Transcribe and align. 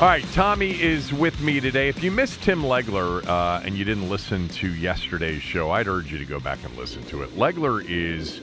All 0.00 0.06
right, 0.06 0.24
Tommy 0.32 0.80
is 0.80 1.12
with 1.12 1.42
me 1.42 1.60
today. 1.60 1.90
If 1.90 2.02
you 2.02 2.10
missed 2.10 2.42
Tim 2.42 2.62
Legler 2.62 3.22
uh, 3.26 3.60
and 3.62 3.76
you 3.76 3.84
didn't 3.84 4.08
listen 4.08 4.48
to 4.48 4.72
yesterday's 4.72 5.42
show, 5.42 5.72
I'd 5.72 5.88
urge 5.88 6.10
you 6.10 6.16
to 6.16 6.24
go 6.24 6.40
back 6.40 6.58
and 6.64 6.74
listen 6.78 7.04
to 7.08 7.22
it. 7.22 7.36
Legler 7.36 7.84
is 7.86 8.40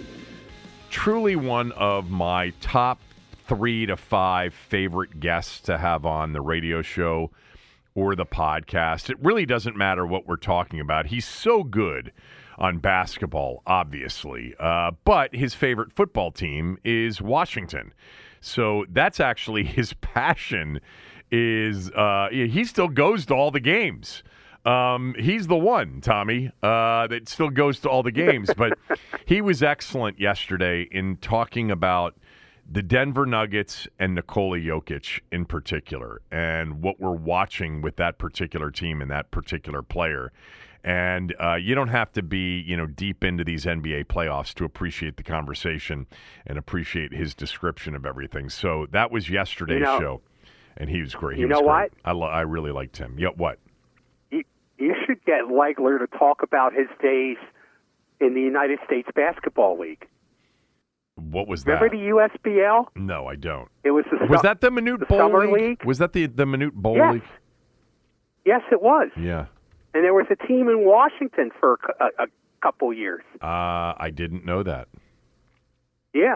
truly 0.92 1.36
one 1.36 1.72
of 1.72 2.12
my 2.12 2.52
top 2.62 3.00
three 3.48 3.88
to 3.88 3.98
five 3.98 4.54
favorite 4.54 5.20
guests 5.20 5.60
to 5.62 5.80
have 5.80 6.06
on 6.06 6.32
the 6.32 6.42
radio 6.42 6.84
show 6.84 7.32
or 7.96 8.14
the 8.14 8.28
podcast. 8.28 9.10
It 9.10 9.18
really 9.20 9.48
doesn't 9.48 9.76
matter 9.76 10.06
what 10.06 10.28
we're 10.28 10.36
talking 10.36 10.80
about. 10.80 11.08
He's 11.08 11.26
so 11.26 11.64
good 11.64 12.14
on 12.60 12.78
basketball, 12.78 13.64
obviously, 13.66 14.54
uh, 14.60 14.92
but 15.06 15.34
his 15.34 15.56
favorite 15.56 15.92
football 15.92 16.30
team 16.30 16.78
is 16.84 17.20
Washington. 17.20 17.96
So 18.42 18.86
that's 18.90 19.20
actually 19.20 19.64
his 19.64 19.94
passion. 19.94 20.82
Is 21.32 21.92
uh, 21.92 22.30
he 22.32 22.64
still 22.64 22.88
goes 22.88 23.26
to 23.28 23.34
all 23.36 23.52
the 23.52 23.60
games? 23.60 24.24
Um, 24.66 25.16
he's 25.18 25.48
the 25.48 25.56
one, 25.58 26.02
Tommy, 26.02 26.52
uh, 26.62 27.08
that 27.08 27.30
still 27.30 27.50
goes 27.50 27.80
to 27.82 27.90
all 27.90 28.04
the 28.04 28.12
games. 28.12 28.50
But 28.56 28.78
he 29.26 29.42
was 29.42 29.64
excellent 29.64 30.20
yesterday 30.20 30.88
in 30.92 31.18
talking 31.18 31.72
about 31.72 32.16
the 32.70 32.82
Denver 32.82 33.26
Nuggets 33.26 33.88
and 33.98 34.14
Nikola 34.16 34.58
Jokic 34.58 35.22
in 35.32 35.46
particular, 35.46 36.22
and 36.32 36.82
what 36.82 37.00
we're 37.00 37.12
watching 37.12 37.82
with 37.82 37.96
that 37.96 38.18
particular 38.18 38.72
team 38.72 39.02
and 39.02 39.10
that 39.10 39.32
particular 39.32 39.82
player. 39.82 40.34
And 40.84 41.34
uh, 41.42 41.56
you 41.56 41.76
don't 41.76 41.88
have 41.90 42.12
to 42.14 42.22
be, 42.22 42.60
you 42.60 42.78
know, 42.78 42.86
deep 42.86 43.24
into 43.24 43.44
these 43.44 43.66
NBA 43.66 44.06
playoffs 44.06 44.54
to 44.56 44.64
appreciate 44.66 45.18
the 45.18 45.24
conversation 45.24 46.08
and 46.46 46.58
appreciate 46.58 47.14
his 47.14 47.34
description 47.34 47.96
of 47.96 48.06
everything. 48.06 48.50
So 48.50 48.88
that 48.92 49.12
was 49.12 49.30
yesterday's 49.30 49.80
You 49.80 49.86
know- 49.86 50.00
show, 50.00 50.22
and 50.78 50.90
he 50.90 51.02
was 51.02 51.14
great. 51.16 51.36
He 51.38 51.42
You 51.42 51.48
was 51.48 51.56
know 51.56 51.62
great. 51.62 51.92
what? 51.92 51.92
I, 52.06 52.12
lo- 52.14 52.28
I 52.28 52.42
really 52.42 52.72
liked 52.72 52.98
him. 52.98 53.16
Yeah, 53.20 53.30
what? 53.36 53.60
You, 54.32 54.44
you 54.78 54.96
should 55.06 55.24
get 55.26 55.44
Legler 55.52 56.00
to 56.00 56.08
talk 56.18 56.44
about 56.44 56.74
his 56.74 56.88
days 57.02 57.38
in 58.20 58.34
the 58.34 58.42
United 58.42 58.80
States 58.86 59.10
Basketball 59.16 59.80
League. 59.80 60.08
What 61.16 61.48
was 61.48 61.64
that? 61.64 61.82
Remember 61.82 61.98
the 61.98 62.30
USBL? 62.50 62.86
no, 62.96 63.26
I 63.28 63.36
don't. 63.36 63.70
It 63.84 63.92
was 63.92 64.06
the 64.12 64.26
Was 64.28 64.40
su- 64.42 64.44
that 64.48 64.62
the 64.62 64.70
Minute 64.70 65.00
the 65.00 65.06
Bowl 65.08 65.18
Summer 65.20 65.48
League? 65.52 65.62
League? 65.80 65.84
Was 65.84 65.98
that 65.98 66.14
the 66.14 66.28
the 66.28 66.46
Minute 66.46 66.74
Bowl 66.76 66.96
Yes. 66.96 67.14
League? 67.16 67.24
Yes, 68.46 68.62
it 68.72 68.82
was. 68.82 69.10
Yeah. 69.20 69.48
And 69.96 70.04
there 70.04 70.14
was 70.14 70.28
a 70.30 70.36
team 70.48 70.70
in 70.70 70.86
Washington 70.86 71.50
for 71.60 71.80
a, 72.00 72.04
a, 72.04 72.26
a 72.26 72.28
couple 72.62 72.94
years. 72.94 73.24
Uh, 73.42 73.94
I 73.98 74.12
didn't 74.14 74.46
know 74.46 74.62
that. 74.64 74.88
Yeah. 76.14 76.36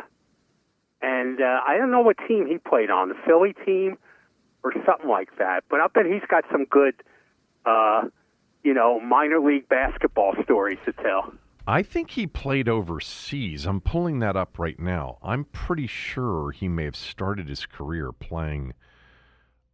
And 1.02 1.40
uh, 1.41 1.59
I 1.68 1.78
don't 1.78 1.91
know 1.91 2.02
what 2.02 2.18
team 2.28 2.47
he 2.47 2.58
played 2.58 2.90
on, 2.90 3.09
the 3.09 3.16
Philly 3.25 3.53
team 3.66 3.97
or 4.64 4.74
something 4.86 5.10
like 5.10 5.38
that. 5.38 5.64
But 5.70 5.80
I'll 5.80 5.90
bet 5.90 6.06
he's 6.06 6.22
got 6.28 6.44
some 6.52 6.66
good, 6.66 6.96
uh, 7.66 8.04
you 8.64 8.74
know, 8.74 9.00
minor 9.00 9.40
league 9.40 9.68
basketball 9.70 10.34
stories 10.44 10.80
to 10.86 10.94
tell. 10.94 11.34
I 11.68 11.84
think 11.84 12.12
he 12.12 12.26
played 12.26 12.68
overseas. 12.68 13.66
I'm 13.66 13.82
pulling 13.82 14.20
that 14.20 14.36
up 14.36 14.58
right 14.58 14.80
now. 14.80 15.20
I'm 15.22 15.46
pretty 15.46 15.88
sure 15.88 16.52
he 16.52 16.68
may 16.68 16.86
have 16.86 16.96
started 16.96 17.48
his 17.48 17.66
career 17.68 18.12
playing 18.12 18.74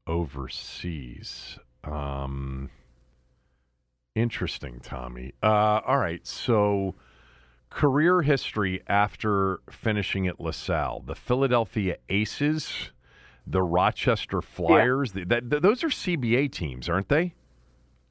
overseas. 0.06 1.58
Um, 1.84 2.70
interesting, 4.16 4.80
Tommy. 4.82 5.34
Uh, 5.42 5.82
all 5.86 5.98
right, 5.98 6.26
so 6.28 6.96
career 7.70 8.22
history 8.22 8.82
after 8.88 9.62
finishing 9.70 10.28
at 10.28 10.42
LaSalle: 10.42 11.04
the 11.06 11.16
Philadelphia 11.16 11.98
Aces, 12.10 12.92
the 13.50 13.62
Rochester 13.62 14.42
Flyers. 14.42 15.14
The- 15.14 15.26
that, 15.26 15.50
th- 15.50 15.62
those 15.62 15.84
are 15.84 15.90
CBA 15.90 16.52
teams, 16.52 16.90
aren't 16.90 17.10
they? 17.10 17.34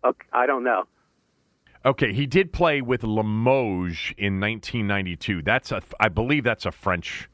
Okay, 0.05 0.27
I 0.33 0.47
don't 0.47 0.65
know. 0.65 0.85
Okay, 1.85 2.13
he 2.13 2.27
did 2.27 2.53
play 2.53 2.81
with 2.81 3.05
Limoges 3.05 4.13
in 4.19 4.41
1992. 4.41 5.43
That's 5.43 5.71
a, 5.71 5.83
I 6.01 6.09
believe 6.09 6.43
that's 6.43 6.67
a 6.67 6.73
French 6.73 7.29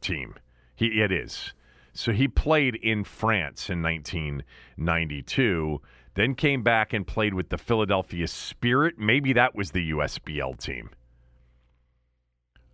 team. 0.00 0.34
He, 0.74 0.86
it 1.02 1.12
is. 1.12 1.52
So 1.92 2.12
he 2.12 2.28
played 2.28 2.76
in 2.76 3.04
France 3.04 3.68
in 3.68 3.82
1992. 3.82 5.80
Then 6.14 6.34
came 6.34 6.62
back 6.62 6.92
and 6.92 7.06
played 7.06 7.34
with 7.34 7.48
the 7.48 7.58
Philadelphia 7.58 8.26
Spirit. 8.28 8.98
Maybe 8.98 9.32
that 9.34 9.54
was 9.54 9.72
the 9.72 9.90
USBL 9.90 10.58
team. 10.58 10.90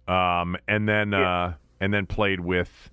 Um, 0.07 0.57
and 0.69 0.89
then 0.89 1.15
uh, 1.15 1.55
and 1.81 1.93
then 1.93 2.07
played 2.07 2.41
with 2.41 2.91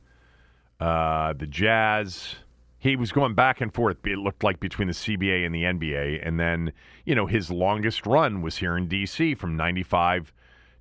uh, 0.82 1.32
the 1.34 1.48
Jazz. 1.48 2.36
He 2.80 2.96
was 2.96 3.12
going 3.12 3.36
back 3.36 3.62
and 3.62 3.72
forth. 3.72 3.98
It 4.04 4.18
looked 4.18 4.44
like 4.44 4.60
between 4.60 4.88
the 4.88 4.96
CBA 4.96 5.46
and 5.46 5.54
the 5.54 5.62
NBA, 5.64 6.28
and 6.28 6.40
then 6.40 6.74
you 7.06 7.14
know 7.14 7.28
his 7.28 7.52
longest 7.52 8.08
run 8.08 8.42
was 8.42 8.58
here 8.58 8.76
in 8.76 8.90
DC 8.90 9.38
from 9.38 9.56
'95 9.56 10.34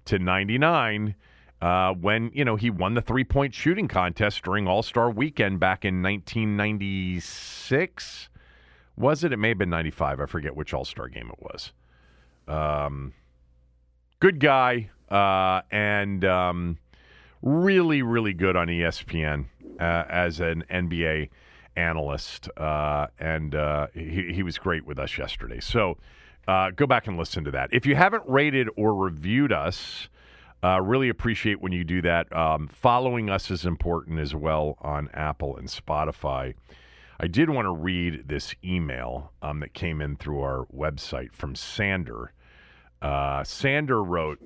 to 0.06 0.18
'99, 0.18 1.14
uh, 1.60 1.92
when 1.92 2.30
you 2.32 2.46
know 2.46 2.56
he 2.56 2.70
won 2.70 2.94
the 2.94 3.02
three 3.02 3.24
point 3.24 3.54
shooting 3.54 3.86
contest 3.86 4.42
during 4.42 4.66
All 4.66 4.82
Star 4.82 5.10
Weekend 5.10 5.60
back 5.60 5.84
in 5.84 6.02
1996. 6.02 8.30
Was 8.96 9.22
it? 9.22 9.34
It 9.34 9.36
may 9.36 9.48
have 9.48 9.58
been 9.58 9.68
'95. 9.68 10.20
I 10.20 10.26
forget 10.26 10.56
which 10.56 10.72
All 10.72 10.86
Star 10.86 11.08
game 11.08 11.30
it 11.30 11.42
was. 11.42 11.72
Um, 12.48 13.12
good 14.18 14.40
guy, 14.40 14.88
uh, 15.10 15.60
and 15.70 16.24
um, 16.24 16.78
really, 17.42 18.00
really 18.00 18.32
good 18.32 18.56
on 18.56 18.68
ESPN 18.68 19.49
uh, 19.78 20.04
as 20.08 20.40
an 20.40 20.64
NBA 20.70 21.30
analyst, 21.76 22.48
uh, 22.56 23.06
and 23.18 23.54
uh, 23.54 23.88
he, 23.94 24.32
he 24.32 24.42
was 24.42 24.58
great 24.58 24.84
with 24.84 24.98
us 24.98 25.16
yesterday. 25.16 25.60
So 25.60 25.96
uh, 26.48 26.70
go 26.70 26.86
back 26.86 27.06
and 27.06 27.16
listen 27.16 27.44
to 27.44 27.50
that. 27.52 27.70
If 27.72 27.86
you 27.86 27.94
haven't 27.94 28.24
rated 28.26 28.68
or 28.76 28.94
reviewed 28.94 29.52
us, 29.52 30.08
uh, 30.62 30.80
really 30.80 31.08
appreciate 31.08 31.60
when 31.60 31.72
you 31.72 31.84
do 31.84 32.02
that. 32.02 32.34
Um, 32.36 32.68
following 32.68 33.30
us 33.30 33.50
is 33.50 33.64
important 33.64 34.18
as 34.18 34.34
well 34.34 34.76
on 34.80 35.08
Apple 35.14 35.56
and 35.56 35.68
Spotify. 35.68 36.54
I 37.18 37.26
did 37.26 37.50
want 37.50 37.66
to 37.66 37.72
read 37.72 38.28
this 38.28 38.54
email 38.64 39.32
um, 39.42 39.60
that 39.60 39.74
came 39.74 40.00
in 40.00 40.16
through 40.16 40.40
our 40.40 40.66
website 40.74 41.32
from 41.32 41.54
Sander. 41.54 42.32
Uh, 43.02 43.44
Sander 43.44 44.02
wrote, 44.02 44.38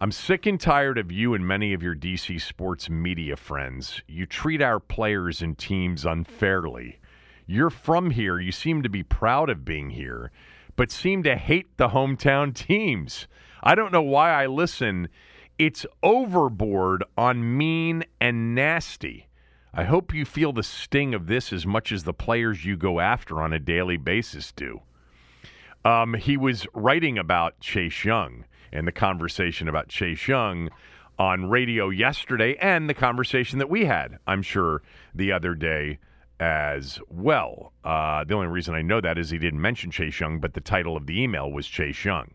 I'm 0.00 0.10
sick 0.10 0.44
and 0.44 0.60
tired 0.60 0.98
of 0.98 1.12
you 1.12 1.34
and 1.34 1.46
many 1.46 1.72
of 1.72 1.82
your 1.82 1.94
DC 1.94 2.40
sports 2.40 2.90
media 2.90 3.36
friends. 3.36 4.02
You 4.08 4.26
treat 4.26 4.60
our 4.60 4.80
players 4.80 5.40
and 5.40 5.56
teams 5.56 6.04
unfairly. 6.04 6.98
You're 7.46 7.70
from 7.70 8.10
here. 8.10 8.40
You 8.40 8.50
seem 8.50 8.82
to 8.82 8.88
be 8.88 9.04
proud 9.04 9.50
of 9.50 9.64
being 9.64 9.90
here, 9.90 10.32
but 10.74 10.90
seem 10.90 11.22
to 11.22 11.36
hate 11.36 11.76
the 11.76 11.90
hometown 11.90 12.52
teams. 12.66 13.28
I 13.62 13.76
don't 13.76 13.92
know 13.92 14.02
why 14.02 14.32
I 14.32 14.46
listen 14.46 15.08
It's 15.58 15.86
overboard 16.02 17.04
on 17.16 17.56
mean 17.56 18.02
and 18.20 18.52
nasty. 18.52 19.28
I 19.72 19.84
hope 19.84 20.12
you 20.12 20.24
feel 20.24 20.52
the 20.52 20.64
sting 20.64 21.14
of 21.14 21.28
this 21.28 21.52
as 21.52 21.64
much 21.64 21.92
as 21.92 22.02
the 22.02 22.12
players 22.12 22.64
you 22.64 22.76
go 22.76 22.98
after 22.98 23.40
on 23.40 23.52
a 23.52 23.60
daily 23.60 23.96
basis 23.96 24.50
do. 24.50 24.80
Um, 25.84 26.14
he 26.14 26.36
was 26.36 26.66
writing 26.74 27.16
about 27.16 27.60
Chase 27.60 28.04
Young 28.04 28.44
and 28.74 28.86
the 28.86 28.92
conversation 28.92 29.68
about 29.68 29.88
Chase 29.88 30.28
Young 30.28 30.68
on 31.18 31.48
radio 31.48 31.88
yesterday 31.90 32.56
and 32.60 32.90
the 32.90 32.94
conversation 32.94 33.58
that 33.60 33.70
we 33.70 33.84
had, 33.84 34.18
I'm 34.26 34.42
sure, 34.42 34.82
the 35.14 35.32
other 35.32 35.54
day 35.54 35.98
as 36.40 36.98
well. 37.08 37.72
Uh, 37.84 38.24
the 38.24 38.34
only 38.34 38.48
reason 38.48 38.74
I 38.74 38.82
know 38.82 39.00
that 39.00 39.16
is 39.16 39.30
he 39.30 39.38
didn't 39.38 39.60
mention 39.60 39.90
Chase 39.90 40.18
Young, 40.18 40.40
but 40.40 40.54
the 40.54 40.60
title 40.60 40.96
of 40.96 41.06
the 41.06 41.22
email 41.22 41.50
was 41.50 41.66
Chase 41.66 42.04
Young. 42.04 42.32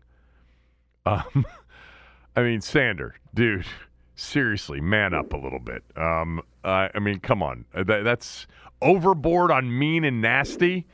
Um, 1.06 1.46
I 2.36 2.42
mean, 2.42 2.60
Sander, 2.60 3.14
dude, 3.34 3.66
seriously, 4.14 4.80
man 4.80 5.12
up 5.12 5.32
a 5.32 5.36
little 5.36 5.60
bit. 5.60 5.82
Um, 5.96 6.40
I 6.64 6.98
mean, 7.00 7.20
come 7.20 7.42
on. 7.42 7.64
That, 7.74 8.04
that's 8.04 8.46
overboard 8.80 9.50
on 9.50 9.78
mean 9.78 10.04
and 10.04 10.22
nasty. 10.22 10.86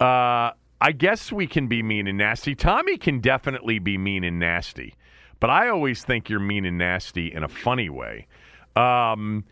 Uh, 0.00 0.50
I 0.82 0.90
guess 0.90 1.30
we 1.30 1.46
can 1.46 1.68
be 1.68 1.80
mean 1.80 2.08
and 2.08 2.18
nasty. 2.18 2.56
Tommy 2.56 2.96
can 2.96 3.20
definitely 3.20 3.78
be 3.78 3.96
mean 3.96 4.24
and 4.24 4.40
nasty, 4.40 4.96
but 5.38 5.48
I 5.48 5.68
always 5.68 6.02
think 6.02 6.28
you're 6.28 6.40
mean 6.40 6.64
and 6.64 6.76
nasty 6.76 7.32
in 7.32 7.44
a 7.44 7.48
funny 7.48 7.88
way. 7.88 8.26
Um, 8.74 9.44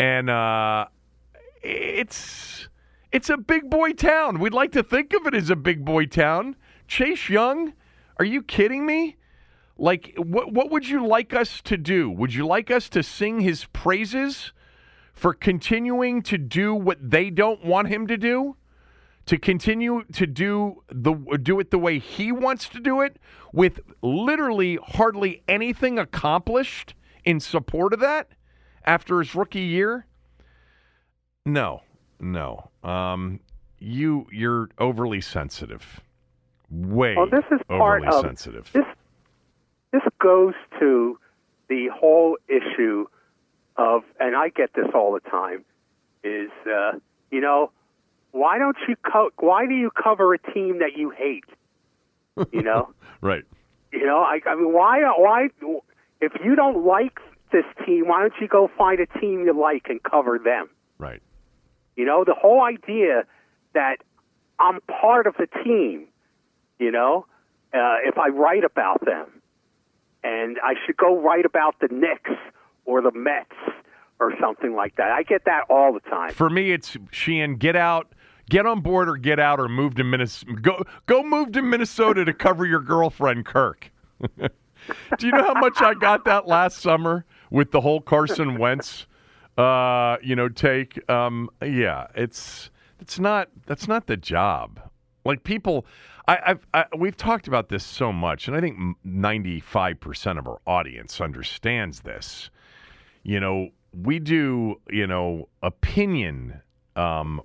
and 0.00 0.28
uh, 0.28 0.86
it's 1.62 2.68
it's 3.12 3.30
a 3.30 3.36
big 3.36 3.70
boy 3.70 3.92
town. 3.92 4.40
We'd 4.40 4.54
like 4.54 4.72
to 4.72 4.82
think 4.82 5.12
of 5.12 5.24
it 5.28 5.34
as 5.34 5.50
a 5.50 5.56
big 5.56 5.84
boy 5.84 6.06
town. 6.06 6.56
Chase 6.88 7.28
Young, 7.28 7.74
are 8.18 8.24
you 8.24 8.42
kidding 8.42 8.84
me? 8.84 9.18
Like, 9.78 10.12
what 10.16 10.52
what 10.52 10.72
would 10.72 10.88
you 10.88 11.06
like 11.06 11.32
us 11.32 11.60
to 11.62 11.76
do? 11.76 12.10
Would 12.10 12.34
you 12.34 12.44
like 12.44 12.72
us 12.72 12.88
to 12.88 13.04
sing 13.04 13.38
his 13.38 13.66
praises 13.66 14.52
for 15.12 15.32
continuing 15.32 16.22
to 16.22 16.38
do 16.38 16.74
what 16.74 16.98
they 17.08 17.30
don't 17.30 17.64
want 17.64 17.86
him 17.86 18.08
to 18.08 18.16
do? 18.16 18.56
To 19.32 19.38
continue 19.38 20.04
to 20.12 20.26
do 20.26 20.82
the 20.88 21.14
do 21.42 21.58
it 21.58 21.70
the 21.70 21.78
way 21.78 21.98
he 21.98 22.32
wants 22.32 22.68
to 22.68 22.78
do 22.78 23.00
it, 23.00 23.16
with 23.50 23.80
literally 24.02 24.78
hardly 24.82 25.42
anything 25.48 25.98
accomplished 25.98 26.92
in 27.24 27.40
support 27.40 27.94
of 27.94 28.00
that 28.00 28.28
after 28.84 29.20
his 29.20 29.34
rookie 29.34 29.60
year? 29.60 30.04
No, 31.46 31.80
no. 32.20 32.68
Um, 32.84 33.40
you 33.78 34.26
you're 34.30 34.68
overly 34.78 35.22
sensitive. 35.22 36.02
Way 36.70 37.14
Well, 37.16 37.30
this 37.30 37.46
is 37.50 37.60
part 37.68 38.02
overly 38.02 38.08
of 38.08 38.20
sensitive. 38.20 38.70
this. 38.74 38.84
This 39.92 40.02
goes 40.20 40.52
to 40.78 41.18
the 41.70 41.88
whole 41.88 42.36
issue 42.48 43.06
of, 43.78 44.02
and 44.20 44.36
I 44.36 44.50
get 44.50 44.74
this 44.74 44.88
all 44.94 45.14
the 45.14 45.30
time, 45.30 45.64
is 46.22 46.50
uh, 46.66 46.98
you 47.30 47.40
know, 47.40 47.70
why 48.32 48.58
don't 48.58 48.76
you 48.88 48.96
co- 48.96 49.30
why 49.38 49.66
do 49.66 49.74
you 49.74 49.90
cover 49.90 50.34
a 50.34 50.38
team 50.38 50.80
that 50.80 50.96
you 50.96 51.10
hate? 51.10 51.44
You 52.50 52.62
know, 52.62 52.92
right. 53.20 53.44
you 53.92 54.04
know, 54.04 54.18
I, 54.18 54.40
I 54.46 54.54
mean, 54.54 54.72
why 54.72 55.00
why 55.16 55.48
if 56.20 56.32
you 56.44 56.54
don't 56.56 56.84
like 56.84 57.20
this 57.52 57.64
team, 57.86 58.08
why 58.08 58.22
don't 58.22 58.34
you 58.40 58.48
go 58.48 58.70
find 58.76 59.00
a 59.00 59.06
team 59.20 59.44
you 59.44 59.58
like 59.58 59.86
and 59.88 60.02
cover 60.02 60.38
them? 60.38 60.68
Right. 60.98 61.22
You 61.96 62.06
know, 62.06 62.24
the 62.24 62.34
whole 62.34 62.62
idea 62.62 63.24
that 63.74 63.96
I'm 64.58 64.80
part 64.82 65.26
of 65.26 65.34
the 65.36 65.46
team, 65.62 66.06
you 66.78 66.90
know, 66.90 67.26
uh, 67.74 67.96
if 68.04 68.16
I 68.16 68.28
write 68.28 68.64
about 68.64 69.04
them, 69.04 69.26
and 70.24 70.58
I 70.62 70.74
should 70.86 70.96
go 70.96 71.20
write 71.20 71.44
about 71.44 71.76
the 71.80 71.88
Knicks 71.90 72.30
or 72.84 73.02
the 73.02 73.12
Mets 73.12 73.50
or 74.20 74.32
something 74.40 74.74
like 74.74 74.96
that. 74.96 75.10
I 75.10 75.22
get 75.22 75.44
that 75.46 75.64
all 75.68 75.92
the 75.92 76.00
time. 76.00 76.32
For 76.32 76.48
me, 76.48 76.72
it's 76.72 76.96
Sheehan. 77.10 77.56
Get 77.56 77.76
out. 77.76 78.12
Get 78.52 78.66
on 78.66 78.82
board 78.82 79.08
or 79.08 79.16
get 79.16 79.40
out 79.40 79.58
or 79.58 79.66
move 79.66 79.94
to 79.94 80.04
Minnesota. 80.04 80.52
Go 80.60 80.84
go 81.06 81.22
move 81.22 81.52
to 81.52 81.62
Minnesota 81.62 82.22
to 82.26 82.34
cover 82.34 82.66
your 82.66 82.80
girlfriend 82.80 83.46
Kirk. 83.46 83.90
Do 84.36 85.26
you 85.26 85.32
know 85.32 85.42
how 85.42 85.54
much 85.54 85.80
I 85.80 85.94
got 85.94 86.26
that 86.26 86.46
last 86.46 86.82
summer 86.82 87.24
with 87.50 87.70
the 87.70 87.80
whole 87.80 88.02
Carson 88.02 88.58
Wentz, 88.58 89.06
uh, 89.56 90.18
you 90.22 90.36
know, 90.36 90.50
take? 90.50 91.08
Um, 91.08 91.48
yeah, 91.62 92.08
it's 92.14 92.68
it's 93.00 93.18
not 93.18 93.48
that's 93.64 93.88
not 93.88 94.06
the 94.06 94.18
job. 94.18 94.80
Like 95.24 95.44
people, 95.44 95.86
I, 96.28 96.38
I've 96.48 96.66
I, 96.74 96.84
we've 96.94 97.16
talked 97.16 97.48
about 97.48 97.70
this 97.70 97.86
so 97.86 98.12
much, 98.12 98.48
and 98.48 98.54
I 98.54 98.60
think 98.60 98.76
ninety 99.02 99.60
five 99.60 99.98
percent 99.98 100.38
of 100.38 100.46
our 100.46 100.60
audience 100.66 101.22
understands 101.22 102.00
this. 102.00 102.50
You 103.22 103.40
know, 103.40 103.70
we 103.98 104.18
do 104.18 104.78
you 104.90 105.06
know 105.06 105.48
opinion 105.62 106.60
um, 106.96 107.40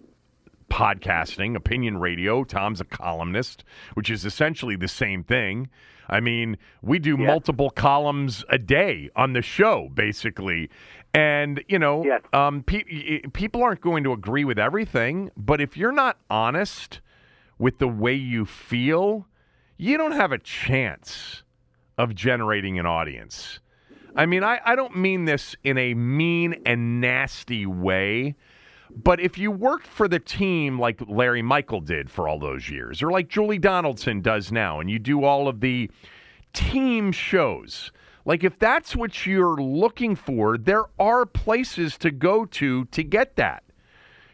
podcasting, 0.69 1.55
opinion 1.55 1.97
radio. 1.97 2.43
Tom's 2.43 2.81
a 2.81 2.85
columnist, 2.85 3.63
which 3.93 4.09
is 4.09 4.25
essentially 4.25 4.75
the 4.75 4.87
same 4.87 5.23
thing. 5.23 5.69
I 6.09 6.19
mean, 6.19 6.57
we 6.81 6.99
do 6.99 7.17
Yeah. 7.19 7.25
multiple 7.27 7.69
columns 7.69 8.45
a 8.49 8.57
day 8.57 9.09
on 9.15 9.33
the 9.33 9.41
show, 9.41 9.89
basically. 9.93 10.69
And, 11.13 11.63
you 11.67 11.79
know, 11.79 12.03
Yes. 12.05 12.21
um, 12.33 12.63
pe- 12.63 13.19
people 13.33 13.63
aren't 13.63 13.81
going 13.81 14.03
to 14.03 14.13
agree 14.13 14.45
with 14.45 14.59
everything, 14.59 15.31
but 15.35 15.59
if 15.59 15.75
you're 15.75 15.91
not 15.91 16.17
honest 16.29 17.01
with 17.57 17.79
the 17.79 17.87
way 17.87 18.13
you 18.13 18.45
feel, 18.45 19.27
you 19.77 19.97
don't 19.97 20.11
have 20.11 20.31
a 20.31 20.37
chance 20.37 21.43
of 21.97 22.13
generating 22.13 22.77
an 22.77 22.85
audience. 22.85 23.59
I 24.15 24.25
mean, 24.25 24.43
I, 24.43 24.59
I 24.65 24.75
don't 24.75 24.95
mean 24.95 25.25
this 25.25 25.55
in 25.63 25.77
a 25.77 25.93
mean 25.93 26.61
and 26.65 27.01
nasty 27.01 27.65
way, 27.65 28.35
but 28.95 29.19
if 29.19 29.37
you 29.37 29.51
worked 29.51 29.87
for 29.87 30.07
the 30.07 30.19
team 30.19 30.79
like 30.79 31.01
Larry 31.07 31.41
Michael 31.41 31.81
did 31.81 32.09
for 32.09 32.27
all 32.27 32.39
those 32.39 32.69
years, 32.69 33.01
or 33.03 33.11
like 33.11 33.27
Julie 33.27 33.57
Donaldson 33.57 34.21
does 34.21 34.51
now, 34.51 34.79
and 34.79 34.89
you 34.89 34.99
do 34.99 35.23
all 35.23 35.47
of 35.47 35.59
the 35.59 35.89
team 36.53 37.11
shows, 37.11 37.91
like 38.25 38.43
if 38.43 38.57
that's 38.59 38.95
what 38.95 39.25
you're 39.25 39.57
looking 39.57 40.15
for, 40.15 40.57
there 40.57 40.85
are 40.99 41.25
places 41.25 41.97
to 41.99 42.11
go 42.11 42.45
to 42.45 42.85
to 42.85 43.03
get 43.03 43.35
that 43.35 43.63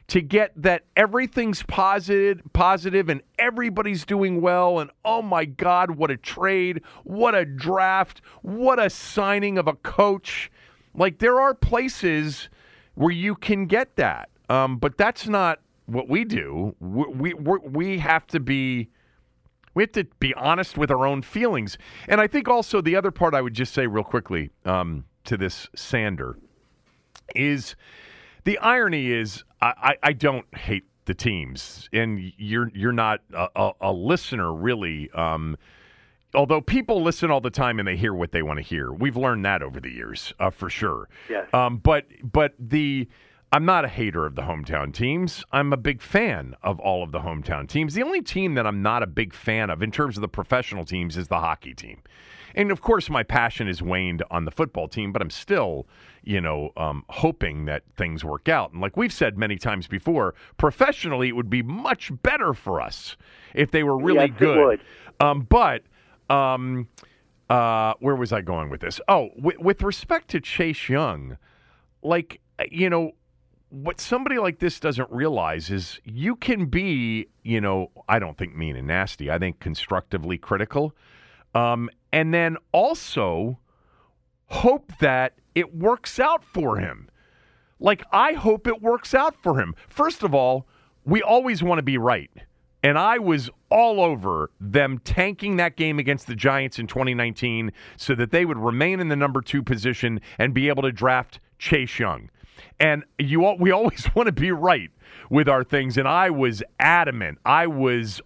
to 0.07 0.21
get 0.21 0.51
that 0.55 0.83
everything's 0.97 1.63
positive 1.63 2.41
positive 2.51 3.09
and 3.09 3.21
everybody's 3.39 4.05
doing 4.05 4.41
well 4.41 4.79
and 4.79 4.91
oh 5.05 5.21
my 5.21 5.45
god 5.45 5.91
what 5.91 6.11
a 6.11 6.17
trade 6.17 6.81
what 7.03 7.33
a 7.33 7.45
draft 7.45 8.21
what 8.41 8.79
a 8.79 8.89
signing 8.89 9.57
of 9.57 9.67
a 9.67 9.73
coach. 9.73 10.51
Like 10.93 11.19
there 11.19 11.39
are 11.39 11.53
places 11.53 12.49
where 12.95 13.11
you 13.11 13.35
can 13.35 13.65
get 13.65 13.95
that 13.95 14.29
um, 14.53 14.77
but 14.77 14.97
that's 14.97 15.27
not 15.27 15.59
what 15.85 16.07
we 16.07 16.23
do 16.23 16.75
we, 16.79 17.33
we, 17.33 17.33
we're, 17.33 17.99
have 17.99 18.25
to 18.27 18.39
be 18.39 18.89
we 19.73 19.83
have 19.83 19.91
to 19.91 20.05
be 20.19 20.33
honest 20.35 20.77
with 20.77 20.91
our 20.91 21.05
own 21.05 21.21
feelings 21.21 21.77
and 22.07 22.21
i 22.21 22.27
think 22.27 22.47
also 22.47 22.81
the 22.81 22.95
other 22.95 23.11
part 23.11 23.33
i 23.33 23.41
would 23.41 23.53
just 23.53 23.73
say 23.73 23.85
real 23.87 24.03
quickly 24.03 24.49
um, 24.65 25.03
to 25.23 25.37
this 25.37 25.67
sander 25.75 26.37
is 27.35 27.75
the 28.43 28.57
irony 28.59 29.11
is 29.11 29.43
I, 29.61 29.73
I, 29.77 30.09
I 30.09 30.13
don't 30.13 30.45
hate 30.55 30.83
the 31.05 31.13
teams, 31.13 31.89
and 31.93 32.33
you're 32.37 32.69
you're 32.73 32.93
not 32.93 33.21
a, 33.33 33.47
a, 33.55 33.71
a 33.81 33.91
listener 33.91 34.53
really. 34.53 35.09
Um, 35.11 35.57
although 36.33 36.61
people 36.61 37.01
listen 37.01 37.31
all 37.31 37.41
the 37.41 37.49
time 37.49 37.79
and 37.79 37.87
they 37.87 37.95
hear 37.95 38.13
what 38.13 38.31
they 38.31 38.41
want 38.41 38.57
to 38.57 38.63
hear, 38.63 38.91
we've 38.91 39.17
learned 39.17 39.45
that 39.45 39.61
over 39.61 39.79
the 39.79 39.91
years 39.91 40.33
uh, 40.39 40.49
for 40.49 40.69
sure. 40.69 41.09
Yes. 41.29 41.47
Um, 41.53 41.77
but 41.77 42.05
but 42.23 42.53
the 42.59 43.07
I'm 43.53 43.65
not 43.65 43.85
a 43.85 43.87
hater 43.87 44.25
of 44.25 44.33
the 44.33 44.41
hometown 44.41 44.91
teams. 44.91 45.45
I'm 45.51 45.73
a 45.73 45.77
big 45.77 46.01
fan 46.01 46.55
of 46.63 46.79
all 46.79 47.03
of 47.03 47.11
the 47.11 47.19
hometown 47.19 47.69
teams. 47.69 47.93
The 47.93 48.01
only 48.01 48.23
team 48.23 48.55
that 48.55 48.65
I'm 48.65 48.81
not 48.81 49.03
a 49.03 49.07
big 49.07 49.31
fan 49.31 49.69
of 49.69 49.83
in 49.83 49.91
terms 49.91 50.17
of 50.17 50.21
the 50.21 50.27
professional 50.27 50.85
teams 50.85 51.17
is 51.17 51.27
the 51.27 51.39
hockey 51.39 51.75
team. 51.75 52.01
And 52.55 52.71
of 52.71 52.81
course, 52.81 53.11
my 53.11 53.21
passion 53.21 53.67
is 53.67 53.79
waned 53.79 54.23
on 54.31 54.45
the 54.45 54.49
football 54.49 54.87
team, 54.87 55.11
but 55.11 55.21
I'm 55.21 55.29
still, 55.29 55.85
you 56.23 56.41
know, 56.41 56.71
um, 56.77 57.05
hoping 57.09 57.65
that 57.65 57.83
things 57.95 58.25
work 58.25 58.49
out. 58.49 58.71
And 58.71 58.81
like 58.81 58.97
we've 58.97 59.13
said 59.13 59.37
many 59.37 59.57
times 59.57 59.85
before, 59.85 60.33
professionally, 60.57 61.27
it 61.27 61.35
would 61.35 61.51
be 61.51 61.61
much 61.61 62.11
better 62.23 62.55
for 62.55 62.81
us 62.81 63.17
if 63.53 63.69
they 63.69 63.83
were 63.83 63.99
really 63.99 64.29
Yes, 64.29 64.39
good. 64.39 64.79
Um, 65.19 65.41
but 65.47 65.83
um, 66.27 66.87
uh, 67.51 67.93
where 67.99 68.15
was 68.15 68.33
I 68.33 68.41
going 68.41 68.71
with 68.71 68.81
this? 68.81 68.99
Oh, 69.07 69.29
with, 69.35 69.59
with 69.59 69.83
respect 69.83 70.29
to 70.29 70.39
Chase 70.39 70.89
Young, 70.89 71.37
like 72.01 72.39
you 72.71 72.89
know, 72.89 73.11
what 73.73 73.99
somebody 73.99 74.37
like 74.37 74.59
this 74.59 74.79
doesn't 74.79 75.09
realize 75.09 75.71
is 75.71 75.99
you 76.03 76.35
can 76.35 76.67
be, 76.67 77.27
you 77.41 77.59
know, 77.59 77.89
I 78.07 78.19
don't 78.19 78.37
think 78.37 78.55
mean 78.55 78.75
and 78.75 78.85
nasty. 78.85 79.31
I 79.31 79.39
think 79.39 79.59
constructively 79.59 80.37
critical, 80.37 80.95
um, 81.55 81.89
and 82.11 82.31
then 82.31 82.57
also 82.71 83.57
hope 84.45 84.91
that 84.99 85.33
it 85.55 85.75
works 85.75 86.19
out 86.19 86.43
for 86.43 86.77
him. 86.77 87.09
Like 87.79 88.03
I 88.11 88.33
hope 88.33 88.67
it 88.67 88.79
works 88.79 89.15
out 89.15 89.35
for 89.41 89.59
him. 89.59 89.73
First 89.89 90.21
of 90.21 90.35
all, 90.35 90.67
we 91.03 91.23
always 91.23 91.63
want 91.63 91.79
to 91.79 91.83
be 91.83 91.97
right. 91.97 92.29
And 92.83 92.99
I 92.99 93.17
was 93.17 93.49
all 93.71 94.01
over 94.01 94.51
them 94.59 94.99
tanking 94.99 95.55
that 95.55 95.77
game 95.77 95.97
against 95.97 96.27
the 96.27 96.35
Giants 96.35 96.77
in 96.77 96.85
2019 96.85 97.71
so 97.97 98.13
that 98.13 98.29
they 98.29 98.45
would 98.45 98.57
remain 98.57 98.99
in 98.99 99.07
the 99.07 99.15
number 99.15 99.41
two 99.41 99.63
position 99.63 100.21
and 100.37 100.53
be 100.53 100.67
able 100.67 100.83
to 100.83 100.91
draft 100.91 101.39
Chase 101.57 101.97
Young. 101.97 102.29
And 102.79 103.03
you, 103.19 103.41
we 103.59 103.71
always 103.71 104.07
want 104.15 104.27
to 104.27 104.33
be 104.33 104.51
right 104.51 104.89
with 105.29 105.47
our 105.47 105.63
things. 105.63 105.97
And 105.97 106.07
I 106.07 106.29
was 106.29 106.63
adamant. 106.79 107.39
I 107.45 107.67
was 107.67 108.21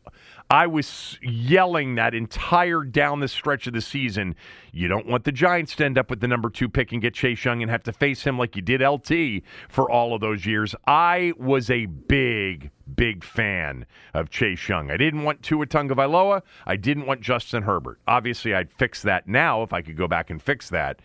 I 0.50 0.68
was 0.68 1.20
yelling 1.22 1.96
that 1.96 2.14
entire 2.14 2.84
down 2.84 3.20
the 3.20 3.28
stretch 3.28 3.68
of 3.68 3.74
the 3.74 3.82
season. 3.82 4.36
You 4.72 4.88
don't 4.88 5.06
want 5.06 5.26
the 5.26 5.34
Giants 5.34 5.76
to 5.76 5.86
end 5.86 5.98
up 5.98 6.10
with 6.10 6.22
the 6.22 6.28
number 6.28 6.50
two 6.50 6.70
pick 6.70 6.94
and 6.94 7.02
get 7.02 7.14
Chase 7.14 7.44
Young 7.44 7.62
and 7.62 7.70
have 7.70 7.84
to 7.84 7.92
face 7.92 8.24
him 8.24 8.38
like 8.38 8.56
you 8.56 8.62
did 8.62 8.82
LT 8.82 9.44
for 9.68 9.92
all 9.92 10.14
of 10.14 10.22
those 10.22 10.46
years. 10.46 10.74
I 10.88 11.34
was 11.38 11.70
a 11.70 11.88
big, 11.88 12.72
big 12.96 13.26
fan 13.26 13.86
of 14.14 14.30
Chase 14.30 14.70
Young. 14.70 14.90
I 14.90 14.96
didn't 14.96 15.24
want 15.24 15.44
Tua 15.44 15.66
Tagovailoa. 15.66 16.42
I 16.66 16.78
didn't 16.78 17.08
want 17.08 17.20
Justin 17.20 17.64
Herbert. 17.64 18.00
Obviously, 18.08 18.56
I'd 18.56 18.72
fix 18.72 19.02
that 19.02 19.28
now 19.28 19.64
if 19.64 19.74
I 19.74 19.82
could 19.82 19.98
go 19.98 20.08
back 20.08 20.30
and 20.30 20.42
fix 20.42 20.70
that. 20.70 21.02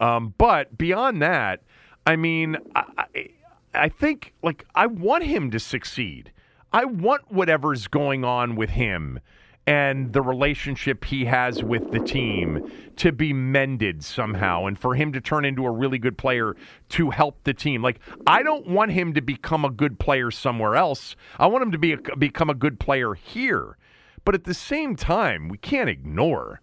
Um, 0.00 0.34
but 0.36 0.76
beyond 0.76 1.22
that, 1.22 1.62
I 2.06 2.16
mean, 2.16 2.56
I, 2.74 3.28
I, 3.74 3.88
think 3.88 4.32
like 4.42 4.66
I 4.74 4.86
want 4.86 5.24
him 5.24 5.50
to 5.50 5.60
succeed. 5.60 6.32
I 6.72 6.84
want 6.84 7.30
whatever's 7.30 7.88
going 7.88 8.24
on 8.24 8.56
with 8.56 8.70
him 8.70 9.20
and 9.66 10.12
the 10.12 10.22
relationship 10.22 11.04
he 11.04 11.26
has 11.26 11.62
with 11.62 11.92
the 11.92 12.00
team 12.00 12.70
to 12.96 13.12
be 13.12 13.32
mended 13.32 14.02
somehow 14.02 14.66
and 14.66 14.78
for 14.78 14.94
him 14.94 15.12
to 15.12 15.20
turn 15.20 15.44
into 15.44 15.64
a 15.66 15.70
really 15.70 15.98
good 15.98 16.16
player 16.16 16.56
to 16.88 17.10
help 17.10 17.44
the 17.44 17.54
team. 17.54 17.82
Like 17.82 18.00
I 18.26 18.42
don't 18.42 18.66
want 18.68 18.92
him 18.92 19.12
to 19.14 19.20
become 19.20 19.64
a 19.64 19.70
good 19.70 19.98
player 19.98 20.30
somewhere 20.30 20.76
else. 20.76 21.14
I 21.38 21.46
want 21.46 21.62
him 21.62 21.72
to 21.72 21.78
be 21.78 21.92
a, 21.92 22.16
become 22.16 22.50
a 22.50 22.54
good 22.54 22.80
player 22.80 23.14
here. 23.14 23.76
But 24.24 24.34
at 24.34 24.44
the 24.44 24.54
same 24.54 24.96
time, 24.96 25.48
we 25.48 25.58
can't 25.58 25.88
ignore 25.88 26.60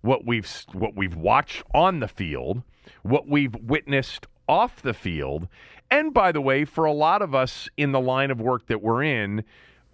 what 0.00 0.24
we've 0.24 0.50
what 0.72 0.96
we've 0.96 1.16
watched 1.16 1.62
on 1.74 2.00
the 2.00 2.08
field, 2.08 2.62
what 3.02 3.28
we've 3.28 3.54
witnessed 3.54 4.26
off 4.50 4.82
the 4.82 4.92
field, 4.92 5.46
and 5.92 6.12
by 6.12 6.32
the 6.32 6.40
way, 6.40 6.64
for 6.64 6.84
a 6.84 6.92
lot 6.92 7.22
of 7.22 7.36
us 7.36 7.68
in 7.76 7.92
the 7.92 8.00
line 8.00 8.32
of 8.32 8.40
work 8.40 8.66
that 8.66 8.82
we're 8.82 9.04
in, 9.04 9.44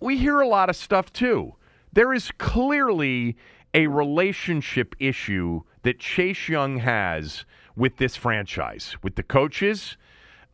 we 0.00 0.16
hear 0.16 0.40
a 0.40 0.48
lot 0.48 0.70
of 0.70 0.76
stuff 0.76 1.12
too. 1.12 1.54
There 1.92 2.14
is 2.14 2.30
clearly 2.38 3.36
a 3.74 3.86
relationship 3.86 4.94
issue 4.98 5.60
that 5.82 5.98
Chase 5.98 6.48
Young 6.48 6.78
has 6.78 7.44
with 7.76 7.98
this 7.98 8.16
franchise, 8.16 8.96
with 9.02 9.16
the 9.16 9.22
coaches. 9.22 9.98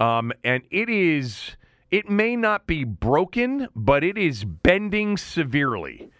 Um, 0.00 0.32
and 0.42 0.64
it 0.72 0.88
is, 0.88 1.56
it 1.92 2.10
may 2.10 2.34
not 2.34 2.66
be 2.66 2.82
broken, 2.82 3.68
but 3.76 4.02
it 4.02 4.18
is 4.18 4.44
bending 4.44 5.16
severely. 5.16 6.10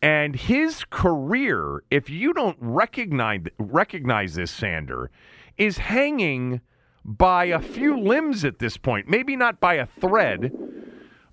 And 0.00 0.34
his 0.34 0.84
career, 0.88 1.82
if 1.90 2.08
you 2.08 2.32
don't 2.32 2.56
recognize 2.60 3.42
recognize 3.58 4.34
this, 4.34 4.50
Sander, 4.50 5.10
is 5.58 5.78
hanging 5.78 6.62
by 7.04 7.46
a 7.46 7.60
few 7.60 7.98
limbs 7.98 8.44
at 8.44 8.58
this 8.58 8.76
point. 8.76 9.08
Maybe 9.08 9.36
not 9.36 9.60
by 9.60 9.74
a 9.74 9.86
thread, 9.86 10.52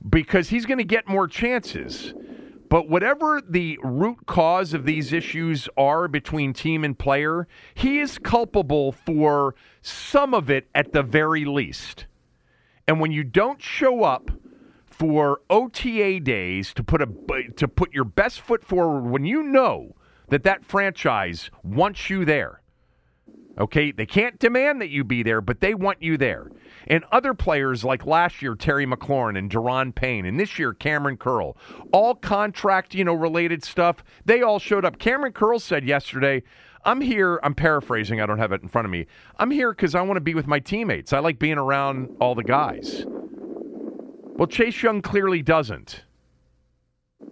because 0.07 0.49
he's 0.49 0.65
going 0.65 0.79
to 0.79 0.83
get 0.83 1.07
more 1.07 1.27
chances. 1.27 2.13
But 2.69 2.87
whatever 2.87 3.41
the 3.41 3.77
root 3.83 4.25
cause 4.27 4.73
of 4.73 4.85
these 4.85 5.11
issues 5.11 5.67
are 5.75 6.07
between 6.07 6.53
team 6.53 6.85
and 6.85 6.97
player, 6.97 7.47
he 7.73 7.99
is 7.99 8.17
culpable 8.17 8.93
for 8.93 9.55
some 9.81 10.33
of 10.33 10.49
it 10.49 10.69
at 10.73 10.93
the 10.93 11.03
very 11.03 11.43
least. 11.43 12.05
And 12.87 12.99
when 12.99 13.11
you 13.11 13.23
don't 13.23 13.61
show 13.61 14.03
up 14.03 14.31
for 14.85 15.41
OTA 15.49 16.21
days 16.21 16.73
to 16.73 16.83
put 16.83 17.01
a 17.01 17.07
to 17.57 17.67
put 17.67 17.93
your 17.93 18.05
best 18.05 18.39
foot 18.39 18.63
forward 18.63 19.09
when 19.09 19.25
you 19.25 19.43
know 19.43 19.95
that 20.29 20.43
that 20.43 20.63
franchise 20.63 21.51
wants 21.63 22.09
you 22.09 22.23
there, 22.23 22.61
Okay, 23.61 23.91
they 23.91 24.07
can't 24.07 24.39
demand 24.39 24.81
that 24.81 24.89
you 24.89 25.03
be 25.03 25.21
there, 25.21 25.39
but 25.39 25.59
they 25.59 25.75
want 25.75 26.01
you 26.01 26.17
there. 26.17 26.49
And 26.87 27.03
other 27.11 27.35
players 27.35 27.83
like 27.83 28.07
last 28.07 28.41
year, 28.41 28.55
Terry 28.55 28.87
McLaurin 28.87 29.37
and 29.37 29.51
Daron 29.51 29.93
Payne, 29.93 30.25
and 30.25 30.39
this 30.39 30.57
year, 30.57 30.73
Kamren 30.73 31.19
Curl, 31.19 31.55
all 31.93 32.15
contract, 32.15 32.95
you 32.95 33.03
know, 33.03 33.13
related 33.13 33.63
stuff, 33.63 34.03
they 34.25 34.41
all 34.41 34.57
showed 34.57 34.83
up. 34.83 34.97
Kamren 34.97 35.31
Curl 35.31 35.59
said 35.59 35.85
yesterday, 35.85 36.41
I'm 36.85 37.01
here, 37.01 37.39
I'm 37.43 37.53
paraphrasing, 37.53 38.19
I 38.19 38.25
don't 38.25 38.39
have 38.39 38.51
it 38.51 38.63
in 38.63 38.67
front 38.67 38.85
of 38.85 38.91
me. 38.91 39.05
I'm 39.37 39.51
here 39.51 39.71
because 39.73 39.93
I 39.93 40.01
want 40.01 40.17
to 40.17 40.21
be 40.21 40.33
with 40.33 40.47
my 40.47 40.59
teammates. 40.59 41.13
I 41.13 41.19
like 41.19 41.37
being 41.37 41.59
around 41.59 42.09
all 42.19 42.33
the 42.33 42.43
guys. 42.43 43.05
Well, 43.05 44.47
Chase 44.47 44.81
Young 44.81 45.03
clearly 45.03 45.43
doesn't. 45.43 46.03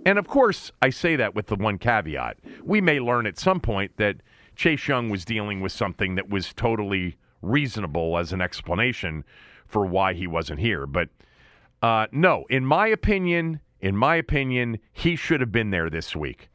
And 0.06 0.20
of 0.20 0.28
course, 0.28 0.72
I 0.80 0.92
say 0.92 1.16
that 1.16 1.34
with 1.34 1.48
the 1.48 1.56
one 1.56 1.80
caveat. 1.80 2.38
We 2.64 2.82
may 2.82 3.00
learn 3.00 3.26
at 3.26 3.40
some 3.40 3.60
point 3.60 3.98
that 3.98 4.18
Chase 4.60 4.90
Young 4.90 5.10
was 5.10 5.24
dealing 5.24 5.62
with 5.62 5.72
something 5.72 6.16
that 6.16 6.30
was 6.30 6.54
totally 6.54 7.16
reasonable 7.42 8.18
as 8.18 8.34
an 8.34 8.42
explanation 8.42 9.24
for 9.66 9.86
why 9.86 10.14
he 10.14 10.28
wasn't 10.28 10.60
here. 10.60 10.86
But 10.86 11.08
uh, 11.82 12.08
no, 12.12 12.44
in 12.50 12.66
my 12.66 12.88
opinion, 12.88 13.62
in 13.80 13.96
my 13.96 14.18
opinion, 14.18 14.80
he 14.92 15.16
should 15.16 15.40
have 15.40 15.54
been 15.54 15.70
there 15.70 15.90
this 15.90 16.14
week. 16.14 16.50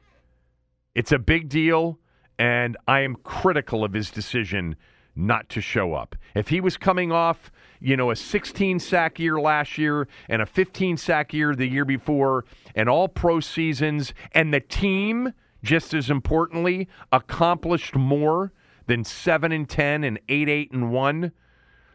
It's 0.95 1.13
a 1.13 1.19
big 1.19 1.49
deal, 1.49 1.99
and 2.39 2.77
I 2.87 3.01
am 3.01 3.17
critical 3.17 3.85
of 3.85 3.95
his 3.95 4.11
decision 4.11 4.77
not 5.17 5.49
to 5.49 5.63
show 5.63 5.95
up. 5.95 6.15
If 6.35 6.51
he 6.51 6.61
was 6.61 6.77
coming 6.77 7.11
off, 7.11 7.51
you 7.81 7.97
know, 7.97 8.11
a 8.11 8.17
16 8.17 8.81
sack 8.81 9.19
year 9.19 9.41
last 9.41 9.79
year 9.79 10.09
and 10.29 10.43
a 10.43 10.47
15 10.47 10.99
sack 10.99 11.33
year 11.33 11.55
the 11.55 11.67
year 11.67 11.87
before, 11.87 12.45
and 12.75 12.87
all 12.87 13.09
pro 13.09 13.41
seasons, 13.41 14.13
and 14.33 14.53
the 14.53 14.61
team 14.61 15.33
just 15.65 15.95
as 15.95 16.11
importantly, 16.11 16.89
accomplished 17.11 17.97
more 17.97 18.53
than 18.87 19.03
7 19.03 19.51
and 19.51 19.69
10 19.69 20.05
and 20.05 20.21
8 20.29 20.49
8 20.49 20.73
and 20.73 20.93
1, 20.93 21.33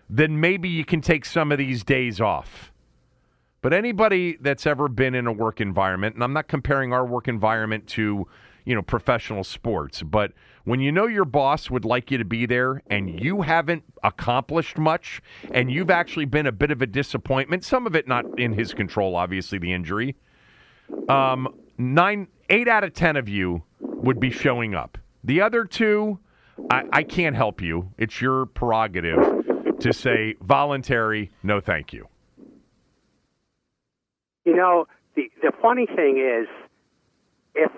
then 0.10 0.40
maybe 0.42 0.68
you 0.68 0.84
can 0.84 1.02
take 1.02 1.24
some 1.24 1.52
of 1.52 1.58
these 1.58 1.84
days 1.84 2.20
off. 2.20 2.74
But 3.62 3.74
anybody 3.74 4.38
that's 4.40 4.66
ever 4.66 4.88
been 4.88 5.14
in 5.14 5.28
a 5.28 5.32
work 5.32 5.62
environment, 5.62 6.16
and 6.16 6.24
I'm 6.24 6.34
not 6.34 6.48
comparing 6.48 6.94
our 6.94 7.06
work 7.06 7.28
environment 7.28 7.88
to, 7.90 8.28
you 8.66 8.76
know, 8.76 8.82
professional 8.82 9.44
sports, 9.44 10.02
but 10.02 10.32
when 10.64 10.80
you 10.80 10.92
know 10.92 11.08
your 11.08 11.26
boss 11.26 11.70
would 11.70 11.86
like 11.86 12.10
you 12.10 12.18
to 12.18 12.26
be 12.26 12.46
there 12.46 12.82
and 12.88 13.22
you 13.22 13.42
haven't 13.42 13.84
accomplished 14.04 14.78
much 14.78 15.22
and 15.52 15.72
you've 15.72 15.90
actually 15.90 16.26
been 16.26 16.48
a 16.48 16.52
bit 16.52 16.72
of 16.72 16.82
a 16.82 16.88
disappointment, 16.88 17.66
some 17.66 17.86
of 17.86 17.96
it 17.96 18.08
not 18.08 18.26
in 18.40 18.54
his 18.54 18.74
control, 18.74 19.16
obviously 19.16 19.58
the 19.58 19.74
injury. 19.74 20.16
Um, 21.10 21.54
nine, 21.78 22.28
eight 22.50 22.68
out 22.68 22.84
of 22.84 22.94
ten 22.94 23.16
of 23.16 23.30
you 23.30 23.64
would 23.80 24.20
be 24.20 24.32
showing 24.32 24.76
up. 24.76 24.98
The 25.24 25.42
other 25.42 25.66
two, 25.66 26.20
I, 26.70 26.84
I 26.92 27.04
can't 27.04 27.36
help 27.36 27.62
you. 27.62 27.92
It's 27.98 28.22
your 28.22 28.46
prerogative 28.46 29.40
to 29.80 29.94
say 29.94 30.36
voluntary, 30.42 31.32
no, 31.44 31.60
thank 31.60 31.94
you. 31.94 32.08
You 34.46 34.56
know, 34.56 34.88
the 35.16 35.30
the 35.42 35.52
funny 35.62 35.86
thing 35.86 36.18
is, 36.18 36.48
if 37.56 37.72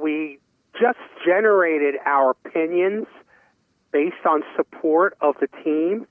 we 0.00 0.38
just 0.80 0.98
generated 1.24 1.94
our 2.04 2.30
opinions 2.30 3.06
based 3.92 4.26
on 4.28 4.42
support 4.56 5.16
of 5.20 5.34
the 5.40 5.48
team, 5.62 6.06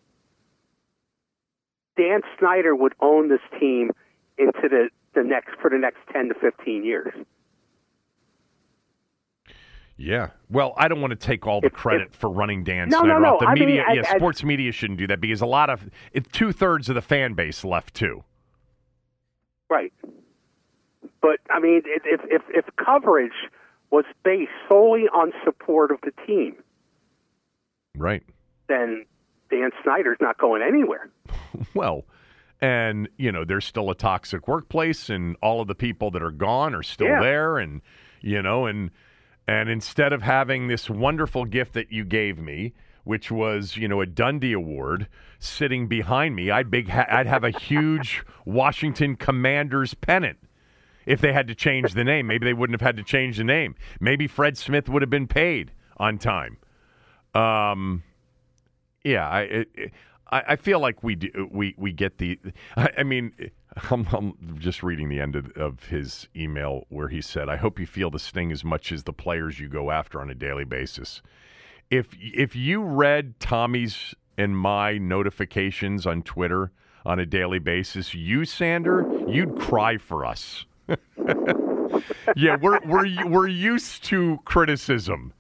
Dan 1.97 2.21
Snyder 2.39 2.75
would 2.75 2.93
own 3.01 3.29
this 3.29 3.41
team 3.59 3.91
into 4.37 4.67
the 4.69 4.89
the 5.13 5.23
next 5.23 5.51
for 5.61 5.69
the 5.69 5.77
next 5.77 5.99
10 6.11 6.29
to 6.29 6.33
15 6.33 6.83
years. 6.83 7.13
Yeah. 10.03 10.31
Well, 10.49 10.73
I 10.77 10.89
don't 10.89 10.99
want 10.99 11.11
to 11.11 11.15
take 11.15 11.47
all 11.47 11.61
the 11.61 11.69
credit 11.69 12.09
if, 12.11 12.19
for 12.19 12.29
running 12.29 12.65
Dan 12.65 12.89
no, 12.89 12.99
Snyder 12.99 13.13
no, 13.13 13.19
no. 13.19 13.33
off. 13.35 13.39
The 13.39 13.45
I 13.47 13.53
media, 13.53 13.85
mean, 13.87 13.95
yeah, 13.95 14.11
I, 14.11 14.17
sports 14.17 14.43
media 14.43 14.71
shouldn't 14.73 14.99
do 14.99 15.07
that 15.07 15.21
because 15.21 15.41
a 15.41 15.45
lot 15.45 15.69
of 15.69 15.89
two 16.33 16.51
thirds 16.51 16.89
of 16.89 16.95
the 16.95 17.01
fan 17.01 17.35
base 17.35 17.63
left 17.63 17.93
too. 17.93 18.23
Right. 19.69 19.93
But 21.21 21.39
I 21.49 21.59
mean, 21.61 21.83
if 21.85 22.19
if 22.25 22.41
if 22.49 22.65
coverage 22.75 23.31
was 23.91 24.03
based 24.25 24.51
solely 24.67 25.03
on 25.03 25.31
support 25.45 25.91
of 25.91 25.99
the 26.01 26.11
team, 26.27 26.55
right, 27.97 28.23
then 28.67 29.05
Dan 29.49 29.71
Snyder's 29.83 30.17
not 30.19 30.37
going 30.37 30.61
anywhere. 30.61 31.09
well, 31.73 32.03
and 32.59 33.07
you 33.15 33.31
know 33.31 33.45
there's 33.45 33.65
still 33.65 33.89
a 33.89 33.95
toxic 33.95 34.49
workplace 34.49 35.09
and 35.09 35.37
all 35.41 35.61
of 35.61 35.69
the 35.69 35.75
people 35.75 36.11
that 36.11 36.21
are 36.21 36.31
gone 36.31 36.75
are 36.75 36.83
still 36.83 37.07
yeah. 37.07 37.21
there 37.21 37.57
and 37.57 37.81
you 38.19 38.41
know 38.41 38.65
and 38.65 38.91
and 39.47 39.69
instead 39.69 40.13
of 40.13 40.21
having 40.21 40.67
this 40.67 40.89
wonderful 40.89 41.45
gift 41.45 41.73
that 41.73 41.91
you 41.91 42.03
gave 42.03 42.39
me 42.39 42.73
which 43.03 43.31
was 43.31 43.75
you 43.75 43.87
know 43.87 44.01
a 44.01 44.05
Dundie 44.05 44.53
award 44.53 45.07
sitting 45.39 45.87
behind 45.87 46.35
me 46.35 46.49
I'd 46.49 46.69
big 46.71 46.89
ha- 46.89 47.07
I'd 47.09 47.27
have 47.27 47.43
a 47.43 47.51
huge 47.51 48.23
Washington 48.45 49.15
Commanders 49.15 49.93
pennant 49.93 50.37
if 51.05 51.19
they 51.19 51.33
had 51.33 51.47
to 51.47 51.55
change 51.55 51.93
the 51.93 52.03
name 52.03 52.27
maybe 52.27 52.45
they 52.45 52.53
wouldn't 52.53 52.79
have 52.79 52.85
had 52.85 52.97
to 52.97 53.03
change 53.03 53.37
the 53.37 53.43
name 53.43 53.75
maybe 53.99 54.27
Fred 54.27 54.57
Smith 54.57 54.87
would 54.89 55.01
have 55.01 55.09
been 55.09 55.27
paid 55.27 55.71
on 55.97 56.17
time 56.17 56.57
um 57.33 58.03
yeah 59.03 59.27
I 59.27 59.41
it, 59.41 59.91
I, 60.33 60.43
I 60.49 60.55
feel 60.55 60.79
like 60.79 61.03
we 61.03 61.15
do, 61.15 61.47
we 61.51 61.75
we 61.77 61.93
get 61.93 62.17
the. 62.17 62.39
I, 62.75 62.89
I 62.99 63.03
mean, 63.03 63.33
I'm, 63.91 64.07
I'm 64.11 64.57
just 64.59 64.83
reading 64.83 65.09
the 65.09 65.19
end 65.19 65.35
of, 65.35 65.51
of 65.57 65.85
his 65.85 66.27
email 66.35 66.85
where 66.89 67.09
he 67.09 67.21
said, 67.21 67.49
"I 67.49 67.57
hope 67.57 67.79
you 67.79 67.87
feel 67.87 68.09
the 68.09 68.19
sting 68.19 68.51
as 68.51 68.63
much 68.63 68.91
as 68.91 69.03
the 69.03 69.13
players 69.13 69.59
you 69.59 69.67
go 69.67 69.91
after 69.91 70.21
on 70.21 70.29
a 70.29 70.35
daily 70.35 70.65
basis." 70.65 71.21
If 71.89 72.07
if 72.19 72.55
you 72.55 72.83
read 72.83 73.39
Tommy's 73.39 74.15
and 74.37 74.57
my 74.57 74.97
notifications 74.97 76.05
on 76.05 76.23
Twitter 76.23 76.71
on 77.05 77.19
a 77.19 77.25
daily 77.25 77.59
basis, 77.59 78.13
you 78.13 78.45
Sander, 78.45 79.05
you'd 79.27 79.59
cry 79.59 79.97
for 79.97 80.25
us. 80.25 80.65
yeah, 82.35 82.57
we're 82.61 82.79
we're 82.85 83.27
we're 83.27 83.47
used 83.47 84.03
to 84.05 84.39
criticism. 84.45 85.33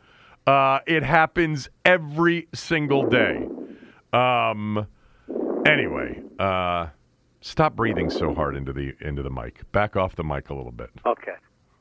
Uh, 0.45 0.79
it 0.85 1.03
happens 1.03 1.69
every 1.85 2.47
single 2.53 3.09
day. 3.09 3.47
Um, 4.11 4.87
anyway, 5.65 6.21
uh, 6.37 6.87
stop 7.43 7.75
breathing 7.75 8.09
so 8.09 8.33
hard 8.33 8.55
into 8.55 8.73
the 8.73 8.93
into 9.01 9.21
the 9.21 9.29
mic. 9.29 9.69
Back 9.71 9.95
off 9.95 10.15
the 10.15 10.23
mic 10.23 10.49
a 10.49 10.53
little 10.55 10.71
bit. 10.71 10.89
Okay. 11.05 11.35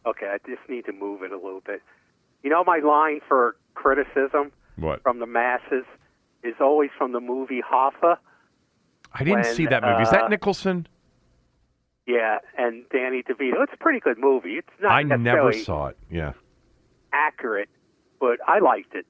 Okay, 0.05 0.27
I 0.27 0.39
just 0.47 0.69
need 0.69 0.85
to 0.87 0.93
move 0.93 1.23
it 1.23 1.31
a 1.31 1.37
little 1.37 1.63
bit. 1.65 1.81
You 2.43 2.51
know, 2.51 2.65
my 2.65 2.79
line 2.79 3.21
for 3.27 3.55
criticism 3.75 4.51
What? 4.77 5.01
from 5.03 5.21
the 5.21 5.27
masses 5.27 5.85
is 6.43 6.55
always 6.61 6.91
from 6.99 7.13
the 7.13 7.21
movie 7.21 7.63
Hoffa. 7.63 8.17
I 9.15 9.19
didn't 9.25 9.43
when, 9.43 9.55
see 9.55 9.67
that 9.67 9.83
movie. 9.85 10.03
Is 10.03 10.11
that 10.11 10.25
uh, 10.25 10.29
Nicholson? 10.29 10.89
Yeah, 12.07 12.39
and 12.59 12.83
Danny 12.91 13.23
DeVito. 13.23 13.63
It's 13.63 13.73
a 13.73 13.77
pretty 13.77 14.01
good 14.01 14.19
movie. 14.19 14.55
It's 14.55 14.69
not 14.81 14.91
I 14.91 15.03
never 15.05 15.53
saw 15.53 15.87
it. 15.87 15.99
Yeah. 16.11 16.33
accurate, 17.13 17.69
but 18.19 18.39
I 18.47 18.59
liked 18.59 18.97
it. 18.97 19.07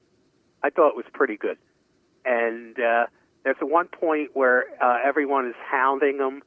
I 0.61 0.69
thought 0.69 0.89
it 0.89 0.95
was 0.95 1.05
pretty 1.11 1.37
good. 1.37 1.57
And 2.23 2.77
uh, 2.79 3.05
there's 3.43 3.57
a 3.61 3.65
one 3.65 3.87
point 3.87 4.29
where 4.33 4.65
uh, 4.81 4.97
everyone 5.05 5.47
is 5.47 5.55
hounding 5.69 6.17
him, 6.17 6.41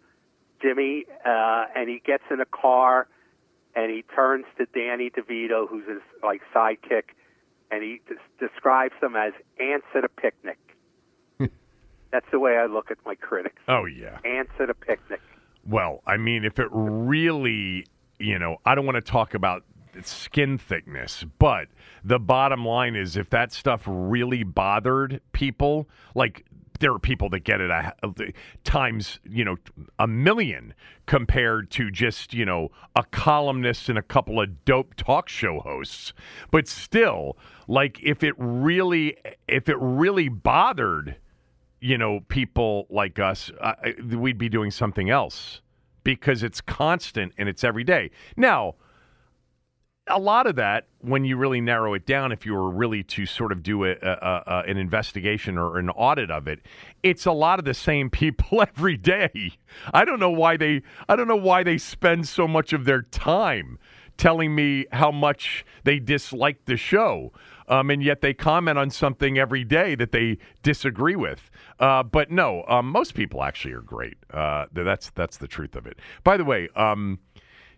Jimmy, 0.62 1.04
uh, 1.24 1.66
and 1.74 1.88
he 1.88 2.00
gets 2.04 2.24
in 2.30 2.40
a 2.40 2.46
car 2.46 3.06
and 3.74 3.90
he 3.90 4.02
turns 4.14 4.46
to 4.56 4.66
Danny 4.74 5.10
DeVito, 5.10 5.68
who's 5.68 5.86
his 5.86 6.00
like 6.22 6.40
sidekick, 6.54 7.10
and 7.70 7.82
he 7.82 8.00
des- 8.08 8.46
describes 8.48 8.94
them 9.00 9.14
as 9.14 9.32
ants 9.60 9.86
at 9.94 10.04
a 10.04 10.08
picnic. 10.08 10.58
That's 12.10 12.26
the 12.32 12.40
way 12.40 12.56
I 12.56 12.66
look 12.66 12.90
at 12.90 12.96
my 13.04 13.14
critics. 13.14 13.60
Oh 13.68 13.84
yeah. 13.84 14.18
Ants 14.24 14.52
at 14.58 14.70
a 14.70 14.74
picnic. 14.74 15.20
Well, 15.68 16.02
I 16.06 16.16
mean, 16.16 16.44
if 16.44 16.58
it 16.58 16.68
really, 16.70 17.86
you 18.18 18.38
know, 18.38 18.56
I 18.64 18.74
don't 18.74 18.86
want 18.86 18.96
to 18.96 19.12
talk 19.12 19.34
about 19.34 19.64
skin 20.02 20.58
thickness, 20.58 21.24
but 21.38 21.68
the 22.04 22.18
bottom 22.18 22.64
line 22.64 22.96
is 22.96 23.16
if 23.16 23.30
that 23.30 23.52
stuff 23.52 23.82
really 23.86 24.42
bothered 24.42 25.20
people, 25.32 25.88
like 26.14 26.44
there 26.78 26.92
are 26.92 26.98
people 26.98 27.28
that 27.30 27.44
get 27.44 27.60
it 27.60 27.70
a, 27.70 27.92
times, 28.64 29.20
you 29.24 29.44
know, 29.44 29.56
a 29.98 30.06
million 30.06 30.74
compared 31.06 31.70
to 31.72 31.90
just, 31.90 32.34
you 32.34 32.44
know, 32.44 32.70
a 32.94 33.04
columnist 33.04 33.88
and 33.88 33.98
a 33.98 34.02
couple 34.02 34.40
of 34.40 34.64
dope 34.64 34.94
talk 34.94 35.28
show 35.28 35.60
hosts. 35.60 36.12
But 36.50 36.68
still, 36.68 37.36
like 37.68 38.00
if 38.02 38.22
it 38.22 38.34
really 38.38 39.16
if 39.48 39.68
it 39.68 39.76
really 39.80 40.28
bothered 40.28 41.16
you 41.80 41.98
know, 41.98 42.20
people 42.28 42.86
like 42.90 43.18
us, 43.18 43.50
uh, 43.60 43.74
we'd 44.12 44.38
be 44.38 44.48
doing 44.48 44.70
something 44.70 45.10
else 45.10 45.60
because 46.04 46.42
it's 46.42 46.60
constant 46.60 47.32
and 47.38 47.48
it's 47.48 47.64
every 47.64 47.84
day. 47.84 48.10
Now, 48.36 48.76
a 50.08 50.18
lot 50.18 50.46
of 50.46 50.56
that, 50.56 50.86
when 51.00 51.24
you 51.24 51.36
really 51.36 51.60
narrow 51.60 51.94
it 51.94 52.06
down, 52.06 52.32
if 52.32 52.46
you 52.46 52.54
were 52.54 52.70
really 52.70 53.02
to 53.02 53.26
sort 53.26 53.52
of 53.52 53.62
do 53.62 53.84
a, 53.84 53.92
a, 54.02 54.42
a, 54.46 54.62
an 54.68 54.76
investigation 54.76 55.58
or 55.58 55.78
an 55.78 55.90
audit 55.90 56.30
of 56.30 56.46
it, 56.46 56.60
it's 57.02 57.26
a 57.26 57.32
lot 57.32 57.58
of 57.58 57.64
the 57.64 57.74
same 57.74 58.10
people 58.10 58.62
every 58.62 58.96
day. 58.96 59.52
I 59.92 60.04
don't 60.04 60.20
know 60.20 60.30
why 60.30 60.56
they. 60.56 60.82
I 61.08 61.16
don't 61.16 61.28
know 61.28 61.36
why 61.36 61.62
they 61.62 61.78
spend 61.78 62.28
so 62.28 62.46
much 62.46 62.72
of 62.72 62.84
their 62.84 63.02
time 63.02 63.78
telling 64.16 64.54
me 64.54 64.86
how 64.92 65.10
much 65.10 65.64
they 65.84 65.98
dislike 65.98 66.64
the 66.64 66.76
show. 66.76 67.32
Um, 67.68 67.90
and 67.90 68.02
yet 68.02 68.20
they 68.20 68.32
comment 68.32 68.78
on 68.78 68.90
something 68.90 69.38
every 69.38 69.64
day 69.64 69.96
that 69.96 70.12
they 70.12 70.38
disagree 70.62 71.16
with. 71.16 71.50
Uh, 71.80 72.04
but 72.04 72.30
no, 72.30 72.64
um, 72.68 72.88
most 72.88 73.14
people 73.14 73.42
actually 73.42 73.74
are 73.74 73.82
great. 73.82 74.16
Uh, 74.32 74.66
that's 74.72 75.10
that's 75.10 75.38
the 75.38 75.48
truth 75.48 75.74
of 75.74 75.86
it. 75.86 75.98
By 76.22 76.36
the 76.36 76.44
way, 76.44 76.68
um, 76.76 77.18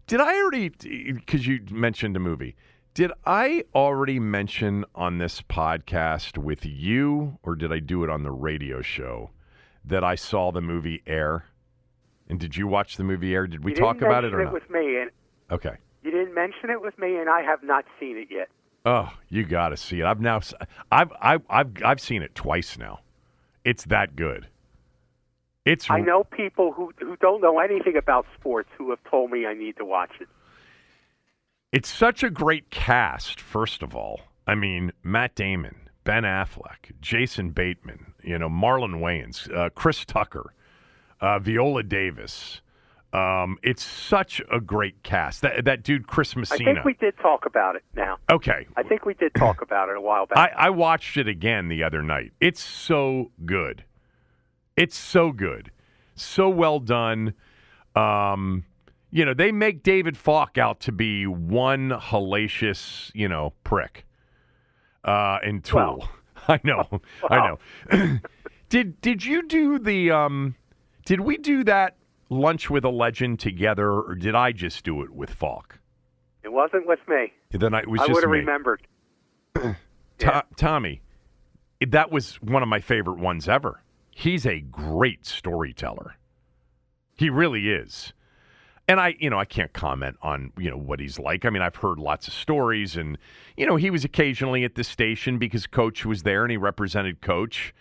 did 0.08 0.20
I 0.20 0.40
already? 0.40 0.70
Because 0.70 1.46
you 1.46 1.60
mentioned 1.70 2.16
a 2.16 2.20
movie. 2.20 2.56
Did 2.94 3.12
I 3.24 3.62
already 3.74 4.18
mention 4.18 4.84
on 4.94 5.18
this 5.18 5.40
podcast 5.42 6.36
with 6.36 6.66
you, 6.66 7.38
or 7.44 7.54
did 7.54 7.72
I 7.72 7.78
do 7.78 8.02
it 8.02 8.10
on 8.10 8.24
the 8.24 8.32
radio 8.32 8.82
show 8.82 9.30
that 9.84 10.02
I 10.02 10.16
saw 10.16 10.50
the 10.50 10.60
movie 10.60 11.02
Air? 11.06 11.44
And 12.28 12.40
did 12.40 12.56
you 12.56 12.66
watch 12.66 12.96
the 12.96 13.04
movie 13.04 13.34
Air? 13.34 13.46
Did 13.46 13.62
we 13.62 13.72
talk 13.72 13.98
about 13.98 14.24
it 14.24 14.34
or 14.34 14.42
not? 14.44 14.52
with 14.52 14.68
me, 14.68 14.96
and 15.00 15.10
okay. 15.50 15.76
you 16.02 16.10
didn't 16.10 16.34
mention 16.34 16.70
it 16.70 16.82
with 16.82 16.98
me, 16.98 17.16
and 17.16 17.30
I 17.30 17.42
have 17.42 17.62
not 17.62 17.84
seen 18.00 18.16
it 18.16 18.28
yet. 18.30 18.48
Oh, 18.84 19.12
you 19.28 19.44
got 19.44 19.68
to 19.68 19.76
see 19.76 20.00
it. 20.00 20.06
I've 20.06 20.20
now, 20.20 20.40
I've, 20.90 21.12
I've, 21.20 21.42
I've, 21.50 21.70
I've 21.84 22.00
seen 22.00 22.22
it 22.22 22.34
twice 22.34 22.78
now. 22.78 23.00
It's 23.64 23.84
that 23.84 24.16
good. 24.16 24.48
It's. 25.68 25.90
I 25.90 26.00
know 26.00 26.24
people 26.24 26.72
who 26.72 26.92
who 26.98 27.16
don't 27.16 27.42
know 27.42 27.58
anything 27.58 27.96
about 27.96 28.24
sports 28.40 28.70
who 28.78 28.88
have 28.88 29.00
told 29.10 29.30
me 29.30 29.44
I 29.44 29.52
need 29.52 29.76
to 29.76 29.84
watch 29.84 30.12
it. 30.18 30.28
It's 31.72 31.90
such 31.90 32.22
a 32.22 32.30
great 32.30 32.70
cast. 32.70 33.38
First 33.38 33.82
of 33.82 33.94
all, 33.94 34.20
I 34.46 34.54
mean 34.54 34.92
Matt 35.02 35.34
Damon, 35.34 35.76
Ben 36.04 36.22
Affleck, 36.22 36.92
Jason 37.02 37.50
Bateman, 37.50 38.14
you 38.22 38.38
know 38.38 38.48
Marlon 38.48 39.00
Wayans, 39.00 39.54
uh, 39.54 39.68
Chris 39.70 40.06
Tucker, 40.06 40.54
uh, 41.20 41.38
Viola 41.38 41.82
Davis. 41.82 42.62
Um, 43.12 43.58
it's 43.62 43.84
such 43.84 44.40
a 44.50 44.60
great 44.60 45.02
cast. 45.02 45.42
That 45.42 45.66
that 45.66 45.82
dude 45.82 46.06
Chris 46.06 46.34
Messina. 46.34 46.70
I 46.70 46.74
think 46.74 46.84
we 46.86 46.94
did 46.94 47.14
talk 47.18 47.44
about 47.44 47.76
it 47.76 47.82
now. 47.94 48.16
okay, 48.30 48.66
I 48.76 48.82
think 48.82 49.04
we 49.04 49.12
did 49.12 49.34
talk 49.34 49.60
about 49.60 49.90
it 49.90 49.96
a 49.96 50.00
while 50.00 50.24
back. 50.24 50.38
I, 50.56 50.66
I 50.66 50.70
watched 50.70 51.18
it 51.18 51.28
again 51.28 51.68
the 51.68 51.82
other 51.82 52.02
night. 52.02 52.32
It's 52.40 52.62
so 52.62 53.32
good. 53.44 53.84
It's 54.78 54.96
so 54.96 55.32
good. 55.32 55.70
So 56.14 56.48
well 56.48 56.78
done. 56.78 57.34
Um, 57.94 58.64
you 59.10 59.24
know, 59.24 59.34
they 59.34 59.50
make 59.50 59.82
David 59.82 60.16
Falk 60.16 60.56
out 60.58 60.80
to 60.80 60.92
be 60.92 61.26
one 61.26 61.90
hellacious, 61.90 63.10
you 63.14 63.28
know, 63.28 63.54
prick. 63.64 64.06
Uh, 65.04 65.38
and 65.42 65.64
tool. 65.64 65.98
Well. 65.98 66.10
I 66.48 66.60
know. 66.64 67.00
I 67.28 67.56
know. 67.90 68.18
did 68.68 69.00
did 69.00 69.24
you 69.24 69.46
do 69.46 69.78
the 69.78 70.10
um 70.10 70.54
did 71.04 71.20
we 71.20 71.36
do 71.36 71.64
that 71.64 71.96
lunch 72.30 72.70
with 72.70 72.84
a 72.84 72.90
legend 72.90 73.40
together 73.40 73.90
or 73.90 74.14
did 74.14 74.34
I 74.34 74.52
just 74.52 74.84
do 74.84 75.02
it 75.02 75.10
with 75.10 75.30
Falk? 75.30 75.78
it 76.44 76.52
wasn't 76.52 76.86
with 76.86 77.00
me. 77.08 77.32
Then 77.50 77.74
I, 77.74 77.82
was 77.86 78.00
I 78.00 78.06
would 78.12 78.22
have 78.22 78.30
remembered. 78.30 78.86
To- 79.54 79.76
Yeah. 80.20 80.42
Tommy, 80.56 81.00
that 81.86 82.10
was 82.10 82.42
one 82.42 82.62
of 82.62 82.68
my 82.68 82.80
favorite 82.80 83.18
ones 83.18 83.48
ever. 83.48 83.80
He's 84.18 84.44
a 84.44 84.58
great 84.58 85.24
storyteller. 85.24 86.16
He 87.14 87.30
really 87.30 87.70
is. 87.70 88.12
And 88.88 88.98
I, 88.98 89.14
you 89.20 89.30
know, 89.30 89.38
I 89.38 89.44
can't 89.44 89.72
comment 89.72 90.16
on, 90.20 90.52
you 90.58 90.68
know, 90.68 90.76
what 90.76 90.98
he's 90.98 91.20
like. 91.20 91.44
I 91.44 91.50
mean, 91.50 91.62
I've 91.62 91.76
heard 91.76 92.00
lots 92.00 92.26
of 92.26 92.34
stories 92.34 92.96
and, 92.96 93.16
you 93.56 93.64
know, 93.64 93.76
he 93.76 93.90
was 93.90 94.04
occasionally 94.04 94.64
at 94.64 94.74
the 94.74 94.82
station 94.82 95.38
because 95.38 95.68
coach 95.68 96.04
was 96.04 96.24
there 96.24 96.42
and 96.42 96.50
he 96.50 96.56
represented 96.56 97.20
coach. 97.20 97.72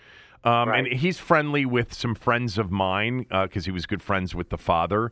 Um, 0.43 0.69
Right. 0.69 0.85
And 0.85 0.99
he's 0.99 1.17
friendly 1.17 1.65
with 1.65 1.91
some 1.91 2.13
friends 2.13 2.59
of 2.59 2.69
mine 2.69 3.25
because 3.31 3.65
he 3.65 3.71
was 3.71 3.87
good 3.87 4.03
friends 4.03 4.35
with 4.35 4.49
the 4.51 4.59
father. 4.59 5.11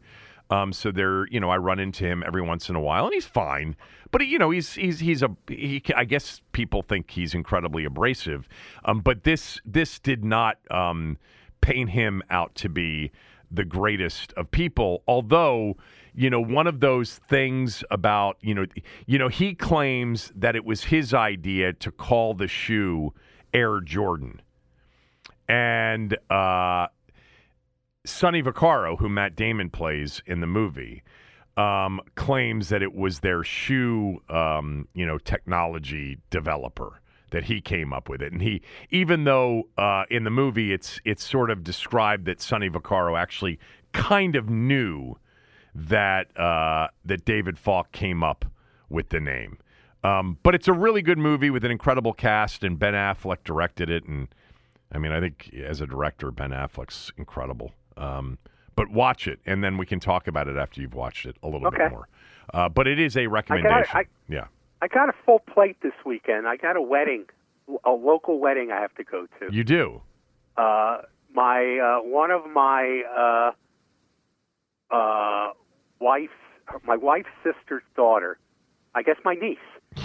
Um, 0.49 0.73
so 0.73 0.91
there, 0.91 1.27
you 1.27 1.39
know, 1.39 1.49
I 1.49 1.57
run 1.57 1.79
into 1.79 2.05
him 2.05 2.23
every 2.25 2.41
once 2.41 2.69
in 2.69 2.75
a 2.75 2.81
while, 2.81 3.05
and 3.05 3.13
he's 3.13 3.25
fine. 3.25 3.75
But 4.11 4.27
you 4.27 4.37
know, 4.37 4.51
he's 4.51 4.73
he's 4.73 4.99
he's 4.99 5.23
a 5.23 5.35
he. 5.47 5.81
I 5.95 6.05
guess 6.05 6.41
people 6.51 6.81
think 6.83 7.09
he's 7.09 7.33
incredibly 7.33 7.85
abrasive, 7.85 8.47
um, 8.85 8.99
but 8.99 9.23
this 9.23 9.59
this 9.65 9.99
did 9.99 10.23
not 10.23 10.57
um, 10.69 11.17
paint 11.61 11.89
him 11.89 12.21
out 12.29 12.53
to 12.55 12.69
be 12.69 13.11
the 13.51 13.65
greatest 13.65 14.33
of 14.33 14.51
people. 14.51 15.03
Although, 15.07 15.77
you 16.13 16.29
know, 16.29 16.41
one 16.41 16.67
of 16.67 16.79
those 16.79 17.19
things 17.27 17.83
about 17.89 18.37
you 18.41 18.53
know, 18.53 18.65
you 19.07 19.17
know, 19.17 19.29
he 19.29 19.55
claims 19.55 20.31
that 20.35 20.55
it 20.55 20.63
was 20.63 20.83
his 20.83 21.13
idea 21.13 21.73
to 21.73 21.91
call 21.91 22.35
the 22.35 22.47
shoe 22.47 23.13
Air 23.53 23.81
Jordan, 23.81 24.41
and 25.49 26.15
uh, 26.29 26.87
Sonny 28.05 28.41
Vaccaro, 28.41 28.97
who 28.99 29.09
Matt 29.09 29.35
Damon 29.35 29.69
plays 29.69 30.21
in 30.25 30.39
the 30.39 30.47
movie, 30.47 31.03
um, 31.57 32.01
claims 32.15 32.69
that 32.69 32.81
it 32.81 32.93
was 32.93 33.19
their 33.19 33.43
shoe, 33.43 34.21
um, 34.29 34.87
you 34.93 35.05
know, 35.05 35.17
technology 35.17 36.17
developer 36.29 37.01
that 37.31 37.43
he 37.43 37.59
came 37.61 37.91
up 37.91 38.07
with 38.07 38.21
it. 38.21 38.31
And 38.31 38.41
he, 38.41 38.61
even 38.91 39.23
though 39.23 39.67
uh, 39.77 40.03
in 40.09 40.23
the 40.23 40.29
movie 40.29 40.71
it's 40.71 40.99
it's 41.05 41.23
sort 41.23 41.49
of 41.49 41.63
described 41.63 42.25
that 42.25 42.41
Sonny 42.41 42.69
Vaccaro 42.69 43.19
actually 43.19 43.59
kind 43.93 44.35
of 44.35 44.49
knew 44.49 45.15
that 45.73 46.27
uh, 46.39 46.87
that 47.03 47.25
David 47.25 47.59
Falk 47.59 47.91
came 47.91 48.23
up 48.23 48.45
with 48.89 49.09
the 49.09 49.19
name. 49.19 49.57
Um, 50.03 50.37
but 50.43 50.53
it's 50.53 50.67
a 50.67 50.73
really 50.73 51.01
good 51.01 51.17
movie 51.17 51.49
with 51.49 51.65
an 51.65 51.71
incredible 51.71 52.13
cast, 52.13 52.63
and 52.63 52.77
Ben 52.77 52.93
Affleck 52.93 53.43
directed 53.43 53.89
it. 53.89 54.05
And 54.05 54.27
I 54.91 54.99
mean, 54.99 55.11
I 55.11 55.19
think 55.19 55.51
as 55.53 55.81
a 55.81 55.87
director, 55.87 56.31
Ben 56.31 56.51
Affleck's 56.51 57.11
incredible. 57.17 57.71
Um, 57.97 58.37
but 58.75 58.89
watch 58.91 59.27
it, 59.27 59.39
and 59.45 59.63
then 59.63 59.77
we 59.77 59.85
can 59.85 59.99
talk 59.99 60.27
about 60.27 60.47
it 60.47 60.57
after 60.57 60.81
you've 60.81 60.93
watched 60.95 61.25
it 61.25 61.37
a 61.43 61.47
little 61.47 61.67
Okay. 61.67 61.77
bit 61.83 61.91
more. 61.91 62.07
Uh, 62.53 62.67
but 62.69 62.87
it 62.87 62.99
is 62.99 63.15
a 63.17 63.27
recommendation. 63.27 63.95
I- 63.97 64.05
yeah. 64.27 64.45
I 64.81 64.87
got 64.87 65.07
a 65.09 65.13
full 65.25 65.39
plate 65.39 65.77
this 65.81 65.93
weekend. 66.05 66.47
I 66.47 66.57
got 66.57 66.75
a 66.75 66.81
wedding, 66.81 67.25
a 67.85 67.91
local 67.91 68.39
wedding 68.39 68.71
I 68.71 68.81
have 68.81 68.93
to 68.95 69.03
go 69.03 69.25
to. 69.39 69.53
You 69.53 69.63
do. 69.63 70.01
Uh, 70.57 71.01
my 71.33 71.79
uh, 71.79 72.03
one 72.07 72.31
of 72.31 72.41
my 72.51 73.53
uh, 74.91 74.95
uh, 74.95 75.51
wife's 75.99 76.31
my 76.83 76.95
wife's 76.97 77.29
sister's 77.43 77.83
daughter, 77.95 78.37
I 78.93 79.03
guess 79.03 79.17
my 79.23 79.33
niece, 79.35 79.57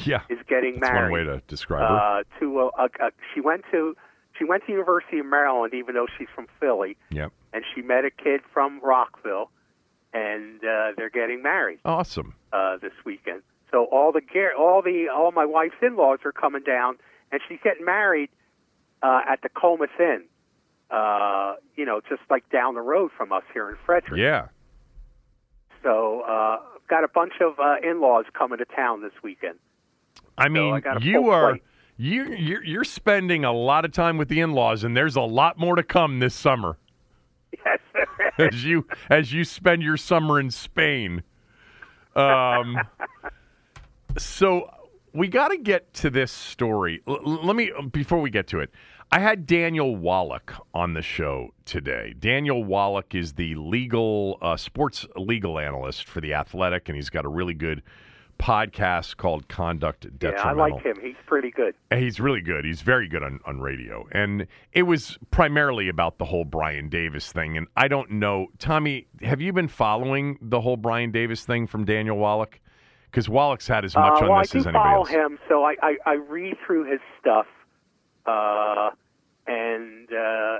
Yeah. 0.05 0.22
is 0.29 0.38
getting 0.48 0.79
That's 0.81 0.92
married. 0.92 1.11
one 1.11 1.12
way 1.12 1.24
to 1.24 1.42
describe 1.46 1.88
her. 1.88 1.96
uh, 2.20 2.22
to 2.38 2.61
a, 2.61 2.66
a, 2.85 3.11
she 3.35 3.40
went 3.40 3.64
to 3.72 3.96
she 4.40 4.44
went 4.46 4.64
to 4.64 4.72
University 4.72 5.18
of 5.18 5.26
Maryland, 5.26 5.74
even 5.74 5.94
though 5.94 6.07
she's 6.18 6.29
from 6.35 6.46
Philly, 6.59 6.96
yep. 7.11 7.31
and 7.53 7.62
she 7.74 7.83
met 7.83 8.07
a 8.07 8.11
kid 8.11 8.40
from 8.53 8.81
Rockville, 8.83 9.50
and 10.14 10.64
uh, 10.64 10.92
they're 10.96 11.11
getting 11.11 11.42
married 11.42 11.79
Awesome. 11.85 12.35
uh, 12.53 12.79
this 12.79 12.92
weekend. 13.05 13.42
So 13.70 13.85
all 13.85 14.12
the 14.12 14.22
all 14.59 14.83
the 14.83 15.09
all 15.14 15.31
my 15.31 15.44
wife's 15.44 15.76
in-laws 15.83 16.20
are 16.24 16.33
coming 16.33 16.62
down, 16.62 16.96
and 17.31 17.40
she's 17.48 17.59
getting 17.62 17.85
married 17.85 18.31
uh, 19.03 19.20
at 19.31 19.42
the 19.42 19.50
Comus 19.50 19.90
Inn. 20.00 20.24
Uh, 20.90 21.55
you 21.76 21.85
know, 21.85 22.00
just 22.09 22.22
like 22.31 22.48
down 22.50 22.74
the 22.74 22.81
road 22.81 23.11
from 23.16 23.31
us 23.33 23.44
here 23.53 23.68
in 23.68 23.76
Frederick. 23.85 24.18
Yeah. 24.18 24.48
So 25.83 26.22
uh, 26.26 26.59
I've 26.74 26.88
got 26.88 27.05
a 27.05 27.09
bunch 27.09 27.35
of 27.40 27.61
uh, 27.61 27.76
in-laws 27.83 28.24
coming 28.37 28.59
to 28.59 28.64
town 28.64 29.03
this 29.03 29.12
weekend. 29.22 29.59
I 30.37 30.48
mean, 30.48 30.83
I 30.85 30.98
you 31.00 31.29
are. 31.29 31.59
You 32.00 32.32
you're, 32.34 32.64
you're 32.64 32.84
spending 32.84 33.44
a 33.44 33.52
lot 33.52 33.84
of 33.84 33.92
time 33.92 34.16
with 34.16 34.28
the 34.28 34.40
in-laws, 34.40 34.84
and 34.84 34.96
there's 34.96 35.16
a 35.16 35.20
lot 35.22 35.58
more 35.58 35.76
to 35.76 35.82
come 35.82 36.18
this 36.18 36.34
summer 36.34 36.78
Yes. 37.64 37.78
as 38.38 38.64
you 38.64 38.86
as 39.10 39.32
you 39.32 39.44
spend 39.44 39.82
your 39.82 39.96
summer 39.96 40.40
in 40.40 40.50
Spain. 40.50 41.22
Um, 42.16 42.76
so 44.18 44.70
we 45.12 45.28
got 45.28 45.48
to 45.48 45.58
get 45.58 45.92
to 45.94 46.10
this 46.10 46.32
story. 46.32 47.02
L- 47.06 47.20
let 47.44 47.56
me 47.56 47.70
before 47.92 48.20
we 48.20 48.30
get 48.30 48.46
to 48.48 48.60
it. 48.60 48.70
I 49.12 49.18
had 49.18 49.44
Daniel 49.44 49.96
Wallach 49.96 50.54
on 50.72 50.94
the 50.94 51.02
show 51.02 51.48
today. 51.64 52.14
Daniel 52.18 52.62
Wallach 52.62 53.12
is 53.14 53.32
the 53.32 53.56
legal 53.56 54.38
uh, 54.40 54.56
sports 54.56 55.04
legal 55.16 55.58
analyst 55.58 56.04
for 56.06 56.20
the 56.20 56.32
Athletic, 56.34 56.88
and 56.88 56.94
he's 56.96 57.10
got 57.10 57.24
a 57.24 57.28
really 57.28 57.54
good 57.54 57.82
podcast 58.40 59.16
called 59.16 59.48
Conduct 59.48 60.07
yeah, 60.22 60.31
I 60.42 60.53
like 60.53 60.83
him. 60.83 60.96
He's 61.00 61.14
pretty 61.26 61.50
good. 61.50 61.74
He's 61.92 62.18
really 62.18 62.40
good. 62.40 62.64
He's 62.64 62.81
very 62.81 63.07
good 63.07 63.22
on, 63.22 63.40
on 63.44 63.61
radio. 63.61 64.07
And 64.12 64.46
it 64.72 64.85
was 64.85 65.18
primarily 65.31 65.88
about 65.88 66.18
the 66.18 66.24
whole 66.24 66.44
Brian 66.44 66.88
Davis 66.88 67.31
thing. 67.31 67.57
And 67.57 67.66
I 67.76 67.88
don't 67.88 68.12
know, 68.12 68.46
Tommy, 68.59 69.07
have 69.20 69.40
you 69.40 69.53
been 69.53 69.68
following 69.68 70.38
the 70.40 70.61
whole 70.61 70.76
Brian 70.76 71.11
Davis 71.11 71.44
thing 71.44 71.66
from 71.66 71.85
Daniel 71.85 72.16
Wallach? 72.16 72.61
Because 73.11 73.29
Wallach's 73.29 73.66
had 73.66 73.85
as 73.85 73.94
much 73.94 74.22
uh, 74.22 74.24
on 74.24 74.31
well, 74.31 74.40
this 74.40 74.50
I 74.50 74.53
do 74.53 74.59
as 74.59 74.66
anybody 74.68 74.85
follow 74.85 74.98
else. 75.00 75.09
him, 75.09 75.38
so 75.48 75.64
I, 75.64 75.74
I, 75.83 75.96
I 76.07 76.12
read 76.14 76.57
through 76.64 76.90
his 76.90 77.00
stuff, 77.20 77.46
uh, 78.24 78.90
and 79.48 80.09
uh, 80.12 80.59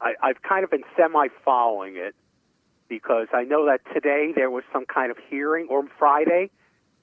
I, 0.00 0.12
I've 0.22 0.42
kind 0.42 0.62
of 0.62 0.70
been 0.70 0.84
semi-following 0.94 1.96
it 1.96 2.14
because 2.88 3.28
I 3.32 3.44
know 3.44 3.64
that 3.64 3.80
today 3.94 4.32
there 4.36 4.50
was 4.50 4.62
some 4.72 4.84
kind 4.84 5.10
of 5.10 5.16
hearing, 5.30 5.68
or 5.70 5.84
Friday 5.98 6.50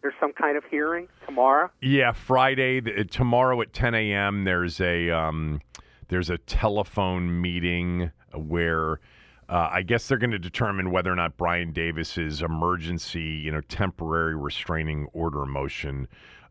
there's 0.04 0.14
some 0.20 0.34
kind 0.34 0.58
of 0.58 0.64
hearing 0.70 1.08
tomorrow. 1.26 1.72
Yeah, 1.82 2.12
Friday 2.12 2.82
the, 2.82 3.06
tomorrow 3.06 3.60
at 3.62 3.74
10 3.74 3.96
a.m. 3.96 4.44
There's 4.44 4.80
a 4.80 5.10
um, 5.10 5.62
there's 6.10 6.30
a 6.30 6.38
telephone 6.38 7.42
meeting 7.42 8.12
where 8.36 9.00
uh, 9.50 9.70
I 9.72 9.82
guess 9.82 10.08
they're 10.08 10.18
going 10.18 10.32
to 10.32 10.40
determine 10.40 10.92
whether 10.92 11.12
or 11.12 11.16
not 11.16 11.38
Brian 11.38 11.72
Davis's 11.72 12.42
emergency, 12.42 13.22
you 13.22 13.52
know, 13.52 13.62
temporary 13.62 14.36
restraining 14.36 15.08
order 15.14 15.46
motion. 15.46 16.08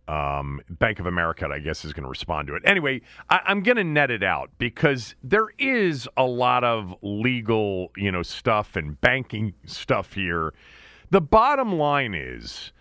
Um, 0.08 0.60
Bank 0.68 0.98
of 0.98 1.06
America, 1.06 1.48
I 1.50 1.60
guess, 1.60 1.84
is 1.84 1.92
going 1.92 2.02
to 2.02 2.08
respond 2.08 2.48
to 2.48 2.56
it. 2.56 2.62
Anyway, 2.66 3.02
I, 3.30 3.40
I'm 3.44 3.62
going 3.62 3.76
to 3.76 3.84
net 3.84 4.10
it 4.10 4.24
out 4.24 4.50
because 4.58 5.14
there 5.22 5.48
is 5.58 6.08
a 6.16 6.24
lot 6.24 6.64
of 6.64 6.94
legal, 7.02 7.92
you 7.96 8.10
know, 8.10 8.22
stuff 8.22 8.74
and 8.74 9.00
banking 9.00 9.54
stuff 9.64 10.14
here. 10.14 10.54
The 11.10 11.20
bottom 11.20 11.78
line 11.78 12.14
is 12.14 12.72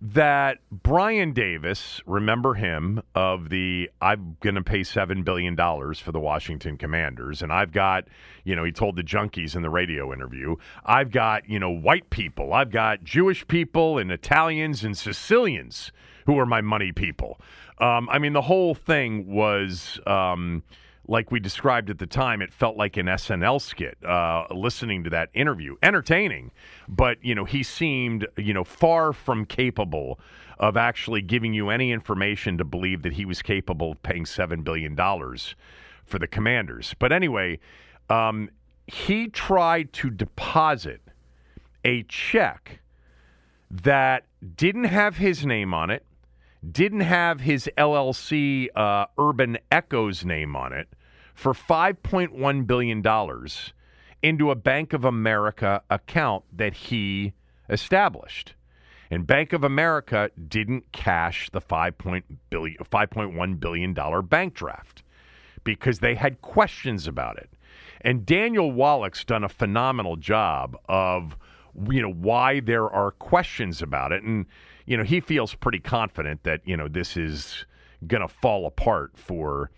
that 0.00 0.58
Brian 0.70 1.32
Davis, 1.32 2.00
remember 2.06 2.54
him 2.54 3.02
of 3.14 3.48
the 3.48 3.90
I'm 4.00 4.36
going 4.40 4.54
to 4.54 4.62
pay 4.62 4.84
7 4.84 5.24
billion 5.24 5.56
dollars 5.56 5.98
for 5.98 6.12
the 6.12 6.20
Washington 6.20 6.76
Commanders 6.76 7.42
and 7.42 7.52
I've 7.52 7.72
got, 7.72 8.04
you 8.44 8.54
know, 8.54 8.62
he 8.62 8.70
told 8.70 8.94
the 8.96 9.02
junkies 9.02 9.56
in 9.56 9.62
the 9.62 9.70
radio 9.70 10.12
interview, 10.12 10.56
I've 10.84 11.10
got, 11.10 11.48
you 11.48 11.58
know, 11.58 11.70
white 11.70 12.10
people, 12.10 12.52
I've 12.52 12.70
got 12.70 13.02
Jewish 13.02 13.46
people 13.48 13.98
and 13.98 14.12
Italians 14.12 14.84
and 14.84 14.96
Sicilians 14.96 15.90
who 16.26 16.38
are 16.38 16.46
my 16.46 16.60
money 16.60 16.92
people. 16.92 17.40
Um, 17.78 18.08
I 18.08 18.18
mean 18.18 18.34
the 18.34 18.42
whole 18.42 18.74
thing 18.74 19.26
was 19.26 19.98
um, 20.06 20.62
like 21.08 21.30
we 21.32 21.40
described 21.40 21.88
at 21.88 21.98
the 21.98 22.06
time, 22.06 22.42
it 22.42 22.52
felt 22.52 22.76
like 22.76 22.98
an 22.98 23.06
SNL 23.06 23.60
skit. 23.60 23.96
Uh, 24.04 24.44
listening 24.50 25.02
to 25.04 25.10
that 25.10 25.30
interview, 25.32 25.74
entertaining, 25.82 26.52
but 26.86 27.16
you 27.22 27.34
know 27.34 27.44
he 27.44 27.62
seemed 27.62 28.26
you 28.36 28.52
know 28.52 28.62
far 28.62 29.12
from 29.12 29.46
capable 29.46 30.20
of 30.58 30.76
actually 30.76 31.22
giving 31.22 31.54
you 31.54 31.70
any 31.70 31.92
information 31.92 32.58
to 32.58 32.64
believe 32.64 33.02
that 33.02 33.14
he 33.14 33.24
was 33.24 33.42
capable 33.42 33.92
of 33.92 34.02
paying 34.02 34.26
seven 34.26 34.62
billion 34.62 34.94
dollars 34.94 35.56
for 36.04 36.18
the 36.18 36.26
Commanders. 36.26 36.94
But 36.98 37.10
anyway, 37.12 37.58
um, 38.10 38.50
he 38.86 39.28
tried 39.28 39.92
to 39.94 40.10
deposit 40.10 41.00
a 41.84 42.02
check 42.04 42.80
that 43.70 44.24
didn't 44.56 44.84
have 44.84 45.16
his 45.16 45.46
name 45.46 45.72
on 45.72 45.90
it, 45.90 46.04
didn't 46.70 47.00
have 47.00 47.40
his 47.40 47.68
LLC 47.78 48.68
uh, 48.74 49.06
Urban 49.18 49.58
Echoes 49.70 50.24
name 50.24 50.54
on 50.54 50.72
it 50.72 50.88
for 51.38 51.52
$5.1 51.52 52.66
billion 52.66 53.46
into 54.24 54.50
a 54.50 54.56
Bank 54.56 54.92
of 54.92 55.04
America 55.04 55.80
account 55.88 56.42
that 56.52 56.74
he 56.74 57.32
established. 57.70 58.54
And 59.08 59.24
Bank 59.24 59.52
of 59.52 59.62
America 59.62 60.32
didn't 60.48 60.90
cash 60.90 61.48
the 61.50 61.60
$5.1 61.60 62.24
billion, 62.50 62.76
$5.1 62.78 63.60
billion 63.60 64.26
bank 64.26 64.54
draft 64.54 65.04
because 65.62 66.00
they 66.00 66.16
had 66.16 66.42
questions 66.42 67.06
about 67.06 67.38
it. 67.38 67.48
And 68.00 68.26
Daniel 68.26 68.72
Wallach's 68.72 69.24
done 69.24 69.44
a 69.44 69.48
phenomenal 69.48 70.16
job 70.16 70.76
of 70.88 71.36
you 71.88 72.02
know 72.02 72.12
why 72.12 72.58
there 72.58 72.90
are 72.90 73.12
questions 73.12 73.80
about 73.80 74.10
it 74.10 74.24
and 74.24 74.46
you 74.86 74.96
know 74.96 75.04
he 75.04 75.20
feels 75.20 75.54
pretty 75.54 75.78
confident 75.78 76.42
that 76.42 76.60
you 76.64 76.76
know 76.76 76.88
this 76.88 77.16
is 77.16 77.66
going 78.08 78.22
to 78.22 78.26
fall 78.26 78.66
apart 78.66 79.12
for 79.14 79.70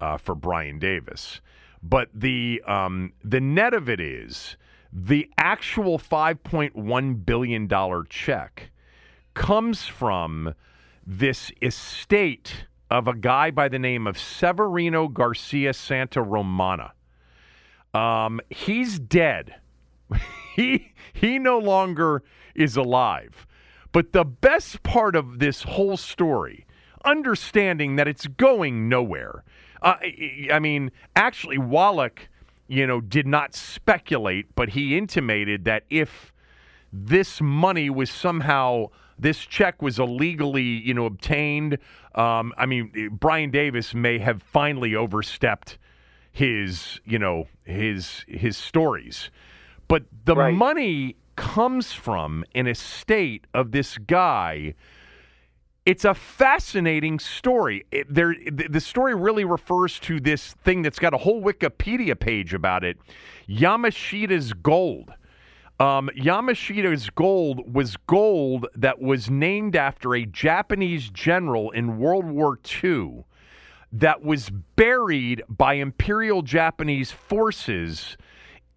uh, 0.00 0.16
for 0.16 0.34
Brian 0.34 0.78
Davis. 0.78 1.40
But 1.82 2.08
the 2.14 2.62
um, 2.66 3.12
the 3.22 3.40
net 3.40 3.74
of 3.74 3.88
it 3.88 4.00
is 4.00 4.56
the 4.92 5.30
actual 5.36 5.98
5.1 5.98 7.24
billion 7.24 7.66
dollar 7.66 8.04
check 8.04 8.70
comes 9.34 9.86
from 9.86 10.54
this 11.06 11.52
estate 11.62 12.66
of 12.90 13.06
a 13.06 13.14
guy 13.14 13.50
by 13.50 13.68
the 13.68 13.78
name 13.78 14.06
of 14.06 14.18
Severino 14.18 15.08
Garcia 15.08 15.72
Santa 15.72 16.22
Romana. 16.22 16.92
Um, 17.94 18.40
he's 18.50 18.98
dead. 18.98 19.56
he 20.56 20.92
he 21.12 21.38
no 21.38 21.58
longer 21.58 22.22
is 22.54 22.76
alive. 22.76 23.46
But 23.92 24.12
the 24.12 24.24
best 24.24 24.82
part 24.82 25.16
of 25.16 25.38
this 25.38 25.62
whole 25.62 25.96
story, 25.96 26.66
understanding 27.04 27.96
that 27.96 28.08
it's 28.08 28.26
going 28.26 28.88
nowhere. 28.88 29.44
Uh, 29.82 29.94
I- 30.52 30.58
mean, 30.58 30.90
actually, 31.16 31.58
Wallach, 31.58 32.28
you 32.66 32.86
know, 32.86 33.00
did 33.00 33.26
not 33.26 33.54
speculate, 33.54 34.54
but 34.54 34.70
he 34.70 34.96
intimated 34.96 35.64
that 35.64 35.84
if 35.90 36.32
this 36.92 37.40
money 37.40 37.90
was 37.90 38.10
somehow 38.10 38.86
this 39.18 39.38
check 39.40 39.82
was 39.82 39.98
illegally, 39.98 40.62
you 40.62 40.94
know, 40.94 41.06
obtained. 41.06 41.78
Um, 42.14 42.52
I 42.56 42.66
mean, 42.66 43.10
Brian 43.12 43.50
Davis 43.50 43.94
may 43.94 44.18
have 44.18 44.42
finally 44.42 44.94
overstepped 44.94 45.78
his, 46.30 47.00
you 47.04 47.18
know, 47.18 47.48
his 47.64 48.24
his 48.28 48.56
stories, 48.56 49.30
but 49.88 50.04
the 50.24 50.36
Right. 50.36 50.54
money 50.54 51.16
comes 51.36 51.92
from 51.92 52.44
an 52.54 52.66
estate 52.66 53.46
of 53.54 53.72
this 53.72 53.98
guy. 53.98 54.74
It's 55.88 56.04
a 56.04 56.12
fascinating 56.12 57.18
story. 57.18 57.86
It, 57.90 58.12
there, 58.12 58.34
the, 58.52 58.78
story 58.78 59.14
really 59.14 59.46
refers 59.46 59.98
to 60.00 60.20
this 60.20 60.52
thing 60.62 60.82
that's 60.82 60.98
got 60.98 61.14
a 61.14 61.16
whole 61.16 61.40
Wikipedia 61.40 62.20
page 62.20 62.52
about 62.52 62.84
it. 62.84 62.98
Yamashita's 63.48 64.52
gold. 64.52 65.10
Um, 65.80 66.10
Yamashita's 66.14 67.08
gold 67.08 67.74
was 67.74 67.96
gold 68.06 68.66
that 68.74 69.00
was 69.00 69.30
named 69.30 69.76
after 69.76 70.14
a 70.14 70.26
Japanese 70.26 71.08
general 71.08 71.70
in 71.70 71.96
World 71.96 72.26
War 72.26 72.58
II 72.84 73.24
that 73.90 74.22
was 74.22 74.50
buried 74.50 75.42
by 75.48 75.72
Imperial 75.72 76.42
Japanese 76.42 77.12
forces 77.12 78.18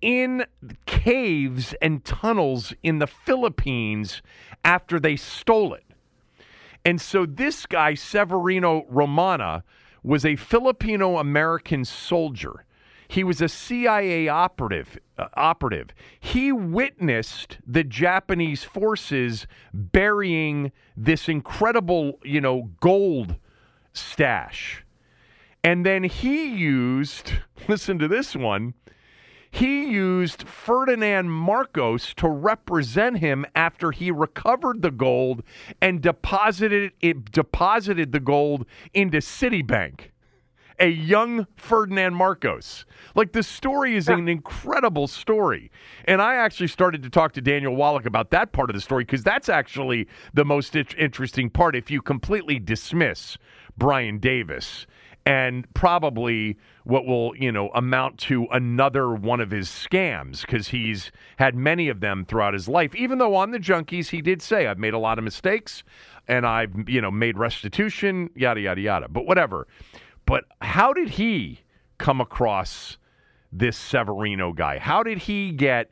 in 0.02 0.45
caves 0.86 1.76
and 1.82 2.06
tunnels 2.06 2.74
in 2.84 3.00
the 3.00 3.08
Philippines 3.08 4.21
after 4.63 4.97
they 4.97 5.17
stole 5.17 5.74
it. 5.74 5.90
And 6.86 7.00
so 7.00 7.26
this 7.26 7.65
guy, 7.65 7.94
Severino 7.94 8.86
Romana, 8.89 9.63
was 10.04 10.26
a 10.26 10.36
Filipino 10.36 11.17
American 11.17 11.86
soldier. 11.86 12.65
He 13.08 13.24
was 13.24 13.41
a 13.41 13.50
CIA 13.50 14.28
operative. 14.30 14.98
Uh, 15.17 15.28
operative. 15.36 15.89
He 16.20 16.52
witnessed 16.52 17.60
the 17.67 17.84
Japanese 17.84 18.63
forces 18.63 19.46
burying 19.74 20.72
this 20.98 21.30
incredible, 21.30 22.20
you 22.24 22.41
know, 22.41 22.72
gold 22.80 23.36
stash. 23.94 24.84
And 25.63 25.86
then 25.86 26.04
he 26.04 26.48
used, 26.48 27.34
listen 27.67 28.00
to 28.00 28.08
this 28.08 28.36
one, 28.36 28.74
he 29.51 29.91
used 29.91 30.47
Ferdinand 30.47 31.29
Marcos 31.29 32.13
to 32.15 32.29
represent 32.29 33.19
him 33.19 33.45
after 33.53 33.91
he 33.91 34.09
recovered 34.09 34.81
the 34.81 34.91
gold 34.91 35.43
and 35.81 36.01
deposited 36.01 36.93
it 37.01 37.31
deposited 37.31 38.13
the 38.13 38.21
gold 38.21 38.65
into 38.93 39.17
Citibank. 39.17 40.11
A 40.79 40.87
young 40.87 41.45
Ferdinand 41.57 42.15
Marcos. 42.15 42.85
Like 43.13 43.33
the 43.33 43.43
story 43.43 43.95
is 43.95 44.07
an 44.07 44.27
incredible 44.27 45.07
story. 45.07 45.69
And 46.05 46.21
I 46.23 46.35
actually 46.35 46.69
started 46.69 47.03
to 47.03 47.09
talk 47.09 47.33
to 47.33 47.41
Daniel 47.41 47.75
Wallach 47.75 48.07
about 48.07 48.31
that 48.31 48.53
part 48.53 48.71
of 48.71 48.73
the 48.73 48.81
story 48.81 49.03
because 49.03 49.21
that's 49.21 49.47
actually 49.47 50.07
the 50.33 50.45
most 50.45 50.75
interesting 50.75 51.51
part 51.51 51.75
if 51.75 51.91
you 51.91 52.01
completely 52.01 52.57
dismiss 52.57 53.37
Brian 53.77 54.17
Davis 54.17 54.87
and 55.25 55.71
probably 55.73 56.57
what 56.84 57.06
will 57.06 57.36
you 57.36 57.52
know 57.52 57.70
amount 57.70 58.17
to 58.17 58.48
another 58.52 59.13
one 59.13 59.39
of 59.39 59.52
his 59.52 59.70
scams 59.70 60.41
because 60.41 60.70
he's 60.70 61.12
had 61.38 61.56
many 61.56 61.89
of 61.89 62.00
them 62.00 62.26
throughout 62.26 62.54
his 62.54 62.67
life. 62.67 62.96
Even 62.96 63.17
though 63.17 63.36
on 63.36 63.52
the 63.52 63.60
junkies 63.60 64.10
he 64.10 64.22
did 64.22 64.41
say 64.41 64.67
i've 64.67 64.80
made 64.80 64.94
a 64.94 65.00
lot 65.00 65.17
of 65.17 65.24
mistakes 65.24 65.84
and 66.28 66.46
i've 66.46 66.74
you 66.88 67.02
know 67.02 67.12
made 67.12 67.38
restitution 67.38 68.30
yada 68.36 68.62
yada 68.62 68.82
yada. 68.82 69.08
But 69.08 69.26
whatever. 69.26 69.67
But 70.26 70.46
how 70.62 70.94
did 70.94 71.10
he 71.10 71.62
come 71.98 72.22
across 72.22 72.98
this 73.52 73.78
severino 73.78 74.54
guy? 74.54 74.80
How 74.80 75.04
did 75.04 75.20
he 75.20 75.52
get 75.52 75.91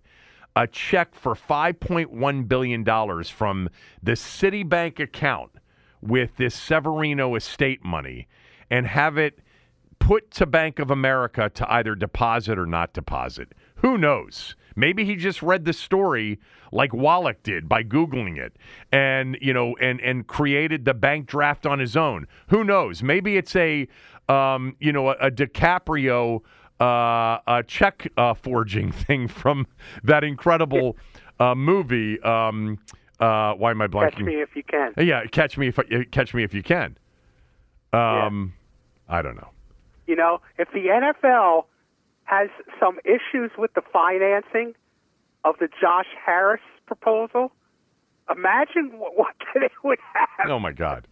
a 0.56 0.68
check 0.68 1.16
for 1.16 1.36
$5.1 1.36 2.48
billion 2.48 2.84
from 3.24 3.70
the 4.02 4.14
Citibank 4.14 5.00
account 5.00 5.52
with 6.02 6.36
this 6.38 6.56
Severino 6.56 7.36
estate 7.36 7.84
money 7.84 8.28
and 8.70 8.88
have 8.88 9.18
it 9.18 9.40
put 10.00 10.32
to 10.32 10.46
Bank 10.46 10.80
of 10.80 10.90
America 10.90 11.50
to 11.54 11.72
either 11.72 11.96
deposit 11.96 12.58
or 12.58 12.66
not 12.66 12.94
deposit. 12.94 13.54
Who 13.76 13.98
knows? 13.98 14.56
Maybe 14.76 15.06
he 15.06 15.16
just 15.16 15.42
read 15.42 15.66
the 15.66 15.74
story 15.74 16.40
like 16.72 16.94
Wallach 16.94 17.44
did 17.44 17.68
by 17.68 17.84
googling 17.84 18.38
it 18.38 18.56
and 18.92 19.38
you 19.42 19.54
know 19.54 19.76
and 19.82 20.00
and 20.02 20.26
created 20.28 20.86
the 20.86 20.94
bank 20.94 21.28
draft 21.28 21.66
on 21.66 21.80
his 21.80 21.98
own. 21.98 22.28
Who 22.48 22.64
knows? 22.64 23.04
Maybe 23.04 23.38
it's 23.38 23.56
a 23.56 23.88
um, 24.28 24.76
you 24.80 24.92
know 24.92 25.10
a, 25.10 25.14
a 25.14 25.32
DiCaprio 25.32 26.42
uh, 26.80 27.40
a 27.48 27.64
check 27.68 28.08
uh, 28.18 28.34
forging 28.34 28.92
thing 29.06 29.28
from 29.28 29.68
that 30.04 30.24
incredible 30.24 30.98
uh, 31.40 31.56
movie. 31.56 32.20
Um, 32.22 32.80
uh, 33.20 33.54
why 33.54 33.72
am 33.72 33.82
I 33.82 33.88
blanking? 33.88 34.12
Catch 34.12 34.20
me 34.20 34.42
if 34.42 34.56
you 34.56 34.64
can. 34.64 34.94
Yeah, 34.98 35.26
catch 35.26 35.58
me 35.58 35.68
if 35.68 36.12
catch 36.12 36.34
me 36.34 36.44
if 36.44 36.54
you 36.54 36.64
can. 36.64 36.98
Um, 37.92 38.54
yeah. 39.10 39.18
I 39.18 39.22
don't 39.22 39.36
know. 39.36 39.50
You 40.10 40.16
know, 40.16 40.42
if 40.58 40.72
the 40.72 40.88
NFL 40.88 41.66
has 42.24 42.50
some 42.80 42.98
issues 43.06 43.52
with 43.60 43.72
the 43.76 43.84
financing 43.94 44.74
of 45.46 45.54
the 45.60 45.70
Josh 45.80 46.08
Harris 46.26 46.64
proposal, 46.88 47.52
imagine 48.28 48.94
what, 48.98 49.16
what 49.16 49.36
they 49.54 49.70
would 49.84 50.00
have. 50.16 50.50
Oh 50.50 50.58
my 50.58 50.72
God! 50.72 51.08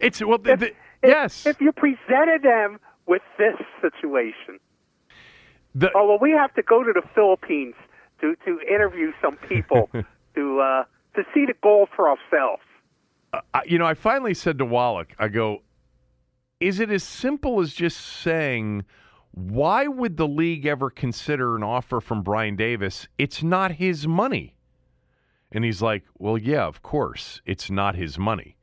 It's 0.00 0.24
well, 0.24 0.40
if, 0.46 0.60
the, 0.60 0.68
if, 0.68 0.74
yes. 1.04 1.44
If 1.44 1.60
you 1.60 1.72
presented 1.72 2.42
them 2.42 2.80
with 3.06 3.20
this 3.36 3.56
situation, 3.82 4.58
the, 5.74 5.90
oh 5.94 6.08
well, 6.08 6.18
we 6.18 6.30
have 6.30 6.54
to 6.54 6.62
go 6.62 6.82
to 6.82 6.92
the 6.94 7.06
Philippines 7.14 7.74
to 8.22 8.34
to 8.46 8.60
interview 8.62 9.12
some 9.20 9.36
people 9.46 9.90
to 10.34 10.60
uh, 10.60 10.84
to 11.16 11.22
see 11.34 11.44
the 11.44 11.54
goal 11.62 11.86
for 11.94 12.08
ourselves. 12.08 12.62
Uh, 13.34 13.60
you 13.66 13.78
know, 13.78 13.84
I 13.84 13.92
finally 13.92 14.32
said 14.32 14.56
to 14.56 14.64
Wallach, 14.64 15.12
I 15.18 15.28
go, 15.28 15.60
is 16.62 16.78
it 16.78 16.92
as 16.92 17.02
simple 17.02 17.60
as 17.60 17.74
just 17.74 17.98
saying, 17.98 18.84
why 19.32 19.88
would 19.88 20.16
the 20.16 20.28
league 20.28 20.64
ever 20.64 20.90
consider 20.90 21.56
an 21.56 21.64
offer 21.64 22.00
from 22.00 22.22
Brian 22.22 22.54
Davis? 22.54 23.08
It's 23.18 23.42
not 23.42 23.72
his 23.72 24.06
money. 24.06 24.54
And 25.50 25.64
he's 25.64 25.82
like, 25.82 26.04
well, 26.18 26.38
yeah, 26.38 26.64
of 26.64 26.80
course, 26.80 27.42
it's 27.44 27.68
not 27.68 27.96
his 27.96 28.16
money. 28.16 28.56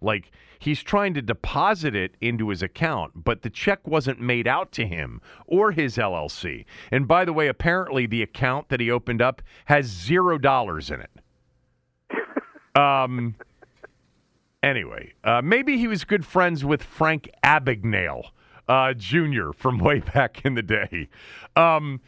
Like, 0.00 0.30
he's 0.60 0.80
trying 0.80 1.12
to 1.14 1.22
deposit 1.22 1.96
it 1.96 2.16
into 2.20 2.50
his 2.50 2.62
account, 2.62 3.24
but 3.24 3.42
the 3.42 3.50
check 3.50 3.84
wasn't 3.84 4.20
made 4.20 4.46
out 4.46 4.70
to 4.72 4.86
him 4.86 5.20
or 5.46 5.72
his 5.72 5.96
LLC. 5.96 6.64
And 6.92 7.08
by 7.08 7.24
the 7.24 7.32
way, 7.32 7.48
apparently 7.48 8.06
the 8.06 8.22
account 8.22 8.68
that 8.68 8.78
he 8.78 8.92
opened 8.92 9.20
up 9.20 9.42
has 9.64 9.86
zero 9.86 10.38
dollars 10.38 10.88
in 10.88 11.00
it. 11.00 11.10
Um, 12.76 13.34
Anyway, 14.62 15.14
uh, 15.24 15.40
maybe 15.42 15.78
he 15.78 15.86
was 15.86 16.04
good 16.04 16.26
friends 16.26 16.64
with 16.64 16.82
Frank 16.82 17.30
Abagnale 17.42 18.30
uh, 18.68 18.92
Jr. 18.94 19.52
from 19.52 19.78
way 19.84 20.00
back 20.00 20.44
in 20.44 20.54
the 20.54 20.62
day. 20.62 21.08
Um, 21.56 22.00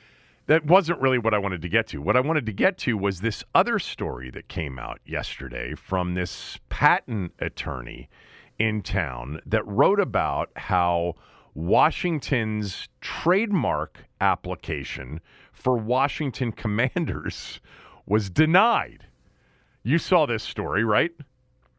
that 0.46 0.66
wasn't 0.66 1.00
really 1.00 1.18
what 1.18 1.34
I 1.34 1.38
wanted 1.38 1.62
to 1.62 1.68
get 1.68 1.86
to. 1.88 2.02
What 2.02 2.16
I 2.16 2.20
wanted 2.20 2.46
to 2.46 2.52
get 2.52 2.76
to 2.78 2.96
was 2.98 3.20
this 3.20 3.44
other 3.54 3.78
story 3.78 4.30
that 4.30 4.48
came 4.48 4.78
out 4.78 5.00
yesterday 5.06 5.74
from 5.74 6.14
this 6.14 6.58
patent 6.68 7.32
attorney 7.38 8.08
in 8.58 8.82
town 8.82 9.40
that 9.46 9.66
wrote 9.66 10.00
about 10.00 10.50
how 10.56 11.14
Washington's 11.54 12.88
trademark 13.00 14.04
application 14.20 15.20
for 15.52 15.76
Washington 15.76 16.52
Commanders 16.52 17.60
was 18.04 18.28
denied. 18.28 19.06
You 19.84 19.98
saw 19.98 20.26
this 20.26 20.42
story, 20.42 20.84
right? 20.84 21.12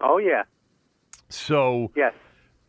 Oh, 0.02 0.18
yeah. 0.18 0.44
So, 1.34 1.92
yes. 1.96 2.14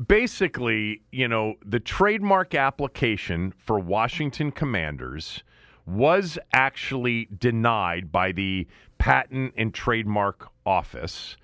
basically, 0.06 1.02
you 1.12 1.28
know, 1.28 1.54
the 1.64 1.80
trademark 1.80 2.54
application 2.54 3.52
for 3.58 3.78
Washington 3.78 4.50
Commanders 4.50 5.42
was 5.86 6.38
actually 6.52 7.28
denied 7.38 8.10
by 8.10 8.32
the 8.32 8.66
Patent 8.98 9.52
and 9.56 9.74
Trademark 9.74 10.48
Office. 10.64 11.36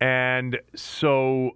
And 0.00 0.58
so 0.74 1.52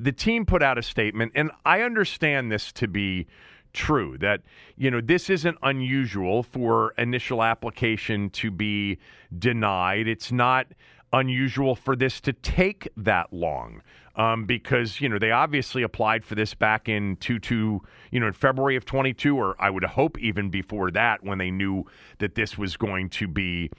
the 0.00 0.12
team 0.12 0.44
put 0.44 0.62
out 0.62 0.76
a 0.76 0.82
statement, 0.82 1.32
and 1.34 1.50
I 1.64 1.82
understand 1.82 2.50
this 2.50 2.72
to 2.72 2.88
be 2.88 3.26
true 3.72 4.16
that 4.18 4.40
you 4.76 4.90
know 4.90 5.00
this 5.00 5.28
isn't 5.28 5.56
unusual 5.62 6.42
for 6.42 6.94
initial 6.96 7.42
application 7.42 8.30
to 8.30 8.50
be 8.50 8.98
denied 9.38 10.08
it's 10.08 10.32
not 10.32 10.66
unusual 11.12 11.76
for 11.76 11.94
this 11.94 12.18
to 12.18 12.32
take 12.32 12.88
that 12.96 13.30
long 13.30 13.82
um, 14.18 14.44
because 14.44 15.00
you 15.00 15.08
know 15.08 15.18
they 15.18 15.30
obviously 15.30 15.82
applied 15.82 16.24
for 16.24 16.34
this 16.34 16.52
back 16.52 16.88
in 16.88 17.16
two 17.16 17.38
two 17.38 17.80
you 18.10 18.20
know 18.20 18.26
in 18.26 18.32
February 18.32 18.76
of 18.76 18.84
22 18.84 19.36
or 19.36 19.56
I 19.58 19.70
would 19.70 19.84
hope 19.84 20.18
even 20.18 20.50
before 20.50 20.90
that 20.90 21.22
when 21.24 21.38
they 21.38 21.50
knew 21.50 21.84
that 22.18 22.34
this 22.34 22.58
was 22.58 22.76
going 22.76 23.08
to 23.10 23.28
be 23.28 23.70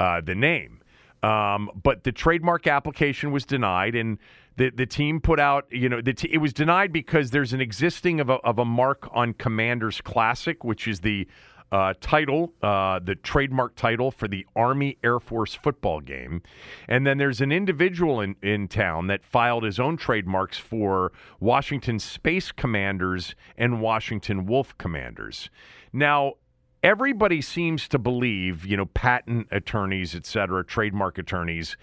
uh, 0.00 0.20
the 0.22 0.34
name. 0.34 0.80
Um, 1.22 1.70
but 1.80 2.02
the 2.02 2.10
trademark 2.10 2.66
application 2.66 3.30
was 3.30 3.44
denied, 3.44 3.94
and 3.94 4.18
the 4.56 4.70
the 4.70 4.86
team 4.86 5.20
put 5.20 5.38
out 5.38 5.66
you 5.70 5.88
know 5.88 6.00
t- 6.00 6.28
it 6.32 6.38
was 6.38 6.52
denied 6.52 6.92
because 6.92 7.30
there's 7.30 7.52
an 7.52 7.60
existing 7.60 8.18
of 8.18 8.28
a, 8.28 8.34
of 8.38 8.58
a 8.58 8.64
mark 8.64 9.08
on 9.12 9.34
Commanders 9.34 10.00
Classic, 10.00 10.64
which 10.64 10.88
is 10.88 11.00
the 11.00 11.28
uh, 11.72 11.94
title, 12.00 12.52
uh, 12.62 13.00
the 13.00 13.14
trademark 13.14 13.74
title 13.74 14.10
for 14.10 14.28
the 14.28 14.46
Army 14.54 14.98
Air 15.02 15.18
Force 15.18 15.54
football 15.54 16.00
game. 16.00 16.42
And 16.86 17.06
then 17.06 17.16
there's 17.16 17.40
an 17.40 17.50
individual 17.50 18.20
in, 18.20 18.36
in 18.42 18.68
town 18.68 19.06
that 19.06 19.24
filed 19.24 19.64
his 19.64 19.80
own 19.80 19.96
trademarks 19.96 20.58
for 20.58 21.12
Washington 21.40 21.98
Space 21.98 22.52
Commanders 22.52 23.34
and 23.56 23.80
Washington 23.80 24.44
Wolf 24.44 24.76
Commanders. 24.76 25.48
Now, 25.94 26.34
everybody 26.82 27.40
seems 27.40 27.88
to 27.88 27.98
believe, 27.98 28.66
you 28.66 28.76
know, 28.76 28.86
patent 28.86 29.48
attorneys, 29.50 30.14
et 30.14 30.26
cetera, 30.26 30.64
trademark 30.64 31.16
attorneys, 31.16 31.76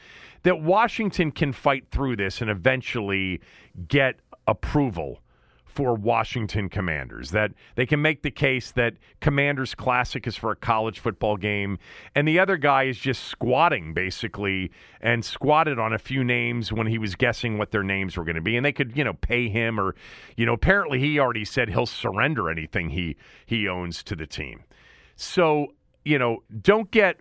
that 0.43 0.62
Washington 0.62 1.32
can 1.32 1.52
fight 1.52 1.89
through 1.89 2.15
this 2.15 2.41
and 2.41 2.49
eventually 2.49 3.41
get 3.88 4.19
approval 4.47 5.19
for 5.69 5.93
Washington 5.93 6.67
Commanders. 6.69 7.32
That 7.32 7.51
they 7.75 7.86
can 7.86 8.01
make 8.01 8.23
the 8.23 8.32
case 8.32 8.71
that 8.71 8.95
Commanders 9.21 9.75
Classic 9.75 10.25
is 10.27 10.36
for 10.36 10.51
a 10.51 10.55
college 10.55 10.99
football 10.99 11.38
game, 11.38 11.79
and 12.15 12.27
the 12.27 12.39
other 12.39 12.58
guy 12.58 12.84
is 12.84 12.97
just 12.97 13.25
squatting 13.25 13.93
basically 13.93 14.71
and 15.01 15.23
squatted 15.23 15.79
on 15.79 15.93
a 15.93 15.99
few 15.99 16.23
names 16.23 16.73
when 16.73 16.88
he 16.88 16.97
was 16.97 17.15
guessing 17.15 17.58
what 17.58 17.71
their 17.71 17.84
names 17.84 18.17
were 18.17 18.23
going 18.25 18.36
to 18.36 18.41
be, 18.41 18.58
and 18.58 18.65
they 18.65 18.73
could 18.73 18.97
you 18.97 19.03
know 19.03 19.13
pay 19.13 19.47
him 19.47 19.79
or 19.79 19.95
you 20.36 20.45
know 20.45 20.53
apparently 20.53 20.99
he 20.99 21.19
already 21.19 21.45
said 21.45 21.69
he'll 21.69 21.86
surrender 21.86 22.49
anything 22.49 22.89
he 22.89 23.15
he 23.45 23.67
owns 23.67 24.03
to 24.03 24.15
the 24.15 24.27
team. 24.27 24.63
So 25.15 25.73
you 26.05 26.17
know, 26.17 26.43
don't 26.62 26.89
get 26.91 27.19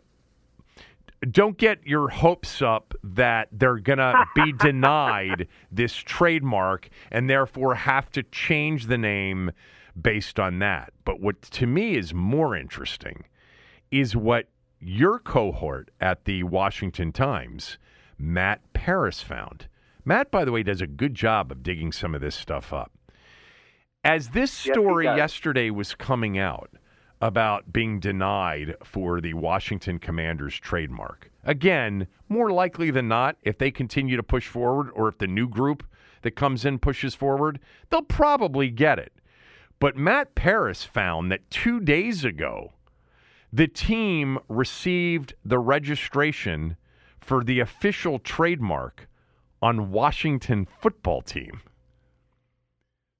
don't 1.30 1.58
get 1.58 1.86
your 1.86 2.08
hopes 2.08 2.62
up 2.62 2.94
that 3.02 3.48
they're 3.52 3.78
going 3.78 3.98
to 3.98 4.24
be 4.34 4.52
denied 4.58 5.48
this 5.70 5.94
trademark 5.94 6.88
and 7.10 7.28
therefore 7.28 7.74
have 7.74 8.10
to 8.10 8.22
change 8.24 8.86
the 8.86 8.98
name 8.98 9.50
based 10.00 10.38
on 10.38 10.58
that. 10.60 10.92
But 11.04 11.20
what 11.20 11.42
to 11.42 11.66
me 11.66 11.96
is 11.96 12.14
more 12.14 12.56
interesting 12.56 13.24
is 13.90 14.14
what 14.14 14.48
your 14.80 15.18
cohort 15.18 15.90
at 16.00 16.24
the 16.24 16.44
Washington 16.44 17.12
Times, 17.12 17.78
Matt 18.16 18.60
Paras, 18.72 19.20
found. 19.20 19.66
Matt, 20.04 20.30
by 20.30 20.44
the 20.44 20.52
way, 20.52 20.62
does 20.62 20.80
a 20.80 20.86
good 20.86 21.14
job 21.14 21.50
of 21.50 21.62
digging 21.62 21.92
some 21.92 22.14
of 22.14 22.20
this 22.20 22.36
stuff 22.36 22.72
up. 22.72 22.92
As 24.04 24.28
this 24.28 24.52
story 24.52 25.06
yes, 25.06 25.16
yesterday 25.16 25.70
was 25.70 25.94
coming 25.94 26.38
out, 26.38 26.70
about 27.20 27.72
being 27.72 27.98
denied 27.98 28.76
for 28.84 29.20
the 29.20 29.34
Washington 29.34 29.98
Commanders 29.98 30.58
trademark. 30.58 31.30
Again, 31.44 32.06
more 32.28 32.50
likely 32.50 32.90
than 32.90 33.08
not, 33.08 33.36
if 33.42 33.58
they 33.58 33.70
continue 33.70 34.16
to 34.16 34.22
push 34.22 34.46
forward 34.46 34.90
or 34.94 35.08
if 35.08 35.18
the 35.18 35.26
new 35.26 35.48
group 35.48 35.84
that 36.22 36.36
comes 36.36 36.64
in 36.64 36.78
pushes 36.78 37.14
forward, 37.14 37.58
they'll 37.90 38.02
probably 38.02 38.70
get 38.70 38.98
it. 38.98 39.12
But 39.80 39.96
Matt 39.96 40.34
Paras 40.34 40.84
found 40.84 41.30
that 41.30 41.50
two 41.50 41.80
days 41.80 42.24
ago, 42.24 42.72
the 43.52 43.68
team 43.68 44.38
received 44.48 45.34
the 45.44 45.58
registration 45.58 46.76
for 47.20 47.42
the 47.42 47.60
official 47.60 48.18
trademark 48.18 49.08
on 49.62 49.90
Washington 49.90 50.66
football 50.80 51.22
team. 51.22 51.60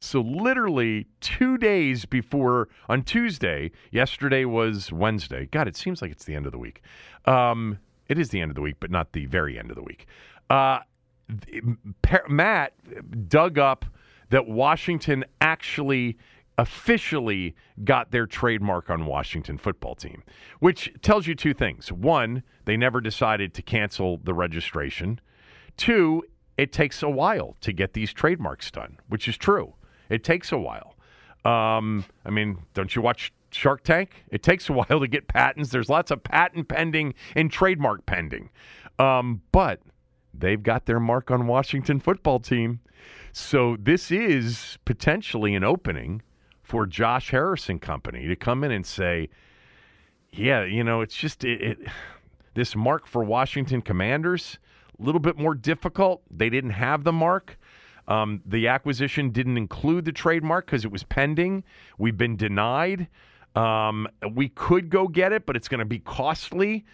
So, 0.01 0.21
literally 0.21 1.09
two 1.21 1.59
days 1.59 2.05
before, 2.05 2.69
on 2.89 3.03
Tuesday, 3.03 3.73
yesterday 3.91 4.45
was 4.45 4.93
Wednesday. 4.93 5.49
God, 5.51 5.67
it 5.67 5.77
seems 5.77 6.01
like 6.01 6.13
it's 6.13 6.25
the 6.25 6.37
end 6.37 6.47
of 6.47 6.53
the 6.53 6.59
week. 6.59 6.83
Um, 7.25 7.79
it 8.09 8.17
is 8.17 8.29
the 8.29 8.41
end 8.41 8.53
of 8.53 8.55
the 8.55 8.61
week, 8.63 8.77
but 8.79 8.93
not 8.93 9.13
the 9.13 9.27
very 9.27 9.59
end 9.59 9.71
of 9.71 9.77
the 9.77 9.83
week. 9.83 10.07
Uh, 10.49 10.79
Matt 12.29 12.75
dug 13.29 13.59
up 13.59 13.85
that 14.31 14.47
Washington 14.47 15.25
actually 15.41 16.17
officially 16.59 17.57
got 17.83 18.13
their 18.13 18.27
trademark 18.27 18.91
on 18.91 19.05
Washington 19.05 19.59
football 19.59 19.97
team, 19.97 20.23
which 20.61 20.93
tells 21.03 21.27
you 21.27 21.35
two 21.35 21.55
things. 21.55 21.91
One, 21.91 22.45
they 22.67 22.77
never 22.77 23.01
decided 23.01 23.53
to 23.55 23.63
cancel 23.63 24.19
the 24.19 24.35
registration. 24.35 25.21
Two, 25.77 26.23
it 26.57 26.73
takes 26.73 27.03
a 27.03 27.11
while 27.11 27.57
to 27.61 27.73
get 27.73 27.95
these 27.95 28.13
trademarks 28.13 28.71
done, 28.71 28.99
which 29.09 29.29
is 29.29 29.37
true. 29.37 29.75
It 30.09 30.25
takes 30.25 30.53
a 30.53 30.59
while. 30.59 30.95
Um, 31.45 32.05
I 32.25 32.31
mean, 32.31 32.59
don't 32.75 32.95
you 32.95 33.03
watch 33.03 33.33
Shark 33.51 33.85
Tank? 33.85 34.25
It 34.31 34.43
takes 34.43 34.69
a 34.69 34.73
while 34.75 35.01
to 35.01 35.09
get 35.09 35.29
patents. 35.29 35.71
There's 35.71 35.89
lots 35.89 36.11
of 36.11 36.23
patent 36.23 36.69
pending 36.69 37.15
and 37.35 37.51
trademark 37.51 38.07
pending. 38.07 38.51
Um, 38.99 39.43
but 39.53 39.81
they've 40.35 40.63
got 40.63 40.87
their 40.87 41.01
mark 41.01 41.31
on 41.31 41.47
Washington 41.47 42.01
football 42.01 42.41
team. 42.41 42.81
So 43.33 43.77
this 43.79 44.11
is 44.11 44.79
potentially 44.85 45.55
an 45.55 45.65
opening 45.65 46.23
for 46.63 46.87
Josh 46.87 47.31
Harris 47.31 47.69
and 47.69 47.81
Company 47.81 48.27
to 48.27 48.37
come 48.37 48.65
in 48.65 48.71
and 48.71 48.85
say, 48.85 49.29
yeah, 50.33 50.65
you 50.65 50.85
know, 50.85 51.01
it's 51.01 51.15
just 51.15 51.45
it, 51.45 51.63
it 51.63 51.79
this 52.55 52.75
mark 52.75 53.07
for 53.07 53.23
Washington 53.23 53.81
Commanders 53.81 54.59
a 54.99 55.03
little 55.03 55.21
bit 55.21 55.39
more 55.39 55.55
difficult. 55.55 56.23
They 56.31 56.51
didn't 56.51 56.71
have 56.71 57.05
the 57.05 57.13
mark. 57.13 57.59
Um, 58.09 58.41
the 58.47 58.69
acquisition 58.69 59.31
didn't 59.31 59.59
include 59.59 60.07
the 60.07 60.13
trademark 60.13 60.67
because 60.67 60.85
it 60.85 60.91
was 60.91 61.05
pending. 61.05 61.63
We've 61.99 62.17
been 62.17 62.37
denied. 62.37 63.07
Um, 63.55 64.09
we 64.33 64.49
could 64.49 64.89
go 64.89 65.07
get 65.07 65.33
it, 65.33 65.47
but 65.47 65.57
it's 65.57 65.69
going 65.69 65.81
to 65.81 65.85
be 65.85 65.99
costly. 66.01 66.85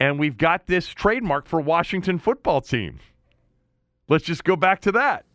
And 0.00 0.18
we've 0.18 0.36
got 0.36 0.66
this 0.66 0.88
trademark 0.88 1.46
for 1.46 1.60
Washington 1.60 2.18
football 2.18 2.60
team. 2.60 3.00
Let's 4.08 4.24
just 4.24 4.44
go 4.44 4.56
back 4.56 4.80
to 4.80 4.92
that. 4.92 5.26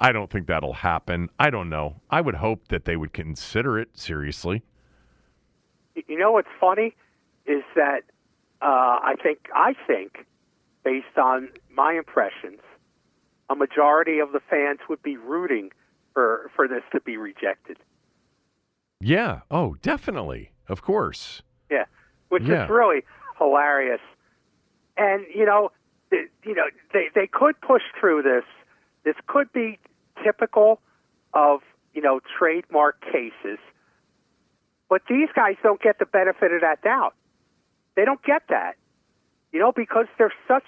I 0.00 0.10
don't 0.10 0.30
think 0.30 0.48
that'll 0.48 0.72
happen. 0.72 1.28
I 1.38 1.50
don't 1.50 1.68
know. 1.68 2.00
I 2.10 2.22
would 2.22 2.34
hope 2.34 2.68
that 2.68 2.86
they 2.86 2.96
would 2.96 3.12
consider 3.12 3.78
it 3.78 3.90
seriously. 3.94 4.62
You 5.94 6.18
know 6.18 6.32
what's 6.32 6.48
funny 6.58 6.96
is 7.46 7.62
that 7.76 8.00
uh, 8.62 8.64
I 9.02 9.14
think 9.22 9.48
I 9.54 9.74
think, 9.86 10.26
based 10.84 11.18
on 11.18 11.50
my 11.70 11.92
impressions, 11.92 12.60
a 13.52 13.54
majority 13.54 14.18
of 14.18 14.32
the 14.32 14.40
fans 14.50 14.80
would 14.88 15.02
be 15.02 15.16
rooting 15.16 15.70
for 16.14 16.50
for 16.56 16.66
this 16.66 16.82
to 16.92 17.00
be 17.00 17.16
rejected. 17.16 17.76
Yeah. 19.00 19.40
Oh, 19.50 19.76
definitely. 19.82 20.50
Of 20.68 20.82
course. 20.82 21.42
Yeah, 21.70 21.84
which 22.28 22.44
Yeah. 22.44 22.64
is 22.64 22.70
really 22.70 23.02
hilarious. 23.38 24.00
And 24.96 25.26
you 25.34 25.44
know, 25.44 25.70
you 26.10 26.54
know, 26.54 26.64
they 26.92 27.08
they 27.14 27.26
could 27.26 27.60
push 27.60 27.82
through 27.98 28.22
this. 28.22 28.44
This 29.04 29.16
could 29.26 29.52
be 29.52 29.78
typical 30.22 30.80
of 31.34 31.60
you 31.94 32.02
know 32.02 32.20
trademark 32.38 33.00
cases, 33.00 33.58
but 34.88 35.02
these 35.08 35.28
guys 35.34 35.56
don't 35.62 35.80
get 35.80 35.98
the 35.98 36.06
benefit 36.06 36.52
of 36.52 36.60
that 36.60 36.82
doubt. 36.82 37.14
They 37.96 38.04
don't 38.04 38.22
get 38.22 38.42
that, 38.48 38.76
you 39.52 39.58
know, 39.60 39.72
because 39.72 40.06
they're 40.18 40.32
such 40.46 40.66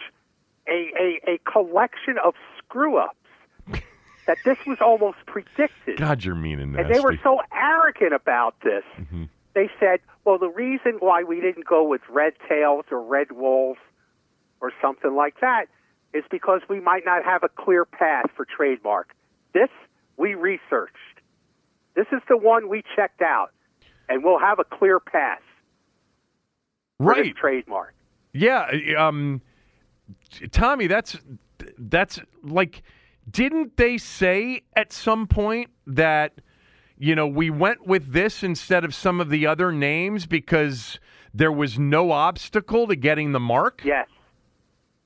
a 0.68 0.90
a, 0.99 1.35
a 1.35 1.38
collection 1.51 2.16
of 2.25 2.35
screw 2.75 2.99
ups 2.99 3.15
that 4.27 4.39
this 4.45 4.59
was 4.67 4.79
almost 4.81 5.19
predicted. 5.27 5.97
God, 5.97 6.25
you're 6.25 6.35
mean 6.35 6.59
and 6.59 6.75
And 6.77 6.93
they 6.93 7.01
were 7.01 7.19
so 7.23 7.41
arrogant 7.53 8.13
about 8.13 8.57
this. 8.65 8.83
They 9.55 9.71
said, 9.79 10.01
well, 10.25 10.39
the 10.39 10.49
reason 10.49 10.97
why 10.99 11.23
we 11.23 11.41
didn't 11.41 11.67
go 11.67 11.87
with 11.87 12.01
red 12.09 12.33
tails 12.49 12.87
or 12.91 13.01
red 13.03 13.33
wolves 13.33 13.79
or 14.61 14.73
something 14.83 15.15
like 15.15 15.41
that 15.41 15.67
is 16.13 16.25
because 16.31 16.63
we 16.69 16.81
might 16.81 17.05
not 17.05 17.25
have 17.25 17.45
a 17.45 17.49
clear 17.49 17.85
path 17.85 18.27
for 18.35 18.45
trademark. 18.45 19.15
This 19.53 19.69
we 20.17 20.35
researched. 20.35 20.97
This 21.95 22.07
is 22.11 22.23
the 22.29 22.37
one 22.37 22.69
we 22.69 22.83
checked 22.97 23.23
out, 23.23 23.53
and 24.09 24.25
we'll 24.25 24.41
have 24.41 24.59
a 24.59 24.65
clear 24.65 24.99
path 24.99 25.43
for 26.99 27.07
right. 27.07 27.37
trademark. 27.37 27.95
Yeah, 28.33 28.69
um, 28.99 29.43
Tommy, 30.51 30.89
that's 30.89 31.17
that's 31.79 32.21
like, 32.43 32.83
didn't 33.31 33.77
they 33.77 33.99
say 33.99 34.63
at 34.77 34.93
some 34.93 35.27
point 35.27 35.71
that 35.87 36.35
you 36.99 37.15
know 37.15 37.27
we 37.27 37.51
went 37.51 37.87
with 37.87 38.13
this 38.13 38.43
instead 38.43 38.85
of 38.85 38.95
some 38.95 39.21
of 39.21 39.31
the 39.31 39.47
other 39.47 39.73
names 39.73 40.27
because 40.27 40.99
there 41.35 41.53
was 41.53 41.79
no 41.79 42.13
obstacle 42.13 42.87
to 42.87 42.97
getting 42.97 43.33
the 43.33 43.41
mark? 43.41 43.83
Yes. 43.85 44.09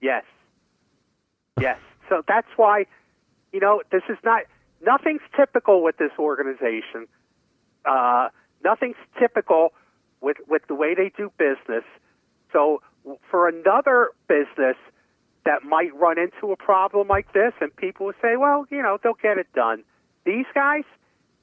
Yes. 0.00 0.24
Yes. 1.61 1.78
So 2.09 2.22
that's 2.28 2.46
why, 2.57 2.87
you 3.52 3.61
know, 3.61 3.83
this 3.90 4.02
is 4.09 4.18
not, 4.22 4.42
nothing's 4.85 5.22
typical 5.37 5.83
with 5.83 5.96
this 5.96 6.12
organization. 6.18 7.07
Uh, 7.85 8.28
nothing's 8.62 8.96
typical 9.18 9.72
with, 10.20 10.37
with 10.46 10.62
the 10.68 10.74
way 10.74 10.94
they 10.94 11.11
do 11.16 11.33
business. 11.38 11.85
So 12.52 12.83
for 13.31 13.48
another 13.48 14.11
business 14.28 14.76
that 15.44 15.62
might 15.64 15.94
run 15.94 16.18
into 16.18 16.53
a 16.53 16.57
problem 16.57 17.09
like 17.09 17.33
this, 17.33 17.53
and 17.61 17.74
people 17.77 18.07
will 18.07 18.12
say, 18.20 18.37
well, 18.37 18.66
you 18.70 18.83
know, 18.83 18.98
they'll 19.03 19.14
get 19.22 19.38
it 19.38 19.46
done. 19.55 19.83
These 20.24 20.46
guys, 20.55 20.85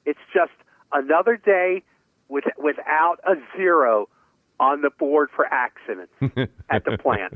it's 0.04 0.18
just 0.32 0.52
another 0.92 1.36
day 1.36 1.82
with, 2.28 2.44
without 2.58 3.16
a 3.24 3.34
zero 3.56 4.08
on 4.60 4.82
the 4.82 4.90
board 4.90 5.28
for 5.34 5.46
accidents 5.46 6.12
at 6.70 6.84
the 6.84 6.96
plant. 6.98 7.34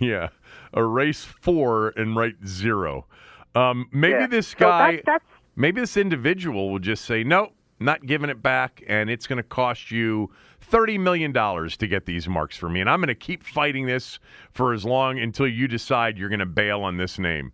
yeah, 0.00 0.28
erase 0.76 1.24
four 1.24 1.88
and 1.96 2.16
write 2.16 2.34
zero. 2.46 3.06
Um, 3.54 3.88
maybe 3.92 4.12
Yeah. 4.20 4.26
this 4.26 4.48
So 4.48 4.56
guy, 4.60 4.96
that- 4.96 5.04
that's- 5.04 5.30
maybe 5.56 5.80
this 5.80 5.96
individual 5.96 6.70
will 6.70 6.78
just 6.78 7.04
say, 7.04 7.22
no, 7.22 7.52
not 7.78 8.04
giving 8.06 8.30
it 8.30 8.42
back, 8.42 8.82
and 8.86 9.10
it's 9.10 9.26
going 9.26 9.36
to 9.38 9.42
cost 9.42 9.90
you 9.90 10.30
thirty 10.72 10.96
million 10.98 11.30
dollars 11.32 11.76
to 11.76 11.86
get 11.86 12.06
these 12.06 12.26
marks 12.26 12.56
for 12.56 12.68
me, 12.68 12.80
and 12.80 12.88
I'm 12.90 12.98
going 12.98 13.08
to 13.08 13.14
keep 13.14 13.44
fighting 13.44 13.86
this 13.86 14.18
for 14.52 14.72
as 14.72 14.84
long 14.84 15.18
until 15.20 15.46
you 15.46 15.68
decide 15.68 16.16
you're 16.18 16.30
going 16.30 16.38
to 16.40 16.46
bail 16.46 16.80
on 16.80 16.96
this 16.96 17.18
name. 17.18 17.52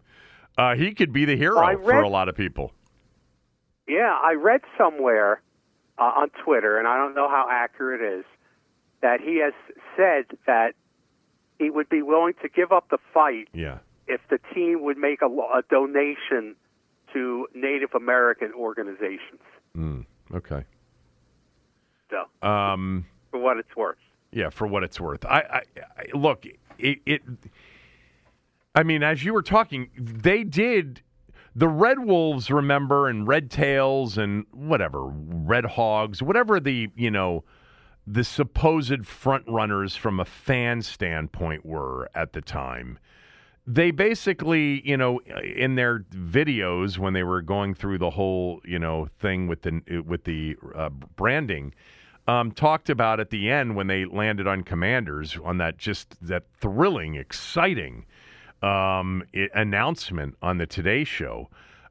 Uh, 0.56 0.74
he 0.76 0.94
could 0.94 1.12
be 1.12 1.24
the 1.24 1.36
hero 1.36 1.58
I 1.58 1.74
for 1.74 2.00
a 2.00 2.08
lot 2.08 2.28
of 2.28 2.36
people. 2.36 2.72
Yeah, 3.88 4.16
I 4.22 4.34
read 4.34 4.60
somewhere 4.78 5.42
uh, 5.98 6.02
on 6.02 6.30
Twitter, 6.44 6.78
and 6.78 6.86
I 6.86 6.96
don't 6.96 7.14
know 7.14 7.28
how 7.28 7.46
accurate 7.50 8.00
it 8.00 8.20
is, 8.20 8.24
that 9.02 9.20
he 9.20 9.40
has 9.42 9.52
said 9.96 10.36
that 10.46 10.74
he 11.58 11.70
would 11.70 11.88
be 11.88 12.02
willing 12.02 12.34
to 12.42 12.48
give 12.48 12.70
up 12.70 12.88
the 12.90 12.98
fight 13.12 13.48
Yeah. 13.52 13.78
if 14.06 14.20
the 14.30 14.38
team 14.54 14.84
would 14.84 14.96
make 14.96 15.22
a, 15.22 15.26
a 15.26 15.62
donation 15.68 16.54
to 17.12 17.48
Native 17.54 17.94
American 17.94 18.52
organizations. 18.52 19.40
Mm, 19.76 20.04
okay. 20.34 20.64
So, 22.10 22.46
Um, 22.48 23.06
for 23.30 23.40
what 23.40 23.58
it's 23.58 23.74
worth. 23.76 23.98
Yeah, 24.32 24.50
for 24.50 24.66
what 24.66 24.82
it's 24.82 25.00
worth. 25.00 25.24
I, 25.24 25.38
I, 25.40 25.62
I 25.96 26.04
look 26.16 26.46
it, 26.78 26.98
it. 27.06 27.22
I 28.74 28.82
mean, 28.82 29.02
as 29.02 29.24
you 29.24 29.32
were 29.32 29.42
talking, 29.42 29.90
they 29.96 30.44
did 30.44 31.02
the 31.56 31.68
Red 31.68 32.00
Wolves. 32.00 32.50
Remember, 32.50 33.08
and 33.08 33.26
Red 33.26 33.50
Tails, 33.50 34.18
and 34.18 34.44
whatever 34.52 35.06
Red 35.06 35.64
Hogs, 35.64 36.22
whatever 36.22 36.60
the 36.60 36.88
you 36.94 37.10
know 37.10 37.44
the 38.06 38.24
supposed 38.24 39.06
front 39.06 39.44
runners 39.46 39.94
from 39.96 40.18
a 40.20 40.24
fan 40.24 40.82
standpoint 40.82 41.64
were 41.66 42.08
at 42.14 42.32
the 42.32 42.40
time. 42.40 42.98
They 43.66 43.90
basically, 43.90 44.86
you 44.88 44.96
know, 44.96 45.20
in 45.20 45.74
their 45.74 46.00
videos 46.10 46.96
when 46.96 47.12
they 47.12 47.22
were 47.22 47.42
going 47.42 47.74
through 47.74 47.98
the 47.98 48.08
whole, 48.08 48.62
you 48.64 48.78
know, 48.78 49.08
thing 49.18 49.46
with 49.46 49.60
the 49.62 50.02
with 50.06 50.24
the 50.24 50.56
uh, 50.74 50.88
branding, 50.88 51.74
um, 52.28 52.52
talked 52.52 52.90
about 52.90 53.18
at 53.18 53.30
the 53.30 53.50
end 53.50 53.74
when 53.74 53.86
they 53.86 54.04
landed 54.04 54.46
on 54.46 54.62
Commanders 54.62 55.36
on 55.42 55.56
that 55.58 55.78
just 55.78 56.14
that 56.20 56.44
thrilling, 56.60 57.14
exciting 57.14 58.04
um, 58.62 59.24
it, 59.32 59.50
announcement 59.54 60.36
on 60.42 60.58
the 60.58 60.66
Today 60.66 61.04
Show. 61.04 61.48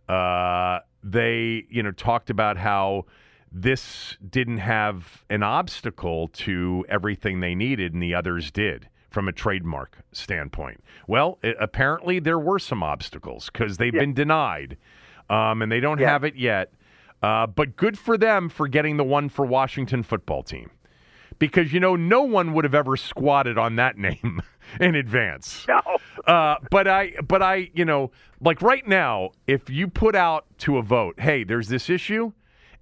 Uh, 0.07 0.79
they, 1.03 1.65
you 1.69 1.81
know, 1.81 1.91
talked 1.91 2.29
about 2.29 2.57
how 2.57 3.05
this 3.51 4.15
didn't 4.29 4.59
have 4.59 5.23
an 5.29 5.41
obstacle 5.41 6.27
to 6.29 6.85
everything 6.87 7.39
they 7.39 7.55
needed 7.55 7.93
and 7.93 8.03
the 8.03 8.13
others 8.13 8.51
did 8.51 8.87
from 9.09 9.27
a 9.27 9.31
trademark 9.31 9.97
standpoint. 10.11 10.83
Well, 11.07 11.39
it, 11.41 11.57
apparently 11.59 12.19
there 12.19 12.37
were 12.37 12.59
some 12.59 12.83
obstacles 12.83 13.49
because 13.51 13.77
they've 13.77 13.93
yeah. 13.93 14.01
been 14.01 14.13
denied 14.13 14.77
um, 15.29 15.61
and 15.61 15.71
they 15.71 15.79
don't 15.79 15.99
yeah. 15.99 16.09
have 16.09 16.23
it 16.23 16.35
yet. 16.35 16.71
Uh, 17.21 17.47
but 17.47 17.75
good 17.75 17.97
for 17.97 18.17
them 18.17 18.49
for 18.49 18.67
getting 18.67 18.97
the 18.97 19.03
one 19.03 19.29
for 19.29 19.45
Washington 19.45 20.03
football 20.03 20.43
team. 20.43 20.69
Because, 21.39 21.71
you 21.71 21.79
know, 21.79 21.95
no 21.95 22.23
one 22.23 22.53
would 22.53 22.63
have 22.63 22.75
ever 22.75 22.97
squatted 22.97 23.57
on 23.57 23.75
that 23.75 23.97
name 23.97 24.41
in 24.79 24.95
advance. 24.95 25.65
No. 25.67 25.81
Uh, 26.25 26.55
but 26.71 26.87
I, 26.87 27.13
but 27.27 27.41
I, 27.41 27.69
you 27.73 27.85
know, 27.85 28.11
like 28.41 28.61
right 28.61 28.87
now, 28.87 29.31
if 29.45 29.69
you 29.69 29.87
put 29.87 30.15
out 30.15 30.45
to 30.59 30.77
a 30.77 30.81
vote, 30.81 31.19
hey, 31.19 31.43
there's 31.43 31.67
this 31.67 31.89
issue, 31.89 32.33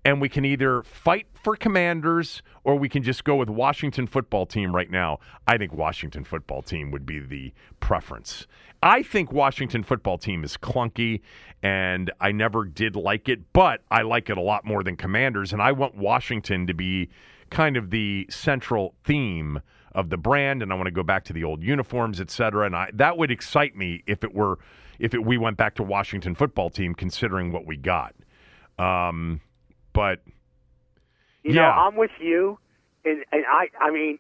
and 0.06 0.22
we 0.22 0.30
can 0.30 0.45
either 0.45 0.84
fight 0.84 1.26
for 1.34 1.56
commanders 1.56 2.43
or 2.64 2.76
we 2.76 2.88
can 2.88 3.01
just 3.01 3.24
go 3.24 3.36
with 3.36 3.49
Washington 3.49 4.06
football 4.06 4.45
team 4.45 4.74
right 4.74 4.89
now. 4.89 5.20
I 5.47 5.58
think 5.58 5.74
Washington 5.74 6.24
football 6.24 6.62
team 6.62 6.91
would 6.91 7.08
be 7.08 7.20
the 7.20 7.51
preference. 7.80 8.45
I 8.84 9.01
think 9.01 9.32
Washington 9.32 9.84
football 9.84 10.20
team 10.20 10.43
is 10.43 10.58
clunky 10.58 11.22
and 11.64 12.12
I 12.22 12.32
never 12.32 12.66
did 12.66 12.95
like 12.95 13.28
it, 13.28 13.51
but 13.51 13.82
I 13.89 14.03
like 14.03 14.30
it 14.30 14.38
a 14.38 14.41
lot 14.41 14.64
more 14.64 14.84
than 14.84 14.95
commanders 14.95 15.51
and 15.51 15.62
I 15.62 15.72
want 15.72 15.95
Washington 15.95 16.68
to 16.68 16.74
be 16.76 17.10
kind 17.49 17.76
of 17.76 17.89
the 17.89 18.28
central 18.30 18.93
theme 19.03 19.60
of 19.95 20.10
the 20.12 20.18
brand 20.18 20.62
and 20.62 20.72
I 20.72 20.76
want 20.76 20.86
to 20.86 20.91
go 20.91 21.03
back 21.03 21.24
to 21.26 21.34
the 21.34 21.43
old 21.43 21.64
uniforms, 21.64 22.22
et 22.22 22.30
cetera. 22.30 22.68
And 22.68 22.76
I, 22.76 22.91
that 22.93 23.18
would 23.18 23.32
excite 23.32 23.76
me 23.76 24.03
if 24.06 24.24
it 24.24 24.36
were 24.36 24.60
if 24.99 25.14
it, 25.14 25.26
we 25.26 25.38
went 25.38 25.58
back 25.58 25.76
to 25.76 25.84
Washington 25.84 26.36
football 26.36 26.70
team 26.70 26.93
considering 26.93 27.51
what 27.51 27.66
we 27.66 27.76
got. 27.76 28.16
Um, 28.80 29.41
but 29.96 30.20
you 31.43 31.54
yeah. 31.54 31.62
know, 31.62 31.68
I'm 31.70 31.96
with 31.96 32.12
you, 32.20 32.60
and, 33.06 33.24
and 33.32 33.46
I, 33.48 33.70
I 33.80 33.91
mean, 33.91 34.20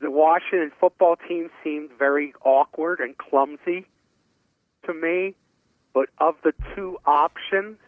the 0.00 0.10
Washington 0.10 0.72
football 0.80 1.16
team 1.28 1.48
seemed 1.62 1.90
very 1.98 2.34
awkward 2.44 3.00
and 3.00 3.16
clumsy 3.16 3.86
to 4.86 4.94
me. 4.94 5.34
But 5.92 6.08
of 6.18 6.36
the 6.44 6.52
two 6.74 6.98
options, 7.04 7.78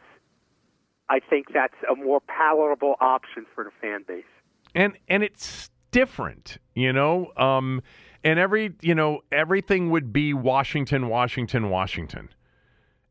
I 1.09 1.21
think 1.21 1.53
that's 1.53 1.75
a 1.91 1.95
more 1.95 2.21
palatable 2.21 2.97
option 3.01 3.47
for 3.55 3.65
the 3.65 3.71
fan 3.81 4.05
base. 4.07 4.25
And 4.75 4.99
and 5.09 5.23
it's 5.23 5.71
different, 5.91 6.59
you 6.75 6.93
know. 6.93 7.33
Um, 7.37 7.83
and 8.25 8.39
every 8.39 8.75
you 8.81 8.95
know 8.95 9.21
everything 9.31 9.91
would 9.91 10.13
be 10.13 10.35
Washington, 10.35 11.09
Washington, 11.09 11.71
Washington 11.71 12.29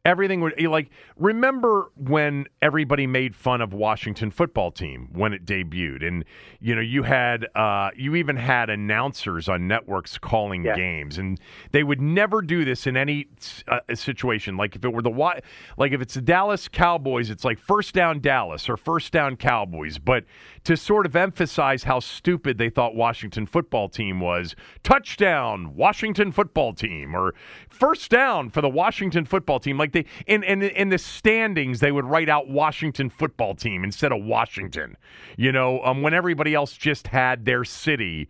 everything 0.05 0.41
would 0.41 0.59
like 0.67 0.89
remember 1.15 1.91
when 1.95 2.45
everybody 2.61 3.05
made 3.05 3.35
fun 3.35 3.61
of 3.61 3.73
Washington 3.73 4.31
football 4.31 4.71
team 4.71 5.09
when 5.13 5.33
it 5.33 5.45
debuted? 5.45 6.05
And 6.05 6.25
you 6.59 6.75
know 6.75 6.81
you 6.81 7.03
had 7.03 7.47
uh, 7.55 7.91
you 7.95 8.15
even 8.15 8.35
had 8.35 8.69
announcers 8.69 9.47
on 9.47 9.67
networks 9.67 10.17
calling 10.17 10.65
yeah. 10.65 10.75
games 10.75 11.17
and 11.17 11.39
they 11.71 11.83
would 11.83 12.01
never 12.01 12.41
do 12.41 12.65
this 12.65 12.87
in 12.87 12.97
any 12.97 13.27
uh, 13.67 13.79
situation. 13.93 14.57
Like 14.57 14.75
if 14.75 14.83
it 14.83 14.91
were 14.91 15.01
the 15.01 15.41
like 15.77 15.91
if 15.91 16.01
it's 16.01 16.15
the 16.15 16.21
Dallas 16.21 16.67
Cowboys 16.67 17.29
it's 17.29 17.43
like 17.43 17.59
first 17.59 17.93
down 17.93 18.19
Dallas 18.19 18.69
or 18.69 18.77
first 18.77 19.11
down 19.11 19.37
Cowboys. 19.37 19.97
But 19.97 20.25
to 20.63 20.77
sort 20.77 21.05
of 21.05 21.15
emphasize 21.15 21.83
how 21.83 21.99
stupid 21.99 22.57
they 22.57 22.69
thought 22.69 22.95
Washington 22.95 23.45
football 23.45 23.89
team 23.89 24.19
was 24.19 24.55
touchdown 24.83 25.75
Washington 25.75 26.31
football 26.31 26.73
team 26.73 27.15
or 27.15 27.33
first 27.69 28.11
down 28.11 28.49
for 28.49 28.61
the 28.61 28.69
Washington 28.69 29.25
football 29.25 29.59
team 29.59 29.77
like 29.77 29.91
they 29.91 30.05
in 30.27 30.43
in 30.43 30.61
in 30.61 30.89
the 30.89 30.97
standings 30.97 31.79
they 31.79 31.91
would 31.91 32.05
write 32.05 32.29
out 32.29 32.49
Washington 32.49 33.09
football 33.09 33.55
team 33.55 33.83
instead 33.83 34.11
of 34.11 34.23
Washington. 34.23 34.95
You 35.37 35.51
know, 35.51 35.83
um, 35.83 36.01
when 36.01 36.13
everybody 36.13 36.53
else 36.53 36.73
just 36.73 37.07
had 37.07 37.45
their 37.45 37.63
city. 37.63 38.29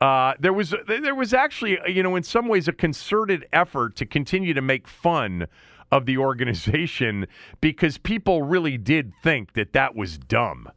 Uh, 0.00 0.34
there 0.40 0.52
was 0.52 0.74
there 0.88 1.14
was 1.14 1.32
actually 1.32 1.78
you 1.86 2.02
know 2.02 2.16
in 2.16 2.24
some 2.24 2.48
ways 2.48 2.66
a 2.66 2.72
concerted 2.72 3.46
effort 3.52 3.94
to 3.94 4.04
continue 4.04 4.52
to 4.52 4.60
make 4.60 4.88
fun 4.88 5.46
of 5.92 6.06
the 6.06 6.16
organization 6.18 7.26
because 7.60 7.98
people 7.98 8.42
really 8.42 8.78
did 8.78 9.12
think 9.22 9.52
that 9.52 9.74
that 9.74 9.94
was 9.94 10.18
dumb. 10.18 10.68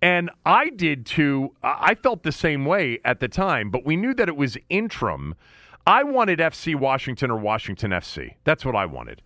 And 0.00 0.30
I 0.46 0.70
did 0.70 1.06
too. 1.06 1.54
I 1.62 1.94
felt 1.94 2.22
the 2.22 2.32
same 2.32 2.64
way 2.64 3.00
at 3.04 3.20
the 3.20 3.28
time, 3.28 3.70
but 3.70 3.84
we 3.84 3.96
knew 3.96 4.14
that 4.14 4.28
it 4.28 4.36
was 4.36 4.56
interim. 4.68 5.34
I 5.86 6.04
wanted 6.04 6.38
FC 6.38 6.76
Washington 6.76 7.30
or 7.30 7.38
Washington 7.38 7.90
FC. 7.90 8.34
That's 8.44 8.64
what 8.64 8.76
I 8.76 8.86
wanted. 8.86 9.22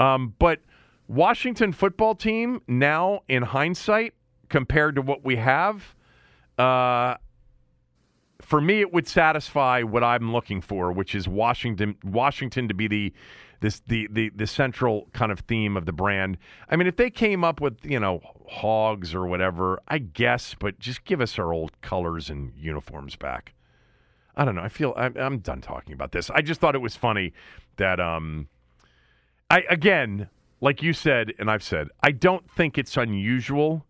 Um, 0.00 0.34
but 0.38 0.60
Washington 1.08 1.72
football 1.72 2.14
team 2.14 2.62
now, 2.66 3.20
in 3.28 3.42
hindsight, 3.42 4.14
compared 4.48 4.94
to 4.94 5.02
what 5.02 5.24
we 5.24 5.36
have, 5.36 5.94
uh, 6.58 7.16
for 8.40 8.60
me, 8.60 8.80
it 8.80 8.92
would 8.92 9.08
satisfy 9.08 9.82
what 9.82 10.04
I'm 10.04 10.32
looking 10.32 10.60
for, 10.60 10.92
which 10.92 11.14
is 11.14 11.26
Washington. 11.28 11.96
Washington 12.04 12.68
to 12.68 12.74
be 12.74 12.88
the 12.88 13.12
this 13.64 13.80
the 13.86 14.06
the 14.10 14.30
the 14.36 14.46
central 14.46 15.08
kind 15.14 15.32
of 15.32 15.40
theme 15.40 15.74
of 15.74 15.86
the 15.86 15.92
brand. 15.92 16.36
I 16.68 16.76
mean, 16.76 16.86
if 16.86 16.96
they 16.96 17.08
came 17.08 17.42
up 17.42 17.62
with 17.62 17.78
you 17.82 17.98
know 17.98 18.20
hogs 18.46 19.14
or 19.14 19.26
whatever, 19.26 19.80
I 19.88 19.98
guess, 19.98 20.54
but 20.58 20.78
just 20.78 21.04
give 21.06 21.22
us 21.22 21.38
our 21.38 21.50
old 21.50 21.80
colors 21.80 22.28
and 22.28 22.52
uniforms 22.58 23.16
back. 23.16 23.54
I 24.36 24.44
don't 24.44 24.54
know. 24.54 24.60
I 24.60 24.68
feel 24.68 24.92
I'm, 24.98 25.16
I'm 25.16 25.38
done 25.38 25.62
talking 25.62 25.94
about 25.94 26.12
this. 26.12 26.28
I 26.28 26.42
just 26.42 26.60
thought 26.60 26.74
it 26.74 26.82
was 26.82 26.94
funny 26.94 27.32
that 27.76 28.00
um, 28.00 28.48
I 29.50 29.64
again, 29.70 30.28
like 30.60 30.82
you 30.82 30.92
said, 30.92 31.32
and 31.38 31.50
I've 31.50 31.62
said, 31.62 31.88
I 32.02 32.10
don't 32.10 32.50
think 32.50 32.76
it's 32.76 32.98
unusual 32.98 33.86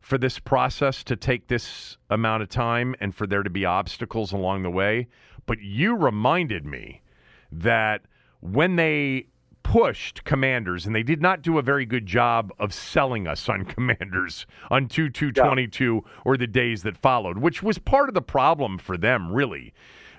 for 0.00 0.16
this 0.16 0.38
process 0.38 1.04
to 1.04 1.14
take 1.14 1.48
this 1.48 1.98
amount 2.08 2.42
of 2.42 2.48
time 2.48 2.94
and 3.00 3.14
for 3.14 3.26
there 3.26 3.42
to 3.42 3.50
be 3.50 3.66
obstacles 3.66 4.32
along 4.32 4.62
the 4.62 4.70
way. 4.70 5.08
But 5.44 5.60
you 5.60 5.94
reminded 5.94 6.64
me 6.64 7.02
that 7.52 8.00
when 8.40 8.76
they 8.76 9.26
pushed 9.62 10.24
commanders 10.24 10.86
and 10.86 10.94
they 10.94 11.02
did 11.02 11.20
not 11.20 11.42
do 11.42 11.58
a 11.58 11.62
very 11.62 11.84
good 11.84 12.06
job 12.06 12.50
of 12.58 12.72
selling 12.72 13.26
us 13.26 13.48
on 13.48 13.64
commanders 13.76 14.46
on 14.70 14.88
2 14.88 15.10
222 15.10 15.94
yeah. 15.94 16.12
or 16.24 16.36
the 16.36 16.46
days 16.46 16.82
that 16.82 16.96
followed 16.96 17.38
which 17.38 17.62
was 17.62 17.78
part 17.78 18.08
of 18.08 18.14
the 18.14 18.22
problem 18.22 18.78
for 18.78 18.96
them 18.96 19.30
really 19.30 19.72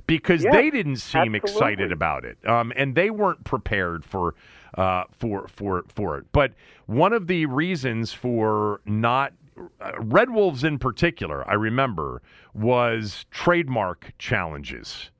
because 0.05 0.43
yeah, 0.43 0.51
they 0.51 0.69
didn't 0.69 0.97
seem 0.97 1.35
absolutely. 1.35 1.37
excited 1.39 1.91
about 1.91 2.23
it 2.23 2.37
um, 2.47 2.71
and 2.75 2.93
they 2.95 3.09
weren't 3.09 3.43
prepared 3.43 4.05
for 4.05 4.35
uh, 4.75 5.03
for 5.11 5.47
for 5.47 5.83
for 5.87 6.17
it. 6.17 6.25
But 6.31 6.53
one 6.85 7.13
of 7.13 7.27
the 7.27 7.45
reasons 7.45 8.13
for 8.13 8.81
not 8.85 9.33
uh, 9.79 9.91
Red 9.99 10.29
Wolves 10.31 10.63
in 10.63 10.79
particular, 10.79 11.47
I 11.49 11.53
remember, 11.53 12.21
was 12.53 13.25
trademark 13.31 14.13
challenges, 14.17 15.11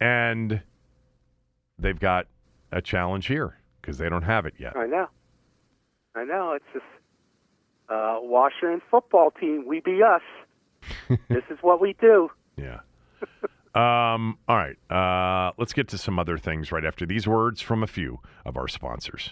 and 0.00 0.62
they've 1.82 1.98
got 1.98 2.26
a 2.70 2.80
challenge 2.80 3.26
here 3.26 3.56
because 3.80 3.98
they 3.98 4.08
don't 4.08 4.22
have 4.22 4.46
it 4.46 4.54
yet. 4.58 4.76
I 4.76 4.86
know, 4.86 5.08
I 6.14 6.24
know. 6.24 6.52
It's 6.52 6.64
just 6.72 6.84
uh, 7.88 8.18
Washington 8.20 8.80
football 8.90 9.30
team. 9.30 9.64
We 9.66 9.80
be 9.80 10.00
us. 10.02 10.22
this 11.28 11.44
is 11.50 11.58
what 11.60 11.80
we 11.80 11.94
do. 12.00 12.30
Yeah. 12.56 12.80
Um, 13.74 14.38
all 14.48 14.56
right. 14.56 14.76
Uh, 14.90 15.52
let's 15.56 15.72
get 15.72 15.88
to 15.88 15.98
some 15.98 16.18
other 16.18 16.36
things 16.36 16.72
right 16.72 16.84
after 16.84 17.06
these 17.06 17.26
words 17.26 17.62
from 17.62 17.82
a 17.82 17.86
few 17.86 18.20
of 18.44 18.56
our 18.56 18.68
sponsors. 18.68 19.30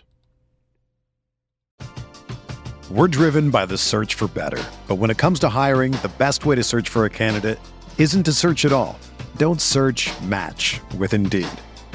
We're 2.90 3.08
driven 3.08 3.50
by 3.50 3.66
the 3.66 3.78
search 3.78 4.14
for 4.14 4.26
better. 4.28 4.62
But 4.88 4.96
when 4.96 5.10
it 5.10 5.18
comes 5.18 5.38
to 5.40 5.48
hiring, 5.48 5.92
the 5.92 6.10
best 6.18 6.44
way 6.44 6.56
to 6.56 6.64
search 6.64 6.88
for 6.88 7.04
a 7.04 7.10
candidate 7.10 7.60
isn't 7.98 8.24
to 8.24 8.32
search 8.32 8.64
at 8.64 8.72
all. 8.72 8.98
Don't 9.36 9.60
search 9.60 10.10
match 10.22 10.80
with 10.98 11.14
Indeed. 11.14 11.48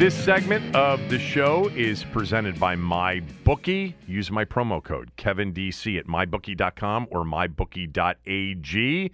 This 0.00 0.14
segment 0.14 0.74
of 0.74 1.10
the 1.10 1.18
show 1.18 1.70
is 1.76 2.04
presented 2.04 2.58
by 2.58 2.74
MyBookie. 2.74 3.92
Use 4.06 4.30
my 4.30 4.46
promo 4.46 4.82
code 4.82 5.10
KevinDC 5.18 5.98
at 5.98 6.06
MyBookie.com 6.06 7.08
or 7.10 7.22
MyBookie.ag, 7.22 9.10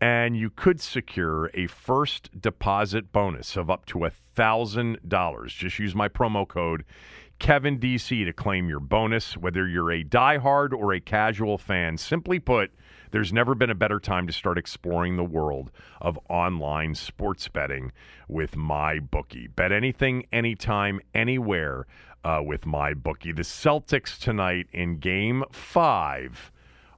and 0.00 0.36
you 0.36 0.50
could 0.50 0.80
secure 0.80 1.48
a 1.54 1.68
first 1.68 2.40
deposit 2.40 3.12
bonus 3.12 3.56
of 3.56 3.70
up 3.70 3.86
to 3.86 3.98
$1,000. 3.98 5.46
Just 5.46 5.78
use 5.78 5.94
my 5.94 6.08
promo 6.08 6.48
code 6.48 6.84
KevinDC 7.38 8.24
to 8.24 8.32
claim 8.32 8.68
your 8.68 8.80
bonus, 8.80 9.36
whether 9.36 9.68
you're 9.68 9.92
a 9.92 10.02
diehard 10.02 10.72
or 10.72 10.92
a 10.92 10.98
casual 10.98 11.56
fan. 11.56 11.98
Simply 11.98 12.40
put, 12.40 12.72
there's 13.16 13.32
never 13.32 13.54
been 13.54 13.70
a 13.70 13.74
better 13.74 13.98
time 13.98 14.26
to 14.26 14.32
start 14.34 14.58
exploring 14.58 15.16
the 15.16 15.24
world 15.24 15.70
of 16.02 16.18
online 16.28 16.94
sports 16.94 17.48
betting 17.48 17.90
with 18.28 18.50
MyBookie. 18.50 19.56
Bet 19.56 19.72
anything, 19.72 20.26
anytime, 20.34 21.00
anywhere 21.14 21.86
uh, 22.24 22.42
with 22.44 22.66
MyBookie. 22.66 23.34
The 23.34 23.40
Celtics 23.40 24.18
tonight 24.18 24.66
in 24.70 24.98
game 24.98 25.44
five 25.50 26.52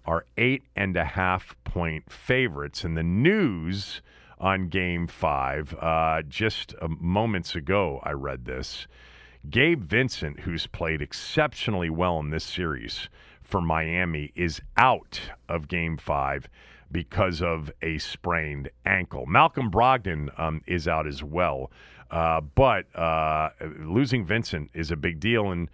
are 0.06 0.24
eight 0.36 0.64
and 0.74 0.96
a 0.96 1.04
half 1.04 1.54
point 1.62 2.10
favorites. 2.10 2.82
And 2.82 2.96
the 2.96 3.04
news 3.04 4.02
on 4.40 4.70
game 4.70 5.06
five, 5.06 5.72
uh, 5.80 6.22
just 6.28 6.74
uh, 6.82 6.88
moments 6.88 7.54
ago, 7.54 8.00
I 8.02 8.10
read 8.10 8.44
this. 8.44 8.88
Gabe 9.48 9.84
Vincent, 9.84 10.40
who's 10.40 10.66
played 10.66 11.00
exceptionally 11.00 11.90
well 11.90 12.18
in 12.18 12.30
this 12.30 12.42
series, 12.42 13.08
for 13.48 13.60
Miami 13.60 14.30
is 14.36 14.60
out 14.76 15.20
of 15.48 15.68
game 15.68 15.96
five 15.96 16.48
because 16.92 17.42
of 17.42 17.70
a 17.82 17.98
sprained 17.98 18.70
ankle. 18.86 19.26
Malcolm 19.26 19.70
Brogdon 19.70 20.28
um, 20.38 20.62
is 20.66 20.86
out 20.86 21.06
as 21.06 21.22
well. 21.22 21.70
Uh, 22.10 22.40
but 22.40 22.94
uh, 22.94 23.50
losing 23.80 24.24
Vincent 24.24 24.70
is 24.74 24.90
a 24.90 24.96
big 24.96 25.18
deal. 25.18 25.50
And 25.50 25.68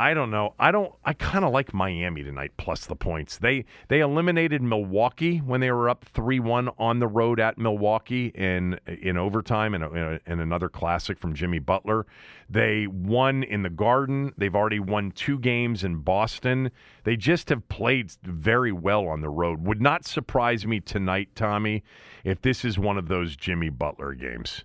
I 0.00 0.14
don't 0.14 0.30
know. 0.30 0.54
I 0.58 0.70
don't. 0.70 0.94
I 1.04 1.12
kind 1.12 1.44
of 1.44 1.52
like 1.52 1.74
Miami 1.74 2.24
tonight 2.24 2.52
plus 2.56 2.86
the 2.86 2.96
points. 2.96 3.36
They 3.36 3.66
they 3.88 4.00
eliminated 4.00 4.62
Milwaukee 4.62 5.36
when 5.40 5.60
they 5.60 5.70
were 5.70 5.90
up 5.90 6.06
three 6.06 6.40
one 6.40 6.70
on 6.78 7.00
the 7.00 7.06
road 7.06 7.38
at 7.38 7.58
Milwaukee 7.58 8.28
in 8.28 8.80
in 8.86 9.18
overtime 9.18 9.74
and 9.74 9.84
in, 9.84 10.20
in, 10.24 10.40
another 10.40 10.70
classic 10.70 11.18
from 11.18 11.34
Jimmy 11.34 11.58
Butler. 11.58 12.06
They 12.48 12.86
won 12.86 13.42
in 13.42 13.62
the 13.62 13.68
Garden. 13.68 14.32
They've 14.38 14.54
already 14.54 14.80
won 14.80 15.10
two 15.10 15.38
games 15.38 15.84
in 15.84 15.96
Boston. 15.96 16.70
They 17.04 17.16
just 17.16 17.50
have 17.50 17.68
played 17.68 18.10
very 18.22 18.72
well 18.72 19.06
on 19.06 19.20
the 19.20 19.28
road. 19.28 19.66
Would 19.66 19.82
not 19.82 20.06
surprise 20.06 20.66
me 20.66 20.80
tonight, 20.80 21.28
Tommy, 21.34 21.82
if 22.24 22.40
this 22.40 22.64
is 22.64 22.78
one 22.78 22.96
of 22.96 23.08
those 23.08 23.36
Jimmy 23.36 23.68
Butler 23.68 24.14
games 24.14 24.64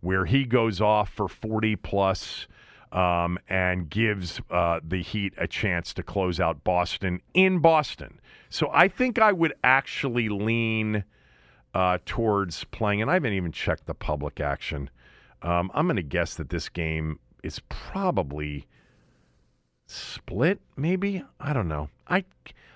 where 0.00 0.24
he 0.24 0.42
goes 0.44 0.80
off 0.80 1.08
for 1.08 1.28
forty 1.28 1.76
plus 1.76 2.48
um, 2.92 3.38
and 3.48 3.88
gives 3.88 4.40
uh, 4.50 4.80
the 4.86 5.02
Heat 5.02 5.32
a 5.38 5.48
chance 5.48 5.92
to 5.94 6.02
close 6.02 6.38
out 6.38 6.62
Boston 6.62 7.20
in 7.34 7.58
Boston. 7.58 8.20
So 8.50 8.70
I 8.72 8.88
think 8.88 9.18
I 9.18 9.32
would 9.32 9.54
actually 9.64 10.28
lean 10.28 11.04
uh, 11.74 11.98
towards 12.04 12.64
playing, 12.64 13.00
and 13.00 13.10
I 13.10 13.14
haven't 13.14 13.32
even 13.32 13.50
checked 13.50 13.86
the 13.86 13.94
public 13.94 14.40
action. 14.40 14.90
Um, 15.40 15.70
I'm 15.74 15.86
going 15.86 15.96
to 15.96 16.02
guess 16.02 16.34
that 16.34 16.50
this 16.50 16.68
game 16.68 17.18
is 17.42 17.60
probably 17.68 18.66
split, 19.86 20.60
maybe. 20.76 21.24
I 21.40 21.52
don't 21.52 21.68
know. 21.68 21.88
I 22.06 22.24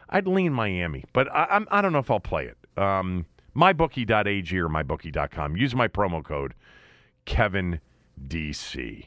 I'd 0.08 0.26
lean 0.26 0.52
Miami, 0.52 1.04
but 1.12 1.30
I, 1.32 1.46
I'm 1.50 1.68
I 1.70 1.82
don't 1.82 1.92
know 1.92 1.98
if 1.98 2.10
I'll 2.10 2.20
play 2.20 2.46
it. 2.46 2.56
Um, 2.80 3.26
mybookie.ag 3.54 4.58
or 4.58 4.68
mybookie.com. 4.68 5.56
Use 5.56 5.74
my 5.74 5.88
promo 5.88 6.24
code 6.24 6.54
Kevin 7.26 7.80
DC. 8.26 9.06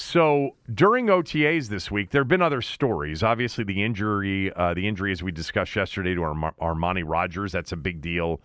So 0.00 0.54
during 0.72 1.06
OTAs 1.06 1.70
this 1.70 1.90
week, 1.90 2.10
there 2.10 2.20
have 2.20 2.28
been 2.28 2.40
other 2.40 2.62
stories. 2.62 3.24
Obviously, 3.24 3.64
the 3.64 3.82
injury, 3.82 4.52
uh, 4.54 4.72
the 4.72 4.86
injury 4.86 5.10
as 5.10 5.24
we 5.24 5.32
discussed 5.32 5.74
yesterday 5.74 6.14
to 6.14 6.22
Ar- 6.22 6.54
Armani 6.62 7.02
Rogers, 7.04 7.50
that's 7.50 7.72
a 7.72 7.76
big 7.76 8.00
deal. 8.00 8.40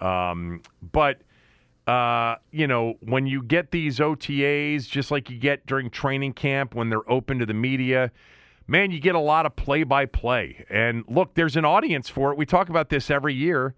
Um, 0.00 0.62
but 0.92 1.22
uh, 1.88 2.36
you 2.52 2.68
know, 2.68 2.94
when 3.00 3.26
you 3.26 3.42
get 3.42 3.72
these 3.72 3.98
OTAs, 3.98 4.88
just 4.88 5.10
like 5.10 5.28
you 5.28 5.38
get 5.38 5.66
during 5.66 5.90
training 5.90 6.34
camp 6.34 6.76
when 6.76 6.88
they're 6.88 7.10
open 7.10 7.40
to 7.40 7.46
the 7.46 7.54
media, 7.54 8.12
man, 8.68 8.92
you 8.92 9.00
get 9.00 9.16
a 9.16 9.20
lot 9.20 9.44
of 9.44 9.56
play-by-play. 9.56 10.66
And 10.70 11.04
look, 11.08 11.34
there's 11.34 11.56
an 11.56 11.64
audience 11.64 12.08
for 12.08 12.30
it. 12.30 12.38
We 12.38 12.46
talk 12.46 12.68
about 12.68 12.90
this 12.90 13.10
every 13.10 13.34
year. 13.34 13.74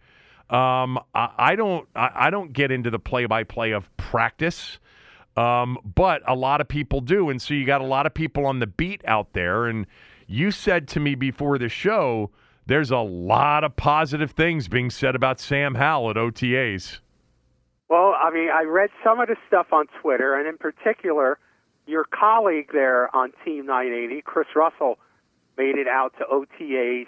Um, 0.50 0.98
I, 1.14 1.30
I, 1.38 1.56
don't, 1.56 1.88
I, 1.96 2.10
I 2.14 2.30
don't 2.30 2.52
get 2.52 2.70
into 2.70 2.90
the 2.90 2.98
play-by-play 2.98 3.70
of 3.70 3.88
practice. 3.96 4.78
Um, 5.36 5.78
but 5.84 6.22
a 6.26 6.34
lot 6.34 6.60
of 6.60 6.68
people 6.68 7.00
do. 7.00 7.30
And 7.30 7.40
so 7.40 7.54
you 7.54 7.66
got 7.66 7.80
a 7.80 7.86
lot 7.86 8.06
of 8.06 8.14
people 8.14 8.46
on 8.46 8.60
the 8.60 8.66
beat 8.66 9.02
out 9.04 9.32
there. 9.32 9.66
And 9.66 9.86
you 10.26 10.50
said 10.50 10.86
to 10.88 11.00
me 11.00 11.14
before 11.14 11.58
the 11.58 11.68
show, 11.68 12.30
there's 12.66 12.90
a 12.90 12.98
lot 12.98 13.64
of 13.64 13.76
positive 13.76 14.30
things 14.30 14.68
being 14.68 14.90
said 14.90 15.14
about 15.14 15.40
Sam 15.40 15.74
Howell 15.74 16.10
at 16.10 16.16
OTAs. 16.16 17.00
Well, 17.88 18.14
I 18.18 18.30
mean, 18.30 18.48
I 18.48 18.62
read 18.62 18.90
some 19.02 19.20
of 19.20 19.28
the 19.28 19.36
stuff 19.46 19.66
on 19.72 19.86
Twitter, 20.00 20.34
and 20.34 20.48
in 20.48 20.56
particular, 20.56 21.38
your 21.86 22.04
colleague 22.04 22.70
there 22.72 23.14
on 23.14 23.32
Team 23.44 23.66
980, 23.66 24.22
Chris 24.22 24.46
Russell, 24.56 24.98
made 25.58 25.76
it 25.76 25.86
out 25.86 26.14
to 26.18 26.24
OTAs 26.24 27.06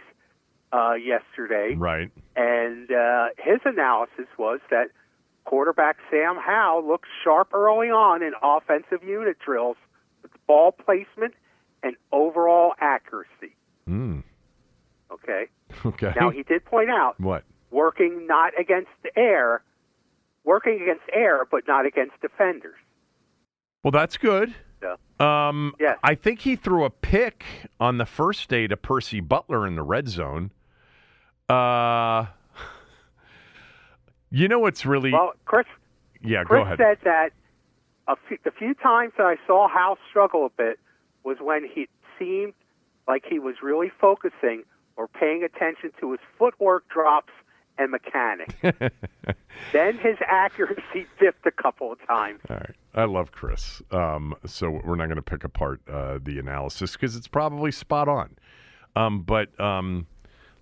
uh, 0.73 0.95
yesterday. 0.95 1.75
Right. 1.75 2.11
And 2.37 2.91
uh, 2.93 3.29
his 3.39 3.61
analysis 3.65 4.27
was 4.37 4.61
that– 4.71 4.89
quarterback 5.47 5.97
Sam 6.11 6.37
Howell 6.37 6.87
looked 6.87 7.07
sharp 7.25 7.55
early 7.55 7.89
on 7.89 8.23
in 8.23 8.33
offensive 8.43 9.03
unit 9.03 9.39
drills 9.45 9.77
with 10.23 10.33
ball 10.47 10.73
placement 10.73 11.35
and 11.83 11.97
overall 12.13 12.73
accuracy. 12.81 13.57
Mm. 13.89 14.23
Okay. 15.11 15.47
Okay. 15.85 16.13
Now 16.19 16.31
he 16.31 16.45
did 16.45 16.65
point 16.65 16.91
out 16.91 17.21
what 17.21 17.43
working 17.73 18.27
not 18.27 18.53
against 18.59 18.91
the 19.03 19.11
air, 19.19 19.63
working 20.45 20.81
against 20.81 21.03
air, 21.13 21.45
but 21.51 21.63
not 21.67 21.85
against 21.85 22.21
defenders. 22.23 22.77
Well, 23.83 23.91
that's 23.91 24.17
good. 24.17 24.55
Yeah. 24.81 24.97
Um, 25.19 25.75
yes. 25.81 25.99
I 26.03 26.15
think 26.15 26.41
he 26.41 26.57
threw 26.57 26.85
a 26.85 26.91
pick 26.91 27.45
on 27.81 27.99
the 27.99 28.07
first 28.07 28.49
day 28.49 28.67
to 28.69 28.77
Percy 28.77 29.21
Butler 29.21 29.67
in 29.67 29.75
the 29.75 29.83
red 29.83 30.09
zone. 30.09 30.53
Uh, 31.49 32.27
you 34.31 34.49
know 34.49 34.59
what's 34.59 34.85
really 34.87 35.13
well, 35.13 35.33
Chris. 35.45 35.67
Yeah, 36.23 36.45
Chris 36.45 36.61
go 36.61 36.63
ahead. 36.65 36.79
said 36.79 36.99
that 37.05 37.31
a 38.09 38.17
few, 38.29 38.39
the 38.45 38.51
few 38.51 38.75
times 38.75 39.13
that 39.19 39.27
I 39.27 39.37
saw 39.47 39.69
Howell 39.69 39.99
struggle 40.09 40.47
a 40.47 40.51
bit 40.51 40.79
was 41.25 41.39
when 41.41 41.65
he 41.65 41.89
seemed 42.19 42.55
like 43.09 43.25
he 43.29 43.39
was 43.39 43.57
really 43.63 43.91
focusing 44.01 44.63
or 44.97 45.09
paying 45.09 45.43
attention 45.43 45.91
to 46.01 46.13
his 46.13 46.21
footwork 46.39 46.89
drops 46.89 47.33
and 47.79 47.91
mechanics. 47.91 48.55
then 49.73 49.99
his 49.99 50.17
accuracy 50.27 51.07
dipped 51.21 51.47
a 51.47 51.51
couple 51.51 51.93
of 51.93 51.99
times. 52.07 52.41
All 52.49 52.57
right. 52.57 52.75
I 52.95 53.05
love 53.05 53.33
Chris. 53.33 53.83
Um, 53.91 54.35
so 54.47 54.71
we're 54.71 54.97
not 54.97 55.07
going 55.07 55.17
to 55.17 55.23
pick 55.23 55.45
apart 55.45 55.81
uh, 55.89 56.19
the 56.23 56.39
analysis 56.39 56.93
because 56.93 57.15
it's 57.17 57.29
probably 57.29 57.71
spot 57.71 58.09
on. 58.09 58.37
Um, 58.95 59.21
but 59.21 59.59
um, 59.61 60.07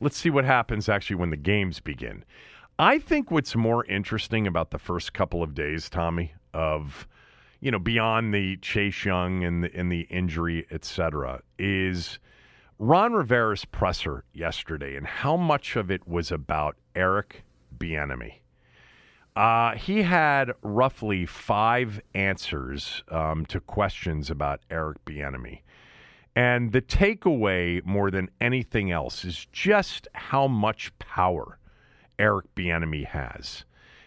let's 0.01 0.19
see 0.19 0.31
what 0.31 0.45
happens 0.45 0.89
actually 0.89 1.17
when 1.17 1.31
the 1.31 1.37
games 1.37 1.79
begin. 1.79 2.25
I 2.79 2.99
think 2.99 3.31
what's 3.31 3.55
more 3.55 3.85
interesting 3.85 4.49
about 4.49 4.71
the 4.71 4.81
first 4.81 5.13
couple 5.13 5.45
of 5.45 5.55
days, 5.55 5.89
Tommy, 5.89 6.35
of 6.53 7.07
you 7.61 7.71
know 7.71 7.79
beyond 7.79 8.35
the 8.35 8.57
Chase 8.57 9.05
Young 9.05 9.45
and 9.45 9.63
the, 9.63 9.71
and 9.75 9.93
the 9.93 10.03
injury, 10.11 10.67
etc., 10.73 11.41
is 11.57 12.19
Ron 12.81 13.13
Rivera's 13.13 13.65
presser 13.65 14.25
yesterday 14.33 14.97
and 14.97 15.07
how 15.07 15.37
much 15.37 15.77
of 15.77 15.89
it 15.89 16.09
was 16.09 16.33
about 16.33 16.77
Eric 16.97 17.45
Bieniemy. 17.79 18.41
Uh, 19.37 19.77
he 19.77 20.03
had 20.03 20.53
roughly 20.63 21.27
five 21.27 22.01
answers 22.15 23.05
um, 23.09 23.47
to 23.47 23.61
questions 23.61 24.31
about 24.31 24.61
Eric 24.69 25.05
Bieniemy. 25.05 25.61
And 26.35 26.73
the 26.73 26.83
takeaway 26.83 27.85
more 27.85 28.11
than 28.11 28.31
anything 28.41 28.91
else 28.91 29.25
is 29.25 29.47
just 29.53 30.09
how 30.15 30.49
much 30.49 30.97
power 30.99 31.59
Eric 32.19 32.55
Bieniemy 32.55 33.07
has. 33.07 33.65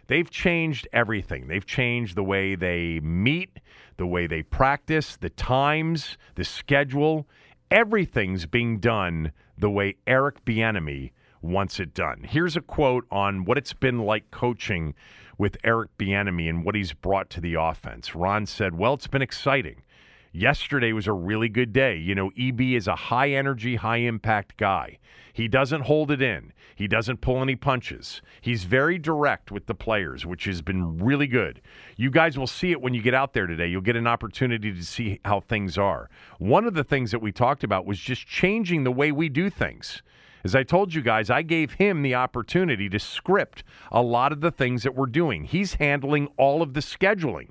They've 0.07 0.29
changed 0.29 0.87
everything. 0.93 1.47
They've 1.47 1.65
changed 1.65 2.15
the 2.15 2.23
way 2.23 2.55
they 2.55 2.99
meet, 3.01 3.59
the 3.97 4.07
way 4.07 4.27
they 4.27 4.43
practice, 4.43 5.17
the 5.17 5.29
times, 5.29 6.17
the 6.35 6.45
schedule. 6.45 7.27
Everything's 7.69 8.45
being 8.45 8.79
done 8.79 9.33
the 9.57 9.69
way 9.69 9.95
Eric 10.05 10.45
Bieniemy 10.45 11.11
wants 11.41 11.79
it 11.79 11.93
done. 11.93 12.23
Here's 12.23 12.55
a 12.55 12.61
quote 12.61 13.05
on 13.11 13.45
what 13.45 13.57
it's 13.57 13.73
been 13.73 13.99
like 13.99 14.31
coaching 14.31 14.93
with 15.37 15.57
Eric 15.63 15.97
Bieniemy 15.97 16.49
and 16.49 16.63
what 16.63 16.75
he's 16.75 16.93
brought 16.93 17.29
to 17.31 17.41
the 17.41 17.55
offense. 17.55 18.15
Ron 18.15 18.45
said, 18.45 18.75
"Well, 18.75 18.93
it's 18.93 19.07
been 19.07 19.21
exciting. 19.21 19.83
Yesterday 20.31 20.93
was 20.93 21.07
a 21.07 21.13
really 21.13 21.49
good 21.49 21.73
day. 21.73 21.95
You 21.97 22.15
know, 22.15 22.31
EB 22.37 22.61
is 22.61 22.87
a 22.87 22.95
high 22.95 23.31
energy, 23.31 23.75
high 23.75 23.97
impact 23.97 24.57
guy. 24.57 24.99
He 25.33 25.47
doesn't 25.47 25.81
hold 25.81 26.11
it 26.11 26.21
in. 26.21 26.51
He 26.75 26.87
doesn't 26.87 27.21
pull 27.21 27.41
any 27.41 27.55
punches. 27.55 28.21
He's 28.41 28.63
very 28.63 28.97
direct 28.97 29.51
with 29.51 29.67
the 29.67 29.75
players, 29.75 30.25
which 30.25 30.45
has 30.45 30.61
been 30.61 30.97
really 30.97 31.27
good. 31.27 31.61
You 31.95 32.09
guys 32.09 32.37
will 32.37 32.47
see 32.47 32.71
it 32.71 32.81
when 32.81 32.93
you 32.93 33.01
get 33.01 33.13
out 33.13 33.33
there 33.33 33.47
today. 33.47 33.67
You'll 33.67 33.81
get 33.81 33.95
an 33.95 34.07
opportunity 34.07 34.73
to 34.73 34.83
see 34.83 35.19
how 35.25 35.39
things 35.39 35.77
are. 35.77 36.09
One 36.39 36.65
of 36.65 36.73
the 36.73 36.83
things 36.83 37.11
that 37.11 37.21
we 37.21 37.31
talked 37.31 37.63
about 37.63 37.85
was 37.85 37.99
just 37.99 38.25
changing 38.27 38.83
the 38.83 38.91
way 38.91 39.11
we 39.11 39.29
do 39.29 39.49
things. 39.49 40.01
As 40.43 40.55
I 40.55 40.63
told 40.63 40.93
you 40.93 41.01
guys, 41.01 41.29
I 41.29 41.41
gave 41.41 41.73
him 41.73 42.01
the 42.03 42.15
opportunity 42.15 42.89
to 42.89 42.99
script 42.99 43.63
a 43.91 44.01
lot 44.01 44.31
of 44.31 44.41
the 44.41 44.51
things 44.51 44.83
that 44.83 44.95
we're 44.95 45.07
doing. 45.07 45.43
He's 45.43 45.75
handling 45.75 46.29
all 46.37 46.61
of 46.61 46.73
the 46.73 46.79
scheduling. 46.79 47.49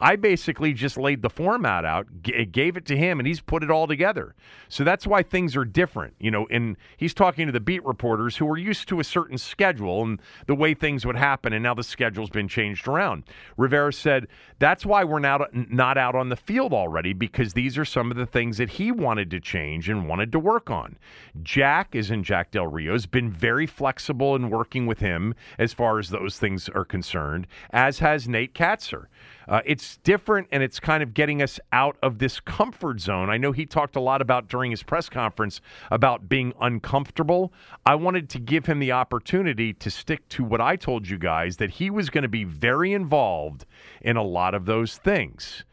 I 0.00 0.16
basically 0.16 0.72
just 0.72 0.96
laid 0.96 1.22
the 1.22 1.30
format 1.30 1.84
out, 1.84 2.06
g- 2.22 2.44
gave 2.44 2.76
it 2.76 2.86
to 2.86 2.96
him, 2.96 3.18
and 3.18 3.26
he's 3.26 3.40
put 3.40 3.62
it 3.62 3.70
all 3.70 3.86
together. 3.86 4.34
So 4.68 4.84
that's 4.84 5.06
why 5.06 5.22
things 5.22 5.56
are 5.56 5.64
different, 5.64 6.14
you 6.20 6.30
know. 6.30 6.46
And 6.50 6.76
he's 6.96 7.14
talking 7.14 7.46
to 7.46 7.52
the 7.52 7.60
beat 7.60 7.84
reporters 7.84 8.36
who 8.36 8.48
are 8.48 8.56
used 8.56 8.88
to 8.88 9.00
a 9.00 9.04
certain 9.04 9.38
schedule 9.38 10.02
and 10.02 10.20
the 10.46 10.54
way 10.54 10.74
things 10.74 11.04
would 11.04 11.16
happen, 11.16 11.52
and 11.52 11.62
now 11.62 11.74
the 11.74 11.82
schedule's 11.82 12.30
been 12.30 12.48
changed 12.48 12.86
around. 12.86 13.24
Rivera 13.56 13.92
said 13.92 14.28
that's 14.58 14.86
why 14.86 15.04
we're 15.04 15.18
now 15.18 15.46
not 15.52 15.98
out 15.98 16.14
on 16.14 16.28
the 16.28 16.36
field 16.36 16.72
already 16.72 17.12
because 17.12 17.54
these 17.54 17.76
are 17.76 17.84
some 17.84 18.10
of 18.10 18.16
the 18.16 18.26
things 18.26 18.58
that 18.58 18.70
he 18.70 18.92
wanted 18.92 19.30
to 19.30 19.40
change 19.40 19.88
and 19.88 20.08
wanted 20.08 20.30
to 20.32 20.38
work 20.38 20.70
on. 20.70 20.96
Jack 21.42 21.94
is 21.94 22.10
in 22.10 22.22
Jack 22.22 22.52
Del 22.52 22.66
Rio 22.66 22.92
has 22.92 23.06
been 23.06 23.30
very 23.30 23.66
flexible 23.66 24.36
in 24.36 24.50
working 24.50 24.86
with 24.86 25.00
him 25.00 25.34
as 25.58 25.72
far 25.72 25.98
as 25.98 26.10
those 26.10 26.38
things 26.38 26.68
are 26.68 26.84
concerned, 26.84 27.46
as 27.70 27.98
has 27.98 28.28
Nate 28.28 28.54
Kaczor. 28.54 29.06
Uh, 29.48 29.62
it's 29.64 29.96
different 29.98 30.46
and 30.52 30.62
it's 30.62 30.78
kind 30.78 31.02
of 31.02 31.14
getting 31.14 31.40
us 31.40 31.58
out 31.72 31.96
of 32.02 32.18
this 32.18 32.38
comfort 32.40 33.00
zone. 33.00 33.30
I 33.30 33.38
know 33.38 33.52
he 33.52 33.64
talked 33.64 33.96
a 33.96 34.00
lot 34.00 34.20
about 34.20 34.48
during 34.48 34.70
his 34.70 34.82
press 34.82 35.08
conference 35.08 35.60
about 35.90 36.28
being 36.28 36.52
uncomfortable. 36.60 37.52
I 37.86 37.94
wanted 37.94 38.28
to 38.30 38.38
give 38.38 38.66
him 38.66 38.78
the 38.78 38.92
opportunity 38.92 39.72
to 39.74 39.90
stick 39.90 40.28
to 40.30 40.44
what 40.44 40.60
I 40.60 40.76
told 40.76 41.08
you 41.08 41.18
guys 41.18 41.56
that 41.56 41.70
he 41.70 41.88
was 41.90 42.10
going 42.10 42.22
to 42.22 42.28
be 42.28 42.44
very 42.44 42.92
involved 42.92 43.64
in 44.02 44.16
a 44.16 44.22
lot 44.22 44.54
of 44.54 44.66
those 44.66 44.98
things. 44.98 45.64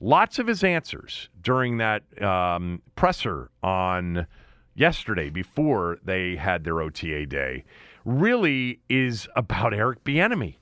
Lots 0.00 0.38
of 0.38 0.46
his 0.46 0.62
answers 0.62 1.28
during 1.42 1.78
that 1.78 2.22
um, 2.22 2.82
presser 2.94 3.50
on 3.64 4.28
yesterday 4.76 5.28
before 5.28 5.98
they 6.04 6.36
had 6.36 6.62
their 6.62 6.80
OTA 6.80 7.26
day 7.26 7.64
really 8.04 8.78
is 8.88 9.28
about 9.34 9.74
Eric 9.74 10.04
Bieniemy 10.04 10.54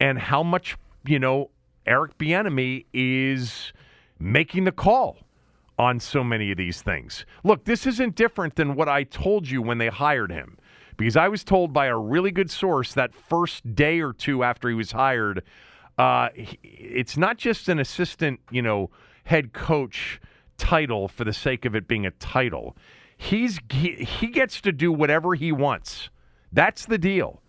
and 0.00 0.18
how 0.18 0.42
much 0.42 0.76
you 1.06 1.18
know 1.18 1.50
Eric 1.86 2.18
Bieniemy 2.18 2.86
is 2.92 3.72
making 4.18 4.64
the 4.64 4.72
call 4.72 5.18
on 5.78 5.98
so 5.98 6.22
many 6.22 6.50
of 6.50 6.58
these 6.58 6.82
things. 6.82 7.26
Look, 7.44 7.64
this 7.64 7.86
isn't 7.86 8.14
different 8.14 8.56
than 8.56 8.74
what 8.74 8.88
I 8.88 9.04
told 9.04 9.48
you 9.48 9.62
when 9.62 9.78
they 9.78 9.88
hired 9.88 10.30
him. 10.30 10.58
Because 10.96 11.16
I 11.16 11.28
was 11.28 11.42
told 11.42 11.72
by 11.72 11.86
a 11.86 11.96
really 11.96 12.30
good 12.30 12.50
source 12.50 12.92
that 12.94 13.14
first 13.14 13.74
day 13.74 14.00
or 14.00 14.12
two 14.12 14.44
after 14.44 14.68
he 14.68 14.74
was 14.74 14.92
hired, 14.92 15.42
uh, 15.98 16.28
it's 16.62 17.16
not 17.16 17.38
just 17.38 17.68
an 17.68 17.78
assistant, 17.78 18.40
you 18.50 18.62
know, 18.62 18.90
head 19.24 19.52
coach 19.52 20.20
title 20.58 21.08
for 21.08 21.24
the 21.24 21.32
sake 21.32 21.64
of 21.64 21.74
it 21.74 21.88
being 21.88 22.06
a 22.06 22.10
title. 22.12 22.76
He's 23.16 23.58
he, 23.70 24.04
he 24.04 24.28
gets 24.28 24.60
to 24.60 24.72
do 24.72 24.92
whatever 24.92 25.34
he 25.34 25.50
wants. 25.50 26.10
That's 26.52 26.86
the 26.86 26.98
deal. 26.98 27.40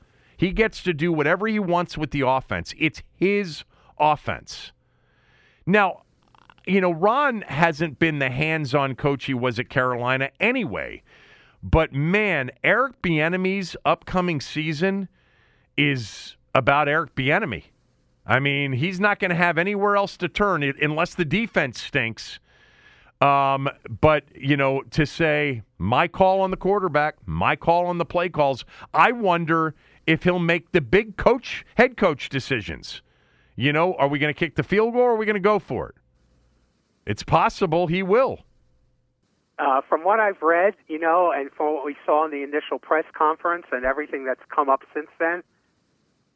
He 0.43 0.51
gets 0.51 0.83
to 0.83 0.93
do 0.93 1.13
whatever 1.13 1.47
he 1.47 1.57
wants 1.57 1.97
with 1.97 2.11
the 2.11 2.27
offense. 2.27 2.73
It's 2.77 3.01
his 3.15 3.63
offense. 3.97 4.73
Now, 5.65 6.01
you 6.67 6.81
know, 6.81 6.91
Ron 6.91 7.45
hasn't 7.47 7.97
been 7.97 8.19
the 8.19 8.29
hands 8.29 8.75
on 8.75 8.95
coach 8.95 9.23
he 9.23 9.33
was 9.33 9.57
at 9.57 9.69
Carolina 9.69 10.31
anyway. 10.41 11.01
But 11.63 11.93
man, 11.93 12.51
Eric 12.61 13.01
Bieniemy's 13.01 13.77
upcoming 13.85 14.41
season 14.41 15.07
is 15.77 16.35
about 16.53 16.89
Eric 16.89 17.15
Bieniemy. 17.15 17.63
I 18.25 18.41
mean, 18.41 18.73
he's 18.73 18.99
not 18.99 19.19
going 19.19 19.31
to 19.31 19.37
have 19.37 19.57
anywhere 19.57 19.95
else 19.95 20.17
to 20.17 20.27
turn 20.27 20.61
unless 20.61 21.15
the 21.15 21.23
defense 21.23 21.81
stinks. 21.81 22.41
Um, 23.21 23.69
but 24.01 24.25
you 24.35 24.57
know, 24.57 24.81
to 24.91 25.05
say 25.05 25.61
my 25.77 26.09
call 26.09 26.41
on 26.41 26.51
the 26.51 26.57
quarterback, 26.57 27.15
my 27.25 27.55
call 27.55 27.85
on 27.85 27.97
the 27.97 28.03
play 28.03 28.27
calls, 28.27 28.65
I 28.93 29.13
wonder 29.13 29.73
if 30.05 30.23
he'll 30.23 30.39
make 30.39 30.71
the 30.71 30.81
big 30.81 31.17
coach, 31.17 31.65
head 31.75 31.97
coach 31.97 32.29
decisions 32.29 33.01
you 33.55 33.71
know, 33.73 33.93
are 33.95 34.07
we 34.07 34.19
going 34.19 34.33
to 34.33 34.37
kick 34.37 34.55
the 34.55 34.63
field 34.63 34.93
goal 34.93 35.03
or 35.03 35.11
are 35.11 35.15
we 35.15 35.25
going 35.25 35.35
to 35.35 35.39
go 35.39 35.59
for 35.59 35.89
it? 35.89 35.95
It's 37.05 37.23
possible 37.23 37.87
he 37.87 38.01
will. 38.01 38.39
Uh, 39.59 39.81
from 39.87 40.03
what 40.03 40.19
I've 40.19 40.41
read, 40.41 40.73
you 40.87 40.99
know, 40.99 41.31
and 41.35 41.51
from 41.51 41.75
what 41.75 41.85
we 41.85 41.95
saw 42.05 42.25
in 42.25 42.31
the 42.31 42.41
initial 42.41 42.79
press 42.79 43.05
conference 43.13 43.65
and 43.71 43.85
everything 43.85 44.25
that's 44.25 44.41
come 44.53 44.69
up 44.69 44.81
since 44.93 45.07
then, 45.19 45.43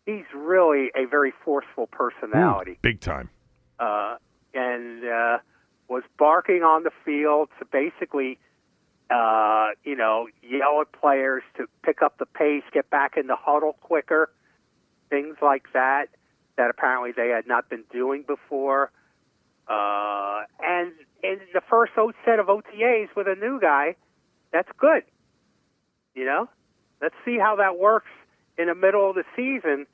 he's 0.06 0.26
really 0.36 0.92
a 0.96 1.06
very 1.06 1.34
forceful 1.44 1.88
personality. 1.88 2.72
Ooh, 2.72 2.82
big 2.82 3.02
time. 3.02 3.30
Uh, 3.80 4.18
and 4.54 5.04
uh, 5.04 5.38
was 5.88 6.04
barking 6.18 6.62
on 6.62 6.84
the 6.84 6.92
field 7.04 7.50
to 7.60 7.66
basically, 7.66 8.38
uh, 9.10 9.70
you 9.84 9.96
know, 9.96 10.28
yell 10.42 10.82
at 10.82 10.92
players 10.92 11.44
to 11.58 11.66
pick 11.84 12.02
up 12.02 12.18
the 12.18 12.26
pace, 12.26 12.64
get 12.74 12.90
back 12.90 13.16
in 13.18 13.28
the 13.28 13.36
huddle 13.36 13.74
quicker, 13.82 14.30
things 15.10 15.38
like 15.42 15.64
that 15.74 16.08
that 16.58 16.70
apparently 16.70 17.12
they 17.16 17.30
had 17.30 17.48
not 17.48 17.70
been 17.70 17.84
doing 17.92 18.24
before. 18.28 18.92
Uh, 19.68 20.42
and 20.60 20.92
in 21.24 21.40
the 21.54 21.62
first 21.70 21.94
set 22.26 22.40
of 22.40 22.48
OTAs 22.48 23.10
with 23.16 23.28
a 23.28 23.36
new 23.36 23.60
guy, 23.60 23.96
that's 24.52 24.70
good. 24.78 25.04
You 26.16 26.26
know, 26.26 26.50
let's 27.02 27.16
see 27.24 27.38
how 27.38 27.56
that 27.58 27.78
works 27.78 28.10
in 28.58 28.68
the 28.68 28.76
middle 28.76 29.10
of 29.10 29.16
the 29.16 29.24
season 29.36 29.86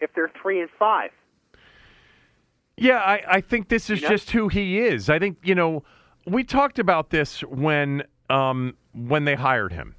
if 0.00 0.10
they're 0.14 0.32
three 0.40 0.60
and 0.60 0.70
five. 0.78 1.10
Yeah, 2.76 2.98
I, 2.98 3.22
I 3.28 3.40
think 3.40 3.68
this 3.68 3.90
is 3.90 4.00
you 4.00 4.06
know? 4.06 4.14
just 4.14 4.30
who 4.30 4.48
he 4.48 4.78
is. 4.80 5.08
I 5.10 5.18
think 5.18 5.38
you 5.42 5.54
know 5.54 5.82
we 6.26 6.44
talked 6.44 6.78
about 6.78 7.10
this 7.10 7.40
when 7.42 8.04
um, 8.30 8.76
when 8.92 9.24
they 9.24 9.34
hired 9.34 9.72
him. 9.72 9.94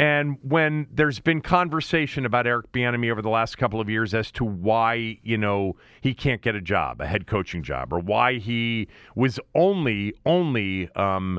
And 0.00 0.38
when 0.40 0.86
there's 0.90 1.20
been 1.20 1.42
conversation 1.42 2.24
about 2.24 2.46
Eric 2.46 2.72
Bieniemy 2.72 3.12
over 3.12 3.20
the 3.20 3.28
last 3.28 3.58
couple 3.58 3.82
of 3.82 3.90
years 3.90 4.14
as 4.14 4.30
to 4.32 4.46
why 4.46 5.18
you 5.22 5.36
know 5.36 5.76
he 6.00 6.14
can't 6.14 6.40
get 6.40 6.54
a 6.54 6.60
job, 6.62 7.02
a 7.02 7.06
head 7.06 7.26
coaching 7.26 7.62
job, 7.62 7.92
or 7.92 7.98
why 7.98 8.38
he 8.38 8.88
was 9.14 9.38
only 9.54 10.14
only 10.24 10.88
um, 10.96 11.38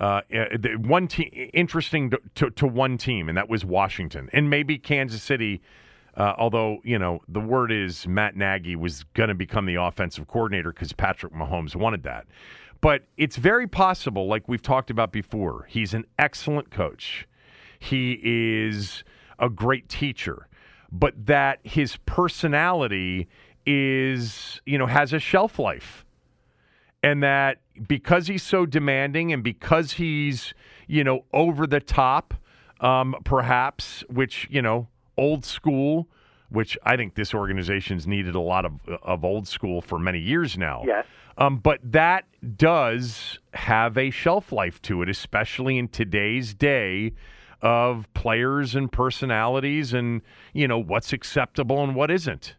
uh, 0.00 0.22
one 0.78 1.06
team 1.06 1.30
interesting 1.54 2.10
to, 2.10 2.20
to, 2.34 2.50
to, 2.50 2.66
one 2.66 2.98
team, 2.98 3.28
and 3.28 3.38
that 3.38 3.48
was 3.48 3.64
Washington, 3.64 4.28
and 4.32 4.50
maybe 4.50 4.76
Kansas 4.76 5.22
City. 5.22 5.62
Uh, 6.16 6.34
although 6.36 6.78
you 6.82 6.98
know 6.98 7.20
the 7.28 7.38
word 7.38 7.70
is 7.70 8.08
Matt 8.08 8.34
Nagy 8.34 8.74
was 8.74 9.04
going 9.14 9.28
to 9.28 9.36
become 9.36 9.66
the 9.66 9.76
offensive 9.76 10.26
coordinator 10.26 10.72
because 10.72 10.92
Patrick 10.92 11.32
Mahomes 11.32 11.76
wanted 11.76 12.02
that. 12.02 12.26
But 12.80 13.04
it's 13.16 13.36
very 13.36 13.66
possible, 13.66 14.26
like 14.26 14.48
we've 14.48 14.62
talked 14.62 14.90
about 14.90 15.12
before, 15.12 15.66
he's 15.68 15.92
an 15.92 16.06
excellent 16.18 16.70
coach 16.70 17.26
he 17.80 18.20
is 18.22 19.02
a 19.38 19.48
great 19.48 19.88
teacher, 19.88 20.46
but 20.92 21.26
that 21.26 21.58
his 21.64 21.96
personality 22.06 23.26
is, 23.66 24.60
you 24.66 24.78
know, 24.78 24.86
has 24.86 25.12
a 25.12 25.18
shelf 25.18 25.58
life. 25.58 26.04
And 27.02 27.22
that 27.22 27.58
because 27.88 28.26
he's 28.26 28.42
so 28.42 28.66
demanding 28.66 29.32
and 29.32 29.42
because 29.42 29.92
he's, 29.92 30.52
you 30.86 31.02
know, 31.02 31.24
over 31.32 31.66
the 31.66 31.80
top, 31.80 32.34
um, 32.80 33.16
perhaps, 33.24 34.04
which, 34.10 34.46
you 34.50 34.60
know, 34.60 34.86
old 35.16 35.46
school, 35.46 36.06
which 36.50 36.76
I 36.82 36.96
think 36.96 37.14
this 37.14 37.32
organization's 37.32 38.06
needed 38.06 38.34
a 38.34 38.40
lot 38.40 38.66
of, 38.66 38.72
of 39.02 39.24
old 39.24 39.48
school 39.48 39.80
for 39.80 39.98
many 39.98 40.18
years 40.18 40.58
now. 40.58 40.82
Yes. 40.86 41.06
Um, 41.40 41.56
but 41.56 41.80
that 41.82 42.26
does 42.56 43.38
have 43.54 43.96
a 43.96 44.10
shelf 44.10 44.52
life 44.52 44.80
to 44.82 45.00
it, 45.00 45.08
especially 45.08 45.78
in 45.78 45.88
today's 45.88 46.52
day 46.52 47.14
of 47.62 48.06
players 48.12 48.74
and 48.74 48.92
personalities 48.92 49.94
and, 49.94 50.20
you 50.52 50.68
know, 50.68 50.78
what's 50.78 51.14
acceptable 51.14 51.82
and 51.82 51.94
what 51.94 52.10
isn't. 52.10 52.56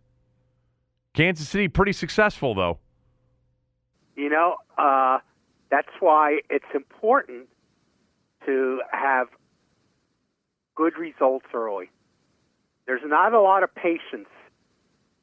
Kansas 1.14 1.48
City 1.48 1.68
pretty 1.68 1.94
successful 1.94 2.56
though. 2.56 2.80
You 4.16 4.30
know, 4.30 4.56
uh, 4.78 5.20
That's 5.72 5.88
why 6.02 6.40
it's 6.50 6.66
important 6.76 7.48
to 8.46 8.82
have 8.92 9.28
good 10.76 10.98
results 10.98 11.46
early. 11.54 11.90
There's 12.86 13.02
not 13.06 13.34
a 13.34 13.42
lot 13.42 13.64
of 13.64 13.74
patience 13.74 14.28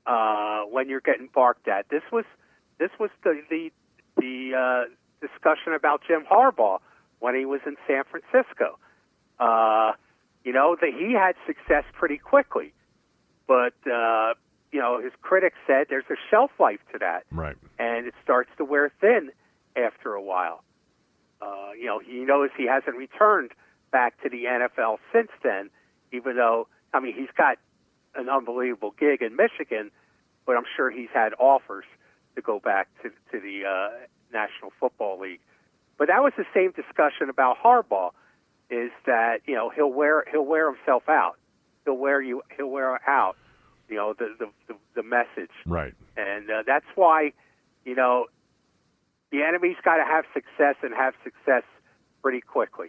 uh, 0.06 0.62
when 0.62 0.88
you're 0.88 1.02
getting 1.02 1.28
barked 1.32 1.68
at. 1.68 1.88
This 1.90 2.02
was 2.10 2.24
this 2.78 2.90
was 2.98 3.10
the 3.24 3.40
the 3.50 3.70
the 4.16 4.54
uh, 4.56 5.26
discussion 5.26 5.72
about 5.74 6.02
Jim 6.06 6.24
Harbaugh 6.30 6.78
when 7.20 7.34
he 7.34 7.44
was 7.44 7.60
in 7.66 7.76
San 7.86 8.02
Francisco. 8.10 8.78
Uh, 9.38 9.92
you 10.44 10.52
know 10.52 10.76
that 10.80 10.90
he 10.96 11.12
had 11.12 11.34
success 11.46 11.84
pretty 11.92 12.18
quickly, 12.18 12.72
but 13.46 13.74
uh, 13.86 14.34
you 14.72 14.80
know 14.80 15.00
his 15.00 15.12
critics 15.22 15.56
said 15.66 15.86
there's 15.88 16.08
a 16.10 16.16
shelf 16.30 16.50
life 16.58 16.80
to 16.92 16.98
that, 16.98 17.24
Right. 17.30 17.56
and 17.78 18.06
it 18.06 18.14
starts 18.22 18.50
to 18.58 18.64
wear 18.64 18.90
thin 19.00 19.30
after 19.76 20.14
a 20.14 20.22
while. 20.22 20.62
Uh, 21.40 21.70
you 21.78 21.86
know 21.86 22.00
he 22.00 22.20
knows 22.20 22.50
he 22.56 22.66
hasn't 22.66 22.96
returned 22.96 23.52
back 23.92 24.20
to 24.22 24.28
the 24.28 24.44
NFL 24.44 24.98
since 25.12 25.30
then, 25.42 25.70
even 26.12 26.36
though 26.36 26.66
I 26.92 27.00
mean 27.00 27.14
he's 27.14 27.30
got 27.36 27.58
an 28.14 28.28
unbelievable 28.28 28.94
gig 28.98 29.22
in 29.22 29.36
Michigan, 29.36 29.90
but 30.46 30.56
I'm 30.56 30.64
sure 30.76 30.90
he's 30.90 31.10
had 31.14 31.34
offers 31.38 31.84
to 32.38 32.42
go 32.42 32.60
back 32.60 32.88
to 33.02 33.10
to 33.32 33.40
the 33.40 33.64
uh, 33.66 34.06
National 34.32 34.70
Football 34.78 35.18
League. 35.20 35.40
But 35.98 36.06
that 36.08 36.22
was 36.22 36.32
the 36.36 36.44
same 36.54 36.70
discussion 36.72 37.28
about 37.28 37.56
Harbaugh, 37.62 38.10
is 38.70 38.90
that 39.06 39.40
you 39.46 39.54
know 39.54 39.70
he'll 39.70 39.92
wear 39.92 40.24
he'll 40.30 40.46
wear 40.46 40.72
himself 40.72 41.08
out, 41.08 41.36
he'll 41.84 41.96
wear 41.98 42.20
you 42.22 42.42
he'll 42.56 42.68
wear 42.70 43.00
out, 43.08 43.36
you 43.88 43.96
know 43.96 44.14
the 44.18 44.34
the 44.38 44.48
the, 44.68 44.74
the 44.94 45.02
message, 45.02 45.50
Right. 45.66 45.94
and 46.16 46.48
uh, 46.50 46.62
that's 46.66 46.86
why 46.94 47.32
you 47.84 47.94
know 47.96 48.26
Bieniemy's 49.32 49.80
got 49.84 49.96
to 49.96 50.04
have 50.04 50.24
success 50.32 50.76
and 50.82 50.94
have 50.94 51.14
success 51.24 51.64
pretty 52.22 52.40
quickly. 52.40 52.88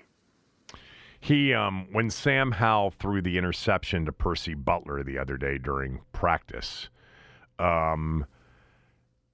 He, 1.21 1.53
um, 1.53 1.87
when 1.91 2.09
Sam 2.09 2.51
Howell 2.53 2.91
threw 2.91 3.21
the 3.21 3.37
interception 3.37 4.05
to 4.05 4.13
Percy 4.13 4.53
Butler 4.53 5.03
the 5.03 5.17
other 5.17 5.35
day 5.35 5.57
during 5.57 5.99
practice, 6.13 6.89
um, 7.59 8.25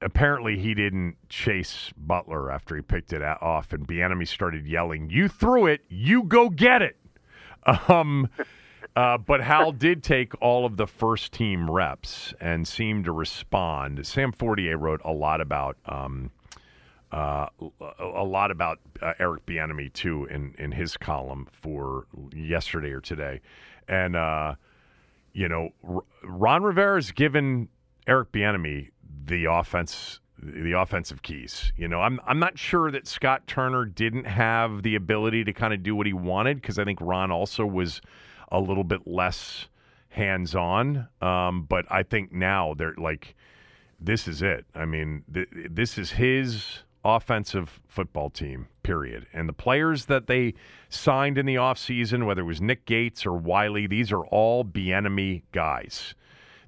apparently 0.06 0.58
he 0.58 0.74
didn't 0.74 1.18
chase 1.28 1.92
Butler 1.98 2.52
after 2.52 2.76
he 2.76 2.82
picked 2.82 3.12
it 3.12 3.22
off, 3.22 3.74
and 3.74 3.86
Bieniemy 3.86 4.28
started 4.28 4.66
yelling, 4.68 5.10
"You 5.10 5.28
threw 5.28 5.66
it, 5.66 5.82
you 5.90 6.24
go 6.24 6.50
get 6.50 6.82
it." 6.82 6.98
Um, 7.90 8.30
uh, 8.96 9.18
but 9.18 9.42
Howell 9.42 9.72
did 9.88 10.04
take 10.04 10.40
all 10.40 10.68
of 10.68 10.78
the 10.78 10.86
first 10.86 11.34
team 11.34 11.70
reps 11.70 12.32
and 12.40 12.68
seemed 12.68 13.06
to 13.06 13.12
respond. 13.12 14.06
Sam 14.06 14.32
Fortier 14.32 14.78
wrote 14.78 15.02
a 15.04 15.12
lot 15.12 15.42
about. 15.42 15.76
Um, 15.88 16.32
uh, 17.12 17.48
a 17.98 18.24
lot 18.24 18.52
about 18.52 18.80
uh, 19.02 19.14
Eric 19.20 19.46
Bieniemy 19.46 19.94
too 19.94 20.26
in 20.26 20.54
in 20.58 20.72
his 20.72 20.98
column 20.98 21.48
for 21.52 22.06
yesterday 22.36 22.92
or 22.92 23.00
today, 23.00 23.42
and 23.88 24.16
uh, 24.16 24.56
you 25.34 25.48
know 25.48 25.70
R- 25.88 26.04
Ron 26.24 26.64
Rivera's 26.64 27.12
given 27.12 27.70
Eric 28.08 28.32
Bieniemy 28.32 28.90
the 29.26 29.46
offense 29.46 30.20
the 30.42 30.74
offensive 30.74 31.22
keys. 31.22 31.72
You 31.78 31.88
know, 31.88 32.02
I'm 32.02 32.20
I'm 32.26 32.40
not 32.40 32.58
sure 32.58 32.92
that 32.92 33.08
Scott 33.08 33.48
Turner 33.48 33.86
didn't 33.86 34.26
have 34.26 34.84
the 34.84 34.96
ability 34.96 35.44
to 35.46 35.54
kind 35.54 35.74
of 35.74 35.84
do 35.84 35.96
what 35.96 36.06
he 36.06 36.14
wanted 36.14 36.62
because 36.62 36.78
I 36.78 36.84
think 36.84 37.00
Ron 37.02 37.32
also 37.32 37.66
was 37.66 38.02
a 38.52 38.60
little 38.60 38.84
bit 38.84 39.08
less 39.08 39.68
hands 40.10 40.56
on. 40.56 41.08
Um, 41.22 41.64
but 41.64 41.86
I 41.90 42.04
think 42.04 42.32
now 42.32 42.74
they're 42.74 42.96
like 42.98 43.36
this 44.00 44.28
is 44.28 44.42
it. 44.42 44.66
I 44.76 44.86
mean, 44.86 45.24
th- 45.34 45.48
this 45.52 45.98
is 45.98 46.12
his 46.12 46.84
offensive 47.04 47.80
football 47.88 48.30
team, 48.30 48.68
period. 48.84 49.28
And 49.32 49.48
the 49.48 49.54
players 49.54 50.06
that 50.06 50.28
they 50.28 50.56
signed 50.90 51.38
in 51.38 51.46
the 51.46 51.56
offseason, 51.56 52.26
whether 52.26 52.42
it 52.42 52.46
was 52.46 52.62
Nick 52.62 52.86
Gates 52.86 53.26
or 53.26 53.34
Wylie, 53.34 53.88
these 53.88 54.12
are 54.12 54.26
all 54.26 54.66
Bieniemy 54.66 55.44
guys. 55.52 56.16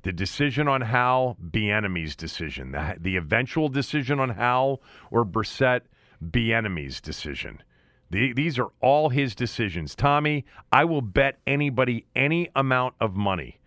The 0.04 0.12
decision 0.12 0.68
on 0.68 0.82
Howell, 0.82 1.38
Bieniemy's 1.44 2.16
decision. 2.16 2.72
The, 2.72 2.96
the 3.00 3.16
eventual 3.16 3.70
decision 3.70 4.20
on 4.20 4.30
Howell 4.30 4.82
or 5.12 5.26
Brissett, 5.26 5.82
Bieniemy's 6.24 7.02
decision. 7.02 7.62
The, 8.10 8.34
these 8.34 8.58
are 8.58 8.70
all 8.82 9.10
his 9.10 9.36
decisions. 9.36 9.96
Tommy, 9.96 10.46
I 10.72 10.86
will 10.86 11.02
bet 11.02 11.40
anybody 11.46 12.06
any 12.16 12.50
amount 12.56 12.96
of 13.02 13.16
money 13.16 13.60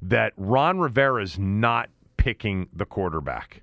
that 0.00 0.32
Ron 0.36 0.78
Rivera's 0.78 1.38
not 1.38 1.90
picking 2.16 2.68
the 2.72 2.86
quarterback. 2.86 3.62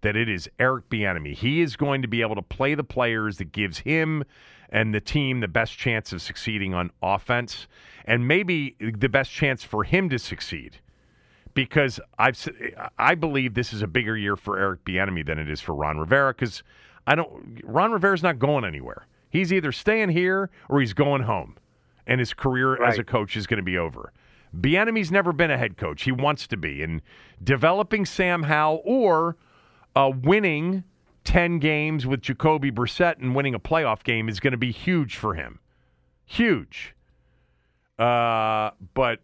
That 0.00 0.16
it 0.16 0.28
is 0.28 0.48
Eric 0.58 0.88
Bieniemy. 0.88 1.34
He 1.34 1.60
is 1.60 1.76
going 1.76 2.02
to 2.02 2.08
be 2.08 2.22
able 2.22 2.36
to 2.36 2.42
play 2.42 2.74
the 2.74 2.84
players 2.84 3.38
that 3.38 3.52
gives 3.52 3.78
him 3.78 4.24
and 4.70 4.94
the 4.94 5.00
team 5.00 5.40
the 5.40 5.48
best 5.48 5.76
chance 5.76 6.12
of 6.12 6.22
succeeding 6.22 6.74
on 6.74 6.90
offense, 7.02 7.66
and 8.04 8.28
maybe 8.28 8.76
the 8.78 9.08
best 9.08 9.30
chance 9.30 9.64
for 9.64 9.84
him 9.84 10.08
to 10.10 10.18
succeed. 10.18 10.78
Because 11.58 11.98
I've 12.20 12.38
I 12.98 13.16
believe 13.16 13.54
this 13.54 13.72
is 13.72 13.82
a 13.82 13.88
bigger 13.88 14.16
year 14.16 14.36
for 14.36 14.60
Eric 14.60 14.84
Bieniemy 14.84 15.26
than 15.26 15.40
it 15.40 15.50
is 15.50 15.60
for 15.60 15.74
Ron 15.74 15.98
Rivera. 15.98 16.32
Because 16.32 16.62
I 17.04 17.16
don't 17.16 17.60
Ron 17.64 17.90
Rivera's 17.90 18.22
not 18.22 18.38
going 18.38 18.64
anywhere. 18.64 19.08
He's 19.28 19.52
either 19.52 19.72
staying 19.72 20.10
here 20.10 20.50
or 20.68 20.78
he's 20.78 20.92
going 20.92 21.22
home, 21.22 21.56
and 22.06 22.20
his 22.20 22.32
career 22.32 22.80
as 22.84 22.96
a 23.00 23.02
coach 23.02 23.36
is 23.36 23.48
going 23.48 23.56
to 23.56 23.64
be 23.64 23.76
over. 23.76 24.12
Bieniemy's 24.56 25.10
never 25.10 25.32
been 25.32 25.50
a 25.50 25.58
head 25.58 25.76
coach. 25.76 26.04
He 26.04 26.12
wants 26.12 26.46
to 26.46 26.56
be, 26.56 26.80
and 26.80 27.02
developing 27.42 28.06
Sam 28.06 28.44
Howell 28.44 28.80
or 28.84 29.36
uh, 29.96 30.12
winning 30.22 30.84
ten 31.24 31.58
games 31.58 32.06
with 32.06 32.20
Jacoby 32.20 32.70
Brissett 32.70 33.18
and 33.18 33.34
winning 33.34 33.56
a 33.56 33.60
playoff 33.60 34.04
game 34.04 34.28
is 34.28 34.38
going 34.38 34.52
to 34.52 34.58
be 34.58 34.70
huge 34.70 35.16
for 35.16 35.34
him. 35.34 35.58
Huge. 36.24 36.94
Uh, 37.98 38.70
but 38.94 39.18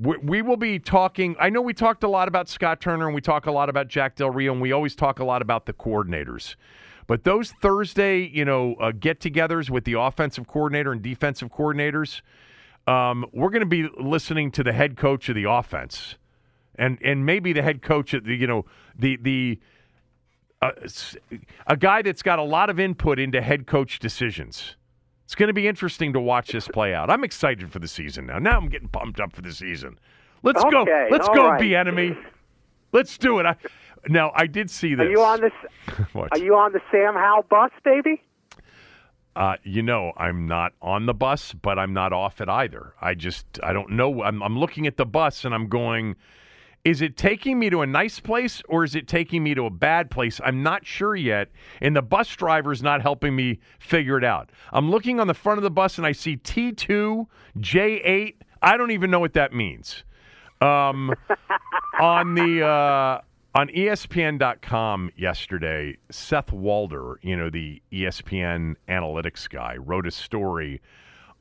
we, 0.00 0.42
will 0.42 0.56
be 0.56 0.78
talking. 0.78 1.36
I 1.38 1.50
know 1.50 1.60
we 1.60 1.74
talked 1.74 2.02
a 2.04 2.08
lot 2.08 2.26
about 2.26 2.48
Scott 2.48 2.80
Turner 2.80 3.06
and 3.06 3.14
we 3.14 3.20
talk 3.20 3.46
a 3.46 3.52
lot 3.52 3.68
about 3.68 3.88
Jack 3.88 4.16
Del 4.16 4.30
Rio, 4.30 4.52
and 4.52 4.60
we 4.60 4.72
always 4.72 4.94
talk 4.94 5.18
a 5.18 5.24
lot 5.24 5.42
about 5.42 5.66
the 5.66 5.72
coordinators. 5.72 6.56
But 7.06 7.24
those 7.24 7.52
Thursday, 7.60 8.20
you 8.20 8.44
know, 8.44 8.76
uh, 8.76 8.92
get-togethers 8.92 9.68
with 9.68 9.84
the 9.84 9.94
offensive 9.94 10.46
coordinator 10.46 10.92
and 10.92 11.02
defensive 11.02 11.50
coordinators, 11.50 12.22
um, 12.86 13.26
we're 13.32 13.50
going 13.50 13.60
to 13.60 13.66
be 13.66 13.88
listening 14.00 14.50
to 14.52 14.62
the 14.62 14.72
head 14.72 14.96
coach 14.96 15.28
of 15.28 15.34
the 15.34 15.44
offense, 15.44 16.14
and 16.76 16.98
and 17.02 17.26
maybe 17.26 17.52
the 17.52 17.62
head 17.62 17.82
coach 17.82 18.14
of 18.14 18.24
the, 18.24 18.34
you 18.34 18.46
know, 18.46 18.64
the 18.98 19.18
the 19.20 19.58
uh, 20.62 20.72
a 21.66 21.76
guy 21.76 22.00
that's 22.00 22.22
got 22.22 22.38
a 22.38 22.42
lot 22.42 22.70
of 22.70 22.80
input 22.80 23.18
into 23.18 23.40
head 23.40 23.66
coach 23.66 23.98
decisions. 23.98 24.76
It's 25.30 25.36
going 25.36 25.46
to 25.46 25.52
be 25.52 25.68
interesting 25.68 26.12
to 26.14 26.20
watch 26.20 26.50
this 26.50 26.66
play 26.66 26.92
out. 26.92 27.08
I'm 27.08 27.22
excited 27.22 27.70
for 27.70 27.78
the 27.78 27.86
season 27.86 28.26
now. 28.26 28.40
Now 28.40 28.56
I'm 28.56 28.68
getting 28.68 28.88
pumped 28.88 29.20
up 29.20 29.32
for 29.32 29.42
the 29.42 29.52
season. 29.52 29.96
Let's 30.42 30.60
go. 30.64 30.84
Let's 31.08 31.28
go, 31.28 31.50
right. 31.50 31.60
be 31.60 31.76
enemy. 31.76 32.18
Let's 32.90 33.16
do 33.16 33.38
it. 33.38 33.46
I, 33.46 33.54
now 34.08 34.32
I 34.34 34.48
did 34.48 34.68
see 34.68 34.96
this. 34.96 35.06
Are 35.06 35.08
you 35.08 35.22
on 35.22 35.40
this? 35.40 35.52
Are 36.32 36.38
you 36.38 36.56
on 36.56 36.72
the 36.72 36.80
Sam 36.90 37.14
Howell 37.14 37.44
bus, 37.48 37.70
baby? 37.84 38.20
Uh, 39.36 39.54
you 39.62 39.84
know, 39.84 40.12
I'm 40.16 40.48
not 40.48 40.72
on 40.82 41.06
the 41.06 41.14
bus, 41.14 41.52
but 41.52 41.78
I'm 41.78 41.92
not 41.92 42.12
off 42.12 42.40
it 42.40 42.48
either. 42.48 42.94
I 43.00 43.14
just, 43.14 43.46
I 43.62 43.72
don't 43.72 43.90
know. 43.90 44.24
I'm, 44.24 44.42
I'm 44.42 44.58
looking 44.58 44.88
at 44.88 44.96
the 44.96 45.06
bus 45.06 45.44
and 45.44 45.54
I'm 45.54 45.68
going, 45.68 46.16
is 46.84 47.02
it 47.02 47.16
taking 47.16 47.58
me 47.58 47.68
to 47.70 47.82
a 47.82 47.86
nice 47.86 48.20
place 48.20 48.62
or 48.68 48.84
is 48.84 48.94
it 48.94 49.06
taking 49.06 49.42
me 49.42 49.54
to 49.54 49.66
a 49.66 49.70
bad 49.70 50.10
place? 50.10 50.40
I'm 50.42 50.62
not 50.62 50.86
sure 50.86 51.14
yet. 51.14 51.48
And 51.80 51.94
the 51.94 52.02
bus 52.02 52.28
driver 52.28 52.72
is 52.72 52.82
not 52.82 53.02
helping 53.02 53.36
me 53.36 53.58
figure 53.78 54.16
it 54.16 54.24
out. 54.24 54.50
I'm 54.72 54.90
looking 54.90 55.20
on 55.20 55.26
the 55.26 55.34
front 55.34 55.58
of 55.58 55.62
the 55.62 55.70
bus 55.70 55.98
and 55.98 56.06
I 56.06 56.12
see 56.12 56.36
T2, 56.38 57.26
J8. 57.58 58.34
I 58.62 58.76
don't 58.76 58.90
even 58.92 59.10
know 59.10 59.20
what 59.20 59.34
that 59.34 59.52
means. 59.52 60.04
Um, 60.62 61.14
on 62.00 62.34
the 62.34 62.64
uh, 62.64 63.20
on 63.54 63.68
ESPN.com 63.68 65.10
yesterday, 65.16 65.96
Seth 66.10 66.52
Walder, 66.52 67.18
you 67.22 67.36
know 67.36 67.50
the 67.50 67.82
ESPN 67.92 68.76
analytics 68.88 69.48
guy, 69.48 69.76
wrote 69.76 70.06
a 70.06 70.10
story 70.10 70.80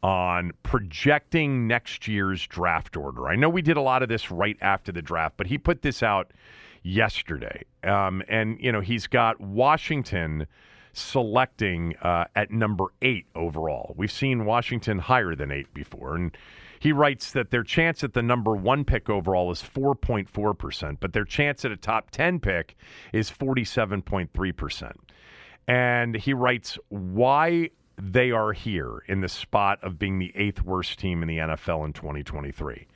on 0.01 0.51
projecting 0.63 1.67
next 1.67 2.07
year's 2.07 2.45
draft 2.47 2.95
order. 2.95 3.27
I 3.27 3.35
know 3.35 3.49
we 3.49 3.61
did 3.61 3.77
a 3.77 3.81
lot 3.81 4.03
of 4.03 4.09
this 4.09 4.31
right 4.31 4.57
after 4.61 4.91
the 4.91 5.01
draft, 5.01 5.35
but 5.37 5.47
he 5.47 5.57
put 5.57 5.81
this 5.81 6.01
out 6.01 6.31
yesterday, 6.83 7.63
um, 7.83 8.23
and 8.27 8.59
you 8.61 8.71
know 8.71 8.81
he's 8.81 9.07
got 9.07 9.39
Washington 9.41 10.47
selecting 10.93 11.95
uh, 11.97 12.25
at 12.35 12.51
number 12.51 12.85
eight 13.01 13.25
overall. 13.35 13.93
We've 13.97 14.11
seen 14.11 14.45
Washington 14.45 14.99
higher 14.99 15.35
than 15.35 15.51
eight 15.51 15.73
before, 15.73 16.15
and 16.15 16.35
he 16.79 16.91
writes 16.93 17.31
that 17.33 17.51
their 17.51 17.63
chance 17.63 18.03
at 18.03 18.13
the 18.13 18.23
number 18.23 18.55
one 18.55 18.85
pick 18.85 19.09
overall 19.09 19.51
is 19.51 19.61
4.4%, 19.61 20.97
but 20.99 21.13
their 21.13 21.25
chance 21.25 21.65
at 21.65 21.71
a 21.71 21.77
top 21.77 22.09
10 22.11 22.39
pick 22.39 22.75
is 23.13 23.29
47.3%. 23.29 24.91
And 25.67 26.15
he 26.15 26.33
writes 26.33 26.79
why 26.87 27.69
they 28.01 28.31
are 28.31 28.53
here 28.53 29.03
in 29.07 29.21
the 29.21 29.29
spot 29.29 29.79
of 29.83 29.99
being 29.99 30.19
the 30.19 30.31
eighth 30.35 30.61
worst 30.63 30.99
team 30.99 31.21
in 31.21 31.27
the 31.27 31.37
NFL 31.37 31.85
in 31.85 31.93
2023. 31.93 32.87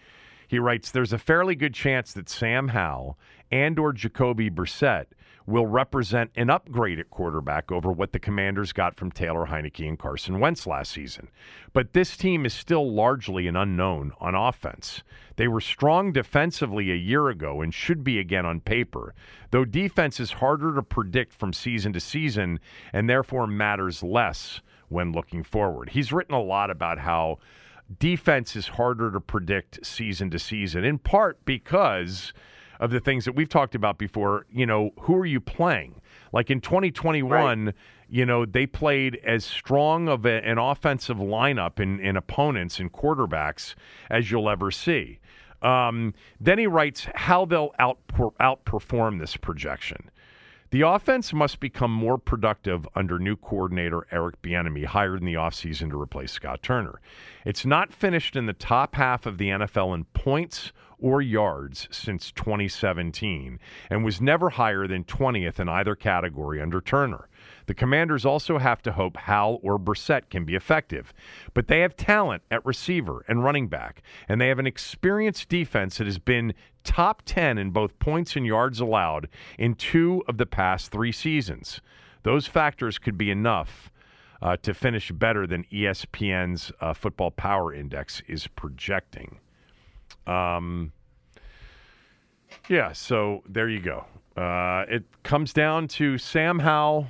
He 0.47 0.59
writes, 0.59 0.91
"There's 0.91 1.13
a 1.13 1.17
fairly 1.17 1.55
good 1.55 1.73
chance 1.73 2.13
that 2.13 2.29
Sam 2.29 2.69
Howell 2.69 3.17
and 3.51 3.77
or 3.77 3.91
Jacoby 3.91 4.49
Brissett 4.49 5.07
will 5.45 5.67
represent 5.67 6.31
an 6.35 6.49
upgrade 6.49 6.99
at 6.99 7.09
quarterback 7.09 7.71
over 7.71 7.91
what 7.91 8.13
the 8.13 8.19
Commanders 8.19 8.71
got 8.71 8.95
from 8.95 9.11
Taylor 9.11 9.47
Heinicke 9.47 9.87
and 9.87 9.99
Carson 9.99 10.39
Wentz 10.39 10.65
last 10.65 10.91
season. 10.91 11.27
But 11.73 11.91
this 11.91 12.15
team 12.15 12.45
is 12.45 12.53
still 12.53 12.89
largely 12.89 13.47
an 13.47 13.55
unknown 13.57 14.13
on 14.21 14.35
offense. 14.35 15.03
They 15.35 15.49
were 15.49 15.59
strong 15.59 16.13
defensively 16.13 16.91
a 16.91 16.95
year 16.95 17.27
ago 17.27 17.61
and 17.61 17.73
should 17.73 18.03
be 18.03 18.19
again 18.19 18.45
on 18.45 18.61
paper, 18.61 19.13
though 19.51 19.65
defense 19.65 20.19
is 20.19 20.33
harder 20.33 20.73
to 20.75 20.83
predict 20.83 21.33
from 21.33 21.51
season 21.51 21.91
to 21.93 21.99
season 21.99 22.59
and 22.93 23.09
therefore 23.09 23.47
matters 23.47 24.01
less 24.01 24.61
when 24.93 25.11
looking 25.11 25.43
forward. 25.43 25.89
He's 25.89 26.13
written 26.13 26.35
a 26.35 26.41
lot 26.41 26.69
about 26.69 26.99
how 26.99 27.39
defense 27.99 28.55
is 28.55 28.69
harder 28.69 29.11
to 29.11 29.19
predict 29.19 29.85
season 29.85 30.29
to 30.29 30.39
season, 30.39 30.83
in 30.83 30.97
part 30.97 31.43
because 31.45 32.33
of 32.79 32.91
the 32.91 32.99
things 32.99 33.25
that 33.25 33.33
we've 33.33 33.49
talked 33.49 33.75
about 33.75 33.97
before. 33.97 34.45
You 34.51 34.65
know, 34.65 34.91
who 35.01 35.15
are 35.15 35.25
you 35.25 35.39
playing? 35.39 36.01
Like 36.31 36.49
in 36.49 36.61
2021, 36.61 37.65
right. 37.65 37.75
you 38.09 38.25
know, 38.25 38.45
they 38.45 38.65
played 38.65 39.19
as 39.23 39.45
strong 39.45 40.07
of 40.07 40.25
a, 40.25 40.45
an 40.45 40.57
offensive 40.57 41.17
lineup 41.17 41.79
in, 41.79 41.99
in 41.99 42.17
opponents 42.17 42.79
and 42.79 42.91
quarterbacks 42.91 43.75
as 44.09 44.31
you'll 44.31 44.49
ever 44.49 44.71
see. 44.71 45.19
Um, 45.61 46.13
then 46.41 46.59
he 46.59 46.67
writes 46.67 47.07
how 47.15 47.45
they'll 47.45 47.73
out, 47.79 47.99
outperform 48.17 49.19
this 49.19 49.37
projection. 49.37 50.09
The 50.73 50.81
offense 50.81 51.33
must 51.33 51.59
become 51.59 51.91
more 51.91 52.17
productive 52.17 52.87
under 52.95 53.19
new 53.19 53.35
coordinator 53.35 54.07
Eric 54.11 54.41
Bieniemy, 54.41 54.85
hired 54.85 55.19
in 55.19 55.25
the 55.27 55.35
offseason 55.35 55.91
to 55.91 56.01
replace 56.01 56.31
Scott 56.31 56.63
Turner. 56.63 56.99
It's 57.45 57.63
not 57.63 57.93
finished 57.93 58.35
in 58.35 58.47
the 58.47 58.53
top 58.53 58.95
half 58.95 59.27
of 59.27 59.37
the 59.37 59.49
NFL 59.49 59.93
in 59.93 60.05
points 60.05 60.71
or 60.97 61.21
yards 61.21 61.87
since 61.91 62.31
2017 62.31 63.59
and 63.91 64.03
was 64.03 64.19
never 64.19 64.49
higher 64.49 64.87
than 64.87 65.03
20th 65.03 65.59
in 65.59 65.69
either 65.69 65.93
category 65.93 66.59
under 66.59 66.81
Turner. 66.81 67.29
The 67.65 67.73
Commanders 67.73 68.25
also 68.25 68.57
have 68.57 68.81
to 68.83 68.91
hope 68.91 69.17
Howell 69.17 69.59
or 69.63 69.79
Brissett 69.79 70.29
can 70.29 70.45
be 70.45 70.55
effective, 70.55 71.13
but 71.53 71.67
they 71.67 71.79
have 71.79 71.95
talent 71.95 72.43
at 72.51 72.65
receiver 72.65 73.23
and 73.27 73.43
running 73.43 73.67
back, 73.67 74.01
and 74.27 74.39
they 74.39 74.49
have 74.49 74.59
an 74.59 74.67
experienced 74.67 75.49
defense 75.49 75.97
that 75.97 76.07
has 76.07 76.19
been 76.19 76.53
top 76.83 77.21
10 77.25 77.57
in 77.57 77.71
both 77.71 77.97
points 77.99 78.35
and 78.35 78.45
yards 78.45 78.79
allowed 78.79 79.29
in 79.57 79.75
two 79.75 80.23
of 80.27 80.37
the 80.37 80.45
past 80.45 80.91
three 80.91 81.11
seasons. 81.11 81.81
Those 82.23 82.47
factors 82.47 82.97
could 82.97 83.17
be 83.17 83.31
enough 83.31 83.91
uh, 84.41 84.57
to 84.57 84.73
finish 84.73 85.11
better 85.11 85.47
than 85.47 85.63
ESPN's 85.71 86.71
uh, 86.81 86.93
Football 86.93 87.31
Power 87.31 87.73
Index 87.73 88.21
is 88.27 88.47
projecting. 88.47 89.39
Um, 90.27 90.91
yeah, 92.67 92.91
so 92.91 93.43
there 93.47 93.69
you 93.69 93.79
go. 93.79 94.05
Uh, 94.35 94.85
it 94.89 95.03
comes 95.23 95.53
down 95.53 95.87
to 95.87 96.17
Sam 96.17 96.59
Howell, 96.59 97.07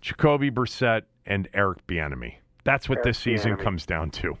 Jacoby 0.00 0.50
Brissett, 0.50 1.02
and 1.26 1.48
Eric 1.54 1.86
Bieniemy. 1.86 2.36
That's 2.64 2.88
what 2.88 2.98
Eric 2.98 3.06
this 3.06 3.18
season 3.18 3.56
Bieniemy. 3.56 3.62
comes 3.62 3.86
down 3.86 4.10
to. 4.10 4.36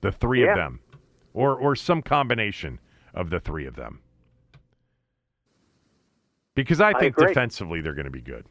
The 0.00 0.12
three 0.12 0.44
yeah. 0.44 0.52
of 0.52 0.56
them, 0.56 0.80
or 1.32 1.56
or 1.56 1.76
some 1.76 2.02
combination 2.02 2.80
of 3.14 3.30
the 3.30 3.40
three 3.40 3.66
of 3.66 3.76
them. 3.76 4.00
Because 6.54 6.80
I 6.80 6.92
think 6.92 7.20
I 7.20 7.26
defensively 7.26 7.80
they're 7.80 7.94
going 7.94 8.04
to 8.04 8.10
be 8.10 8.20
good. 8.20 8.46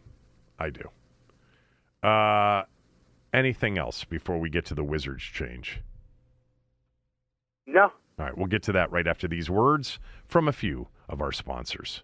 I 0.57 0.69
do. 0.69 2.07
Uh, 2.07 2.63
anything 3.33 3.77
else 3.77 4.03
before 4.03 4.39
we 4.39 4.49
get 4.49 4.65
to 4.65 4.75
the 4.75 4.83
Wizards 4.83 5.23
change? 5.23 5.81
No. 7.67 7.83
All 7.83 8.25
right, 8.25 8.37
we'll 8.37 8.47
get 8.47 8.63
to 8.63 8.71
that 8.73 8.91
right 8.91 9.07
after 9.07 9.27
these 9.27 9.49
words 9.49 9.99
from 10.25 10.47
a 10.47 10.51
few 10.51 10.87
of 11.07 11.21
our 11.21 11.31
sponsors. 11.31 12.03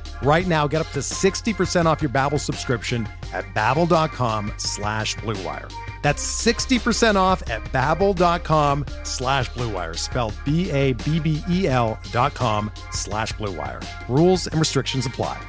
Right 0.21 0.45
now, 0.45 0.67
get 0.67 0.81
up 0.81 0.89
to 0.91 0.99
60% 0.99 1.85
off 1.85 2.01
your 2.01 2.09
Babbel 2.09 2.39
subscription 2.39 3.07
at 3.33 3.45
babbel.com 3.55 4.53
slash 4.57 5.15
bluewire. 5.17 5.71
That's 6.03 6.23
60% 6.45 7.15
off 7.15 7.41
at 7.49 7.63
babbel.com 7.65 8.85
slash 9.03 9.49
bluewire, 9.51 9.97
spelled 9.97 10.35
B-A-B-B-E-L 10.45 11.99
dot 12.11 12.33
com 12.33 12.71
slash 12.91 13.33
bluewire. 13.33 13.83
Rules 14.07 14.47
and 14.47 14.59
restrictions 14.59 15.05
apply. 15.05 15.41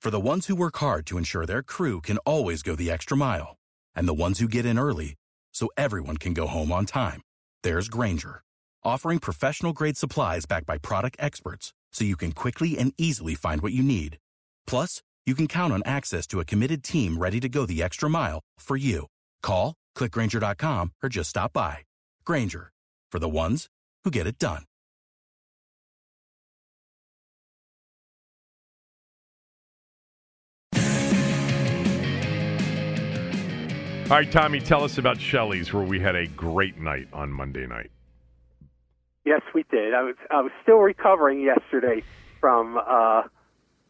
For 0.00 0.10
the 0.10 0.20
ones 0.20 0.46
who 0.46 0.54
work 0.54 0.76
hard 0.78 1.04
to 1.06 1.18
ensure 1.18 1.46
their 1.46 1.64
crew 1.64 2.00
can 2.00 2.18
always 2.18 2.62
go 2.62 2.76
the 2.76 2.92
extra 2.92 3.16
mile, 3.16 3.56
and 3.94 4.06
the 4.06 4.14
ones 4.14 4.38
who 4.38 4.46
get 4.46 4.64
in 4.64 4.78
early 4.78 5.14
so 5.52 5.68
everyone 5.76 6.16
can 6.16 6.32
go 6.32 6.46
home 6.46 6.70
on 6.70 6.86
time, 6.86 7.22
there's 7.64 7.88
Grainger 7.88 8.42
offering 8.84 9.18
professional-grade 9.18 9.96
supplies 9.96 10.46
backed 10.46 10.66
by 10.66 10.78
product 10.78 11.16
experts 11.18 11.72
so 11.92 12.04
you 12.04 12.16
can 12.16 12.32
quickly 12.32 12.78
and 12.78 12.92
easily 12.98 13.34
find 13.34 13.62
what 13.62 13.72
you 13.72 13.82
need. 13.82 14.18
Plus, 14.66 15.02
you 15.24 15.34
can 15.34 15.48
count 15.48 15.72
on 15.72 15.82
access 15.86 16.26
to 16.28 16.40
a 16.40 16.44
committed 16.44 16.84
team 16.84 17.18
ready 17.18 17.40
to 17.40 17.48
go 17.48 17.66
the 17.66 17.82
extra 17.82 18.08
mile 18.08 18.40
for 18.60 18.76
you. 18.76 19.06
Call, 19.42 19.74
clickgrainger.com, 19.96 20.92
or 21.02 21.08
just 21.08 21.30
stop 21.30 21.52
by. 21.52 21.78
Grainger, 22.24 22.70
for 23.10 23.18
the 23.18 23.28
ones 23.28 23.66
who 24.04 24.10
get 24.10 24.26
it 24.26 24.38
done. 24.38 24.62
All 34.08 34.16
right, 34.16 34.30
Tommy, 34.30 34.60
tell 34.60 34.84
us 34.84 34.98
about 34.98 35.20
Shelley's, 35.20 35.72
where 35.72 35.82
we 35.82 35.98
had 35.98 36.14
a 36.14 36.28
great 36.28 36.78
night 36.78 37.08
on 37.12 37.32
Monday 37.32 37.66
night. 37.66 37.90
Yes, 39.26 39.42
we 39.52 39.64
did. 39.72 39.92
I 39.92 40.02
was 40.02 40.14
I 40.30 40.40
was 40.40 40.52
still 40.62 40.78
recovering 40.78 41.40
yesterday 41.40 42.04
from 42.40 42.78
uh, 42.78 43.22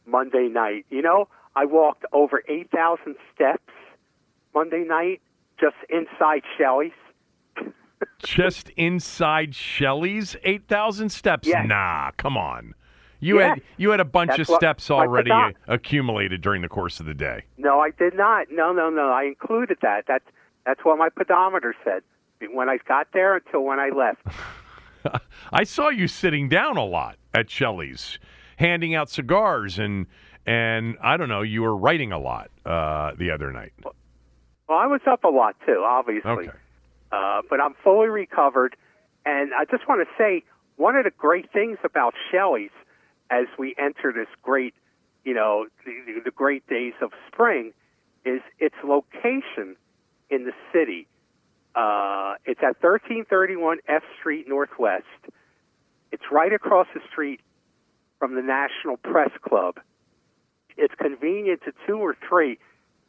Monday 0.07 0.49
night. 0.49 0.87
You 0.89 1.03
know, 1.03 1.29
I 1.55 1.67
walked 1.67 2.07
over 2.13 2.43
eight 2.49 2.71
thousand 2.71 3.17
steps 3.35 3.71
Monday 4.55 4.85
night 4.89 5.21
just 5.61 5.77
inside 5.91 6.43
Shelley's. 6.57 6.93
just 8.25 8.71
inside 8.71 9.55
Shelley's, 9.55 10.37
eight 10.43 10.69
thousand 10.69 11.11
steps. 11.11 11.47
Yes. 11.47 11.67
Nah, 11.69 12.13
come 12.17 12.39
on. 12.39 12.75
You 13.21 13.39
yes. 13.39 13.51
had 13.51 13.63
you 13.77 13.91
had 13.91 14.01
a 14.01 14.07
bunch 14.07 14.39
That's 14.39 14.49
of 14.49 14.57
steps 14.57 14.91
already 14.91 15.31
accumulated 15.69 16.41
during 16.41 16.63
the 16.63 16.69
course 16.69 16.99
of 16.99 17.05
the 17.05 17.15
day. 17.15 17.43
No, 17.59 17.81
I 17.81 17.91
did 17.91 18.15
not. 18.15 18.47
No, 18.51 18.73
no, 18.73 18.89
no. 18.89 19.11
I 19.11 19.25
included 19.25 19.79
that. 19.83 20.05
That's 20.09 20.25
that's 20.65 20.83
what 20.83 20.97
my 20.97 21.11
pedometer 21.11 21.75
said 21.85 22.03
when 22.53 22.71
I 22.71 22.79
got 22.89 23.09
there 23.13 23.37
until 23.37 23.65
when 23.65 23.79
I 23.79 23.91
left. 23.91 24.23
I 25.53 25.65
saw 25.65 25.89
you 25.89 26.09
sitting 26.09 26.49
down 26.49 26.77
a 26.77 26.85
lot 26.85 27.17
at 27.35 27.51
Shelley's, 27.51 28.19
handing 28.57 28.95
out 28.95 29.11
cigars 29.11 29.79
and 29.79 30.07
and 30.47 30.97
I 31.03 31.17
don't 31.17 31.29
know, 31.29 31.43
you 31.43 31.63
were 31.63 31.77
writing 31.77 32.13
a 32.13 32.19
lot 32.19 32.51
uh, 32.65 33.13
the 33.19 33.33
other 33.33 33.53
night. 33.53 33.73
Well, 33.83 34.79
I 34.79 34.87
was 34.87 35.01
up 35.07 35.25
a 35.25 35.29
lot 35.29 35.57
too, 35.67 35.83
obviously, 35.85 36.31
okay. 36.31 36.51
uh, 37.11 37.43
but 37.51 37.61
I'm 37.61 37.75
fully 37.83 38.09
recovered. 38.09 38.77
And 39.25 39.53
I 39.53 39.65
just 39.65 39.89
want 39.89 40.07
to 40.07 40.15
say 40.17 40.45
one 40.77 40.95
of 40.95 41.05
the 41.05 41.11
great 41.11 41.53
things 41.53 41.79
about 41.85 42.15
Shelley's 42.31 42.71
as 43.31 43.47
we 43.59 43.75
enter 43.77 44.13
this 44.13 44.29
great, 44.43 44.75
you 45.25 45.35
know, 45.35 45.67
the, 45.85 46.21
the 46.25 46.31
great 46.31 46.67
days 46.69 46.95
of 47.03 47.11
spring 47.27 47.73
is 48.25 48.41
its 48.61 48.77
location 48.85 49.77
in 50.31 50.45
the 50.45 50.53
city. 50.73 51.09
Uh, 51.77 52.37
it's 52.47 52.61
at 52.63 52.81
1331 52.81 53.79
F 53.87 54.03
Street 54.19 54.49
Northwest. 54.49 55.05
It's 56.11 56.23
right 56.33 56.53
across 56.53 56.87
the 56.95 57.01
street 57.13 57.41
from 58.19 58.35
the 58.35 58.41
National 58.41 58.97
Press 58.97 59.31
Club. 59.43 59.79
It's 60.79 60.95
convenient 60.95 61.61
to 61.65 61.73
two 61.87 61.99
or 61.99 62.17
three 62.27 62.59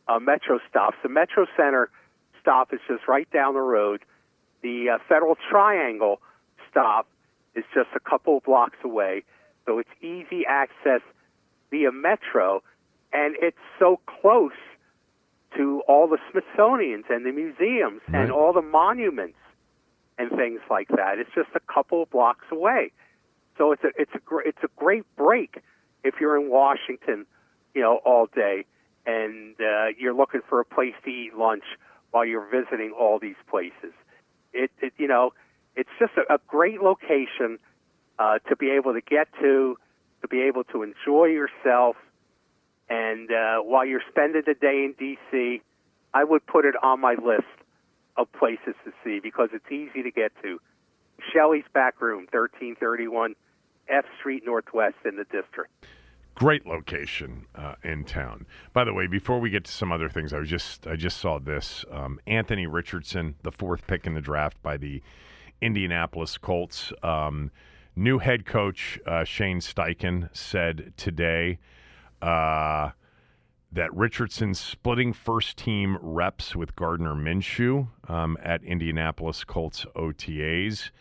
uh, 0.09 0.20
metro 0.20 0.59
stops. 0.70 0.97
The 1.01 1.09
Metro 1.09 1.45
Center 1.55 1.89
stop 2.41 2.74
is 2.74 2.80
just 2.88 3.07
right 3.07 3.30
down 3.32 3.53
the 3.53 3.61
road. 3.61 4.01
The 4.63 4.89
uh, 4.95 4.97
Federal 5.07 5.38
Triangle 5.49 6.20
stop 6.70 7.07
is 7.55 7.63
just 7.74 7.89
a 7.95 7.99
couple 8.01 8.38
of 8.38 8.43
blocks 8.43 8.78
away, 8.84 9.24
so 9.65 9.80
it's 9.80 9.89
easy 10.01 10.45
access 10.47 11.01
via 11.72 11.91
metro, 11.91 12.61
and 13.13 13.36
it's 13.41 13.57
so 13.80 13.99
close 14.22 14.51
to 15.55 15.81
all 15.87 16.07
the 16.07 16.17
Smithsonian's 16.31 17.05
and 17.09 17.25
the 17.25 17.31
museums 17.31 18.01
Right. 18.09 18.23
and 18.23 18.31
all 18.31 18.53
the 18.53 18.61
monuments 18.61 19.37
and 20.17 20.29
things 20.31 20.59
like 20.69 20.89
that. 20.89 21.19
It's 21.19 21.29
just 21.33 21.49
a 21.55 21.59
couple 21.71 22.03
of 22.03 22.09
blocks 22.09 22.45
away. 22.51 22.91
So 23.57 23.71
it's 23.71 23.83
a 23.83 23.91
it's 23.97 24.11
a 24.13 24.19
gr- 24.19 24.41
it's 24.41 24.63
a 24.63 24.67
great 24.75 25.03
break 25.15 25.61
if 26.03 26.15
you're 26.19 26.35
in 26.39 26.49
Washington, 26.49 27.25
you 27.73 27.81
know, 27.81 27.97
all 28.05 28.27
day 28.27 28.65
and 29.05 29.55
uh, 29.59 29.87
you're 29.97 30.13
looking 30.13 30.41
for 30.47 30.59
a 30.59 30.65
place 30.65 30.93
to 31.05 31.09
eat 31.09 31.35
lunch 31.35 31.63
while 32.11 32.25
you're 32.25 32.45
visiting 32.45 32.91
all 32.91 33.19
these 33.19 33.35
places. 33.49 33.93
It, 34.53 34.69
it 34.81 34.93
you 34.97 35.07
know, 35.07 35.33
it's 35.75 35.89
just 35.99 36.11
a, 36.17 36.33
a 36.35 36.39
great 36.47 36.81
location 36.81 37.57
uh, 38.19 38.39
to 38.49 38.55
be 38.55 38.69
able 38.71 38.93
to 38.93 39.01
get 39.01 39.27
to, 39.39 39.77
to 40.21 40.27
be 40.27 40.41
able 40.41 40.63
to 40.65 40.83
enjoy 40.83 41.25
yourself, 41.25 41.95
and 42.89 43.31
uh, 43.31 43.57
while 43.59 43.85
you're 43.85 44.03
spending 44.09 44.43
the 44.45 44.53
day 44.53 44.85
in 44.85 44.95
D.C., 44.97 45.61
I 46.13 46.23
would 46.23 46.45
put 46.45 46.65
it 46.65 46.75
on 46.81 47.01
my 47.01 47.13
list 47.13 47.43
of 48.15 48.31
places 48.31 48.75
to 48.85 48.91
see 49.03 49.19
because 49.19 49.49
it's 49.53 49.71
easy 49.71 50.03
to 50.03 50.11
get 50.11 50.31
to. 50.41 50.59
Shelly's 51.33 51.65
back 51.73 52.01
room, 52.01 52.27
1331 52.31 53.35
F 53.89 54.05
Street 54.19 54.43
Northwest 54.45 54.95
in 55.05 55.17
the 55.17 55.25
district. 55.25 55.71
Great 56.35 56.67
location 56.67 57.45
uh, 57.55 57.75
in 57.83 58.03
town. 58.03 58.45
By 58.73 58.83
the 58.83 58.93
way, 58.93 59.07
before 59.07 59.39
we 59.39 59.49
get 59.49 59.65
to 59.65 59.71
some 59.71 59.91
other 59.91 60.07
things, 60.07 60.33
I 60.33 60.39
was 60.39 60.49
just 60.49 60.85
I 60.85 60.95
just 60.95 61.17
saw 61.17 61.39
this. 61.39 61.83
Um, 61.91 62.19
Anthony 62.27 62.67
Richardson, 62.67 63.35
the 63.43 63.51
fourth 63.51 63.88
pick 63.88 64.05
in 64.05 64.13
the 64.13 64.21
draft 64.21 64.61
by 64.61 64.77
the 64.77 65.01
Indianapolis 65.61 66.38
Colts. 66.38 66.93
Um, 67.01 67.51
new 67.95 68.19
head 68.19 68.45
coach 68.45 68.99
uh, 69.07 69.23
Shane 69.23 69.59
Steichen 69.59 70.29
said 70.31 70.93
today 70.95 71.57
uh, 72.22 72.91
that 73.72 73.93
Richardson's 73.93 74.59
splitting 74.59 75.13
first 75.13 75.57
team 75.57 75.97
reps 76.01 76.55
with 76.55 76.76
Gardner 76.76 77.13
Minshew 77.13 77.88
um, 78.07 78.38
at 78.41 78.63
Indianapolis 78.63 79.43
Colts 79.43 79.86
OTAs. 79.95 80.91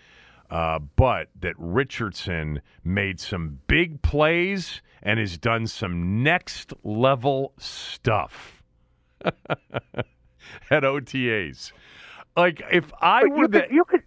Uh, 0.51 0.79
but 0.79 1.29
that 1.41 1.55
Richardson 1.59 2.61
made 2.85 3.19
some 3.19 3.59
big 3.67 4.01
plays 4.03 4.81
and 5.03 5.19
has 5.19 5.39
done 5.39 5.67
some 5.67 6.23
next 6.23 6.73
level 6.85 7.53
stuff 7.59 8.63
at 9.25 9.35
OTAs. 10.71 11.73
Like 12.37 12.63
if 12.71 12.93
I 13.01 13.23
But 13.23 13.31
were 13.31 13.37
you 13.39 13.49
the 13.49 13.61
could, 13.63 13.71
you 13.71 13.85
could 13.85 14.03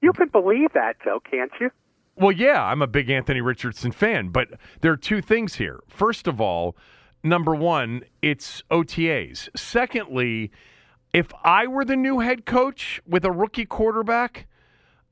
you 0.00 0.12
could 0.12 0.32
believe 0.32 0.72
that 0.74 0.96
though, 1.04 1.20
can't 1.20 1.52
you? 1.60 1.70
Well, 2.16 2.32
yeah, 2.32 2.62
I'm 2.62 2.82
a 2.82 2.86
big 2.86 3.10
Anthony 3.10 3.40
Richardson 3.40 3.92
fan, 3.92 4.28
but 4.28 4.48
there 4.80 4.92
are 4.92 4.96
two 4.96 5.22
things 5.22 5.54
here. 5.54 5.80
First 5.88 6.26
of 6.26 6.40
all, 6.40 6.76
number 7.22 7.54
one, 7.54 8.02
it's 8.20 8.62
OTAs. 8.70 9.48
Secondly, 9.56 10.50
if 11.12 11.32
I 11.42 11.66
were 11.66 11.84
the 11.84 11.96
new 11.96 12.20
head 12.20 12.46
coach 12.46 13.00
with 13.06 13.24
a 13.24 13.30
rookie 13.30 13.66
quarterback, 13.66 14.46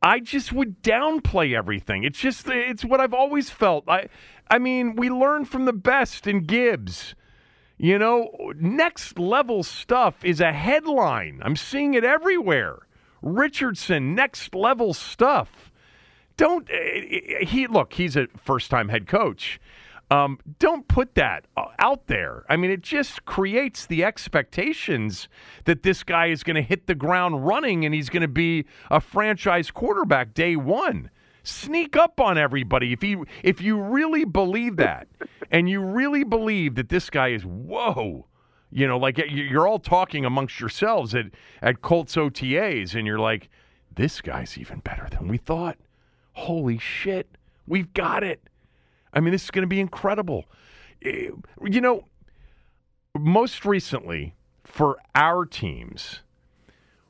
I 0.03 0.20
just 0.20 0.53
would 0.53 0.82
downplay 0.82 1.57
everything. 1.57 2.05
It's 2.05 2.18
just 2.18 2.48
it's 2.48 2.84
what 2.84 3.01
I've 3.01 3.14
always 3.14 3.51
felt. 3.51 3.84
I 3.88 4.09
I 4.51 4.59
mean, 4.59 4.96
we 4.96 5.11
learn 5.11 5.44
from 5.44 5.66
the 5.66 5.72
best 5.72 6.26
in 6.26 6.44
Gibbs. 6.44 7.14
You 7.76 7.98
know, 7.98 8.30
next 8.57 9.18
level 9.18 9.62
stuff 9.62 10.22
is 10.24 10.40
a 10.40 10.53
headline. 10.53 11.40
I'm 11.42 11.57
seeing 11.57 11.94
it 11.94 12.05
everywhere. 12.05 12.80
Richardson, 13.22 14.14
next 14.14 14.55
level 14.55 14.92
stuff. 14.92 15.69
Don't 16.41 16.66
eh, 16.70 17.45
he 17.45 17.66
look? 17.66 17.93
He's 17.93 18.16
a 18.16 18.26
first 18.43 18.70
time 18.70 18.88
head 18.88 19.07
coach. 19.07 19.61
Um, 20.11 20.38
don't 20.59 20.88
put 20.88 21.14
that 21.16 21.45
uh, 21.55 21.66
out 21.78 22.07
there. 22.07 22.47
I 22.49 22.57
mean, 22.57 22.70
it 22.70 22.80
just 22.80 23.26
creates 23.26 23.84
the 23.84 24.03
expectations 24.05 25.28
that 25.66 25.82
this 25.82 26.03
guy 26.03 26.28
is 26.28 26.43
going 26.43 26.57
to 26.57 26.62
hit 26.62 26.86
the 26.86 26.95
ground 26.95 27.47
running 27.47 27.84
and 27.84 27.95
he's 27.95 28.09
going 28.09 28.22
to 28.22 28.26
be 28.28 28.64
a 28.91 29.03
franchise 29.03 29.70
quarterback 29.70 30.32
day 30.32 30.57
one. 30.57 31.11
Sneak 31.43 31.95
up 31.95 32.18
on 32.18 32.38
everybody 32.38 32.95
if 32.95 33.05
you 33.05 33.26
if 33.43 33.61
you 33.61 33.78
really 33.78 34.24
believe 34.24 34.76
that, 34.76 35.09
and 35.51 35.68
you 35.68 35.82
really 35.82 36.24
believe 36.24 36.74
that 36.76 36.88
this 36.88 37.11
guy 37.11 37.28
is 37.28 37.45
whoa. 37.45 38.26
You 38.70 38.86
know, 38.88 38.97
like 38.97 39.20
you're 39.28 39.68
all 39.68 39.78
talking 39.78 40.24
amongst 40.24 40.59
yourselves 40.59 41.14
at 41.14 41.26
at 41.61 41.82
Colts 41.82 42.16
OTAs, 42.16 42.95
and 42.95 43.07
you're 43.07 43.18
like, 43.18 43.51
this 43.95 44.22
guy's 44.22 44.57
even 44.57 44.78
better 44.78 45.07
than 45.11 45.28
we 45.28 45.36
thought. 45.36 45.76
Holy 46.41 46.78
shit, 46.78 47.28
we've 47.66 47.93
got 47.93 48.22
it. 48.22 48.41
I 49.12 49.20
mean, 49.20 49.32
this 49.32 49.45
is 49.45 49.51
going 49.51 49.62
to 49.62 49.68
be 49.68 49.80
incredible. 49.80 50.47
Eh, 51.03 51.28
You 51.64 51.80
know, 51.80 52.05
most 53.18 53.64
recently 53.66 54.34
for 54.64 54.97
our 55.14 55.45
teams, 55.45 56.20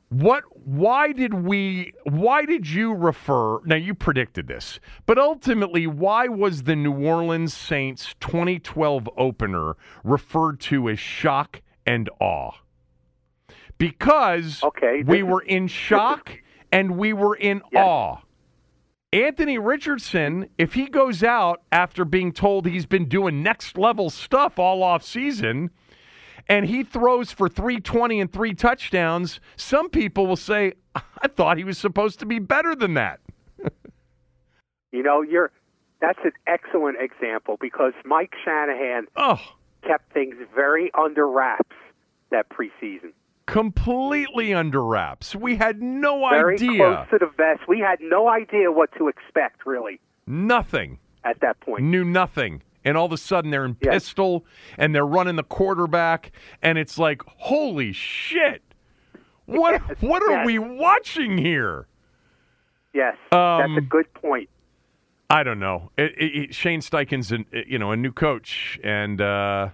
what 0.09 0.43
why 0.67 1.13
did 1.13 1.33
we 1.33 1.93
why 2.03 2.43
did 2.43 2.67
you 2.69 2.93
refer 2.93 3.61
now 3.63 3.77
you 3.77 3.93
predicted 3.95 4.45
this 4.47 4.77
but 5.05 5.17
ultimately 5.17 5.87
why 5.87 6.27
was 6.27 6.63
the 6.63 6.75
new 6.75 6.91
orleans 6.91 7.53
saints 7.53 8.13
2012 8.19 9.07
opener 9.15 9.77
referred 10.03 10.59
to 10.59 10.89
as 10.89 10.99
shock 10.99 11.61
and 11.85 12.09
awe 12.19 12.51
because 13.77 14.61
Okay, 14.63 15.01
we 15.05 15.21
this- 15.21 15.23
were 15.29 15.41
in 15.43 15.67
shock 15.67 16.41
and 16.73 16.97
we 16.97 17.13
were 17.13 17.35
in 17.35 17.61
Yes. 17.71 17.81
awe 17.87 18.17
Anthony 19.13 19.57
Richardson, 19.57 20.47
if 20.57 20.73
he 20.73 20.87
goes 20.87 21.21
out 21.21 21.61
after 21.71 22.05
being 22.05 22.31
told 22.31 22.65
he's 22.65 22.85
been 22.85 23.09
doing 23.09 23.43
next 23.43 23.77
level 23.77 24.09
stuff 24.09 24.57
all 24.57 24.81
off 24.83 25.03
season, 25.03 25.69
and 26.47 26.65
he 26.65 26.83
throws 26.83 27.31
for 27.31 27.49
320 27.49 28.21
and 28.21 28.31
three 28.31 28.53
touchdowns, 28.53 29.41
some 29.57 29.89
people 29.89 30.27
will 30.27 30.37
say, 30.37 30.73
I 30.95 31.27
thought 31.27 31.57
he 31.57 31.65
was 31.65 31.77
supposed 31.77 32.19
to 32.19 32.25
be 32.25 32.39
better 32.39 32.75
than 32.75 32.93
that. 32.95 33.19
You 34.93 35.03
know, 35.03 35.21
you're 35.21 35.51
that's 36.01 36.19
an 36.25 36.33
excellent 36.47 36.97
example 36.99 37.57
because 37.61 37.93
Mike 38.03 38.33
Shanahan 38.43 39.05
Oh, 39.15 39.39
kept 39.87 40.11
things 40.11 40.35
very 40.53 40.91
under 40.93 41.25
wraps 41.29 41.75
that 42.29 42.49
preseason. 42.49 43.13
Completely 43.51 44.53
under 44.53 44.81
wraps. 44.83 45.35
We 45.35 45.57
had 45.57 45.81
no 45.81 46.27
Very 46.29 46.55
idea. 46.55 46.77
close 46.77 47.07
to 47.11 47.17
the 47.19 47.31
vest. 47.37 47.67
We 47.67 47.79
had 47.79 47.99
no 48.01 48.29
idea 48.29 48.71
what 48.71 48.89
to 48.97 49.09
expect 49.09 49.65
really 49.65 49.99
Nothing. 50.25 50.99
at 51.25 51.39
that 51.41 51.59
point. 51.59 51.83
Knew 51.83 52.03
nothing. 52.05 52.63
And 52.85 52.97
all 52.97 53.05
of 53.05 53.11
a 53.11 53.17
sudden 53.17 53.51
they're 53.51 53.65
in 53.65 53.75
Yes. 53.81 53.93
pistol 53.93 54.45
and 54.77 54.95
they're 54.95 55.05
running 55.05 55.35
the 55.35 55.43
quarterback, 55.43 56.31
and 56.63 56.77
it's 56.77 56.97
like, 56.97 57.21
holy 57.25 57.91
shit. 57.91 58.63
What 59.45 59.81
Yes, 59.87 60.01
what 60.01 60.23
are 60.23 60.37
yes. 60.37 60.45
we 60.45 60.57
watching 60.57 61.37
here? 61.37 61.87
Yes, 62.93 63.15
that's 63.31 63.61
a 63.61 63.63
Um, 63.65 63.79
good 63.89 64.11
point. 64.13 64.49
I 65.29 65.43
don't 65.43 65.59
know. 65.59 65.91
It, 65.97 66.13
it, 66.17 66.35
it- 66.35 66.55
Shane 66.55 66.79
Steichen's, 66.81 67.31
an, 67.31 67.45
you 67.67 67.77
know, 67.77 67.91
a 67.91 67.97
new 67.97 68.11
coach, 68.13 68.79
and 68.83 69.19
uh, 69.21 69.69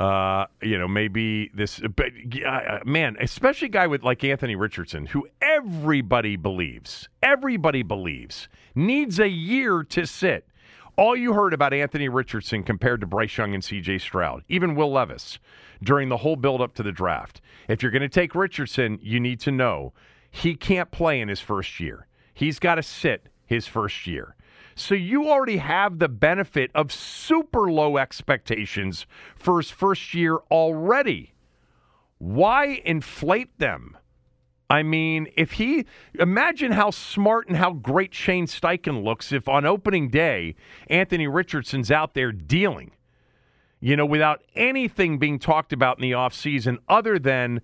uh, 0.00 0.46
you 0.62 0.78
know, 0.78 0.88
maybe 0.88 1.50
this, 1.52 1.78
but 1.94 2.06
uh, 2.46 2.78
man, 2.86 3.18
especially 3.20 3.66
a 3.68 3.70
guy 3.70 3.86
with 3.86 4.02
like 4.02 4.24
Anthony 4.24 4.56
Richardson, 4.56 5.04
who 5.04 5.28
everybody 5.42 6.36
believes, 6.36 7.10
everybody 7.22 7.82
believes, 7.82 8.48
needs 8.74 9.20
a 9.20 9.28
year 9.28 9.82
to 9.84 10.06
sit. 10.06 10.46
All 10.96 11.14
you 11.14 11.34
heard 11.34 11.52
about 11.52 11.74
Anthony 11.74 12.08
Richardson 12.08 12.62
compared 12.62 13.02
to 13.02 13.06
Bryce 13.06 13.36
Young 13.36 13.52
and 13.52 13.62
C.J. 13.62 13.98
Stroud, 13.98 14.42
even 14.48 14.74
Will 14.74 14.90
Levis, 14.90 15.38
during 15.82 16.08
the 16.08 16.16
whole 16.16 16.36
build-up 16.36 16.74
to 16.76 16.82
the 16.82 16.92
draft. 16.92 17.42
If 17.68 17.82
you're 17.82 17.92
going 17.92 18.00
to 18.00 18.08
take 18.08 18.34
Richardson, 18.34 18.98
you 19.02 19.20
need 19.20 19.38
to 19.40 19.50
know 19.50 19.92
he 20.30 20.54
can't 20.54 20.90
play 20.90 21.20
in 21.20 21.28
his 21.28 21.40
first 21.40 21.78
year. 21.78 22.06
He's 22.32 22.58
got 22.58 22.76
to 22.76 22.82
sit 22.82 23.28
his 23.44 23.66
first 23.66 24.06
year. 24.06 24.34
So 24.80 24.94
you 24.94 25.28
already 25.28 25.58
have 25.58 25.98
the 25.98 26.08
benefit 26.08 26.70
of 26.74 26.90
super 26.90 27.70
low 27.70 27.98
expectations 27.98 29.06
for 29.36 29.58
his 29.58 29.70
first 29.70 30.14
year 30.14 30.36
already. 30.50 31.34
Why 32.16 32.80
inflate 32.84 33.58
them? 33.58 33.98
I 34.70 34.82
mean, 34.82 35.28
if 35.36 35.52
he 35.52 35.84
imagine 36.18 36.72
how 36.72 36.90
smart 36.90 37.46
and 37.48 37.58
how 37.58 37.72
great 37.72 38.14
Shane 38.14 38.46
Steichen 38.46 39.04
looks 39.04 39.32
if 39.32 39.48
on 39.48 39.66
opening 39.66 40.08
day 40.08 40.54
Anthony 40.88 41.26
Richardson's 41.26 41.90
out 41.90 42.14
there 42.14 42.32
dealing, 42.32 42.92
you 43.80 43.96
know, 43.96 44.06
without 44.06 44.42
anything 44.56 45.18
being 45.18 45.38
talked 45.38 45.74
about 45.74 45.98
in 45.98 46.02
the 46.02 46.12
offseason 46.12 46.78
other 46.88 47.18
than, 47.18 47.60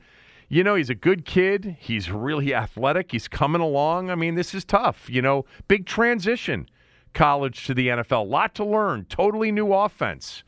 you 0.51 0.62
know, 0.62 0.75
he's 0.75 0.91
a 0.91 0.95
good 0.95 1.25
kid. 1.25 1.77
He's 1.81 2.11
really 2.11 2.55
athletic. 2.55 3.12
He's 3.12 3.27
coming 3.27 3.62
along. 3.62 4.11
I 4.11 4.17
mean, 4.17 4.35
this 4.35 4.53
is 4.53 4.67
tough. 4.67 5.09
You 5.09 5.23
know, 5.23 5.47
big 5.67 5.87
transition, 5.87 6.69
college 7.17 7.67
to 7.67 7.75
the 7.75 7.89
NFL. 7.89 8.29
Lot 8.29 8.55
to 8.55 8.64
learn. 8.64 9.07
Totally 9.09 9.51
new 9.51 9.73
offense. 9.73 10.45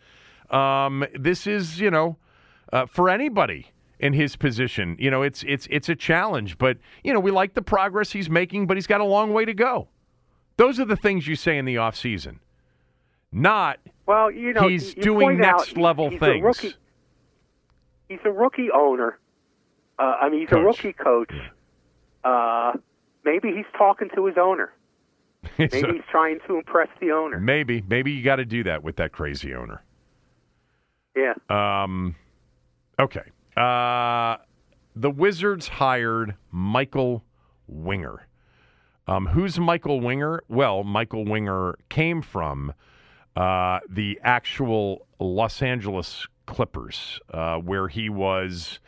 Um, 0.50 1.04
this 1.18 1.46
is, 1.46 1.80
you 1.80 1.90
know, 1.90 2.16
uh, 2.72 2.86
for 2.86 3.08
anybody. 3.10 3.72
in 4.00 4.12
his 4.12 4.36
position. 4.36 4.96
You 4.98 5.10
know, 5.10 5.22
it's 5.22 5.42
it's 5.46 5.66
it's 5.70 5.88
a 5.88 5.96
challenge, 5.96 6.56
but 6.58 6.78
you 7.02 7.12
know, 7.12 7.20
we 7.20 7.30
like 7.30 7.54
the 7.54 7.62
progress 7.62 8.12
he's 8.12 8.30
making, 8.30 8.66
but 8.66 8.76
he's 8.76 8.86
got 8.86 9.00
a 9.00 9.04
long 9.04 9.32
way 9.32 9.44
to 9.44 9.54
go. 9.54 9.88
Those 10.56 10.78
are 10.80 10.84
the 10.84 10.96
things 10.96 11.26
you 11.26 11.34
say 11.36 11.58
in 11.58 11.64
the 11.64 11.78
off 11.78 11.96
season. 11.96 12.40
Not 13.32 13.78
well, 14.06 14.30
you 14.30 14.52
know, 14.52 14.68
he's 14.68 14.96
you 14.96 15.02
doing 15.02 15.28
point 15.38 15.44
out 15.44 15.58
next 15.58 15.76
level 15.76 16.10
he's 16.10 16.20
things. 16.20 16.42
A 16.42 16.46
rookie, 16.46 16.74
he's 18.08 18.20
a 18.24 18.30
rookie 18.30 18.68
owner. 18.72 19.18
Uh, 19.98 20.16
I 20.22 20.28
mean, 20.28 20.40
he's 20.40 20.48
Coach. 20.48 20.60
a 20.60 20.64
rookie 20.64 20.92
coach. 20.92 21.32
Uh, 22.22 22.72
maybe 23.24 23.52
he's 23.52 23.66
talking 23.76 24.08
to 24.14 24.26
his 24.26 24.36
owner. 24.38 24.72
Maybe 25.58 25.76
he's 25.76 26.02
trying 26.10 26.38
to 26.46 26.56
impress 26.56 26.88
the 27.00 27.12
owner. 27.12 27.38
maybe 27.38 27.82
maybe 27.88 28.12
you 28.12 28.22
got 28.22 28.36
to 28.36 28.44
do 28.44 28.64
that 28.64 28.82
with 28.82 28.96
that 28.96 29.12
crazy 29.12 29.54
owner. 29.54 29.82
Yeah. 31.16 31.34
Um, 31.48 32.16
okay. 33.00 33.22
Uh, 33.56 34.36
the 34.94 35.10
Wizards 35.10 35.68
hired 35.68 36.34
Michael 36.50 37.24
Winger. 37.66 38.26
Um, 39.06 39.26
who's 39.26 39.58
Michael 39.58 40.00
Winger? 40.00 40.42
Well, 40.48 40.84
Michael 40.84 41.24
Winger 41.24 41.76
came 41.88 42.20
from 42.20 42.72
uh, 43.36 43.80
the 43.88 44.20
actual 44.22 45.06
Los 45.18 45.62
Angeles 45.62 46.26
Clippers, 46.46 47.20
uh, 47.32 47.56
where 47.58 47.88
he 47.88 48.08
was 48.08 48.80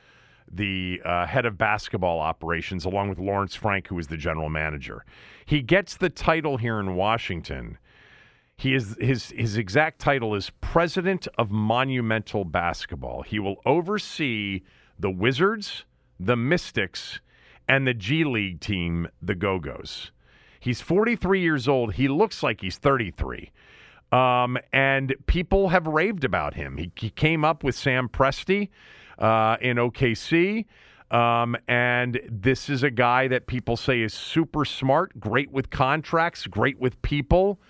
the 0.51 1.01
uh, 1.05 1.27
head 1.27 1.47
of 1.47 1.57
basketball 1.57 2.21
operations, 2.21 2.85
along 2.85 3.09
with 3.09 3.19
Lawrence 3.19 3.55
Frank, 3.55 3.89
who 3.89 3.99
is 3.99 4.09
the 4.09 4.17
general 4.17 4.49
manager. 4.49 5.05
He 5.47 5.63
gets 5.63 5.97
the 5.97 6.11
title 6.11 6.57
here 6.57 6.81
in 6.81 6.97
Washington. 6.97 7.79
He 8.57 8.75
is 8.75 8.97
his 9.01 9.31
his 9.31 9.57
exact 9.57 10.01
title 10.01 10.35
is 10.35 10.51
President 10.61 11.27
of 11.39 11.51
Monumental 11.51 12.45
Basketball. 12.45 13.23
He 13.23 13.39
will 13.39 13.57
oversee 13.65 14.63
the 14.99 15.11
Wizards, 15.11 15.85
the 16.19 16.37
Mystics, 16.37 17.21
and 17.69 17.87
the 17.87 17.95
G 17.95 18.25
League 18.25 18.61
team, 18.61 19.09
the 19.23 19.35
Go-Go's. 19.35 20.11
He's 20.59 20.83
43 20.83 21.41
years 21.41 21.69
old. 21.69 21.95
He 21.95 22.07
looks 22.09 22.43
like 22.43 22.61
he's 22.61 22.77
33. 22.77 23.51
Um, 24.13 24.59
and 24.73 25.15
people 25.27 25.69
have 25.69 25.87
raved 25.87 26.25
about 26.25 26.55
him. 26.55 26.77
He, 26.77 26.93
he 26.97 27.11
came 27.11 27.45
up 27.45 27.65
with 27.65 27.75
Sam 27.75 28.09
Presti 28.09 28.69
uh, 29.21 29.57
in 29.61 29.77
OKC. 29.77 30.67
Um, 31.11 31.57
and 31.67 32.21
this 32.31 32.69
is 32.69 32.83
a 32.83 32.91
guy 32.91 33.27
that 33.29 33.47
people 33.47 33.77
say 33.77 34.01
is 34.01 34.15
super 34.15 34.65
smart, 34.65 35.19
great 35.19 35.51
with 35.51 35.71
contracts, 35.71 36.47
great 36.47 36.79
with 36.79 37.01
people. 37.03 37.61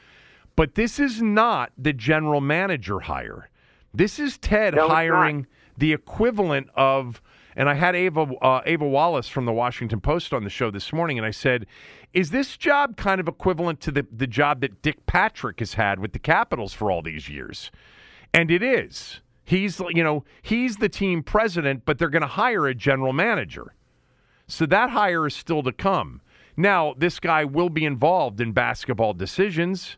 But 0.56 0.74
this 0.74 0.98
is 0.98 1.22
not 1.22 1.72
the 1.78 1.94
general 1.94 2.42
manager 2.42 3.00
hire. 3.00 3.48
This 3.94 4.18
is 4.18 4.36
Ted 4.38 4.74
No, 4.74 4.88
hiring 4.88 5.46
the 5.78 5.92
equivalent 5.92 6.68
of, 6.74 7.22
and 7.56 7.68
I 7.68 7.74
had 7.74 7.96
Ava 7.96 8.30
uh, 8.42 8.60
Ava 8.66 8.86
Wallace 8.86 9.28
from 9.28 9.46
the 9.46 9.52
Washington 9.52 10.00
Post 10.00 10.34
on 10.34 10.44
the 10.44 10.50
show 10.50 10.70
this 10.70 10.92
morning, 10.92 11.18
and 11.18 11.26
I 11.26 11.30
said, 11.30 11.66
"Is 12.12 12.30
this 12.30 12.56
job 12.56 12.96
kind 12.96 13.20
of 13.20 13.26
equivalent 13.26 13.80
to 13.80 13.90
the 13.90 14.06
the 14.12 14.26
job 14.26 14.60
that 14.60 14.82
Dick 14.82 15.06
Patrick 15.06 15.58
has 15.60 15.74
had 15.74 15.98
with 15.98 16.12
the 16.12 16.18
Capitals 16.18 16.74
for 16.74 16.90
all 16.90 17.02
these 17.02 17.28
years?" 17.28 17.70
And 18.32 18.50
it 18.50 18.62
is. 18.62 19.22
He's 19.50 19.80
you 19.80 20.04
know 20.04 20.24
he's 20.42 20.76
the 20.76 20.88
team 20.88 21.24
president, 21.24 21.84
but 21.84 21.98
they're 21.98 22.08
going 22.08 22.22
to 22.22 22.28
hire 22.28 22.68
a 22.68 22.74
general 22.74 23.12
manager. 23.12 23.74
So 24.46 24.64
that 24.66 24.90
hire 24.90 25.26
is 25.26 25.34
still 25.34 25.64
to 25.64 25.72
come. 25.72 26.20
Now, 26.56 26.94
this 26.96 27.18
guy 27.18 27.44
will 27.44 27.68
be 27.68 27.84
involved 27.84 28.40
in 28.40 28.52
basketball 28.52 29.12
decisions 29.12 29.96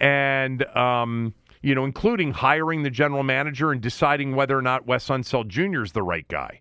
and, 0.00 0.64
um, 0.76 1.32
you 1.62 1.74
know, 1.74 1.86
including 1.86 2.32
hiring 2.32 2.82
the 2.82 2.90
general 2.90 3.22
manager 3.22 3.72
and 3.72 3.80
deciding 3.80 4.36
whether 4.36 4.58
or 4.58 4.62
not 4.62 4.86
Wes 4.86 5.08
Unseld 5.08 5.48
Jr. 5.48 5.82
is 5.82 5.92
the 5.92 6.02
right 6.02 6.28
guy. 6.28 6.60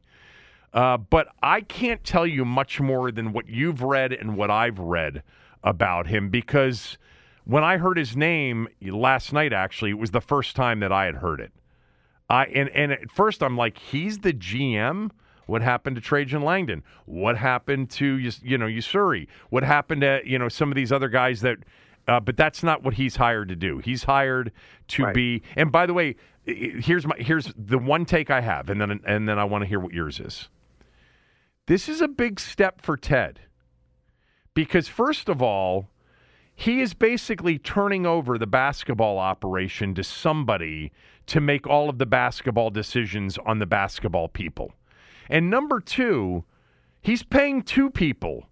Uh, 0.73 0.95
but 0.97 1.27
I 1.41 1.59
can't 1.59 2.05
tell 2.05 2.25
you 2.25 2.45
much 2.45 2.79
more 2.79 3.11
than 3.11 3.33
what 3.33 3.49
you've 3.49 3.81
read 3.81 4.13
and 4.13 4.37
what 4.37 4.49
I've 4.49 4.79
read 4.79 5.23
about 5.61 6.07
him 6.07 6.29
because 6.29 6.97
when 7.43 7.65
I 7.65 7.77
heard 7.77 7.97
his 7.97 8.15
name 8.15 8.69
last 8.81 9.33
night, 9.33 9.51
actually, 9.51 9.91
it 9.91 9.99
was 9.99 10.11
the 10.11 10.21
first 10.21 10.55
time 10.55 10.79
that 10.79 10.91
I 10.93 11.03
had 11.03 11.15
heard 11.15 11.41
it. 11.41 11.51
I 12.29 12.45
and, 12.45 12.69
and 12.69 12.91
at 12.91 13.11
first 13.11 13.43
I'm 13.43 13.57
like, 13.57 13.77
he's 13.77 14.19
the 14.19 14.33
GM. 14.33 15.11
What 15.45 15.61
happened 15.61 15.97
to 15.97 16.01
Trajan 16.01 16.41
Langdon? 16.41 16.83
What 17.05 17.37
happened 17.37 17.89
to 17.91 18.17
you 18.17 18.31
you 18.41 18.57
know 18.57 18.65
Usuri? 18.65 19.27
What 19.49 19.63
happened 19.63 20.01
to 20.01 20.21
you 20.25 20.39
know 20.39 20.49
some 20.49 20.69
of 20.69 20.75
these 20.75 20.91
other 20.91 21.09
guys 21.09 21.41
that? 21.41 21.57
Uh, 22.05 22.19
but 22.19 22.35
that's 22.35 22.63
not 22.63 22.83
what 22.83 22.95
he's 22.95 23.15
hired 23.15 23.47
to 23.47 23.55
do. 23.55 23.77
He's 23.77 24.03
hired 24.03 24.51
to 24.89 25.05
Right. 25.05 25.15
be. 25.15 25.41
And 25.55 25.71
by 25.71 25.85
the 25.85 25.93
way, 25.93 26.17
here's 26.45 27.07
my 27.07 27.15
here's 27.17 27.53
the 27.57 27.77
one 27.77 28.05
take 28.05 28.29
I 28.29 28.41
have, 28.41 28.69
and 28.69 28.79
then 28.81 28.99
and 29.05 29.27
then 29.29 29.39
I 29.39 29.45
want 29.45 29.61
to 29.63 29.67
hear 29.67 29.79
what 29.79 29.93
yours 29.93 30.19
is. 30.19 30.49
This 31.65 31.87
is 31.87 32.01
a 32.01 32.07
big 32.09 32.39
step 32.41 32.81
for 32.81 32.97
Ted 32.97 33.39
because 34.53 34.87
first 34.89 35.29
of 35.29 35.41
all, 35.41 35.87
he 36.55 36.81
is 36.81 36.93
basically 36.93 37.57
turning 37.57 38.05
over 38.05 38.37
the 38.37 38.47
basketball 38.47 39.17
operation 39.17 39.95
to 39.95 40.03
somebody 40.03 40.91
to 41.27 41.39
make 41.39 41.67
all 41.67 41.89
of 41.89 41.97
the 41.97 42.05
basketball 42.05 42.69
decisions 42.69 43.37
on 43.45 43.59
the 43.59 43.65
basketball 43.65 44.27
people. 44.27 44.73
And 45.29 45.49
number 45.49 45.79
two, 45.79 46.43
he's 47.01 47.23
paying 47.23 47.61
two 47.61 47.89
people 47.89 48.49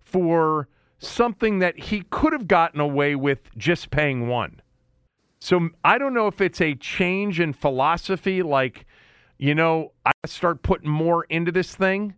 for 0.00 0.68
something 0.98 1.58
that 1.58 1.78
he 1.78 2.02
could 2.10 2.32
have 2.32 2.48
gotten 2.48 2.80
away 2.80 3.14
with 3.14 3.38
just 3.56 3.90
paying 3.90 4.28
one. 4.28 4.60
So 5.40 5.68
I 5.84 5.98
don't 5.98 6.14
know 6.14 6.26
if 6.26 6.40
it's 6.40 6.60
a 6.60 6.74
change 6.74 7.40
in 7.40 7.52
philosophy, 7.52 8.42
like, 8.42 8.86
you 9.36 9.54
know, 9.54 9.92
I 10.06 10.12
start 10.24 10.62
putting 10.62 10.88
more 10.88 11.24
into 11.24 11.52
this 11.52 11.74
thing. 11.74 12.14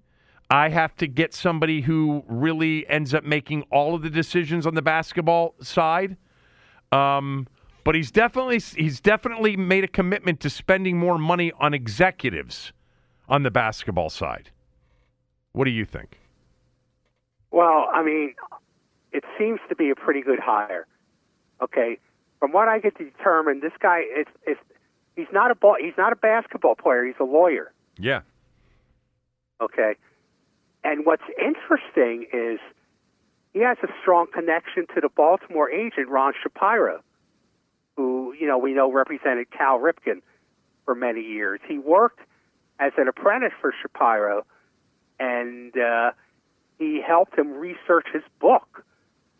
I 0.49 0.69
have 0.69 0.95
to 0.97 1.09
get 1.09 1.35
somebody 1.35 1.81
who 1.81 2.23
really 2.29 2.89
ends 2.89 3.15
up 3.15 3.25
making 3.25 3.63
all 3.73 3.97
of 3.97 4.03
the 4.03 4.11
decisions 4.11 4.65
on 4.65 4.75
the 4.75 4.83
basketball 4.83 5.57
side. 5.61 6.17
Um, 6.93 7.49
but 7.87 7.95
he's 7.95 8.11
definitely 8.11 8.59
he's 8.59 8.99
definitely 8.99 9.57
made 9.57 9.85
a 9.85 9.89
commitment 9.89 10.41
to 10.41 10.51
spending 10.51 10.99
more 10.99 11.19
money 11.19 11.53
on 11.61 11.73
executives 11.73 12.73
on 13.29 13.45
the 13.45 13.51
basketball 13.51 14.11
side. 14.11 14.51
What 15.53 15.67
do 15.67 15.71
you 15.71 15.85
think? 15.85 16.19
Well, 17.53 17.87
I 17.95 18.03
mean, 18.03 18.35
it 19.13 19.23
seems 19.39 19.61
to 19.69 19.77
be 19.77 19.91
a 19.91 19.95
pretty 19.95 20.21
good 20.21 20.41
hire. 20.41 20.89
Okay, 21.63 21.99
from 22.41 22.51
what 22.51 22.67
I 22.67 22.81
get 22.81 22.99
to 22.99 23.05
determine, 23.05 23.61
this 23.61 23.73
guy 23.81 24.01
is 24.01 24.27
is 24.49 24.57
he's 25.15 25.33
not 25.33 25.53
a 25.53 25.55
ball, 25.55 25.77
he's 25.81 25.97
not 25.97 26.13
a 26.13 26.17
basketball 26.17 26.75
player. 26.75 27.05
He's 27.05 27.15
a 27.21 27.25
lawyer. 27.25 27.73
Yeah. 28.01 28.23
Okay, 29.61 29.95
and 30.83 31.07
what's 31.07 31.23
interesting 31.39 32.27
is 32.33 32.59
he 33.55 33.61
has 33.61 33.79
a 33.85 33.89
strong 34.03 34.27
connection 34.35 34.87
to 34.93 35.01
the 35.01 35.09
Baltimore 35.09 35.71
agent 35.71 36.09
Ron 36.09 36.33
Shapiro, 36.43 37.01
who 37.97 38.35
you 38.39 38.47
know 38.47 38.59
we 38.59 38.73
know 38.73 38.91
represented 38.93 39.51
Cal 39.51 39.79
Ripken 39.79 40.23
for 40.85 40.95
many 40.95 41.21
years. 41.23 41.61
He 41.67 41.79
worked 41.79 42.21
as 42.79 42.93
an 42.97 43.09
apprentice 43.09 43.53
for 43.61 43.75
Shapiro, 43.83 44.45
and 45.19 45.77
uh, 45.77 46.13
he 46.79 47.01
helped 47.07 47.39
him 47.39 47.53
research 47.53 48.07
his 48.13 48.23
book, 48.39 48.85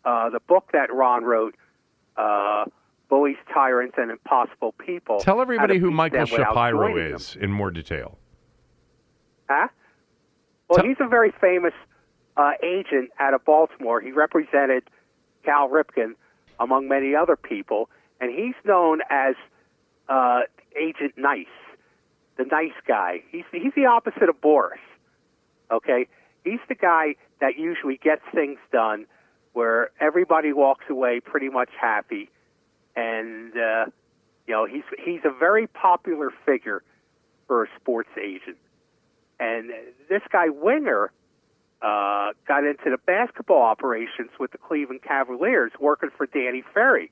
uh, 0.03 0.29
the 0.29 0.39
book 0.39 0.69
that 0.73 0.91
Ron 0.93 1.23
wrote, 1.23 1.55
uh, 2.17 2.65
"Bullies, 3.09 3.37
Tyrants, 3.53 3.95
and 3.97 4.11
Impossible 4.11 4.73
People." 4.73 5.19
Tell 5.19 5.39
everybody 5.39 5.77
who 5.77 5.91
Michael 5.91 6.25
Shapiro 6.25 6.89
Joining 6.89 7.07
Them. 7.09 7.15
is 7.15 7.37
in 7.39 7.51
more 7.51 7.71
detail. 7.71 8.17
Huh? 9.49 9.67
Well, 10.67 10.79
Tell- 10.79 10.87
he's 10.87 10.97
a 10.99 11.07
very 11.07 11.31
famous 11.39 11.73
uh, 12.35 12.51
agent 12.63 13.11
out 13.19 13.33
of 13.33 13.45
Baltimore. 13.45 14.01
He 14.01 14.11
represented 14.11 14.83
Cal 15.45 15.69
Ripken 15.69 16.13
among 16.59 16.87
many 16.87 17.15
other 17.15 17.35
people, 17.35 17.89
and 18.19 18.31
he's 18.31 18.55
known 18.63 18.99
as 19.09 19.35
uh, 20.09 20.41
Agent 20.79 21.13
Nice, 21.17 21.45
the 22.37 22.45
nice 22.45 22.71
guy. 22.87 23.23
He's 23.31 23.45
he's 23.51 23.73
the 23.75 23.85
opposite 23.85 24.29
of 24.29 24.39
Boras. 24.41 24.73
Okay, 25.71 26.07
he's 26.43 26.59
the 26.69 26.75
guy 26.75 27.15
that 27.41 27.57
usually 27.57 27.97
gets 27.97 28.21
things 28.33 28.59
done, 28.71 29.05
where 29.53 29.91
everybody 29.99 30.53
walks 30.53 30.85
away 30.89 31.19
pretty 31.19 31.49
much 31.49 31.69
happy, 31.79 32.29
and 32.95 33.53
uh, 33.53 33.85
you 34.47 34.53
know 34.53 34.65
he's 34.65 34.83
he's 35.03 35.21
a 35.25 35.31
very 35.37 35.67
popular 35.67 36.31
figure 36.45 36.83
for 37.47 37.63
a 37.63 37.67
sports 37.79 38.09
agent. 38.21 38.57
And 39.39 39.69
this 40.09 40.23
guy 40.31 40.49
Winger 40.49 41.11
uh, 41.81 42.31
got 42.47 42.63
into 42.65 42.89
the 42.89 42.97
basketball 43.05 43.61
operations 43.61 44.31
with 44.39 44.51
the 44.51 44.57
Cleveland 44.57 45.01
Cavaliers, 45.03 45.71
working 45.79 46.09
for 46.15 46.25
Danny 46.25 46.63
Ferry, 46.73 47.11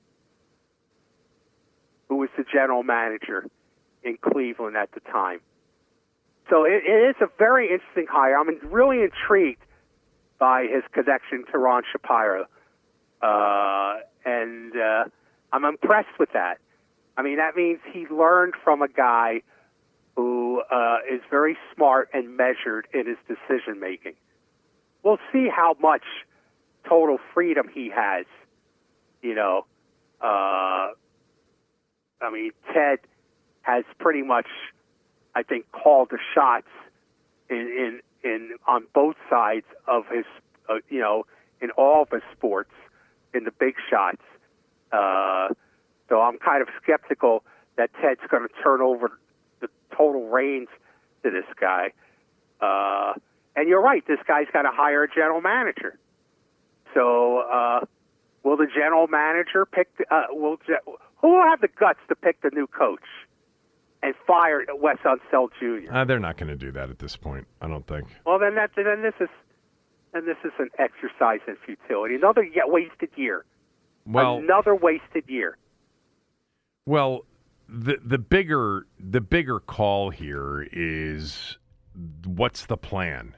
who 2.08 2.18
was 2.18 2.30
the 2.38 2.44
general 2.52 2.84
manager 2.84 3.46
in 4.04 4.18
Cleveland 4.18 4.78
at 4.78 4.92
the 4.94 5.00
time. 5.00 5.40
So 6.50 6.64
it, 6.64 6.84
it 6.86 7.10
is 7.10 7.16
a 7.22 7.28
very 7.38 7.72
interesting 7.72 8.06
hire. 8.10 8.38
I'm 8.38 8.60
really 8.70 9.02
intrigued 9.02 9.62
by 10.38 10.68
his 10.72 10.84
connection 10.92 11.46
to 11.52 11.58
Ron 11.58 11.84
Shapiro, 11.92 12.46
uh, 13.22 13.96
and 14.26 14.76
uh, 14.76 15.06
I'm 15.52 15.66
impressed 15.66 16.20
with 16.20 16.34
that. 16.34 16.60
I 17.18 17.24
mean, 17.24 17.38
that 17.38 17.56
means 17.56 17.80
he 17.92 18.06
learned 18.08 18.54
from 18.64 18.82
a 18.82 18.88
guy 18.88 19.42
who 20.16 20.62
uh, 20.70 20.98
is 21.12 21.22
very 21.30 21.58
smart 21.74 22.10
and 22.14 22.38
measured 22.38 22.88
in 22.94 23.08
his 23.08 23.18
decision 23.28 23.80
making. 23.80 24.14
We'll 25.04 25.20
see 25.32 25.48
how 25.50 25.76
much 25.82 26.04
total 26.88 27.18
freedom 27.34 27.68
he 27.74 27.92
has. 27.96 28.26
You 29.22 29.36
know, 29.36 29.66
uh, 30.22 30.90
I 32.22 32.32
mean, 32.32 32.52
Ted 32.74 33.00
has 33.62 33.84
pretty 34.00 34.22
much, 34.22 34.48
I 35.34 35.44
think, 35.44 35.72
called 35.72 36.10
the 36.12 36.20
shots 36.34 36.68
in 37.50 38.02
in, 38.24 38.30
in 38.30 38.58
on 38.68 38.86
both 38.94 39.16
sides 39.30 39.66
of 39.88 40.04
his, 40.08 40.26
uh, 40.70 40.76
you 40.90 41.00
know, 41.00 41.26
in 41.62 41.72
all 41.72 42.04
of 42.04 42.10
his 42.10 42.24
sports, 42.36 42.72
in 43.34 43.44
the 43.44 43.52
big 43.52 43.76
shots. 43.90 44.22
Uh, 44.92 45.50
so 46.10 46.22
I'm 46.22 46.38
kind 46.38 46.62
of 46.62 46.70
skeptical 46.82 47.44
that 47.78 47.90
Ted's 48.02 48.22
going 48.30 48.48
to 48.48 48.54
turn 48.64 48.82
over 48.82 49.20
the 49.60 49.68
total 49.96 50.30
reins 50.30 50.70
to 51.24 51.32
this 51.32 51.46
guy. 51.60 51.92
Uh, 52.62 53.14
and 53.56 53.68
you're 53.68 53.82
right, 53.82 54.06
this 54.08 54.20
guy's 54.28 54.48
got 54.54 54.64
to 54.64 54.72
hire 54.72 55.04
a 55.04 55.10
general 55.10 55.42
manager. 55.42 55.98
So 56.94 57.40
uh, 57.40 57.86
will 58.44 58.58
the 58.58 58.68
general 58.74 59.08
manager 59.08 59.66
pick? 59.66 59.90
Uh, 60.10 60.24
will 60.30 60.58
who 61.26 61.32
will 61.32 61.44
have 61.44 61.60
the 61.60 61.68
guts 61.68 62.00
to 62.08 62.16
pick 62.16 62.42
the 62.42 62.52
new 62.54 62.68
coach 62.68 63.04
and 64.04 64.14
fire 64.28 64.64
Wes 64.76 64.98
Unseld 65.04 65.50
Jr.? 65.60 65.92
Uh, 65.92 66.06
they're 66.06 66.20
not 66.20 66.38
going 66.38 66.50
to 66.50 66.56
do 66.56 66.72
that 66.72 66.92
at 66.92 67.00
this 67.00 67.16
point. 67.16 67.48
I 67.62 67.68
don't 67.68 67.88
think. 67.88 68.08
Well, 68.26 68.38
then 68.38 68.54
that 68.56 68.72
then 68.76 69.02
this 69.02 69.16
is 69.20 69.30
then 70.14 70.28
this 70.28 70.38
is 70.44 70.52
an 70.60 70.70
exercise 70.78 71.40
in 71.48 71.56
futility. 71.66 72.14
Another 72.14 72.44
yet 72.44 72.70
wasted 72.70 73.10
year. 73.16 73.44
Well, 74.06 74.38
another 74.38 74.76
wasted 74.76 75.24
year. 75.28 75.58
Well, 76.86 77.26
the 77.68 77.98
the 78.06 78.20
bigger 78.20 78.86
the 79.00 79.22
bigger 79.22 79.60
call 79.60 80.12
here 80.12 80.68
is 80.72 81.58
what's 82.24 82.68
the 82.68 82.78
plan? 82.78 83.36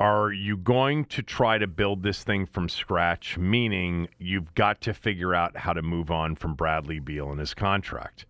Are 0.00 0.32
you 0.32 0.56
going 0.56 1.04
to 1.06 1.22
try 1.22 1.58
to 1.58 1.66
build 1.66 2.02
this 2.02 2.24
thing 2.24 2.46
from 2.46 2.70
scratch? 2.70 3.36
Meaning 3.36 4.08
you've 4.18 4.54
got 4.54 4.80
to 4.80 4.94
figure 4.94 5.34
out 5.34 5.58
how 5.58 5.74
to 5.74 5.82
move 5.82 6.10
on 6.10 6.36
from 6.36 6.54
Bradley 6.54 7.00
Beal 7.00 7.30
and 7.30 7.38
his 7.38 7.52
contract. 7.52 8.24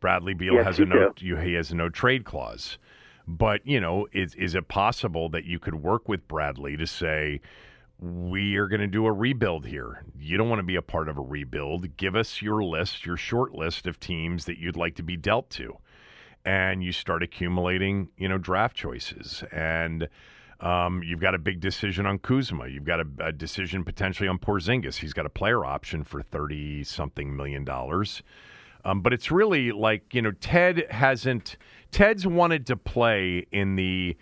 Bradley 0.00 0.34
Beal 0.34 0.54
yes, 0.54 0.66
has 0.66 0.78
a 0.80 0.84
no 0.84 1.12
you, 1.18 1.36
he 1.36 1.52
has 1.52 1.70
a 1.70 1.76
no 1.76 1.88
trade 1.88 2.24
clause. 2.24 2.76
But, 3.28 3.64
you 3.64 3.80
know, 3.80 4.08
is 4.12 4.34
is 4.34 4.56
it 4.56 4.66
possible 4.66 5.28
that 5.28 5.44
you 5.44 5.60
could 5.60 5.76
work 5.76 6.08
with 6.08 6.26
Bradley 6.26 6.76
to 6.76 6.88
say 6.88 7.40
we 8.00 8.56
are 8.56 8.66
going 8.66 8.80
to 8.80 8.88
do 8.88 9.06
a 9.06 9.12
rebuild 9.12 9.64
here. 9.64 10.04
You 10.18 10.36
don't 10.36 10.48
want 10.48 10.58
to 10.58 10.64
be 10.64 10.74
a 10.74 10.82
part 10.82 11.08
of 11.08 11.18
a 11.18 11.22
rebuild. 11.22 11.96
Give 11.96 12.16
us 12.16 12.42
your 12.42 12.64
list, 12.64 13.06
your 13.06 13.16
short 13.16 13.54
list 13.54 13.86
of 13.86 14.00
teams 14.00 14.46
that 14.46 14.58
you'd 14.58 14.76
like 14.76 14.96
to 14.96 15.04
be 15.04 15.16
dealt 15.16 15.50
to. 15.50 15.76
And 16.44 16.82
you 16.82 16.90
start 16.90 17.22
accumulating, 17.22 18.08
you 18.16 18.28
know, 18.28 18.38
draft 18.38 18.74
choices. 18.74 19.44
And 19.52 20.08
um, 20.62 21.02
you've 21.02 21.20
got 21.20 21.34
a 21.34 21.38
big 21.38 21.60
decision 21.60 22.06
on 22.06 22.18
Kuzma. 22.18 22.68
You've 22.68 22.84
got 22.84 23.00
a, 23.00 23.06
a, 23.18 23.32
decision 23.32 23.84
potentially 23.84 24.28
on 24.28 24.38
Porzingis. 24.38 24.96
He's 24.96 25.12
got 25.12 25.26
a 25.26 25.30
player 25.30 25.64
option 25.64 26.04
for 26.04 26.22
thirty 26.22 26.84
something 26.84 27.36
million 27.36 27.64
dollars. 27.64 28.22
Um, 28.84 29.00
but 29.00 29.12
it's 29.12 29.30
really 29.30 29.72
like 29.72 30.14
you 30.14 30.22
know 30.22 30.30
Ted 30.32 30.86
hasn't. 30.90 31.56
Ted's 31.90 32.26
wanted 32.26 32.66
to 32.68 32.76
play 32.76 33.46
in 33.50 33.74
the 33.74 34.16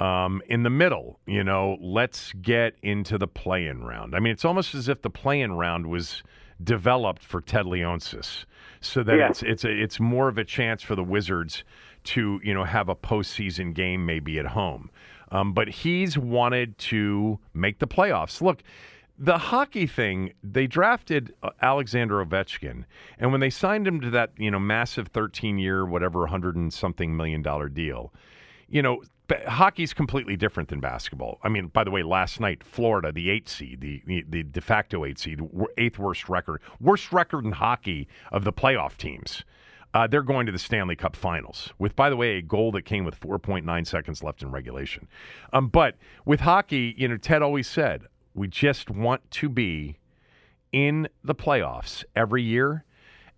um, 0.00 0.42
in 0.46 0.62
the 0.62 0.70
middle. 0.70 1.20
You 1.26 1.44
know, 1.44 1.76
let's 1.80 2.32
get 2.40 2.74
into 2.82 3.18
the 3.18 3.28
play-in 3.28 3.84
round. 3.84 4.14
I 4.14 4.18
mean, 4.18 4.32
it's 4.32 4.44
almost 4.44 4.74
as 4.74 4.88
if 4.88 5.02
the 5.02 5.10
play-in 5.10 5.52
round 5.52 5.86
was 5.86 6.22
developed 6.62 7.22
for 7.22 7.40
Ted 7.42 7.66
Leonsis, 7.66 8.46
so 8.80 9.02
that 9.02 9.18
yeah. 9.18 9.28
it's 9.28 9.42
it's 9.42 9.64
a, 9.64 9.70
it's 9.70 10.00
more 10.00 10.28
of 10.28 10.38
a 10.38 10.44
chance 10.44 10.82
for 10.82 10.94
the 10.94 11.04
Wizards 11.04 11.64
to 12.04 12.40
you 12.42 12.54
know 12.54 12.64
have 12.64 12.88
a 12.88 12.96
postseason 12.96 13.74
game 13.74 14.06
maybe 14.06 14.38
at 14.38 14.46
home. 14.46 14.90
Um, 15.32 15.54
but 15.54 15.68
he's 15.68 16.16
wanted 16.18 16.76
to 16.78 17.40
make 17.54 17.78
the 17.78 17.86
playoffs. 17.86 18.40
Look, 18.42 18.62
the 19.18 19.38
hockey 19.38 19.86
thing, 19.86 20.34
they 20.44 20.66
drafted 20.66 21.34
uh, 21.42 21.50
Alexander 21.62 22.24
Ovechkin, 22.24 22.84
and 23.18 23.32
when 23.32 23.40
they 23.40 23.50
signed 23.50 23.88
him 23.88 24.00
to 24.02 24.10
that, 24.10 24.32
you 24.36 24.50
know, 24.50 24.58
massive 24.58 25.10
13-year, 25.12 25.86
whatever, 25.86 26.26
hundred 26.26 26.56
and 26.56 26.72
something 26.72 27.16
million 27.16 27.40
dollar 27.40 27.68
deal, 27.70 28.12
you 28.68 28.82
know, 28.82 29.02
hockey's 29.46 29.94
completely 29.94 30.36
different 30.36 30.68
than 30.68 30.80
basketball. 30.80 31.38
I 31.42 31.48
mean, 31.48 31.68
by 31.68 31.84
the 31.84 31.90
way, 31.90 32.02
last 32.02 32.38
night, 32.38 32.62
Florida, 32.62 33.10
the 33.10 33.30
eight 33.30 33.48
seed, 33.48 33.80
the 33.80 34.24
the 34.28 34.42
de 34.42 34.60
facto 34.60 35.04
eight 35.04 35.18
seed, 35.18 35.40
eighth 35.78 35.98
worst 35.98 36.28
record, 36.28 36.60
worst 36.80 37.12
record 37.12 37.44
in 37.44 37.52
hockey 37.52 38.08
of 38.30 38.44
the 38.44 38.52
playoff 38.52 38.96
teams. 38.98 39.44
Uh, 39.94 40.06
they're 40.06 40.22
going 40.22 40.46
to 40.46 40.52
the 40.52 40.58
Stanley 40.58 40.96
Cup 40.96 41.14
Finals 41.14 41.72
with, 41.78 41.94
by 41.94 42.08
the 42.08 42.16
way, 42.16 42.38
a 42.38 42.42
goal 42.42 42.72
that 42.72 42.82
came 42.82 43.04
with 43.04 43.20
4.9 43.20 43.86
seconds 43.86 44.22
left 44.22 44.42
in 44.42 44.50
regulation. 44.50 45.06
Um, 45.52 45.68
but 45.68 45.96
with 46.24 46.40
hockey, 46.40 46.94
you 46.96 47.08
know, 47.08 47.18
Ted 47.18 47.42
always 47.42 47.66
said 47.66 48.06
we 48.34 48.48
just 48.48 48.90
want 48.90 49.30
to 49.32 49.48
be 49.48 49.98
in 50.72 51.08
the 51.22 51.34
playoffs 51.34 52.04
every 52.16 52.42
year, 52.42 52.84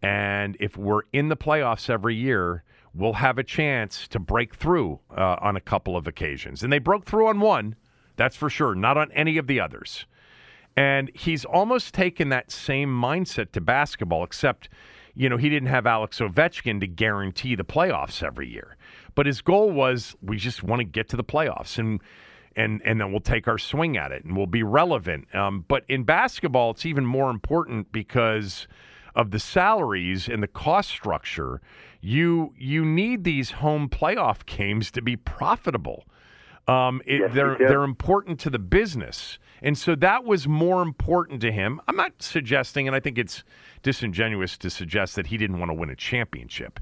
and 0.02 0.56
if 0.60 0.76
we're 0.76 1.02
in 1.12 1.28
the 1.28 1.36
playoffs 1.36 1.90
every 1.90 2.14
year, 2.14 2.62
we'll 2.94 3.14
have 3.14 3.38
a 3.38 3.42
chance 3.42 4.06
to 4.08 4.20
break 4.20 4.54
through 4.54 5.00
uh, 5.16 5.36
on 5.40 5.56
a 5.56 5.60
couple 5.60 5.96
of 5.96 6.06
occasions. 6.06 6.62
And 6.62 6.72
they 6.72 6.78
broke 6.78 7.04
through 7.04 7.26
on 7.26 7.40
one, 7.40 7.74
that's 8.16 8.36
for 8.36 8.48
sure, 8.48 8.74
not 8.74 8.96
on 8.96 9.10
any 9.12 9.36
of 9.36 9.48
the 9.48 9.58
others. 9.60 10.06
And 10.76 11.10
he's 11.14 11.44
almost 11.44 11.94
taken 11.94 12.28
that 12.28 12.50
same 12.50 12.88
mindset 12.88 13.52
to 13.52 13.60
basketball, 13.60 14.24
except 14.24 14.68
you 15.16 15.28
know, 15.28 15.36
he 15.36 15.48
didn't 15.48 15.68
have 15.68 15.86
Alex 15.86 16.18
Ovechkin 16.18 16.80
to 16.80 16.86
guarantee 16.86 17.54
the 17.54 17.64
playoffs 17.64 18.22
every 18.22 18.48
year. 18.48 18.76
But 19.14 19.26
his 19.26 19.40
goal 19.40 19.70
was 19.70 20.16
we 20.22 20.36
just 20.36 20.62
want 20.62 20.80
to 20.80 20.84
get 20.84 21.08
to 21.10 21.16
the 21.16 21.24
playoffs 21.24 21.78
and 21.78 22.00
and 22.56 22.80
and 22.84 23.00
then 23.00 23.10
we'll 23.10 23.20
take 23.20 23.48
our 23.48 23.58
swing 23.58 23.96
at 23.96 24.12
it 24.12 24.24
and 24.24 24.36
we'll 24.36 24.46
be 24.46 24.62
relevant. 24.62 25.32
Um, 25.34 25.64
but 25.66 25.84
in 25.88 26.04
basketball, 26.04 26.70
it's 26.70 26.86
even 26.86 27.06
more 27.06 27.30
important 27.30 27.92
because 27.92 28.66
of 29.14 29.30
the 29.30 29.38
salaries 29.38 30.28
and 30.28 30.42
the 30.42 30.48
cost 30.48 30.90
structure. 30.90 31.60
You 32.00 32.52
you 32.58 32.84
need 32.84 33.24
these 33.24 33.52
home 33.52 33.88
playoff 33.88 34.44
games 34.46 34.90
to 34.92 35.02
be 35.02 35.16
profitable. 35.16 36.04
Um, 36.66 37.02
it, 37.06 37.20
yes, 37.20 37.30
they're 37.34 37.56
they're 37.58 37.84
important 37.84 38.40
to 38.40 38.50
the 38.50 38.58
business, 38.58 39.38
and 39.64 39.78
so 39.78 39.94
that 39.94 40.24
was 40.24 40.46
more 40.46 40.82
important 40.82 41.40
to 41.40 41.50
him. 41.50 41.80
I'm 41.88 41.96
not 41.96 42.22
suggesting, 42.22 42.86
and 42.86 42.94
I 42.94 43.00
think 43.00 43.16
it's 43.16 43.42
disingenuous 43.82 44.58
to 44.58 44.68
suggest 44.68 45.16
that 45.16 45.28
he 45.28 45.38
didn't 45.38 45.58
want 45.58 45.70
to 45.70 45.74
win 45.74 45.88
a 45.88 45.96
championship, 45.96 46.78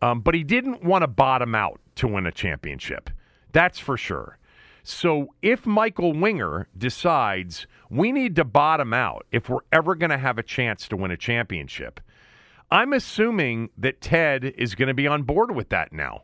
um, 0.00 0.20
but 0.20 0.34
he 0.34 0.42
didn't 0.42 0.82
want 0.82 1.02
to 1.02 1.08
bottom 1.08 1.54
out 1.54 1.78
to 1.96 2.08
win 2.08 2.24
a 2.24 2.32
championship. 2.32 3.10
That's 3.52 3.78
for 3.78 3.98
sure. 3.98 4.38
So 4.82 5.34
if 5.42 5.66
Michael 5.66 6.14
Winger 6.14 6.68
decides 6.76 7.66
we 7.90 8.12
need 8.12 8.34
to 8.36 8.44
bottom 8.44 8.94
out 8.94 9.26
if 9.30 9.50
we're 9.50 9.60
ever 9.70 9.94
going 9.94 10.10
to 10.10 10.16
have 10.16 10.38
a 10.38 10.42
chance 10.42 10.88
to 10.88 10.96
win 10.96 11.10
a 11.10 11.18
championship, 11.18 12.00
I'm 12.70 12.94
assuming 12.94 13.68
that 13.76 14.00
Ted 14.00 14.54
is 14.56 14.74
going 14.74 14.88
to 14.88 14.94
be 14.94 15.06
on 15.06 15.24
board 15.24 15.54
with 15.54 15.68
that 15.68 15.92
now 15.92 16.22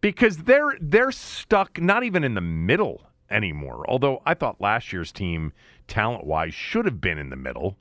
because 0.00 0.38
they're 0.38 0.78
they're 0.80 1.12
stuck 1.12 1.78
not 1.82 2.02
even 2.02 2.24
in 2.24 2.32
the 2.32 2.40
middle 2.40 3.05
anymore. 3.30 3.84
Although 3.88 4.22
I 4.24 4.34
thought 4.34 4.60
last 4.60 4.92
year's 4.92 5.12
team, 5.12 5.52
talent 5.88 6.24
wise, 6.24 6.54
should 6.54 6.84
have 6.84 7.00
been 7.00 7.18
in 7.18 7.30
the 7.30 7.36
middle, 7.36 7.76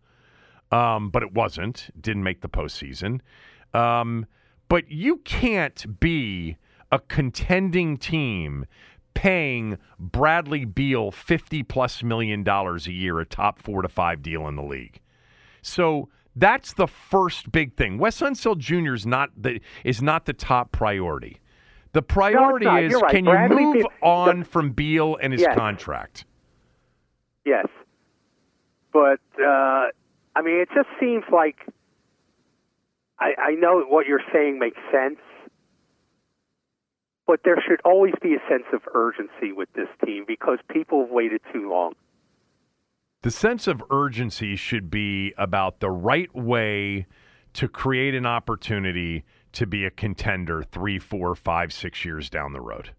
um, 0.71 1.09
but 1.09 1.23
it 1.23 1.33
wasn't. 1.33 1.89
Didn't 1.99 2.23
make 2.23 2.41
the 2.41 2.49
postseason. 2.49 3.21
Um, 3.73 4.25
but 4.67 4.89
you 4.89 5.17
can't 5.17 5.99
be 5.99 6.57
a 6.91 6.99
contending 6.99 7.97
team 7.97 8.65
paying 9.13 9.77
Bradley 9.99 10.65
Beal 10.65 11.11
fifty 11.11 11.63
plus 11.63 12.03
million 12.03 12.43
dollars 12.43 12.87
a 12.87 12.91
year, 12.91 13.19
a 13.19 13.25
top 13.25 13.59
four 13.59 13.81
to 13.81 13.87
five 13.89 14.21
deal 14.21 14.47
in 14.47 14.55
the 14.55 14.63
league. 14.63 14.99
So 15.61 16.09
that's 16.35 16.73
the 16.73 16.87
first 16.87 17.51
big 17.51 17.75
thing. 17.75 17.97
Wes 17.97 18.19
Unseld 18.19 18.59
Jr. 18.59 18.93
is 18.93 19.05
not 19.05 19.29
the 19.37 19.61
is 19.83 20.01
not 20.01 20.25
the 20.25 20.33
top 20.33 20.71
priority. 20.71 21.39
The 21.95 22.01
priority 22.01 22.65
no, 22.65 22.75
is 22.75 22.93
right. 22.93 23.09
can 23.09 23.23
you 23.23 23.57
move 23.57 23.85
on 24.01 24.39
the, 24.39 24.45
from 24.45 24.71
Beal 24.71 25.17
and 25.21 25.31
his 25.31 25.43
yes. 25.43 25.55
contract? 25.57 26.25
Yes. 27.45 27.67
But, 28.91 29.21
uh, 29.39 29.85
I 30.35 30.41
mean, 30.43 30.55
it 30.59 30.67
just 30.75 30.89
seems 30.99 31.23
like 31.31 31.55
I, 33.17 33.31
I 33.41 33.51
know 33.51 33.81
what 33.87 34.07
you're 34.07 34.19
saying 34.33 34.59
makes 34.59 34.75
sense, 34.91 35.19
but 37.25 37.39
there 37.45 37.63
should 37.65 37.79
always 37.85 38.13
be 38.21 38.33
a 38.33 38.41
sense 38.49 38.65
of 38.73 38.81
urgency 38.93 39.53
with 39.53 39.71
this 39.71 39.87
team 40.05 40.25
because 40.27 40.59
people 40.69 41.03
have 41.05 41.11
waited 41.11 41.39
too 41.53 41.69
long. 41.69 41.93
The 43.21 43.31
sense 43.31 43.67
of 43.67 43.81
urgency 43.89 44.57
should 44.57 44.91
be 44.91 45.33
about 45.37 45.79
the 45.79 45.89
right 45.89 46.35
way 46.35 47.07
to 47.53 47.69
create 47.69 48.15
an 48.15 48.25
opportunity 48.25 49.23
to 49.55 49.65
be 49.65 49.85
a 49.85 49.91
contender 49.91 50.63
three, 50.63 50.99
four, 50.99 51.35
five, 51.35 51.73
six 51.73 52.05
years 52.05 52.29
down 52.29 52.53
the 52.53 52.61
road. 52.61 52.91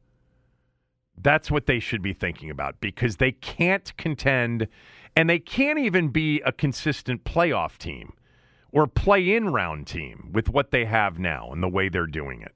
That's 1.17 1.51
what 1.51 1.67
they 1.67 1.79
should 1.79 2.03
be 2.03 2.13
thinking 2.13 2.51
about 2.51 2.81
because 2.81 3.17
they 3.17 3.33
can't 3.33 3.97
contend 3.97 4.69
and 5.17 5.31
they 5.31 5.39
can't 5.39 5.79
even 5.79 6.09
be 6.09 6.41
a 6.43 6.53
consistent 6.53 7.25
playoff 7.25 7.79
team 7.79 8.13
or 8.73 8.87
play 8.87 9.35
in 9.35 9.53
round 9.53 9.87
team 9.87 10.31
with 10.33 10.51
what 10.51 10.71
they 10.71 10.85
have 10.85 11.19
now 11.19 11.51
and 11.51 11.63
the 11.63 11.69
way 11.69 11.89
they're 11.89 12.07
doing 12.07 12.43
it. 12.43 12.55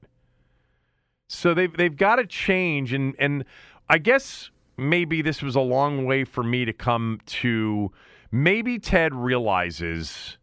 So 1.29 1.55
they've 1.55 1.75
they've 1.75 1.97
got 1.97 2.17
to 2.17 2.27
change, 2.27 2.93
and 2.93 3.15
and 3.19 3.45
I 3.89 3.99
guess 3.99 4.51
maybe 4.77 5.23
this 5.23 5.43
was 5.43 5.55
a 5.55 5.61
long 5.61 6.05
way 6.05 6.25
for 6.25 6.43
me 6.43 6.65
to 6.65 6.73
come 6.73 7.21
to. 7.27 7.93
Maybe 8.33 8.79
Ted 8.79 9.15
realizes 9.15 10.39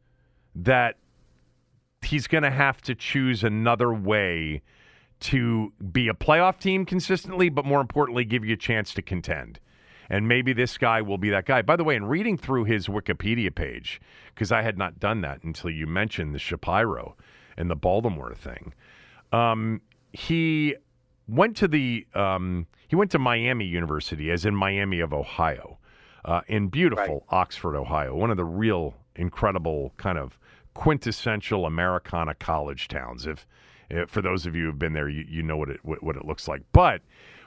that 0.56 0.98
he's 2.04 2.28
going 2.28 2.44
to 2.44 2.52
have 2.52 2.82
to 2.82 2.96
choose 2.96 3.44
another 3.44 3.94
way 3.94 4.62
to 5.20 5.74
be 5.92 6.08
a 6.08 6.14
playoff 6.14 6.60
team 6.60 6.86
consistently, 6.86 7.50
but 7.50 7.66
more 7.66 7.82
importantly, 7.82 8.24
give 8.24 8.46
you 8.46 8.54
a 8.54 8.58
chance 8.58 8.94
to 8.94 9.02
contend. 9.02 9.60
And 10.10 10.28
maybe 10.28 10.54
this 10.54 10.78
guy 10.78 11.02
will 11.02 11.18
be 11.18 11.30
that 11.32 11.46
guy. 11.46 11.62
By 11.62 11.76
the 11.76 11.84
way, 11.84 11.96
in 11.96 12.06
reading 12.06 12.38
through 12.38 12.66
his 12.66 12.88
Wikipedia 12.88 13.54
page, 13.54 14.00
because 14.34 14.52
I 14.52 14.62
had 14.62 14.78
not 14.78 15.00
done 15.00 15.22
that 15.22 15.44
until 15.44 15.70
you 15.70 15.86
mentioned 15.86 16.34
the 16.34 16.40
Shapiro 16.40 17.18
and 17.58 17.70
the 17.70 17.76
Baltimore 17.76 18.34
thing, 18.34 18.74
um, 19.34 19.82
he 20.14 20.76
went 21.28 21.58
to 21.58 21.68
the 21.68 22.08
um, 22.14 22.68
he 22.88 22.96
went 22.96 23.12
to 23.12 23.20
Miami 23.20 23.66
University, 23.66 24.32
as 24.32 24.46
in 24.46 24.56
Miami 24.56 25.02
of 25.02 25.14
Ohio, 25.14 25.78
uh, 26.24 26.42
in 26.48 26.70
beautiful 26.70 27.26
right. 27.30 27.38
Oxford, 27.42 27.76
Ohio, 27.76 28.16
one 28.16 28.32
of 28.32 28.38
the 28.38 28.46
real 28.46 28.96
incredible 29.16 29.94
kind 29.98 30.18
of 30.18 30.40
quintessential 30.78 31.66
Americana 31.66 32.36
college 32.36 32.88
towns. 32.88 33.26
If, 33.26 33.48
if 33.90 34.10
for 34.12 34.22
those 34.22 34.46
of 34.46 34.56
you 34.56 34.66
who've 34.66 34.78
been 34.78 34.94
there, 34.94 35.10
you, 35.10 35.26
you 35.28 35.42
know 35.42 35.58
what 35.58 35.70
it 35.70 35.80
what, 35.84 36.04
what 36.04 36.16
it 36.16 36.24
looks 36.24 36.48
like. 36.48 36.62
But 36.72 37.02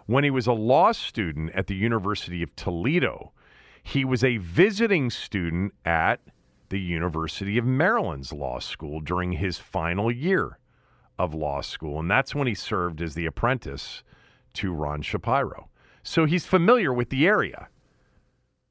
when 0.07 0.25
he 0.25 0.31
was 0.31 0.49
a 0.49 0.53
law 0.53 0.91
student 0.91 1.53
at 1.55 1.69
the 1.69 1.77
University 1.77 2.43
of 2.43 2.55
Toledo, 2.57 3.31
he 3.85 4.05
was 4.05 4.25
a 4.25 4.39
visiting 4.39 5.11
student 5.11 5.73
at 5.85 6.21
the 6.71 6.81
University 6.81 7.57
of 7.57 7.65
Maryland's 7.65 8.33
law 8.33 8.59
school 8.59 9.01
during 9.01 9.33
his 9.33 9.59
final 9.59 10.11
year 10.11 10.59
of 11.17 11.33
law 11.33 11.61
school. 11.61 12.01
And 12.01 12.11
that's 12.11 12.35
when 12.35 12.49
he 12.49 12.55
served 12.55 13.01
as 13.01 13.15
the 13.15 13.27
apprentice 13.27 14.03
to 14.55 14.73
Ron 14.73 15.03
Shapiro. 15.03 15.69
So 16.03 16.25
he's 16.25 16.47
familiar 16.47 16.93
with 16.93 17.11
the 17.11 17.27
area. 17.27 17.69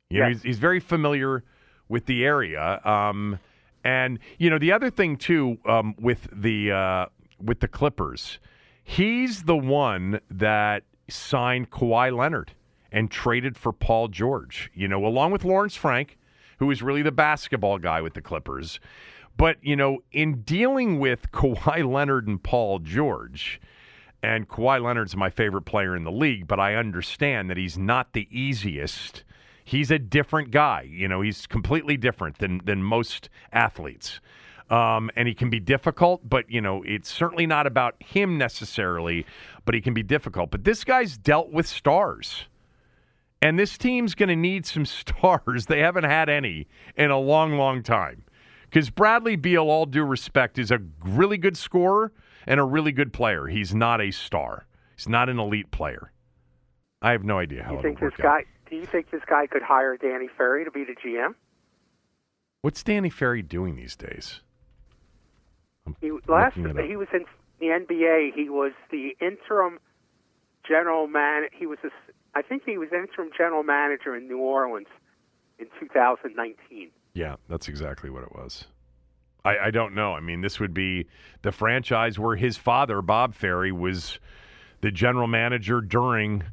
You 0.10 0.20
know, 0.20 0.30
he's, 0.30 0.42
he's, 0.42 0.60
very 0.60 0.80
familiar 0.80 1.44
with 1.88 2.08
the 2.08 2.26
area. 2.26 2.82
Um, 2.84 3.40
and 3.84 4.20
you 4.38 4.50
know, 4.50 4.60
the 4.60 4.72
other 4.72 4.90
thing 4.90 5.18
too 5.18 5.58
um, 5.66 5.96
with 6.00 6.28
the 6.32 6.72
uh, 6.72 7.06
with 7.42 7.60
the 7.60 7.68
Clippers, 7.68 8.40
he's 8.84 9.44
the 9.44 9.58
one 9.58 10.20
that 10.30 10.84
signed 11.10 11.72
Kawhi 11.72 12.16
Leonard 12.16 12.54
and 12.92 13.10
traded 13.10 13.58
for 13.58 13.72
Paul 13.72 14.08
George. 14.08 14.72
You 14.74 14.88
know, 14.88 15.06
along 15.06 15.32
with 15.32 15.44
Lawrence 15.44 15.76
Frank, 15.76 16.18
who 16.60 16.70
is 16.72 16.84
really 16.84 17.02
the 17.02 17.12
basketball 17.12 17.80
guy 17.80 18.02
with 18.02 18.14
the 18.14 18.22
Clippers. 18.22 18.80
But, 19.38 19.58
you 19.62 19.78
know, 19.78 20.00
in 20.12 20.42
dealing 20.42 21.00
with 21.00 21.32
Kawhi 21.32 21.90
Leonard 21.90 22.28
and 22.28 22.44
Paul 22.44 22.80
George, 22.80 23.62
and 24.22 24.50
Kawhi 24.50 24.84
Leonard's 24.84 25.16
my 25.16 25.30
favorite 25.30 25.62
player 25.62 25.96
in 25.96 26.04
the 26.04 26.12
league, 26.12 26.46
but 26.46 26.60
I 26.60 26.76
understand 26.76 27.50
that 27.50 27.56
he's 27.56 27.78
not 27.78 28.12
the 28.12 28.28
easiest. 28.30 29.24
He's 29.70 29.92
a 29.92 30.00
different 30.00 30.50
guy. 30.50 30.90
You 30.90 31.08
know, 31.08 31.22
he's 31.22 31.46
completely 31.46 31.96
different 31.96 32.40
than 32.40 32.60
than 32.64 32.82
most 32.82 33.30
athletes. 33.54 34.20
Um, 34.72 35.12
and 35.16 35.28
he 35.28 35.36
can 35.36 35.52
be 35.52 35.60
difficult, 35.60 36.28
but 36.28 36.50
you 36.50 36.60
know 36.60 36.82
it's 36.88 37.12
certainly 37.12 37.46
not 37.46 37.68
about 37.68 37.96
him 38.02 38.36
necessarily. 38.36 39.28
But 39.66 39.76
he 39.76 39.82
can 39.82 39.94
be 39.94 40.02
difficult. 40.02 40.50
But 40.50 40.64
this 40.64 40.84
guy's 40.84 41.20
dealt 41.20 41.52
with 41.52 41.68
stars, 41.68 42.46
and 43.44 43.60
this 43.60 43.78
team's 43.78 44.16
going 44.16 44.30
to 44.30 44.36
need 44.36 44.66
some 44.66 44.86
stars. 45.02 45.68
They 45.68 45.82
haven't 45.82 46.06
had 46.06 46.30
any 46.30 46.68
in 46.98 47.12
a 47.12 47.20
long, 47.20 47.54
long 47.54 47.84
time. 47.84 48.24
Because 48.64 48.90
Bradley 48.90 49.36
Beal, 49.36 49.70
all 49.70 49.86
due 49.86 50.04
respect, 50.04 50.58
is 50.58 50.72
a 50.72 50.80
really 51.04 51.38
good 51.38 51.58
scorer 51.58 52.12
and 52.48 52.60
a 52.60 52.64
really 52.64 52.92
good 52.92 53.14
player. 53.14 53.46
He's 53.46 53.76
not 53.76 54.02
a 54.02 54.10
star. 54.10 54.66
He's 54.96 55.08
not 55.08 55.30
an 55.30 55.38
elite 55.38 55.70
player. 55.70 56.12
I 57.04 57.12
have 57.12 57.24
no 57.24 57.38
idea 57.38 57.64
how. 57.64 57.74
You 57.74 57.82
think 57.82 58.00
this 58.00 58.14
guy? 58.18 58.44
Do 58.70 58.76
you 58.76 58.86
think 58.86 59.10
this 59.10 59.22
guy 59.28 59.48
could 59.48 59.64
hire 59.64 59.98
Danny 59.98 60.28
Ferry 60.38 60.64
to 60.66 60.72
be 60.72 60.84
the 60.84 60.96
GM? 60.96 61.34
What's 62.62 62.84
Danny 62.84 63.10
Ferry 63.10 63.42
doing 63.42 63.76
these 63.76 63.96
days? 63.96 64.42
he 66.02 66.12
last 66.28 66.56
he 66.56 66.96
was 66.96 67.08
in 67.14 67.26
the 67.60 67.68
NBA. 67.68 68.34
He 68.36 68.50
was 68.50 68.74
the 68.92 69.16
interim 69.20 69.80
general 70.68 71.08
man. 71.08 71.44
He 71.52 71.66
was 71.66 71.80
a, 71.84 71.90
I 72.36 72.42
think 72.42 72.64
he 72.66 72.78
was 72.78 72.90
interim 72.92 73.32
general 73.36 73.64
manager 73.64 74.16
in 74.16 74.28
New 74.28 74.40
Orleans 74.40 74.88
in 75.58 75.68
2019. 75.80 76.92
Yeah, 77.14 77.36
that's 77.48 77.68
exactly 77.68 78.10
what 78.10 78.24
it 78.24 78.34
was. 78.34 78.66
I, 79.44 79.58
I 79.58 79.72
don't 79.72 79.96
know. 79.96 80.14
I 80.14 80.20
mean, 80.20 80.42
this 80.42 80.60
would 80.60 80.74
be 80.74 81.08
the 81.42 81.52
franchise 81.52 82.20
where 82.20 82.36
his 82.36 82.58
father, 82.58 83.02
Bob 83.02 83.34
Ferry, 83.34 83.72
was 83.72 84.20
the 84.82 84.92
general 84.92 85.28
manager 85.28 85.82
during 85.82 86.44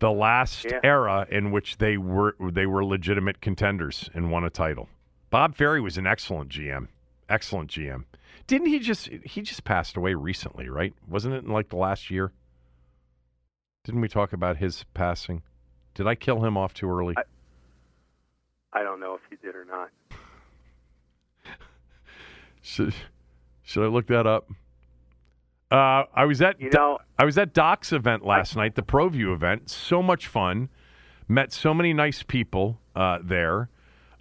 the 0.00 0.10
last 0.10 0.64
yeah. 0.64 0.80
era 0.82 1.26
in 1.30 1.50
which 1.50 1.78
they 1.78 1.96
were 1.96 2.34
they 2.40 2.66
were 2.66 2.84
legitimate 2.84 3.40
contenders 3.40 4.08
and 4.14 4.30
won 4.30 4.44
a 4.44 4.50
title. 4.50 4.88
Bob 5.30 5.54
Ferry 5.54 5.80
was 5.80 5.98
an 5.98 6.06
excellent 6.06 6.50
GM. 6.50 6.88
Excellent 7.28 7.70
GM. 7.70 8.04
Didn't 8.46 8.68
he 8.68 8.78
just 8.78 9.08
he 9.08 9.42
just 9.42 9.64
passed 9.64 9.96
away 9.96 10.14
recently, 10.14 10.68
right? 10.68 10.94
Wasn't 11.06 11.34
it 11.34 11.44
in 11.44 11.52
like 11.52 11.68
the 11.68 11.76
last 11.76 12.10
year? 12.10 12.32
Didn't 13.84 14.00
we 14.00 14.08
talk 14.08 14.32
about 14.32 14.56
his 14.56 14.84
passing? 14.94 15.42
Did 15.94 16.06
I 16.06 16.14
kill 16.14 16.44
him 16.44 16.56
off 16.56 16.74
too 16.74 16.90
early? 16.90 17.14
I, 17.16 17.22
I 18.72 18.82
don't 18.82 19.00
know 19.00 19.14
if 19.14 19.20
you 19.30 19.36
did 19.36 19.56
or 19.56 19.64
not. 19.64 19.90
should 22.62 22.94
should 23.62 23.84
I 23.84 23.88
look 23.88 24.06
that 24.06 24.26
up? 24.26 24.48
Uh, 25.70 26.04
I 26.14 26.24
was 26.24 26.40
at 26.40 26.60
you 26.60 26.70
know, 26.70 26.98
I 27.18 27.24
was 27.24 27.36
at 27.36 27.52
Doc's 27.52 27.92
event 27.92 28.24
last 28.24 28.56
I, 28.56 28.62
night, 28.62 28.74
the 28.74 28.82
ProView 28.82 29.34
event. 29.34 29.68
So 29.68 30.02
much 30.02 30.26
fun. 30.26 30.70
Met 31.30 31.52
so 31.52 31.74
many 31.74 31.92
nice 31.92 32.22
people 32.22 32.80
uh, 32.96 33.18
there, 33.22 33.68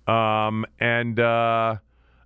um, 0.08 0.66
and 0.78 1.18
uh, 1.18 1.78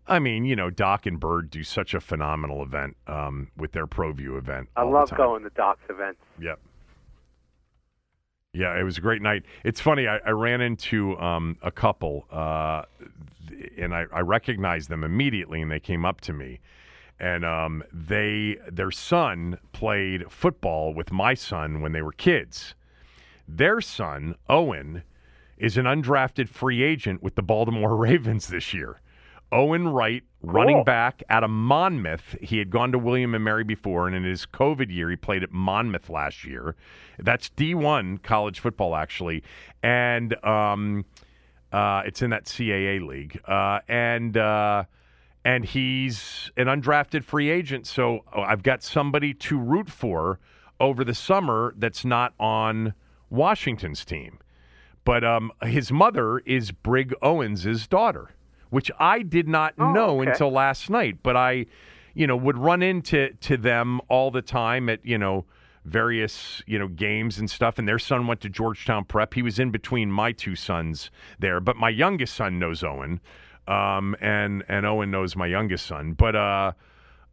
I 0.07 0.19
mean, 0.19 0.43
you 0.43 0.56
know, 0.56 0.69
Doc 0.69 1.06
and 1.06 1.19
Bird 1.19 1.49
do 1.52 1.64
such 1.64 1.93
a 1.93 2.02
phenomenal 2.02 2.64
event 2.64 2.98
um, 3.06 3.49
with 3.56 3.73
their 3.73 3.85
ProView 3.85 4.38
event. 4.38 4.69
I 4.76 4.84
love 4.84 5.15
going 5.15 5.43
to 5.43 5.52
Doc's 5.52 5.84
events. 5.89 6.19
Yep. 6.39 6.60
Yeah, 8.53 8.77
it 8.77 8.84
was 8.84 8.98
a 8.98 9.02
great 9.02 9.22
night. 9.22 9.43
It's 9.64 9.80
funny. 9.80 10.07
I, 10.07 10.18
I 10.26 10.31
ran 10.31 10.60
into 10.60 11.18
um, 11.19 11.57
a 11.61 11.72
couple, 11.72 12.26
uh, 12.30 12.84
and 13.77 13.95
I, 13.95 14.06
I, 14.11 14.19
recognized 14.19 14.89
them 14.89 15.06
immediately, 15.06 15.61
and 15.61 15.72
they 15.72 15.80
came 15.80 16.03
up 16.03 16.19
to 16.22 16.34
me, 16.34 16.60
and 17.22 17.45
um, 17.45 17.84
they 17.93 18.57
their 18.69 18.91
son 18.91 19.60
played 19.72 20.30
football 20.30 20.91
with 20.93 21.11
my 21.11 21.35
son 21.35 21.80
when 21.80 21.91
they 21.93 22.02
were 22.02 22.11
kids. 22.11 22.73
Their 23.48 23.80
son 23.80 24.35
Owen 24.49 25.03
is 25.56 25.77
an 25.77 25.85
undrafted 25.85 26.49
free 26.49 26.81
agent 26.81 27.22
with 27.22 27.35
the 27.35 27.43
Baltimore 27.43 27.95
Ravens 28.07 28.48
this 28.48 28.73
year. 28.73 28.99
Owen 29.52 29.89
Wright, 29.89 30.23
running 30.41 30.77
cool. 30.77 30.84
back 30.84 31.22
out 31.30 31.43
of 31.43 31.49
Monmouth. 31.49 32.38
He 32.41 32.57
had 32.57 32.69
gone 32.72 32.91
to 32.93 32.98
William 32.98 33.35
and 33.35 33.43
Mary 33.43 33.65
before, 33.65 34.07
and 34.07 34.15
in 34.15 34.23
his 34.23 34.45
COVID 34.45 34.89
year, 34.89 35.10
he 35.10 35.18
played 35.18 35.43
at 35.43 35.52
Monmouth 35.52 36.10
last 36.10 36.45
year. 36.45 36.76
That's 37.19 37.49
D1 37.49 38.23
college 38.23 38.61
football, 38.61 38.95
actually, 38.95 39.43
and 39.84 40.34
um, 40.45 41.06
uh, 41.72 42.03
it's 42.06 42.22
in 42.22 42.30
that 42.30 42.45
CAA 42.45 43.06
league. 43.06 43.41
Uh, 43.45 43.81
and 43.89 44.38
uh, 44.38 44.85
and 45.43 45.65
he's 45.65 46.51
an 46.57 46.68
undrafted 46.68 47.23
free 47.23 47.49
agent, 47.49 47.88
so 47.88 48.23
oh, 48.34 48.41
I've 48.41 48.63
got 48.63 48.84
somebody 48.84 49.34
to 49.34 49.57
root 49.57 49.89
for 49.89 50.39
over 50.80 51.03
the 51.03 51.15
summer 51.15 51.73
that's 51.77 52.05
not 52.05 52.34
on 52.39 52.93
Washington's 53.30 54.05
team. 54.05 54.39
But 55.03 55.23
um, 55.23 55.51
his 55.63 55.91
mother 55.91 56.39
is 56.39 56.72
Brig 56.72 57.13
Owens' 57.22 57.88
daughter 57.88 58.31
which 58.72 58.89
I 58.97 59.22
did 59.22 59.47
not 59.47 59.76
oh, 59.77 59.91
know 59.91 60.22
okay. 60.22 60.31
until 60.31 60.49
last 60.49 60.89
night. 60.89 61.18
But 61.22 61.38
I, 61.38 61.68
you 62.15 62.26
know, 62.26 62.35
would 62.35 62.57
run 62.57 62.81
into 62.81 63.31
to 63.41 63.57
them 63.57 64.01
all 64.09 64.31
the 64.31 64.41
time 64.41 64.89
at 64.89 65.05
you 65.05 65.19
know 65.19 65.45
various 65.85 66.63
you 66.65 66.80
know 66.80 66.88
games 66.88 67.38
and 67.38 67.49
stuff. 67.49 67.77
And 67.77 67.88
their 67.88 67.99
son 67.99 68.26
went 68.26 68.41
to 68.41 68.49
Georgetown 68.49 69.05
Prep. 69.05 69.35
He 69.35 69.43
was 69.43 69.59
in 69.59 69.69
between 69.69 70.11
my 70.11 70.31
two 70.31 70.55
sons 70.55 71.11
there, 71.38 71.59
but 71.59 71.77
my 71.77 71.89
youngest 71.89 72.34
son 72.34 72.57
knows 72.57 72.84
Owen, 72.84 73.19
um, 73.67 74.15
and 74.21 74.63
and 74.67 74.85
Owen 74.85 75.11
knows 75.11 75.35
my 75.35 75.47
youngest 75.47 75.85
son. 75.85 76.13
But 76.13 76.35
uh, 76.35 76.71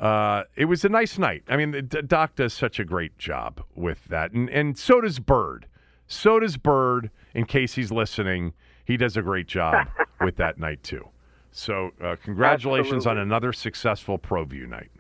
uh, 0.01 0.45
it 0.57 0.67
was 0.67 0.85
a 0.85 0.89
nice 0.89 1.19
night. 1.19 1.43
I 1.49 1.57
mean, 1.57 1.89
Doc 2.07 2.37
does 2.37 2.53
such 2.53 2.79
a 2.79 2.85
great 2.85 3.19
job 3.19 3.63
with 3.75 4.05
that, 4.07 4.33
and 4.33 4.49
and 4.51 4.79
so 4.79 5.01
does 5.01 5.19
Bird. 5.19 5.67
So 6.07 6.41
does 6.41 6.57
Bird. 6.57 7.11
In 7.35 7.45
case 7.45 7.75
he's 7.75 7.93
listening, 7.93 8.55
he 8.85 8.97
does 8.97 9.17
a 9.17 9.23
great 9.23 9.47
job 9.47 9.87
with 10.21 10.37
that 10.37 10.59
night 10.59 10.83
too. 10.83 11.09
So, 11.51 11.91
uh, 12.03 12.17
congratulations 12.23 13.07
Absolutely. 13.07 13.21
on 13.21 13.27
another 13.27 13.53
successful 13.53 14.19
ProView 14.19 14.69
night. 14.69 14.91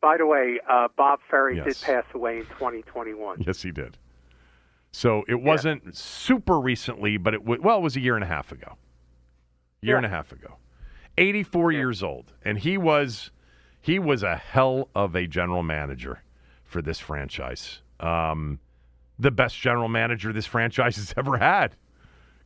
By 0.00 0.16
the 0.16 0.26
way, 0.26 0.60
uh, 0.68 0.88
Bob 0.96 1.20
Ferry 1.30 1.56
yes. 1.56 1.66
did 1.66 1.80
pass 1.80 2.04
away 2.14 2.38
in 2.38 2.46
2021. 2.46 3.44
Yes, 3.46 3.62
he 3.62 3.70
did. 3.70 3.96
So 4.92 5.24
it 5.28 5.40
wasn't 5.40 5.82
yeah. 5.84 5.90
super 5.92 6.58
recently, 6.58 7.16
but 7.16 7.34
it 7.34 7.40
w- 7.40 7.60
well, 7.62 7.78
it 7.78 7.82
was 7.82 7.96
a 7.96 8.00
year 8.00 8.14
and 8.14 8.24
a 8.24 8.28
half 8.28 8.52
ago. 8.52 8.76
Year 9.80 9.94
yeah. 9.94 9.96
and 9.98 10.06
a 10.06 10.08
half 10.08 10.32
ago. 10.32 10.56
84 11.16 11.72
yeah. 11.72 11.78
years 11.78 12.02
old, 12.02 12.32
and 12.44 12.58
he 12.58 12.78
was 12.78 13.30
he 13.80 13.98
was 13.98 14.22
a 14.22 14.36
hell 14.36 14.88
of 14.94 15.14
a 15.14 15.26
general 15.26 15.62
manager 15.62 16.22
for 16.64 16.82
this 16.82 16.98
franchise. 16.98 17.80
Um, 18.00 18.60
the 19.18 19.30
best 19.30 19.58
general 19.58 19.88
manager 19.88 20.32
this 20.32 20.46
franchise 20.46 20.96
has 20.96 21.14
ever 21.16 21.38
had. 21.38 21.74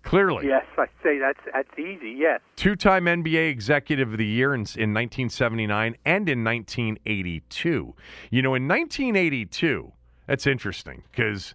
Clearly. 0.03 0.49
Yes, 0.49 0.67
I 0.77 0.87
say 1.03 1.19
that's 1.19 1.39
that's 1.53 1.79
easy. 1.79 2.17
Yes. 2.19 2.41
Two-time 2.57 3.05
NBA 3.05 3.51
Executive 3.51 4.13
of 4.13 4.19
the 4.19 4.27
Year 4.27 4.53
in, 4.53 4.61
in 4.61 4.93
1979 4.93 5.97
and 6.05 6.29
in 6.29 6.43
1982. 6.43 7.95
You 8.31 8.43
know, 8.43 8.55
in 8.55 8.67
1982, 8.67 9.93
that's 10.27 10.47
interesting 10.47 11.05
because 11.11 11.55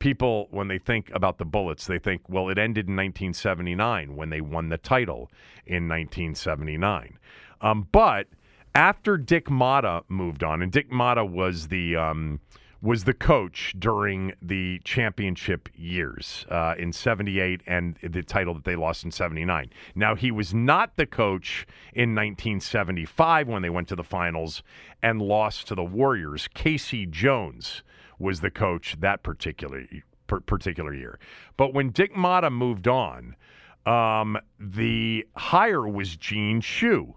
people, 0.00 0.48
when 0.50 0.66
they 0.66 0.78
think 0.78 1.10
about 1.14 1.38
the 1.38 1.44
Bullets, 1.44 1.86
they 1.86 2.00
think, 2.00 2.22
well, 2.28 2.48
it 2.48 2.58
ended 2.58 2.88
in 2.88 2.96
1979 2.96 4.16
when 4.16 4.30
they 4.30 4.40
won 4.40 4.68
the 4.68 4.78
title 4.78 5.30
in 5.66 5.86
1979. 5.88 7.18
Um, 7.60 7.86
but 7.92 8.26
after 8.74 9.16
Dick 9.16 9.46
Motta 9.46 10.02
moved 10.08 10.42
on, 10.42 10.62
and 10.62 10.72
Dick 10.72 10.90
Motta 10.90 11.28
was 11.28 11.68
the 11.68 11.96
um, 11.96 12.40
was 12.82 13.04
the 13.04 13.12
coach 13.12 13.74
during 13.78 14.32
the 14.40 14.80
championship 14.84 15.68
years 15.76 16.46
uh, 16.48 16.74
in 16.78 16.92
78 16.92 17.60
and 17.66 17.98
the 18.02 18.22
title 18.22 18.54
that 18.54 18.64
they 18.64 18.76
lost 18.76 19.04
in 19.04 19.10
79. 19.10 19.70
Now, 19.94 20.14
he 20.14 20.30
was 20.30 20.54
not 20.54 20.96
the 20.96 21.04
coach 21.04 21.66
in 21.92 22.14
1975 22.14 23.48
when 23.48 23.60
they 23.60 23.68
went 23.68 23.88
to 23.88 23.96
the 23.96 24.04
finals 24.04 24.62
and 25.02 25.20
lost 25.20 25.68
to 25.68 25.74
the 25.74 25.84
Warriors. 25.84 26.48
Casey 26.54 27.04
Jones 27.04 27.82
was 28.20 28.40
the 28.40 28.50
coach 28.50 28.96
that 29.00 29.22
particular 29.22 29.84
particular 30.46 30.94
year. 30.94 31.18
But 31.56 31.74
when 31.74 31.90
Dick 31.90 32.14
Motta 32.14 32.52
moved 32.52 32.86
on, 32.86 33.34
um, 33.86 34.38
the 34.60 35.26
hire 35.34 35.88
was 35.88 36.16
Gene 36.16 36.60
Shue. 36.60 37.16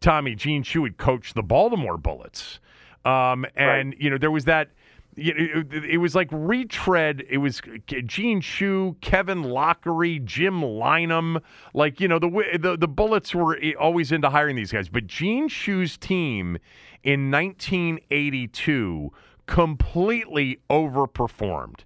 Tommy 0.00 0.34
Gene 0.34 0.64
Shue 0.64 0.82
had 0.84 0.96
coached 0.96 1.36
the 1.36 1.42
Baltimore 1.42 1.96
Bullets. 1.96 2.58
Um, 3.04 3.46
and, 3.54 3.90
right. 3.90 4.00
you 4.00 4.10
know, 4.10 4.18
there 4.18 4.30
was 4.30 4.44
that 4.46 4.70
it, 5.18 5.72
it, 5.72 5.96
was 5.98 6.14
like 6.14 6.28
retread. 6.30 7.24
It 7.28 7.38
was 7.38 7.60
Gene 7.86 8.40
Shue, 8.40 8.96
Kevin 9.00 9.42
Loughery, 9.42 10.24
Jim 10.24 10.60
Lynam. 10.60 11.42
Like 11.74 12.00
you 12.00 12.08
know, 12.08 12.18
the 12.18 12.58
the 12.60 12.76
the 12.76 12.88
Bullets 12.88 13.34
were 13.34 13.58
always 13.80 14.12
into 14.12 14.30
hiring 14.30 14.56
these 14.56 14.72
guys, 14.72 14.88
but 14.88 15.06
Gene 15.06 15.48
Shue's 15.48 15.96
team 15.96 16.58
in 17.02 17.30
1982 17.30 19.12
completely 19.48 20.60
overperformed. 20.70 21.80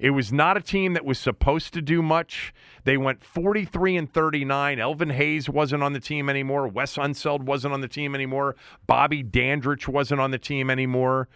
It 0.00 0.10
was 0.10 0.32
not 0.32 0.56
a 0.56 0.60
team 0.60 0.92
that 0.94 1.04
was 1.04 1.18
supposed 1.18 1.72
to 1.74 1.80
do 1.80 2.02
much. 2.02 2.52
They 2.82 2.98
went 2.98 3.24
43 3.24 3.96
and 3.96 4.12
39. 4.12 4.78
Elvin 4.78 5.10
Hayes 5.10 5.48
wasn't 5.48 5.82
on 5.82 5.92
the 5.92 6.00
team 6.00 6.28
anymore. 6.28 6.68
Wes 6.68 6.96
Unseld 6.96 7.44
wasn't 7.44 7.72
on 7.72 7.80
the 7.80 7.88
team 7.88 8.14
anymore. 8.14 8.56
Bobby 8.86 9.22
Dandridge 9.22 9.88
wasn't 9.88 10.20
on 10.20 10.32
the 10.32 10.38
team 10.38 10.68
anymore. 10.68 11.28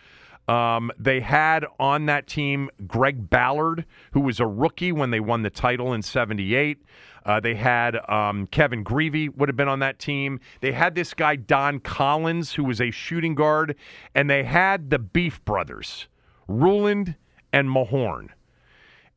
Um, 0.48 0.90
they 0.98 1.20
had 1.20 1.66
on 1.78 2.06
that 2.06 2.26
team 2.26 2.70
Greg 2.86 3.28
Ballard, 3.28 3.84
who 4.12 4.20
was 4.20 4.40
a 4.40 4.46
rookie 4.46 4.92
when 4.92 5.10
they 5.10 5.20
won 5.20 5.42
the 5.42 5.50
title 5.50 5.92
in 5.92 6.02
78. 6.02 6.82
Uh, 7.26 7.38
they 7.38 7.54
had 7.54 7.96
um, 8.08 8.46
Kevin 8.46 8.82
Grevey 8.82 9.28
would 9.36 9.50
have 9.50 9.56
been 9.56 9.68
on 9.68 9.80
that 9.80 9.98
team. 9.98 10.40
They 10.60 10.72
had 10.72 10.94
this 10.94 11.12
guy 11.12 11.36
Don 11.36 11.80
Collins, 11.80 12.54
who 12.54 12.64
was 12.64 12.80
a 12.80 12.90
shooting 12.90 13.34
guard, 13.34 13.76
and 14.14 14.30
they 14.30 14.44
had 14.44 14.88
the 14.88 14.98
Beef 14.98 15.44
brothers, 15.44 16.08
Ruland 16.48 17.16
and 17.52 17.68
Mahorn. 17.68 18.28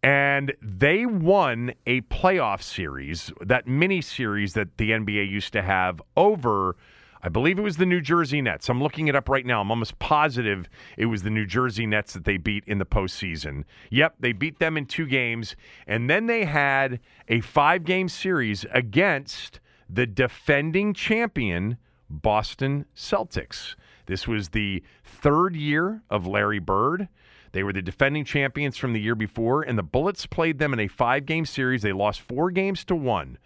And 0.03 0.53
they 0.61 1.05
won 1.05 1.73
a 1.85 2.01
playoff 2.01 2.61
series, 2.61 3.31
that 3.39 3.67
mini 3.67 4.01
series 4.01 4.55
that 4.55 4.77
the 4.77 4.91
NBA 4.91 5.29
used 5.29 5.53
to 5.53 5.61
have 5.61 6.01
over 6.17 6.75
I 7.23 7.29
believe 7.29 7.59
it 7.59 7.63
was 7.63 7.77
the 7.77 7.85
New 7.85 8.01
Jersey 8.01 8.41
Nets. 8.41 8.67
I'm 8.69 8.81
looking 8.81 9.07
it 9.07 9.15
up 9.15 9.29
right 9.29 9.45
now. 9.45 9.61
I'm 9.61 9.69
almost 9.69 9.99
positive 9.99 10.67
it 10.97 11.05
was 11.05 11.21
the 11.21 11.29
New 11.29 11.45
Jersey 11.45 11.85
Nets 11.85 12.13
that 12.13 12.25
they 12.25 12.37
beat 12.37 12.63
in 12.65 12.79
the 12.79 12.85
postseason. 12.85 13.63
Yep, 13.91 14.15
they 14.19 14.31
beat 14.31 14.57
them 14.59 14.75
in 14.75 14.87
two 14.87 15.05
games. 15.05 15.55
And 15.85 16.09
then 16.09 16.25
they 16.25 16.45
had 16.45 16.99
a 17.27 17.41
five 17.41 17.83
game 17.83 18.09
series 18.09 18.65
against 18.71 19.59
the 19.87 20.07
defending 20.07 20.93
champion, 20.93 21.77
Boston 22.09 22.85
Celtics. 22.95 23.75
This 24.07 24.27
was 24.27 24.49
the 24.49 24.83
third 25.03 25.55
year 25.55 26.01
of 26.09 26.25
Larry 26.25 26.59
Bird. 26.59 27.07
They 27.51 27.63
were 27.63 27.73
the 27.73 27.81
defending 27.81 28.25
champions 28.25 28.77
from 28.77 28.93
the 28.93 28.99
year 28.99 29.15
before, 29.15 29.61
and 29.61 29.77
the 29.77 29.83
Bullets 29.83 30.25
played 30.25 30.57
them 30.57 30.73
in 30.73 30.79
a 30.79 30.87
five 30.87 31.25
game 31.25 31.45
series. 31.45 31.81
They 31.81 31.93
lost 31.93 32.21
four 32.21 32.49
games 32.49 32.83
to 32.85 32.95
one. 32.95 33.37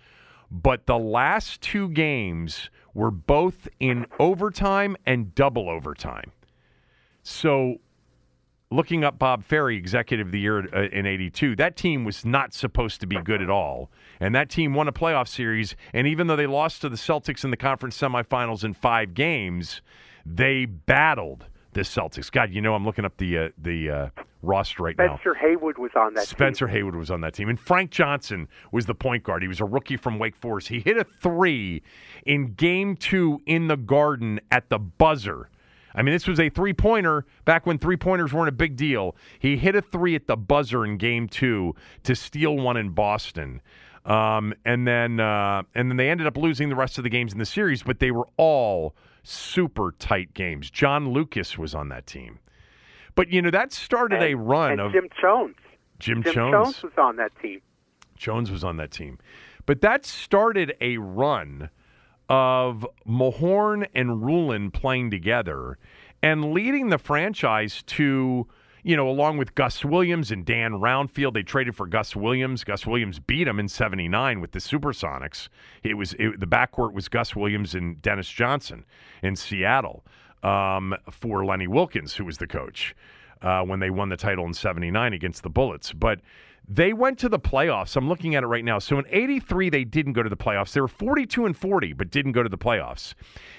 But 0.52 0.86
the 0.86 0.98
last 0.98 1.62
two 1.62 1.90
games 1.90 2.70
were 2.96 3.12
both 3.12 3.68
in 3.80 4.08
overtime 4.20 4.98
and 5.06 5.36
double 5.36 5.70
overtime. 5.70 6.32
So, 7.22 7.76
looking 8.72 9.04
up 9.04 9.20
Bob 9.20 9.44
Ferry, 9.44 9.78
executive 9.78 10.28
of 10.28 10.32
the 10.32 10.40
year 10.40 10.68
uh, 10.74 10.88
in 10.92 11.06
82, 11.06 11.56
that 11.58 11.76
team 11.76 12.06
was 12.06 12.26
not 12.26 12.54
supposed 12.54 13.02
to 13.02 13.08
be 13.08 13.22
good 13.22 13.42
at 13.42 13.50
all. 13.50 13.92
And 14.20 14.34
that 14.34 14.50
team 14.50 14.74
won 14.74 14.88
a 14.88 14.94
playoff 14.94 15.28
series. 15.28 15.76
And 15.94 16.08
even 16.08 16.28
though 16.28 16.36
they 16.36 16.48
lost 16.48 16.82
to 16.82 16.90
the 16.90 16.96
Celtics 16.96 17.44
in 17.44 17.52
the 17.52 17.58
conference 17.58 17.98
semifinals 17.98 18.64
in 18.64 18.74
five 18.74 19.14
games, 19.14 19.82
they 20.26 20.66
battled 20.66 21.46
the 21.74 21.82
Celtics. 21.82 22.32
God, 22.32 22.52
you 22.52 22.62
know, 22.62 22.74
I'm 22.74 22.86
looking 22.86 23.06
up 23.06 23.18
the 23.18 23.38
uh, 23.38 23.50
the 23.58 23.90
uh, 23.90 24.10
roster 24.46 24.84
right 24.84 24.96
Spencer 24.96 25.10
now. 25.10 25.18
Spencer 25.18 25.34
Haywood 25.36 25.78
was 25.78 25.92
on 25.96 26.14
that. 26.14 26.28
Spencer 26.28 26.66
team. 26.68 26.76
Haywood 26.76 26.96
was 26.96 27.12
on 27.12 27.22
that 27.22 27.34
team, 27.34 27.50
and 27.50 27.60
Frank 27.60 27.92
Johnson 27.92 28.48
was 28.72 28.86
the 28.86 28.96
point 28.96 29.24
guard. 29.24 29.42
He 29.42 29.48
was 29.48 29.60
a 29.60 29.66
rookie 29.66 29.98
from 29.98 30.20
Wake 30.20 30.36
Forest. 30.36 30.68
He 30.70 30.80
hit 30.80 30.98
a 30.98 31.06
three 31.22 31.82
in 32.26 32.54
Game 32.54 32.96
Two 32.96 33.42
in 33.46 33.68
the 33.68 33.78
Garden 33.78 34.40
at 34.52 34.70
the 34.70 34.80
buzzer. 34.80 35.50
I 35.94 36.02
mean, 36.02 36.14
this 36.14 36.28
was 36.28 36.40
a 36.40 36.50
three 36.50 36.74
pointer 36.74 37.26
back 37.46 37.66
when 37.66 37.78
three 37.78 37.98
pointers 37.98 38.34
weren't 38.34 38.50
a 38.50 38.54
big 38.54 38.76
deal. 38.76 39.16
He 39.40 39.56
hit 39.58 39.76
a 39.76 39.82
three 39.82 40.14
at 40.16 40.28
the 40.28 40.36
buzzer 40.36 40.86
in 40.86 40.98
Game 40.98 41.28
Two 41.28 41.74
to 42.04 42.16
steal 42.16 42.56
one 42.56 42.78
in 42.78 42.90
Boston. 42.90 43.62
Um, 44.06 44.54
and 44.66 44.86
then 44.88 45.20
uh, 45.20 45.64
and 45.74 45.90
then 45.90 45.98
they 45.98 46.10
ended 46.10 46.28
up 46.28 46.38
losing 46.38 46.70
the 46.70 46.76
rest 46.76 46.98
of 46.98 47.04
the 47.04 47.10
games 47.10 47.34
in 47.34 47.40
the 47.40 47.46
series, 47.46 47.82
but 47.82 48.00
they 48.00 48.12
were 48.12 48.28
all 48.38 48.96
super 49.24 49.96
tight 49.98 50.34
games. 50.34 50.70
John 50.70 51.10
Lucas 51.10 51.58
was 51.58 51.74
on 51.74 51.90
that 51.90 52.06
team. 52.06 52.40
But, 53.16 53.30
you 53.30 53.42
know, 53.42 53.52
that 53.52 53.72
started 53.74 54.22
and, 54.22 54.34
a 54.34 54.36
run 54.36 54.80
of. 54.80 54.92
Jim 54.92 55.10
Jones. 55.20 55.56
Jim, 56.00 56.24
Jim 56.24 56.34
Chones. 56.34 56.52
Chones 56.54 56.84
was 56.84 56.94
on 56.98 57.16
that 57.16 57.32
team. 57.42 57.62
Jones 58.18 58.52
was 58.52 58.64
on 58.64 58.78
that 58.78 58.92
team. 58.92 59.18
But 59.66 59.82
that 59.82 60.06
started 60.06 60.76
a 60.82 60.98
run 60.98 61.70
of 62.30 62.86
Mahorn 63.08 63.88
and 63.94 64.24
Ruland 64.24 64.74
playing 64.74 65.12
together 65.12 65.78
and 66.22 66.54
leading 66.54 66.90
the 66.90 66.98
franchise 66.98 67.84
to 67.88 68.48
you 68.86 68.96
know, 68.96 69.10
along 69.10 69.38
with 69.38 69.56
Gus 69.56 69.84
Williams 69.84 70.30
and 70.30 70.46
Dan 70.46 70.74
Roundfield, 70.74 71.34
they 71.34 71.42
traded 71.42 71.76
for 71.76 71.88
Gus 71.88 72.16
Williams. 72.16 72.64
Gus 72.64 72.86
Williams 72.86 73.18
beat 73.18 73.46
them 73.46 73.60
in 73.60 73.68
'79 73.68 74.40
with 74.40 74.52
the 74.52 74.60
Supersonics. 74.60 75.50
It 75.82 75.96
was 75.96 76.14
it, 76.20 76.40
the 76.40 76.46
backcourt 76.46 76.94
was 76.94 77.10
Gus 77.10 77.36
Williams 77.36 77.74
and 77.74 78.00
Dennis 78.04 78.30
Johnson 78.30 78.86
in 79.24 79.36
Seattle 79.36 80.06
um, 80.46 80.96
for 81.10 81.46
Lenny 81.46 81.68
Wilkens, 81.68 82.14
who 82.14 82.26
was 82.26 82.38
the 82.38 82.48
coach 82.48 82.96
uh, 83.42 83.62
when 83.62 83.80
they 83.80 83.90
won 83.90 84.10
the 84.10 84.18
title 84.18 84.46
in 84.46 84.54
'79 84.54 85.14
against 85.14 85.44
the 85.44 85.50
Bullets. 85.50 85.92
But 85.94 86.22
they 86.68 86.94
went 86.94 87.20
to 87.20 87.30
the 87.30 87.40
playoffs. 87.40 87.96
I'm 87.96 88.08
looking 88.08 88.36
at 88.36 88.44
it 88.44 88.48
right 88.48 88.66
now. 88.66 88.80
So 88.80 88.98
in 88.98 89.06
83 89.10 89.70
they 89.70 89.84
didn't 89.84 90.14
go 90.14 90.24
to 90.24 90.30
the 90.30 90.38
playoffs. 90.38 90.74
They 90.74 90.82
were 90.82 90.88
42 90.88 91.46
and 91.46 91.56
40 91.56 91.94
but 91.94 92.10
didn't 92.10 92.32
go 92.32 92.44
to 92.44 92.50
the 92.50 92.58
playoffs. 92.58 93.14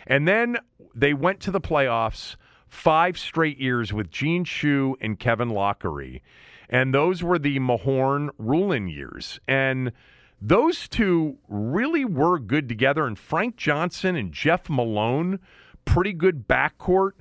And 0.07 0.27
then 0.27 0.59
they 0.95 1.15
went 1.15 1.41
to 1.41 1.51
the 1.51 1.61
playoffs 1.61 2.37
five 2.69 3.17
straight 3.19 3.59
years 3.59 3.93
with 3.93 4.11
Gene 4.11 4.45
Shue 4.45 4.97
and 5.01 5.19
Kevin 5.19 5.51
Loughery. 5.51 6.23
And 6.69 6.93
those 6.93 7.23
were 7.23 7.39
the 7.39 7.61
Mahorn 7.61 8.31
Ruland 8.39 8.91
years. 8.91 9.39
And 9.47 9.93
those 10.41 10.89
two 10.89 11.39
really 11.49 12.05
were 12.05 12.39
good 12.39 12.69
together. 12.69 13.07
And 13.07 13.19
Frank 13.19 13.57
Johnson 13.57 14.17
and 14.17 14.33
Jeff 14.33 14.69
Malone, 14.69 15.39
pretty 15.87 16.13
good 16.13 16.47
backcourt. 16.47 17.13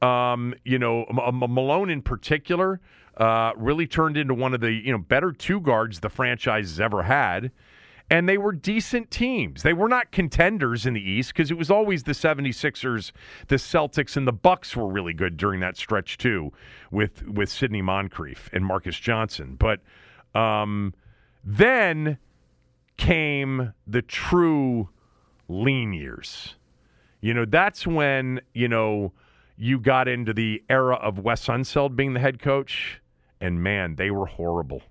Um, 0.00 0.54
you 0.64 0.78
know, 0.78 1.04
M- 1.10 1.18
M- 1.42 1.52
Malone 1.52 1.90
in 1.90 2.00
particular 2.00 2.80
uh, 3.16 3.52
really 3.56 3.86
turned 3.86 4.16
into 4.16 4.32
one 4.32 4.54
of 4.54 4.60
the 4.60 4.72
you 4.72 4.92
know 4.92 4.98
better 4.98 5.32
two 5.32 5.60
guards 5.60 6.00
the 6.00 6.08
franchise 6.08 6.70
has 6.70 6.80
ever 6.80 7.02
had 7.02 7.50
and 8.10 8.28
they 8.28 8.36
were 8.36 8.52
decent 8.52 9.10
teams. 9.10 9.62
They 9.62 9.72
were 9.72 9.88
not 9.88 10.10
contenders 10.10 10.84
in 10.84 10.94
the 10.94 11.00
East 11.00 11.32
because 11.32 11.50
it 11.50 11.56
was 11.56 11.70
always 11.70 12.02
the 12.02 12.12
76ers, 12.12 13.12
the 13.46 13.54
Celtics, 13.54 14.16
and 14.16 14.26
the 14.26 14.32
Bucks 14.32 14.76
were 14.76 14.88
really 14.88 15.14
good 15.14 15.36
during 15.36 15.60
that 15.60 15.76
stretch 15.76 16.18
too, 16.18 16.52
with 16.90 17.26
with 17.26 17.48
Sidney 17.48 17.82
Moncrief 17.82 18.50
and 18.52 18.66
Marques 18.66 18.98
Johnson. 18.98 19.56
But 19.56 19.80
um, 20.34 20.92
then 21.44 22.18
came 22.96 23.72
the 23.86 24.02
true 24.02 24.88
lean 25.48 25.92
years. 25.92 26.56
You 27.20 27.34
know, 27.34 27.44
that's 27.44 27.86
when 27.86 28.40
you 28.54 28.68
know 28.68 29.12
you 29.56 29.78
got 29.78 30.08
into 30.08 30.32
the 30.32 30.62
era 30.68 30.96
of 30.96 31.18
Wes 31.18 31.46
Unseld 31.46 31.96
being 31.96 32.14
the 32.14 32.20
head 32.20 32.40
coach, 32.40 33.00
and 33.40 33.62
man, 33.62 33.96
they 33.96 34.10
were 34.10 34.26
horrible 34.26 34.82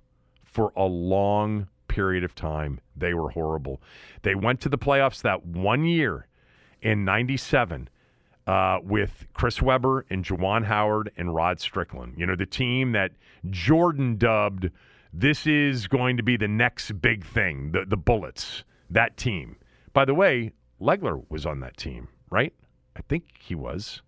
for 0.43 0.72
a 0.76 0.85
long 0.85 1.68
period 1.88 2.23
of 2.23 2.35
time. 2.35 2.80
They 2.95 3.14
were 3.14 3.30
horrible. 3.30 3.81
They 4.22 4.35
went 4.35 4.61
to 4.61 4.69
the 4.69 4.77
playoffs 4.77 5.22
that 5.23 5.45
one 5.45 5.85
year 5.85 6.27
in 6.81 7.03
97. 7.06 7.89
uh, 8.47 8.80
with 8.84 9.27
Chris 9.34 9.61
Webber 9.61 10.06
and 10.10 10.26
Juwan 10.26 10.65
Howard 10.65 11.11
and 11.18 11.35
Rod 11.35 11.60
Strickland. 11.60 12.15
You 12.18 12.26
know, 12.26 12.35
the 12.35 12.47
team 12.47 12.93
that 12.93 13.11
Jordan 13.51 14.18
dubbed 14.18 14.72
this 15.14 15.45
is 15.45 15.88
going 15.88 16.18
to 16.18 16.23
be 16.23 16.35
the 16.35 16.47
next 16.47 16.99
big 16.99 17.23
thing, 17.23 17.72
the, 17.73 17.85
the 17.85 17.97
Bullets, 17.97 18.64
that 18.89 19.18
team. 19.18 19.56
By 19.93 20.06
the 20.06 20.15
way, 20.15 20.51
Legler 20.81 21.23
was 21.30 21.45
on 21.45 21.60
that 21.60 21.77
team, 21.77 22.07
right? 22.30 22.53
I 22.95 23.01
think 23.07 23.26
he 23.39 23.56
was. 23.56 24.01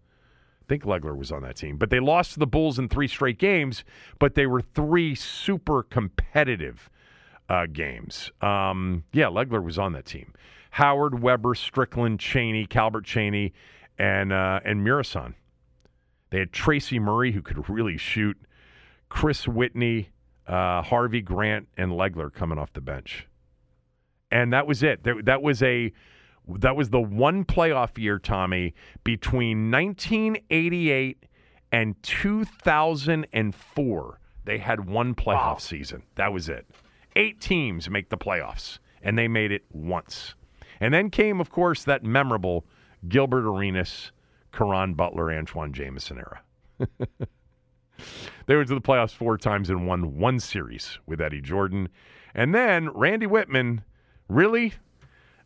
I 0.62 0.66
think 0.68 0.84
Legler 0.84 1.16
was 1.16 1.32
on 1.32 1.42
that 1.44 1.56
team. 1.56 1.78
But 1.78 1.90
they 1.90 2.00
lost 2.00 2.34
to 2.34 2.40
the 2.40 2.48
Bulls 2.48 2.80
in 2.80 2.88
three 2.88 3.08
straight 3.08 3.38
games, 3.38 3.84
but 4.20 4.36
they 4.36 4.46
were 4.46 4.62
three 4.62 5.16
super 5.16 5.84
competitive 5.84 6.90
uh, 7.50 7.66
games. 7.72 8.32
Um, 8.42 9.04
yeah, 9.12 9.26
Legler 9.26 9.64
was 9.64 9.78
on 9.78 9.94
that 9.94 10.06
team. 10.06 10.34
Howard, 10.72 11.22
Webber, 11.22 11.54
Strickland, 11.54 12.20
Cheaney, 12.20 12.68
Calbert 12.68 13.06
Cheaney, 13.06 13.52
and 13.98 14.32
uh, 14.32 14.62
and 14.64 14.86
Muresan. 14.86 15.34
They 16.30 16.40
had 16.40 16.54
Tracy 16.54 16.98
Murray 16.98 17.34
who 17.34 17.42
could 17.42 17.70
really 17.70 17.98
shoot. 17.98 18.38
Chris 19.10 19.46
Whitney, 19.46 20.10
uh, 20.48 20.82
Harvey 20.82 21.22
Grant, 21.22 21.68
and 21.76 21.92
Legler 21.92 22.34
coming 22.34 22.58
off 22.58 22.72
the 22.72 22.80
bench, 22.80 23.28
and 24.32 24.54
that 24.54 24.66
was 24.66 24.82
it. 24.82 25.04
That, 25.04 25.26
that 25.26 25.42
was 25.42 25.62
a 25.62 25.92
that 26.48 26.76
was 26.76 26.90
the 26.90 27.02
one 27.02 27.46
playoff 27.46 27.98
year, 27.98 28.20
Tommy, 28.20 28.74
between 29.04 29.72
1988 29.72 31.26
and 31.72 32.02
2004. 32.04 34.20
They 34.44 34.58
had 34.58 34.90
one 34.90 35.16
playoff 35.16 35.36
wow. 35.36 35.58
season. 35.58 36.04
That 36.16 36.34
was 36.34 36.50
it. 36.50 36.68
Eight 37.16 37.40
teams 37.40 37.90
make 37.90 38.10
the 38.10 38.18
playoffs, 38.18 38.80
and 39.02 39.18
they 39.18 39.28
made 39.28 39.52
it 39.52 39.64
once. 39.72 40.36
And 40.80 40.94
then 40.94 41.10
came, 41.10 41.40
of 41.40 41.52
course, 41.52 41.84
that 41.84 42.04
memorable 42.04 42.66
Gilbert 43.08 43.48
Arenas, 43.48 44.12
Caron 44.52 44.94
Butler, 44.94 45.32
Antawn 45.32 45.74
Jamison 45.74 46.18
era. 46.18 46.42
they 48.48 48.56
went 48.56 48.68
to 48.70 48.76
the 48.76 48.82
playoffs 48.82 49.14
four 49.14 49.38
times 49.38 49.70
and 49.70 49.88
won 49.88 50.18
one 50.18 50.40
series 50.40 51.00
with 51.06 51.22
Eddie 51.22 51.42
Jordan. 51.42 51.90
And 52.34 52.56
then 52.56 52.90
Randy 52.90 53.28
Wittman 53.28 53.84
really 54.28 54.74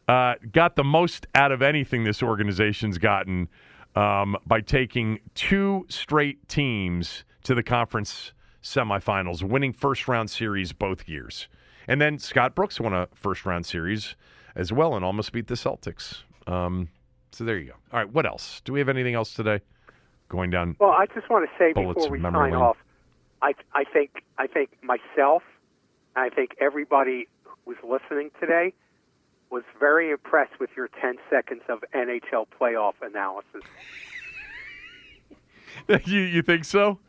uh, 0.08 0.36
got 0.52 0.76
the 0.76 0.84
most 0.84 1.28
out 1.36 1.52
of 1.52 1.62
anything 1.62 2.04
this 2.04 2.22
organization's 2.22 2.98
gotten 2.98 3.50
um, 3.96 4.38
by 4.46 4.62
taking 4.62 5.20
two 5.34 5.86
straight 5.90 6.48
teams 6.48 7.24
to 7.44 7.56
the 7.56 7.64
conference 7.64 8.34
semifinals, 8.62 9.44
winning 9.44 9.74
first 9.74 10.08
round 10.08 10.30
series 10.30 10.74
both 10.74 11.08
years. 11.08 11.48
And 11.88 12.02
then 12.02 12.18
Scott 12.18 12.56
Brooks 12.56 12.80
won 12.80 12.94
a 12.94 13.08
first 13.14 13.46
round 13.46 13.66
series 13.66 14.16
as 14.56 14.72
well 14.72 14.96
and 14.96 15.06
almost 15.06 15.32
beat 15.32 15.48
the 15.48 15.56
Celtics. 15.56 16.24
Um, 16.48 16.90
so 17.32 17.44
there 17.44 17.58
you 17.58 17.68
go. 17.68 17.74
All 17.92 18.00
right, 18.00 18.12
what 18.12 18.26
else? 18.26 18.62
Do 18.64 18.74
we 18.74 18.80
have 18.80 18.90
anything 18.90 19.14
else 19.14 19.34
today? 19.34 19.60
Going 20.30 20.50
down. 20.50 20.76
Well, 20.80 20.90
I 20.90 21.06
just 21.14 21.30
want 21.30 21.48
to 21.48 21.56
say 21.58 21.74
before 21.74 22.10
we 22.10 22.20
sign 22.20 22.34
lane. 22.34 22.56
off, 22.56 22.78
I 23.44 23.54
I 23.74 23.84
think 23.84 24.24
I 24.40 24.48
think 24.48 24.72
myself, 24.82 25.44
I 26.16 26.30
think 26.30 26.56
everybody 26.60 27.28
who's 27.64 27.78
listening 27.84 28.32
today 28.40 28.74
was 29.52 29.64
very 29.80 30.12
impressed 30.12 30.60
with 30.60 30.70
your 30.76 30.90
10 31.02 31.16
seconds 31.30 31.62
of 31.70 31.84
NHL 31.94 32.48
playoff 32.60 32.94
analysis. 33.02 33.62
you 36.06 36.22
you 36.22 36.42
think 36.42 36.66
so? 36.66 37.00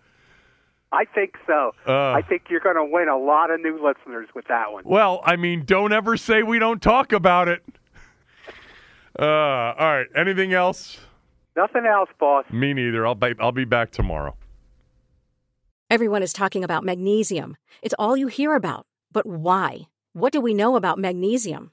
I 0.93 1.05
think 1.05 1.35
so. 1.47 1.73
Uh, 1.87 2.13
I 2.13 2.23
think 2.23 2.45
you're 2.49 2.61
going 2.61 2.77
to 2.77 2.85
win 2.85 3.09
a 3.09 3.19
lot 3.19 3.51
of 3.51 3.61
new 3.61 3.75
listeners 3.75 4.29
with 4.35 4.47
that 4.49 4.73
one. 4.73 4.85
Well, 4.87 5.21
I 5.25 5.37
mean, 5.37 5.65
don't 5.65 5.93
ever 5.93 6.17
say 6.17 6.43
we 6.43 6.59
don't 6.59 6.81
talk 6.81 7.13
about 7.13 7.49
it. 7.49 7.63
Uh, 9.19 9.25
all 9.25 9.75
right. 9.79 10.07
Anything 10.15 10.53
else? 10.53 10.99
Nothing 11.57 11.87
else, 11.87 12.11
boss. 12.21 12.45
Me 12.53 12.73
neither. 12.73 13.07
I'll 13.07 13.15
be, 13.15 13.35
I'll 13.41 13.53
be 13.53 13.65
back 13.65 13.91
tomorrow. 13.91 14.37
Everyone 15.91 16.23
is 16.23 16.33
talking 16.33 16.63
about 16.63 16.85
magnesium. 16.85 17.57
It's 17.83 17.95
all 17.99 18.17
you 18.17 18.27
hear 18.27 18.55
about. 18.55 18.87
But 19.13 19.27
why? 19.27 19.87
What 20.13 20.33
do 20.33 20.41
we 20.41 20.55
know 20.55 20.77
about 20.77 20.99
magnesium? 20.99 21.73